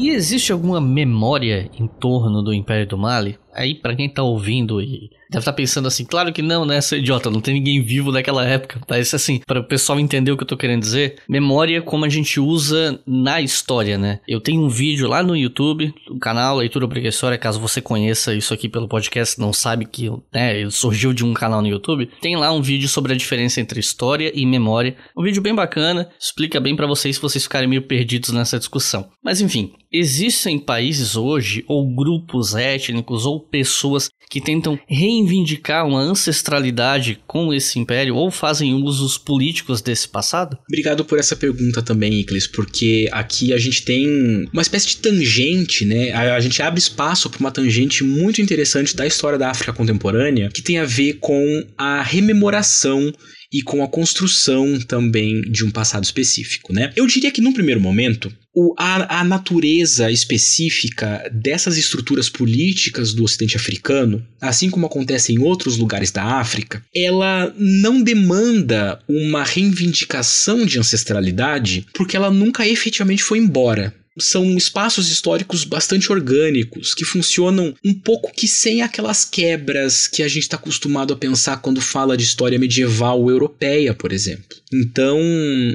E 0.00 0.08
existe 0.08 0.50
alguma 0.50 0.80
memória 0.80 1.70
em 1.78 1.86
torno 1.86 2.42
do 2.42 2.54
Império 2.54 2.86
do 2.86 2.96
Mali? 2.96 3.38
Aí, 3.54 3.74
para 3.74 3.96
quem 3.96 4.08
tá 4.08 4.22
ouvindo 4.22 4.80
e 4.80 5.10
deve 5.30 5.42
estar 5.42 5.52
tá 5.52 5.52
pensando 5.52 5.86
assim, 5.86 6.04
claro 6.04 6.32
que 6.32 6.42
não, 6.42 6.64
né, 6.64 6.80
seu 6.80 6.98
idiota, 6.98 7.30
não 7.30 7.40
tem 7.40 7.54
ninguém 7.54 7.80
vivo 7.82 8.10
naquela 8.10 8.44
época. 8.44 8.80
Mas 8.88 9.14
assim, 9.14 9.40
para 9.46 9.60
o 9.60 9.64
pessoal 9.64 10.00
entender 10.00 10.32
o 10.32 10.36
que 10.36 10.42
eu 10.42 10.48
tô 10.48 10.56
querendo 10.56 10.80
dizer, 10.80 11.18
memória 11.28 11.80
como 11.80 12.04
a 12.04 12.08
gente 12.08 12.40
usa 12.40 13.00
na 13.06 13.40
história, 13.40 13.96
né? 13.96 14.20
Eu 14.26 14.40
tenho 14.40 14.62
um 14.62 14.68
vídeo 14.68 15.08
lá 15.08 15.22
no 15.22 15.36
YouTube, 15.36 15.94
do 16.06 16.18
canal 16.18 16.56
Leitura 16.56 16.84
Obrigatória, 16.84 17.38
caso 17.38 17.60
você 17.60 17.80
conheça 17.80 18.34
isso 18.34 18.52
aqui 18.52 18.68
pelo 18.68 18.88
podcast, 18.88 19.38
não 19.38 19.52
sabe 19.52 19.84
que 19.84 20.10
né, 20.32 20.68
surgiu 20.70 21.12
de 21.12 21.24
um 21.24 21.32
canal 21.32 21.62
no 21.62 21.68
YouTube, 21.68 22.10
tem 22.20 22.36
lá 22.36 22.52
um 22.52 22.62
vídeo 22.62 22.88
sobre 22.88 23.12
a 23.12 23.16
diferença 23.16 23.60
entre 23.60 23.78
história 23.78 24.32
e 24.34 24.44
memória. 24.44 24.96
Um 25.16 25.22
vídeo 25.22 25.42
bem 25.42 25.54
bacana, 25.54 26.08
explica 26.18 26.60
bem 26.60 26.74
para 26.74 26.86
vocês 26.86 27.16
se 27.16 27.22
vocês 27.22 27.44
ficarem 27.44 27.68
meio 27.68 27.82
perdidos 27.82 28.30
nessa 28.30 28.58
discussão. 28.58 29.08
Mas 29.22 29.40
enfim, 29.40 29.72
existem 29.92 30.58
países 30.58 31.16
hoje, 31.16 31.64
ou 31.68 31.94
grupos 31.94 32.54
étnicos, 32.54 33.26
ou 33.26 33.39
pessoas 33.40 34.10
que 34.30 34.40
tentam 34.40 34.78
reivindicar 34.86 35.86
uma 35.86 36.00
ancestralidade 36.00 37.18
com 37.26 37.52
esse 37.52 37.80
império 37.80 38.14
ou 38.14 38.30
fazem 38.30 38.72
usos 38.74 39.18
políticos 39.18 39.82
desse 39.82 40.08
passado? 40.08 40.56
Obrigado 40.68 41.04
por 41.04 41.18
essa 41.18 41.34
pergunta 41.34 41.82
também, 41.82 42.20
Iclis, 42.20 42.46
porque 42.46 43.08
aqui 43.10 43.52
a 43.52 43.58
gente 43.58 43.84
tem 43.84 44.06
uma 44.52 44.62
espécie 44.62 44.88
de 44.88 44.96
tangente, 44.98 45.84
né? 45.84 46.12
A, 46.12 46.36
a 46.36 46.40
gente 46.40 46.62
abre 46.62 46.78
espaço 46.78 47.28
para 47.28 47.40
uma 47.40 47.50
tangente 47.50 48.04
muito 48.04 48.40
interessante 48.40 48.94
da 48.94 49.04
história 49.04 49.38
da 49.38 49.50
África 49.50 49.72
contemporânea 49.72 50.48
que 50.48 50.62
tem 50.62 50.78
a 50.78 50.84
ver 50.84 51.14
com 51.14 51.66
a 51.76 52.00
rememoração 52.00 53.12
e 53.52 53.62
com 53.62 53.82
a 53.82 53.88
construção 53.88 54.78
também 54.78 55.42
de 55.42 55.64
um 55.64 55.70
passado 55.70 56.04
específico, 56.04 56.72
né? 56.72 56.92
Eu 56.94 57.06
diria 57.06 57.30
que 57.30 57.40
num 57.40 57.52
primeiro 57.52 57.80
momento, 57.80 58.32
o, 58.54 58.74
a, 58.78 59.20
a 59.20 59.24
natureza 59.24 60.10
específica 60.10 61.28
dessas 61.32 61.76
estruturas 61.76 62.28
políticas 62.28 63.12
do 63.12 63.24
Ocidente 63.24 63.56
africano, 63.56 64.24
assim 64.40 64.70
como 64.70 64.86
acontece 64.86 65.32
em 65.32 65.38
outros 65.38 65.76
lugares 65.76 66.10
da 66.10 66.24
África, 66.24 66.82
ela 66.94 67.52
não 67.56 68.02
demanda 68.02 69.00
uma 69.08 69.44
reivindicação 69.44 70.64
de 70.64 70.78
ancestralidade 70.78 71.86
porque 71.92 72.16
ela 72.16 72.30
nunca 72.30 72.66
efetivamente 72.66 73.22
foi 73.22 73.38
embora 73.38 73.94
são 74.20 74.56
espaços 74.56 75.10
históricos 75.10 75.64
bastante 75.64 76.10
orgânicos, 76.12 76.94
que 76.94 77.04
funcionam 77.04 77.74
um 77.84 77.94
pouco 77.94 78.32
que 78.32 78.46
sem 78.46 78.82
aquelas 78.82 79.24
quebras 79.24 80.06
que 80.06 80.22
a 80.22 80.28
gente 80.28 80.42
está 80.42 80.56
acostumado 80.56 81.12
a 81.12 81.16
pensar 81.16 81.58
quando 81.58 81.80
fala 81.80 82.16
de 82.16 82.24
história 82.24 82.58
medieval 82.58 83.28
europeia, 83.28 83.94
por 83.94 84.12
exemplo. 84.12 84.56
Então, 84.72 85.18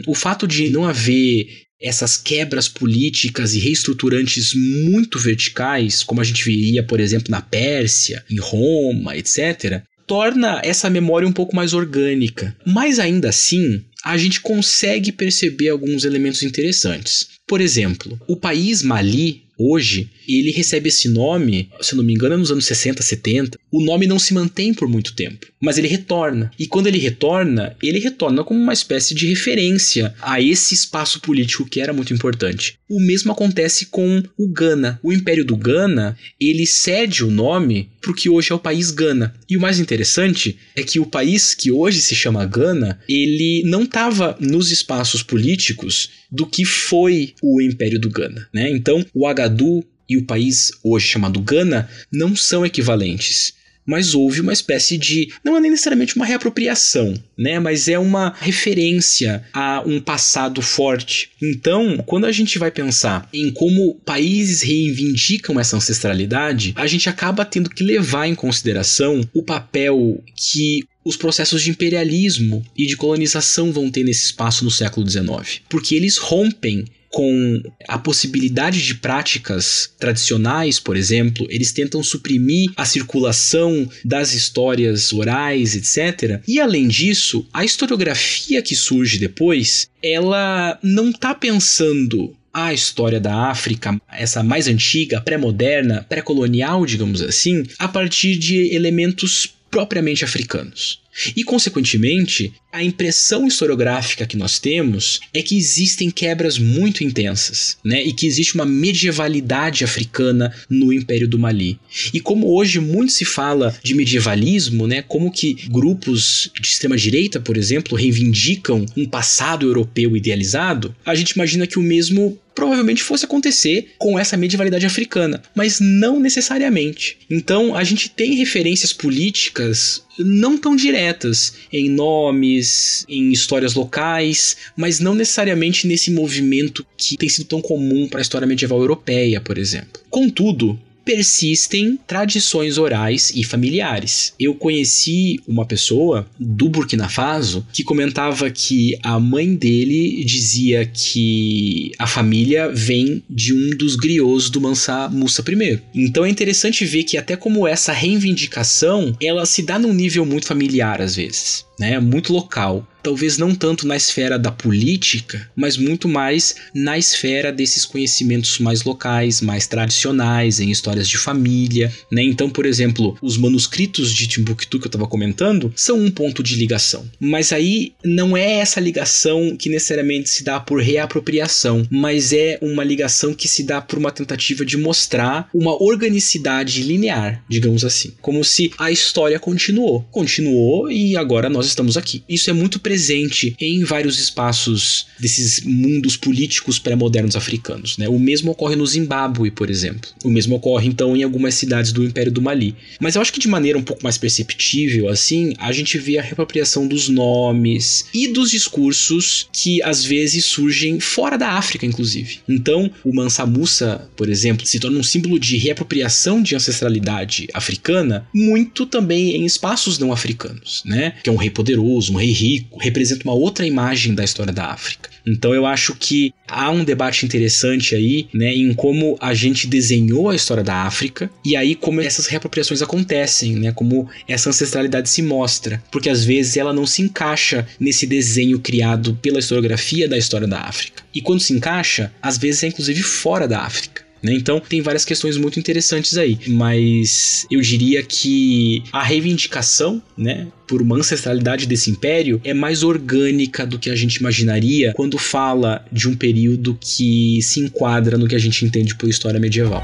o 0.07 0.15
fato 0.15 0.47
de 0.47 0.69
não 0.69 0.85
haver 0.85 1.65
essas 1.81 2.17
quebras 2.17 2.67
políticas 2.67 3.53
e 3.53 3.59
reestruturantes 3.59 4.53
muito 4.55 5.19
verticais, 5.19 6.03
como 6.03 6.21
a 6.21 6.23
gente 6.23 6.43
veria, 6.43 6.83
por 6.83 6.99
exemplo, 6.99 7.29
na 7.29 7.41
Pérsia, 7.41 8.23
em 8.29 8.39
Roma, 8.39 9.15
etc., 9.17 9.83
torna 10.07 10.61
essa 10.63 10.89
memória 10.89 11.27
um 11.27 11.33
pouco 11.33 11.55
mais 11.55 11.73
orgânica. 11.73 12.55
Mas 12.65 12.99
ainda 12.99 13.29
assim, 13.29 13.83
a 14.03 14.17
gente 14.17 14.39
consegue 14.39 15.11
perceber 15.11 15.69
alguns 15.69 16.05
elementos 16.05 16.43
interessantes. 16.43 17.27
Por 17.47 17.61
exemplo, 17.61 18.19
o 18.27 18.35
país 18.35 18.81
Mali, 18.81 19.43
hoje, 19.57 20.09
ele 20.27 20.51
recebe 20.51 20.89
esse 20.89 21.07
nome, 21.07 21.69
se 21.79 21.95
não 21.95 22.03
me 22.03 22.13
engano, 22.13 22.35
é 22.35 22.37
nos 22.37 22.51
anos 22.51 22.65
60, 22.65 23.01
70. 23.03 23.59
O 23.71 23.83
nome 23.83 24.07
não 24.07 24.17
se 24.17 24.33
mantém 24.33 24.73
por 24.73 24.87
muito 24.87 25.13
tempo, 25.13 25.45
mas 25.61 25.77
ele 25.77 25.87
retorna. 25.87 26.51
E 26.57 26.65
quando 26.65 26.87
ele 26.87 26.97
retorna, 26.97 27.75
ele 27.81 27.99
retorna 27.99 28.43
como 28.43 28.59
uma 28.59 28.73
espécie 28.73 29.13
de 29.13 29.27
referência 29.27 30.13
a 30.21 30.41
esse 30.41 30.73
espaço 30.73 31.19
político 31.21 31.65
que 31.65 31.79
era 31.79 31.93
muito 31.93 32.13
importante. 32.13 32.77
O 32.89 32.99
mesmo 32.99 33.31
acontece 33.31 33.87
com 33.87 34.23
o 34.37 34.47
Ghana. 34.47 34.99
O 35.03 35.13
Império 35.13 35.45
do 35.45 35.55
Ghana, 35.55 36.17
ele 36.39 36.65
cede 36.65 37.23
o 37.23 37.31
nome 37.31 37.89
para 38.01 38.11
o 38.11 38.15
que 38.15 38.29
hoje 38.29 38.51
é 38.51 38.55
o 38.55 38.59
país 38.59 38.91
Ghana. 38.91 39.35
E 39.49 39.57
o 39.57 39.61
mais 39.61 39.79
interessante 39.79 40.57
é 40.75 40.83
que 40.83 40.99
o 40.99 41.05
país 41.05 41.53
que 41.53 41.71
hoje 41.71 42.01
se 42.01 42.15
chama 42.15 42.45
Ghana, 42.45 42.99
ele 43.09 43.63
não 43.65 43.83
estava 43.83 44.37
nos 44.39 44.71
espaços 44.71 45.23
políticos 45.23 46.09
do 46.31 46.45
que 46.45 46.65
foi 46.65 47.33
o 47.41 47.61
Império 47.61 47.99
do 47.99 48.09
Ghana, 48.09 48.47
né? 48.53 48.69
Então, 48.69 49.05
o 49.13 49.27
Agadu 49.27 49.83
e 50.07 50.17
o 50.17 50.25
país 50.25 50.71
hoje 50.83 51.07
chamado 51.07 51.39
Ghana 51.39 51.89
não 52.11 52.35
são 52.35 52.65
equivalentes 52.65 53.53
mas 53.85 54.13
houve 54.13 54.41
uma 54.41 54.53
espécie 54.53 54.97
de. 54.97 55.31
não 55.43 55.55
é 55.55 55.59
necessariamente 55.59 56.15
uma 56.15 56.25
reapropriação, 56.25 57.13
né? 57.37 57.59
Mas 57.59 57.87
é 57.87 57.99
uma 57.99 58.33
referência 58.39 59.43
a 59.53 59.83
um 59.85 59.99
passado 59.99 60.61
forte. 60.61 61.29
Então, 61.41 61.97
quando 62.05 62.25
a 62.25 62.31
gente 62.31 62.57
vai 62.57 62.71
pensar 62.71 63.29
em 63.33 63.51
como 63.51 63.95
países 64.05 64.61
reivindicam 64.61 65.59
essa 65.59 65.77
ancestralidade, 65.77 66.73
a 66.75 66.87
gente 66.87 67.09
acaba 67.09 67.45
tendo 67.45 67.69
que 67.69 67.83
levar 67.83 68.27
em 68.27 68.35
consideração 68.35 69.21
o 69.33 69.43
papel 69.43 70.23
que 70.35 70.83
os 71.03 71.15
processos 71.15 71.61
de 71.61 71.69
imperialismo 71.69 72.65
e 72.75 72.87
de 72.87 72.97
colonização 72.97 73.71
vão 73.71 73.91
ter 73.91 74.03
nesse 74.03 74.25
espaço 74.25 74.65
no 74.65 74.71
século 74.71 75.07
XIX. 75.07 75.61
Porque 75.69 75.93
eles 75.93 76.17
rompem 76.17 76.85
com 77.15 77.61
a 77.87 77.97
possibilidade 77.97 78.83
de 78.83 78.93
práticas 78.93 79.89
tradicionais, 79.97 80.81
por 80.81 80.97
exemplo, 80.97 81.47
eles 81.49 81.71
tentam 81.71 82.03
suprimir 82.03 82.73
a 82.75 82.83
circulação 82.83 83.89
das 84.03 84.33
histórias 84.33 85.13
orais, 85.13 85.77
etc. 85.77 86.41
E 86.45 86.59
além 86.59 86.89
disso, 86.89 87.47
a 87.53 87.63
historiografia 87.63 88.61
que 88.61 88.75
surge 88.75 89.17
depois, 89.17 89.87
ela 90.03 90.77
não 90.83 91.09
está 91.09 91.33
pensando 91.33 92.35
a 92.53 92.73
história 92.73 93.21
da 93.21 93.49
África, 93.49 93.97
essa 94.11 94.43
mais 94.43 94.67
antiga, 94.67 95.21
pré-moderna, 95.21 96.05
pré-colonial, 96.09 96.85
digamos 96.85 97.21
assim, 97.21 97.63
a 97.79 97.87
partir 97.87 98.37
de 98.37 98.75
elementos 98.75 99.55
propriamente 99.71 100.25
africanos. 100.25 101.01
E, 101.35 101.43
consequentemente, 101.43 102.53
a 102.71 102.83
impressão 102.83 103.47
historiográfica 103.47 104.25
que 104.25 104.35
nós 104.35 104.59
temos 104.59 105.21
é 105.33 105.41
que 105.41 105.57
existem 105.57 106.11
quebras 106.11 106.57
muito 106.57 107.03
intensas, 107.03 107.77
né? 107.83 108.03
E 108.03 108.11
que 108.11 108.27
existe 108.27 108.55
uma 108.55 108.65
medievalidade 108.65 109.83
africana 109.83 110.53
no 110.69 110.91
Império 110.91 111.27
do 111.27 111.39
Mali. 111.39 111.79
E 112.13 112.19
como 112.19 112.53
hoje 112.53 112.79
muito 112.79 113.13
se 113.13 113.23
fala 113.23 113.75
de 113.81 113.93
medievalismo, 113.93 114.87
né? 114.87 115.01
Como 115.01 115.31
que 115.31 115.53
grupos 115.69 116.51
de 116.59 116.67
extrema 116.67 116.97
direita, 116.97 117.39
por 117.39 117.55
exemplo, 117.55 117.97
reivindicam 117.97 118.85
um 118.97 119.05
passado 119.05 119.65
europeu 119.65 120.17
idealizado, 120.17 120.93
a 121.05 121.15
gente 121.15 121.31
imagina 121.31 121.65
que 121.65 121.79
o 121.79 121.83
mesmo 121.83 122.37
provavelmente 122.55 123.03
fosse 123.03 123.25
acontecer 123.25 123.93
com 123.97 124.17
essa 124.17 124.37
medievalidade 124.37 124.85
africana, 124.85 125.43
mas 125.53 125.79
não 125.81 126.19
necessariamente. 126.19 127.17
Então 127.29 127.75
a 127.75 127.83
gente 127.83 128.09
tem 128.09 128.35
referências 128.35 128.93
políticas 128.93 130.04
não 130.19 130.57
tão 130.57 130.75
diretas 130.75 131.53
em 131.71 131.89
nomes, 131.89 133.05
em 133.07 133.31
histórias 133.31 133.73
locais, 133.73 134.57
mas 134.75 134.99
não 134.99 135.13
necessariamente 135.13 135.87
nesse 135.87 136.11
movimento 136.11 136.85
que 136.97 137.17
tem 137.17 137.29
sido 137.29 137.47
tão 137.47 137.61
comum 137.61 138.07
para 138.07 138.19
a 138.19 138.21
história 138.21 138.47
medieval 138.47 138.79
europeia, 138.79 139.41
por 139.41 139.57
exemplo. 139.57 140.01
Contudo, 140.09 140.79
persistem 141.05 141.99
tradições 142.07 142.79
orais 142.79 143.31
e 143.35 143.43
familiares. 143.43 144.33
Eu 144.39 144.55
conheci 144.55 145.39
uma 145.47 145.65
pessoa 145.65 146.27
do 146.39 146.67
Burkina 146.67 147.07
Faso 147.07 147.65
que 147.71 147.83
comentava 147.83 148.49
que 148.49 148.97
a 149.03 149.19
mãe 149.19 149.55
dele 149.55 150.23
dizia 150.25 150.85
que 150.85 151.91
a 151.99 152.07
família 152.07 152.69
vem 152.73 153.23
de 153.29 153.53
um 153.53 153.69
dos 153.77 153.95
griots 153.95 154.49
do 154.49 154.59
Mansa 154.59 155.07
Musa 155.07 155.43
I. 155.47 155.79
Então 155.93 156.25
é 156.25 156.29
interessante 156.29 156.83
ver 156.83 157.03
que 157.03 157.17
até 157.17 157.35
como 157.35 157.67
essa 157.67 157.93
reivindicação, 157.93 159.15
ela 159.21 159.45
se 159.45 159.61
dá 159.61 159.77
num 159.77 159.93
nível 159.93 160.25
muito 160.25 160.47
familiar 160.47 161.01
às 161.01 161.15
vezes 161.15 161.65
né, 161.79 161.99
muito 161.99 162.33
local. 162.33 162.85
Talvez 163.03 163.37
não 163.37 163.53
tanto 163.53 163.85
na 163.85 163.95
esfera 163.95 164.39
da 164.39 164.51
política, 164.51 165.47
mas 165.55 165.77
muito 165.77 166.09
mais 166.09 166.55
na 166.73 166.97
esfera 166.97 167.51
desses 167.51 167.85
conhecimentos 167.85 168.57
mais 168.57 168.83
locais, 168.83 169.41
mais 169.41 169.67
tradicionais, 169.67 170.59
em 170.59 170.71
histórias 170.71 171.07
de 171.07 171.15
família. 171.15 171.93
Né? 172.11 172.23
Então, 172.23 172.49
por 172.49 172.65
exemplo, 172.65 173.15
os 173.21 173.37
manuscritos 173.37 174.11
de 174.11 174.25
Timbuktu 174.25 174.79
que 174.79 174.85
eu 174.85 174.89
estava 174.89 175.05
comentando 175.05 175.71
são 175.75 175.99
um 175.99 176.09
ponto 176.09 176.41
de 176.41 176.55
ligação. 176.55 177.07
Mas 177.19 177.53
aí 177.53 177.93
não 178.03 178.35
é 178.35 178.53
essa 178.53 178.79
ligação 178.79 179.55
que 179.55 179.69
necessariamente 179.69 180.27
se 180.27 180.43
dá 180.43 180.59
por 180.59 180.81
reapropriação, 180.81 181.85
mas 181.91 182.33
é 182.33 182.57
uma 182.59 182.83
ligação 182.83 183.35
que 183.35 183.47
se 183.47 183.61
dá 183.61 183.81
por 183.81 183.99
uma 183.99 184.11
tentativa 184.11 184.65
de 184.65 184.77
mostrar 184.77 185.47
uma 185.53 185.79
organicidade 185.79 186.81
linear, 186.81 187.43
digamos 187.47 187.85
assim. 187.85 188.13
Como 188.19 188.43
se 188.43 188.71
a 188.79 188.89
história 188.89 189.39
continuou. 189.39 190.01
Continuou 190.09 190.89
e 190.91 191.15
agora 191.15 191.49
nós 191.49 191.64
nós 191.65 191.69
estamos 191.69 191.97
aqui. 191.97 192.23
Isso 192.29 192.49
é 192.49 192.53
muito 192.53 192.79
presente 192.79 193.55
em 193.59 193.83
vários 193.83 194.19
espaços 194.19 195.07
desses 195.19 195.61
mundos 195.61 196.15
políticos 196.15 196.77
pré-modernos 196.77 197.35
africanos. 197.35 197.97
Né? 197.97 198.07
O 198.07 198.19
mesmo 198.19 198.51
ocorre 198.51 198.75
no 198.75 198.85
Zimbábue, 198.85 199.51
por 199.51 199.69
exemplo. 199.69 200.09
O 200.23 200.29
mesmo 200.29 200.55
ocorre, 200.55 200.87
então, 200.87 201.17
em 201.17 201.23
algumas 201.23 201.55
cidades 201.55 201.91
do 201.91 202.03
Império 202.03 202.31
do 202.31 202.41
Mali. 202.41 202.75
Mas 202.99 203.15
eu 203.15 203.21
acho 203.21 203.33
que 203.33 203.39
de 203.39 203.47
maneira 203.47 203.77
um 203.77 203.83
pouco 203.83 204.03
mais 204.03 204.17
perceptível, 204.17 205.09
assim, 205.09 205.53
a 205.57 205.71
gente 205.71 205.97
vê 205.97 206.17
a 206.17 206.21
reapropriação 206.21 206.87
dos 206.87 207.09
nomes 207.09 208.05
e 208.13 208.27
dos 208.27 208.51
discursos 208.51 209.47
que 209.51 209.81
às 209.81 210.05
vezes 210.05 210.45
surgem 210.45 210.99
fora 210.99 211.37
da 211.37 211.53
África, 211.53 211.85
inclusive. 211.85 212.39
Então, 212.47 212.91
o 213.03 213.13
Mansa 213.13 213.45
Musa, 213.45 214.07
por 214.15 214.29
exemplo, 214.29 214.65
se 214.65 214.79
torna 214.79 214.99
um 214.99 215.03
símbolo 215.03 215.39
de 215.39 215.57
reapropriação 215.57 216.41
de 216.41 216.55
ancestralidade 216.55 217.47
africana, 217.53 218.27
muito 218.33 218.85
também 218.85 219.35
em 219.35 219.45
espaços 219.45 219.97
não 219.97 220.11
africanos, 220.11 220.83
né? 220.85 221.15
Que 221.23 221.29
é 221.29 221.33
um 221.33 221.37
poderoso, 221.55 222.13
um 222.13 222.17
rei 222.17 222.31
rico, 222.31 222.77
representa 222.79 223.23
uma 223.23 223.33
outra 223.33 223.65
imagem 223.65 224.13
da 224.13 224.23
história 224.23 224.53
da 224.53 224.67
África. 224.67 225.09
Então 225.25 225.55
eu 225.55 225.65
acho 225.65 225.95
que 225.95 226.31
há 226.47 226.69
um 226.69 226.83
debate 226.83 227.25
interessante 227.25 227.95
aí, 227.95 228.27
né, 228.31 228.53
em 228.53 228.73
como 228.73 229.17
a 229.19 229.33
gente 229.33 229.65
desenhou 229.65 230.29
a 230.29 230.35
história 230.35 230.63
da 230.63 230.83
África 230.83 231.31
e 231.43 231.55
aí 231.55 231.73
como 231.73 231.99
essas 231.99 232.27
reapropriações 232.27 232.83
acontecem, 232.83 233.55
né, 233.55 233.71
como 233.71 234.07
essa 234.27 234.49
ancestralidade 234.49 235.09
se 235.09 235.23
mostra, 235.23 235.81
porque 235.89 236.09
às 236.09 236.23
vezes 236.23 236.57
ela 236.57 236.73
não 236.73 236.85
se 236.85 237.01
encaixa 237.01 237.65
nesse 237.79 238.05
desenho 238.05 238.59
criado 238.59 239.17
pela 239.21 239.39
historiografia 239.39 240.07
da 240.07 240.17
história 240.17 240.47
da 240.47 240.61
África. 240.61 241.03
E 241.13 241.21
quando 241.21 241.39
se 241.39 241.53
encaixa, 241.53 242.11
às 242.21 242.37
vezes 242.37 242.63
é 242.63 242.67
inclusive 242.67 243.01
fora 243.01 243.47
da 243.47 243.61
África. 243.61 244.04
Né? 244.25 244.33
Então 244.33 244.59
tem 244.59 244.81
várias 244.81 245.05
questões 245.05 245.37
muito 245.37 245.59
interessantes 245.59 246.17
aí, 246.17 246.39
mas 246.47 247.45
eu 247.51 247.61
diria 247.61 248.01
que 248.01 248.83
a 248.91 249.03
reivindicação, 249.03 250.01
né, 250.17 250.47
por 250.67 250.81
uma 250.81 250.95
ancestralidade 250.95 251.67
desse 251.67 251.91
império 251.91 252.41
é 252.43 252.51
mais 252.51 252.81
orgânica 252.81 253.67
do 253.67 253.77
que 253.77 253.87
a 253.87 253.95
gente 253.95 254.15
imaginaria 254.15 254.93
quando 254.95 255.19
fala 255.19 255.85
de 255.91 256.09
um 256.09 256.15
período 256.15 256.75
que 256.81 257.39
se 257.43 257.59
enquadra 257.59 258.17
no 258.17 258.27
que 258.27 258.33
a 258.33 258.39
gente 258.39 258.65
entende 258.65 258.95
por 258.95 259.07
história 259.07 259.39
medieval. 259.39 259.83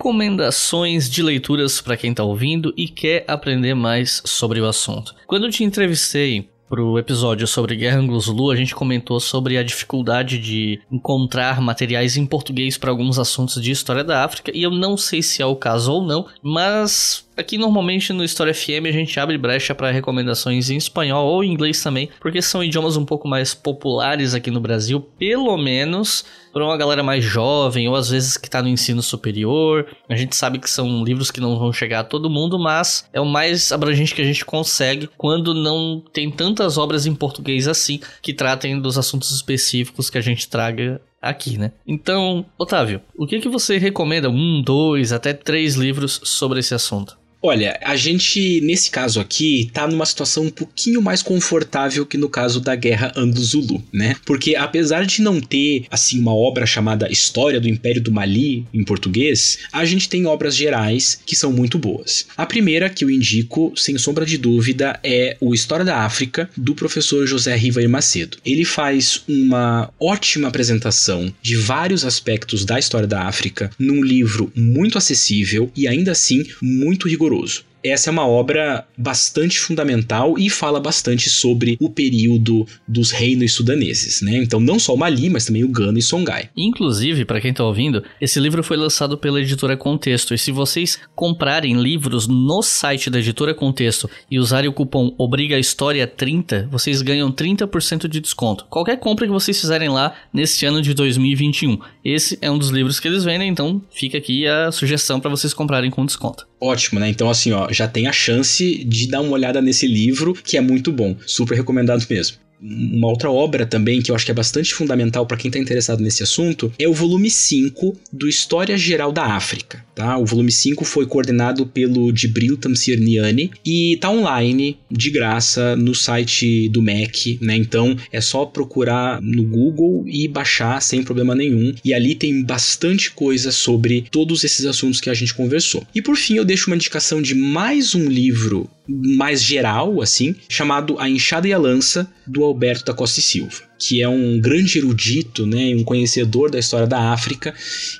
Recomendações 0.00 1.10
de 1.10 1.22
leituras 1.22 1.82
para 1.82 1.94
quem 1.94 2.12
está 2.12 2.24
ouvindo 2.24 2.72
e 2.74 2.88
quer 2.88 3.22
aprender 3.28 3.74
mais 3.74 4.22
sobre 4.24 4.58
o 4.58 4.66
assunto. 4.66 5.14
Quando 5.26 5.44
eu 5.44 5.50
te 5.50 5.62
entrevistei 5.62 6.48
pro 6.70 6.98
episódio 6.98 7.46
sobre 7.46 7.76
Guerra 7.76 7.98
Anglo-Zulu, 7.98 8.50
a 8.50 8.56
gente 8.56 8.74
comentou 8.74 9.20
sobre 9.20 9.58
a 9.58 9.62
dificuldade 9.62 10.38
de 10.38 10.80
encontrar 10.90 11.60
materiais 11.60 12.16
em 12.16 12.24
português 12.24 12.78
para 12.78 12.90
alguns 12.90 13.18
assuntos 13.18 13.60
de 13.60 13.72
história 13.72 14.02
da 14.02 14.24
África, 14.24 14.50
e 14.54 14.62
eu 14.62 14.70
não 14.70 14.96
sei 14.96 15.20
se 15.20 15.42
é 15.42 15.46
o 15.46 15.54
caso 15.54 15.92
ou 15.92 16.02
não, 16.02 16.26
mas 16.42 17.28
Aqui 17.40 17.56
normalmente 17.56 18.12
no 18.12 18.22
História 18.22 18.52
FM 18.52 18.84
a 18.86 18.92
gente 18.92 19.18
abre 19.18 19.38
brecha 19.38 19.74
para 19.74 19.90
recomendações 19.90 20.68
em 20.68 20.76
espanhol 20.76 21.26
ou 21.26 21.42
em 21.42 21.50
inglês 21.50 21.82
também, 21.82 22.10
porque 22.20 22.42
são 22.42 22.62
idiomas 22.62 22.98
um 22.98 23.04
pouco 23.06 23.26
mais 23.26 23.54
populares 23.54 24.34
aqui 24.34 24.50
no 24.50 24.60
Brasil, 24.60 25.00
pelo 25.00 25.56
menos 25.56 26.22
para 26.52 26.62
uma 26.62 26.76
galera 26.76 27.02
mais 27.02 27.24
jovem 27.24 27.88
ou 27.88 27.96
às 27.96 28.10
vezes 28.10 28.36
que 28.36 28.46
está 28.46 28.60
no 28.60 28.68
ensino 28.68 29.02
superior. 29.02 29.86
A 30.06 30.14
gente 30.16 30.36
sabe 30.36 30.58
que 30.58 30.68
são 30.68 31.02
livros 31.02 31.30
que 31.30 31.40
não 31.40 31.58
vão 31.58 31.72
chegar 31.72 32.00
a 32.00 32.04
todo 32.04 32.28
mundo, 32.28 32.58
mas 32.58 33.08
é 33.10 33.18
o 33.22 33.24
mais 33.24 33.72
abrangente 33.72 34.14
que 34.14 34.20
a 34.20 34.26
gente 34.26 34.44
consegue 34.44 35.08
quando 35.16 35.54
não 35.54 36.04
tem 36.12 36.30
tantas 36.30 36.76
obras 36.76 37.06
em 37.06 37.14
português 37.14 37.66
assim 37.66 38.00
que 38.20 38.34
tratem 38.34 38.78
dos 38.78 38.98
assuntos 38.98 39.30
específicos 39.30 40.10
que 40.10 40.18
a 40.18 40.22
gente 40.22 40.46
traga 40.46 41.00
aqui, 41.22 41.56
né? 41.56 41.72
Então, 41.86 42.44
Otávio, 42.58 43.00
o 43.16 43.26
que 43.26 43.40
que 43.40 43.48
você 43.48 43.78
recomenda? 43.78 44.28
Um, 44.28 44.60
dois, 44.60 45.10
até 45.10 45.32
três 45.32 45.74
livros 45.74 46.20
sobre 46.22 46.60
esse 46.60 46.74
assunto? 46.74 47.18
Olha, 47.42 47.78
a 47.82 47.96
gente, 47.96 48.60
nesse 48.60 48.90
caso 48.90 49.18
aqui, 49.18 49.70
tá 49.72 49.86
numa 49.86 50.04
situação 50.04 50.44
um 50.44 50.50
pouquinho 50.50 51.00
mais 51.00 51.22
confortável 51.22 52.04
que 52.04 52.18
no 52.18 52.28
caso 52.28 52.60
da 52.60 52.76
Guerra 52.76 53.12
Anglo-Zulu, 53.16 53.82
né? 53.90 54.14
Porque 54.26 54.54
apesar 54.54 55.06
de 55.06 55.22
não 55.22 55.40
ter, 55.40 55.86
assim, 55.90 56.20
uma 56.20 56.34
obra 56.34 56.66
chamada 56.66 57.10
História 57.10 57.58
do 57.58 57.68
Império 57.68 58.02
do 58.02 58.12
Mali, 58.12 58.66
em 58.74 58.84
português, 58.84 59.58
a 59.72 59.86
gente 59.86 60.06
tem 60.06 60.26
obras 60.26 60.54
gerais 60.54 61.18
que 61.24 61.34
são 61.34 61.50
muito 61.50 61.78
boas. 61.78 62.26
A 62.36 62.44
primeira 62.44 62.90
que 62.90 63.04
eu 63.04 63.10
indico, 63.10 63.72
sem 63.74 63.96
sombra 63.96 64.26
de 64.26 64.36
dúvida, 64.36 65.00
é 65.02 65.38
o 65.40 65.54
História 65.54 65.84
da 65.84 66.04
África, 66.04 66.50
do 66.54 66.74
professor 66.74 67.26
José 67.26 67.56
Rivair 67.56 67.88
Macedo. 67.88 68.36
Ele 68.44 68.66
faz 68.66 69.22
uma 69.26 69.90
ótima 69.98 70.48
apresentação 70.48 71.32
de 71.40 71.56
vários 71.56 72.04
aspectos 72.04 72.66
da 72.66 72.78
história 72.78 73.08
da 73.08 73.22
África 73.22 73.70
num 73.78 74.02
livro 74.02 74.52
muito 74.54 74.98
acessível 74.98 75.72
e 75.74 75.88
ainda 75.88 76.12
assim 76.12 76.44
muito 76.60 77.08
rigoroso 77.08 77.29
rigoroso 77.30 77.69
essa 77.82 78.10
é 78.10 78.12
uma 78.12 78.26
obra 78.26 78.86
bastante 78.96 79.58
fundamental 79.58 80.38
e 80.38 80.50
fala 80.50 80.80
bastante 80.80 81.28
sobre 81.28 81.76
o 81.80 81.90
período 81.90 82.66
dos 82.86 83.10
reinos 83.10 83.54
sudaneses, 83.54 84.22
né? 84.22 84.36
Então, 84.36 84.60
não 84.60 84.78
só 84.78 84.94
o 84.94 84.98
Mali, 84.98 85.30
mas 85.30 85.46
também 85.46 85.64
o 85.64 85.68
Ghana 85.68 85.98
e 85.98 86.02
Songhai. 86.02 86.50
Inclusive, 86.56 87.24
para 87.24 87.40
quem 87.40 87.52
tá 87.52 87.64
ouvindo, 87.64 88.02
esse 88.20 88.38
livro 88.38 88.62
foi 88.62 88.76
lançado 88.76 89.16
pela 89.16 89.40
editora 89.40 89.76
Contexto. 89.76 90.34
E 90.34 90.38
se 90.38 90.52
vocês 90.52 90.98
comprarem 91.14 91.80
livros 91.80 92.26
no 92.26 92.62
site 92.62 93.10
da 93.10 93.18
editora 93.18 93.54
Contexto 93.54 94.08
e 94.30 94.38
usarem 94.38 94.68
o 94.68 94.72
cupom 94.72 95.14
Obriga 95.18 95.58
História 95.58 96.06
30, 96.06 96.68
vocês 96.70 97.02
ganham 97.02 97.32
30% 97.32 98.08
de 98.08 98.20
desconto. 98.20 98.66
Qualquer 98.68 98.98
compra 98.98 99.26
que 99.26 99.32
vocês 99.32 99.60
fizerem 99.60 99.88
lá 99.88 100.14
neste 100.32 100.66
ano 100.66 100.82
de 100.82 100.94
2021. 100.94 101.78
Esse 102.04 102.38
é 102.40 102.50
um 102.50 102.58
dos 102.58 102.70
livros 102.70 103.00
que 103.00 103.08
eles 103.08 103.24
vendem, 103.24 103.48
então 103.48 103.82
fica 103.90 104.18
aqui 104.18 104.46
a 104.46 104.70
sugestão 104.72 105.20
para 105.20 105.30
vocês 105.30 105.54
comprarem 105.54 105.90
com 105.90 106.04
desconto. 106.04 106.46
Ótimo, 106.60 107.00
né? 107.00 107.08
Então, 107.08 107.30
assim, 107.30 107.52
ó, 107.52 107.69
já 107.72 107.88
tem 107.88 108.06
a 108.06 108.12
chance 108.12 108.84
de 108.84 109.08
dar 109.08 109.20
uma 109.20 109.32
olhada 109.32 109.60
nesse 109.60 109.86
livro, 109.86 110.34
que 110.34 110.56
é 110.56 110.60
muito 110.60 110.92
bom. 110.92 111.16
Super 111.26 111.56
recomendado 111.56 112.04
mesmo 112.08 112.38
uma 112.62 113.08
outra 113.08 113.30
obra 113.30 113.64
também 113.64 114.02
que 114.02 114.10
eu 114.10 114.14
acho 114.14 114.24
que 114.24 114.30
é 114.30 114.34
bastante 114.34 114.74
fundamental 114.74 115.26
para 115.26 115.36
quem 115.36 115.48
está 115.48 115.58
interessado 115.58 116.02
nesse 116.02 116.22
assunto 116.22 116.72
é 116.78 116.86
o 116.86 116.92
volume 116.92 117.30
5 117.30 117.96
do 118.12 118.28
História 118.28 118.76
Geral 118.76 119.12
da 119.12 119.24
África. 119.24 119.84
Tá? 119.94 120.16
O 120.18 120.24
volume 120.24 120.52
5 120.52 120.84
foi 120.84 121.06
coordenado 121.06 121.66
pelo 121.66 122.12
Dibril 122.12 122.56
Tamsirniani 122.56 123.50
e 123.64 123.94
está 123.94 124.10
online 124.10 124.78
de 124.90 125.10
graça 125.10 125.76
no 125.76 125.94
site 125.94 126.68
do 126.68 126.82
MEC, 126.82 127.38
né? 127.40 127.56
Então 127.56 127.96
é 128.12 128.20
só 128.20 128.46
procurar 128.46 129.20
no 129.20 129.44
Google 129.44 130.04
e 130.06 130.28
baixar 130.28 130.80
sem 130.80 131.02
problema 131.02 131.34
nenhum. 131.34 131.74
E 131.84 131.92
ali 131.92 132.14
tem 132.14 132.42
bastante 132.42 133.10
coisa 133.10 133.52
sobre 133.52 134.04
todos 134.10 134.44
esses 134.44 134.64
assuntos 134.66 135.00
que 135.00 135.10
a 135.10 135.14
gente 135.14 135.34
conversou. 135.34 135.86
E 135.94 136.00
por 136.00 136.16
fim 136.16 136.36
eu 136.36 136.44
deixo 136.44 136.70
uma 136.70 136.76
indicação 136.76 137.20
de 137.20 137.34
mais 137.34 137.94
um 137.94 138.08
livro 138.08 138.68
mais 138.90 139.42
geral, 139.42 140.02
assim, 140.02 140.34
chamado 140.48 140.98
A 140.98 141.08
Enxada 141.08 141.46
e 141.46 141.52
a 141.52 141.58
Lança, 141.58 142.10
do 142.26 142.44
Alberto 142.44 142.84
da 142.84 142.94
Costa 142.94 143.20
e 143.20 143.22
Silva 143.22 143.69
que 143.80 144.02
é 144.02 144.08
um 144.08 144.38
grande 144.38 144.78
erudito, 144.78 145.46
né, 145.46 145.74
um 145.74 145.82
conhecedor 145.82 146.50
da 146.50 146.58
história 146.58 146.86
da 146.86 147.12
África, 147.12 147.54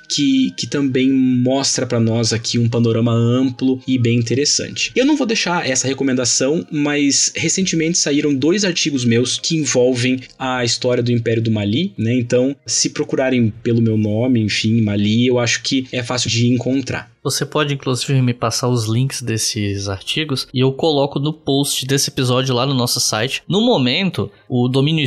que, 0.07 0.51
que 0.55 0.67
também 0.67 1.11
mostra 1.11 1.85
para 1.85 1.99
nós 1.99 2.31
aqui 2.31 2.59
um 2.59 2.69
panorama 2.69 3.11
amplo 3.11 3.81
e 3.87 3.97
bem 3.97 4.19
interessante. 4.19 4.91
Eu 4.95 5.05
não 5.05 5.17
vou 5.17 5.25
deixar 5.25 5.67
essa 5.67 5.87
recomendação, 5.87 6.65
mas 6.71 7.33
recentemente 7.35 7.97
saíram 7.97 8.33
dois 8.33 8.63
artigos 8.63 9.03
meus 9.03 9.39
que 9.39 9.57
envolvem 9.57 10.21
a 10.37 10.63
história 10.63 11.01
do 11.01 11.11
Império 11.11 11.41
do 11.41 11.51
Mali, 11.51 11.93
né? 11.97 12.13
Então, 12.13 12.55
se 12.65 12.89
procurarem 12.89 13.51
pelo 13.63 13.81
meu 13.81 13.97
nome, 13.97 14.41
enfim, 14.41 14.81
Mali, 14.81 15.27
eu 15.27 15.39
acho 15.39 15.63
que 15.63 15.87
é 15.91 16.03
fácil 16.03 16.29
de 16.29 16.47
encontrar. 16.47 17.11
Você 17.23 17.45
pode 17.45 17.73
inclusive 17.73 18.19
me 18.19 18.33
passar 18.33 18.67
os 18.67 18.87
links 18.87 19.21
desses 19.21 19.87
artigos 19.87 20.47
e 20.51 20.59
eu 20.59 20.71
coloco 20.73 21.19
no 21.19 21.31
post 21.31 21.85
desse 21.85 22.09
episódio 22.09 22.55
lá 22.55 22.65
no 22.65 22.73
nosso 22.73 22.99
site. 22.99 23.43
No 23.47 23.61
momento, 23.61 24.31
o 24.49 24.67
domínio 24.67 25.03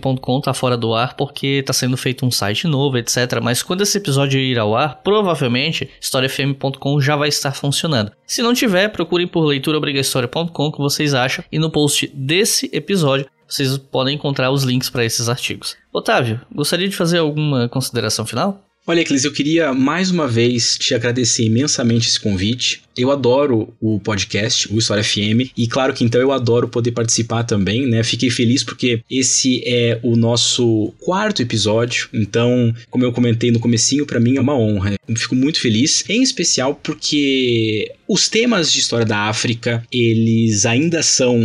historiafm.com 0.00 0.40
tá 0.40 0.54
fora 0.54 0.76
do 0.76 0.94
ar 0.94 1.14
porque 1.14 1.62
tá 1.64 1.72
sendo 1.72 1.96
feito 1.96 2.24
um 2.24 2.30
site 2.30 2.66
novo, 2.66 2.98
etc. 2.98 3.40
Mas 3.42 3.62
quando 3.62 3.82
esse 3.82 3.98
episódio 3.98 4.40
ir 4.40 4.58
ao 4.58 4.74
ar, 4.74 5.00
provavelmente 5.02 5.88
historiafm.com 6.00 7.00
já 7.00 7.16
vai 7.16 7.28
estar 7.28 7.52
funcionando. 7.52 8.12
Se 8.26 8.42
não 8.42 8.54
tiver, 8.54 8.88
procurem 8.88 9.26
por 9.26 9.44
leituraobrigahistoria.com 9.44 10.72
que 10.72 10.78
vocês 10.78 11.14
acham 11.14 11.44
e 11.52 11.58
no 11.58 11.70
post 11.70 12.10
desse 12.14 12.70
episódio 12.72 13.26
vocês 13.46 13.76
podem 13.76 14.14
encontrar 14.14 14.50
os 14.50 14.62
links 14.62 14.88
para 14.88 15.04
esses 15.04 15.28
artigos. 15.28 15.76
Otávio, 15.92 16.40
gostaria 16.54 16.88
de 16.88 16.94
fazer 16.94 17.18
alguma 17.18 17.68
consideração 17.68 18.24
final? 18.24 18.64
Olha, 18.86 19.00
Eclis, 19.00 19.24
eu 19.24 19.32
queria 19.32 19.74
mais 19.74 20.10
uma 20.10 20.26
vez 20.26 20.76
te 20.78 20.94
agradecer 20.94 21.44
imensamente 21.44 22.08
esse 22.08 22.18
convite. 22.18 22.82
Eu 23.00 23.10
adoro 23.10 23.72
o 23.80 23.98
podcast, 23.98 24.70
o 24.70 24.78
História 24.78 25.02
FM, 25.02 25.50
e 25.56 25.66
claro 25.66 25.94
que 25.94 26.04
então 26.04 26.20
eu 26.20 26.32
adoro 26.32 26.68
poder 26.68 26.92
participar 26.92 27.44
também, 27.44 27.86
né? 27.86 28.04
Fiquei 28.04 28.28
feliz 28.28 28.62
porque 28.62 29.02
esse 29.10 29.62
é 29.64 29.98
o 30.02 30.14
nosso 30.16 30.92
quarto 31.00 31.40
episódio, 31.40 32.10
então, 32.12 32.74
como 32.90 33.02
eu 33.02 33.10
comentei 33.10 33.50
no 33.50 33.58
comecinho, 33.58 34.04
para 34.04 34.20
mim 34.20 34.36
é 34.36 34.40
uma 34.40 34.54
honra. 34.54 34.96
Eu 35.08 35.16
fico 35.16 35.34
muito 35.34 35.60
feliz, 35.62 36.04
em 36.10 36.22
especial 36.22 36.74
porque 36.74 37.90
os 38.06 38.28
temas 38.28 38.72
de 38.72 38.80
história 38.80 39.06
da 39.06 39.28
África, 39.28 39.84
eles 39.92 40.66
ainda 40.66 41.00
são 41.00 41.40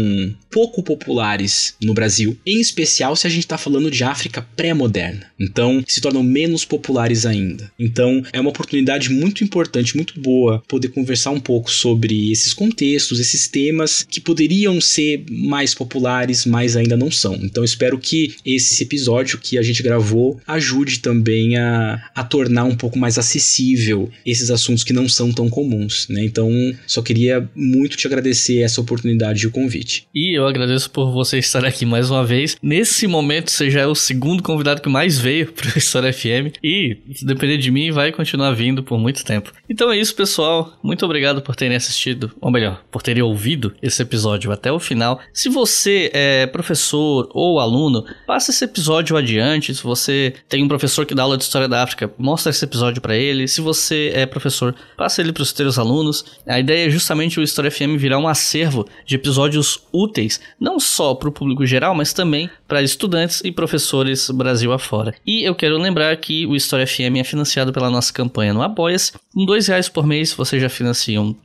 pouco 0.49 0.81
populares 0.81 1.75
no 1.83 1.93
Brasil, 1.93 2.35
em 2.43 2.59
especial 2.59 3.15
se 3.15 3.27
a 3.27 3.29
gente 3.29 3.43
está 3.43 3.55
falando 3.57 3.91
de 3.91 4.03
África 4.03 4.47
pré-moderna. 4.55 5.27
Então, 5.39 5.83
se 5.87 6.01
tornam 6.01 6.23
menos 6.23 6.65
populares 6.65 7.25
ainda. 7.25 7.71
Então, 7.77 8.23
é 8.33 8.39
uma 8.39 8.49
oportunidade 8.49 9.09
muito 9.11 9.43
importante, 9.43 9.95
muito 9.95 10.19
boa, 10.19 10.63
poder 10.67 10.87
conversar 10.87 11.31
um 11.31 11.39
pouco 11.45 11.71
sobre 11.71 12.31
esses 12.31 12.53
contextos, 12.53 13.19
esses 13.19 13.47
temas 13.47 14.03
que 14.03 14.19
poderiam 14.19 14.81
ser 14.81 15.23
mais 15.29 15.75
populares, 15.75 16.45
mas 16.45 16.75
ainda 16.75 16.97
não 16.97 17.11
são. 17.11 17.35
Então, 17.35 17.63
espero 17.63 17.99
que 17.99 18.35
esse 18.43 18.81
episódio 18.83 19.37
que 19.37 19.57
a 19.57 19.61
gente 19.61 19.83
gravou 19.83 20.41
ajude 20.47 20.99
também 20.99 21.55
a, 21.55 22.01
a 22.15 22.23
tornar 22.23 22.63
um 22.63 22.75
pouco 22.75 22.97
mais 22.97 23.19
acessível 23.19 24.09
esses 24.25 24.49
assuntos 24.49 24.83
que 24.83 24.91
não 24.91 25.07
são 25.07 25.31
tão 25.31 25.49
comuns, 25.49 26.07
né? 26.09 26.23
Então, 26.25 26.49
só 26.87 27.01
queria 27.01 27.47
muito 27.55 27.95
te 27.95 28.07
agradecer 28.07 28.61
essa 28.61 28.81
oportunidade 28.81 29.43
e 29.43 29.47
o 29.47 29.51
convite. 29.51 30.07
E 30.13 30.37
eu 30.37 30.47
agradeço 30.47 30.89
por 30.89 31.11
você 31.11 31.37
estar 31.37 31.63
aqui 31.63 31.85
mais 31.85 32.09
uma 32.09 32.25
vez. 32.25 32.57
Nesse 32.61 33.05
momento, 33.05 33.51
você 33.51 33.69
já 33.69 33.81
é 33.81 33.87
o 33.87 33.95
segundo 33.95 34.41
convidado 34.41 34.81
que 34.81 34.89
mais 34.89 35.19
veio 35.19 35.51
para 35.53 35.77
História 35.77 36.11
FM. 36.11 36.57
E, 36.63 36.97
se 37.13 37.25
depender 37.25 37.57
de 37.57 37.69
mim, 37.69 37.91
vai 37.91 38.11
continuar 38.11 38.51
vindo 38.53 38.81
por 38.81 38.97
muito 38.97 39.23
tempo. 39.23 39.51
Então 39.69 39.91
é 39.91 39.97
isso, 39.97 40.15
pessoal. 40.15 40.77
Muito 40.81 41.05
obrigado 41.05 41.24
por 41.41 41.55
terem 41.55 41.75
assistido, 41.75 42.31
ou 42.39 42.51
melhor, 42.51 42.81
por 42.91 43.01
terem 43.01 43.23
ouvido 43.23 43.73
esse 43.81 44.01
episódio 44.01 44.51
até 44.51 44.71
o 44.71 44.79
final. 44.79 45.19
Se 45.33 45.49
você 45.49 46.11
é 46.13 46.45
professor 46.47 47.29
ou 47.33 47.59
aluno, 47.59 48.05
passa 48.27 48.51
esse 48.51 48.63
episódio 48.63 49.17
adiante. 49.17 49.73
Se 49.73 49.83
você 49.83 50.33
tem 50.47 50.63
um 50.63 50.67
professor 50.67 51.05
que 51.05 51.15
dá 51.15 51.23
aula 51.23 51.37
de 51.37 51.43
História 51.43 51.67
da 51.67 51.83
África, 51.83 52.11
mostra 52.17 52.49
esse 52.49 52.63
episódio 52.63 53.01
para 53.01 53.15
ele. 53.15 53.47
Se 53.47 53.61
você 53.61 54.11
é 54.13 54.25
professor, 54.25 54.75
passa 54.97 55.21
ele 55.21 55.31
para 55.31 55.43
os 55.43 55.49
seus 55.49 55.79
alunos. 55.79 56.25
A 56.47 56.59
ideia 56.59 56.87
é 56.87 56.89
justamente 56.89 57.39
o 57.39 57.43
História 57.43 57.71
FM 57.71 57.97
virar 57.97 58.19
um 58.19 58.27
acervo 58.27 58.87
de 59.05 59.15
episódios 59.15 59.81
úteis, 59.91 60.39
não 60.59 60.79
só 60.79 61.15
para 61.15 61.29
o 61.29 61.31
público 61.31 61.65
geral, 61.65 61.95
mas 61.95 62.13
também 62.13 62.49
para 62.67 62.81
estudantes 62.81 63.41
e 63.43 63.51
professores 63.51 64.29
Brasil 64.29 64.71
afora. 64.71 65.13
E 65.25 65.43
eu 65.43 65.55
quero 65.55 65.77
lembrar 65.77 66.15
que 66.17 66.45
o 66.45 66.55
História 66.55 66.85
FM 66.85 67.17
é 67.17 67.23
financiado 67.23 67.71
pela 67.71 67.89
nossa 67.89 68.11
campanha 68.13 68.53
no 68.53 68.61
Apoia-se. 68.61 69.13
Com 69.33 69.45
dois 69.45 69.67
reais 69.67 69.89
por 69.89 70.05
mês 70.05 70.33
vocês 70.33 70.61
já 70.61 70.69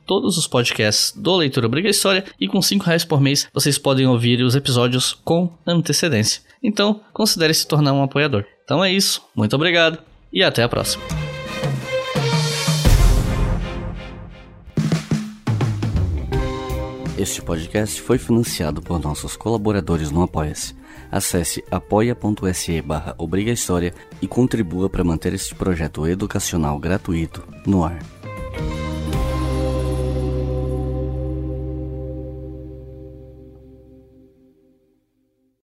todos 0.05 0.37
os 0.37 0.47
podcasts 0.47 1.13
do 1.15 1.35
Leitura 1.35 1.67
Obriga 1.67 1.89
História 1.89 2.25
e 2.39 2.47
com 2.47 2.61
cinco 2.61 2.85
reais 2.85 3.05
por 3.05 3.21
mês 3.21 3.47
vocês 3.53 3.77
podem 3.77 4.07
ouvir 4.07 4.41
os 4.41 4.55
episódios 4.55 5.13
com 5.13 5.51
antecedência. 5.65 6.41
Então, 6.63 7.01
considere 7.13 7.53
se 7.53 7.67
tornar 7.67 7.93
um 7.93 8.03
apoiador. 8.03 8.45
Então 8.63 8.83
é 8.83 8.91
isso, 8.91 9.21
muito 9.35 9.55
obrigado 9.55 9.99
e 10.31 10.43
até 10.43 10.63
a 10.63 10.69
próxima. 10.69 11.03
Este 17.21 17.39
podcast 17.39 18.01
foi 18.01 18.17
financiado 18.17 18.81
por 18.81 18.99
nossos 18.99 19.37
colaboradores 19.37 20.09
no 20.09 20.23
Apoia-se. 20.23 20.75
Acesse 21.11 21.63
apoia.se 21.69 22.81
barra 22.81 23.15
e 24.19 24.27
contribua 24.27 24.89
para 24.89 25.03
manter 25.03 25.31
este 25.33 25.53
projeto 25.53 26.07
educacional 26.07 26.79
gratuito 26.79 27.43
no 27.63 27.83
ar. 27.83 27.99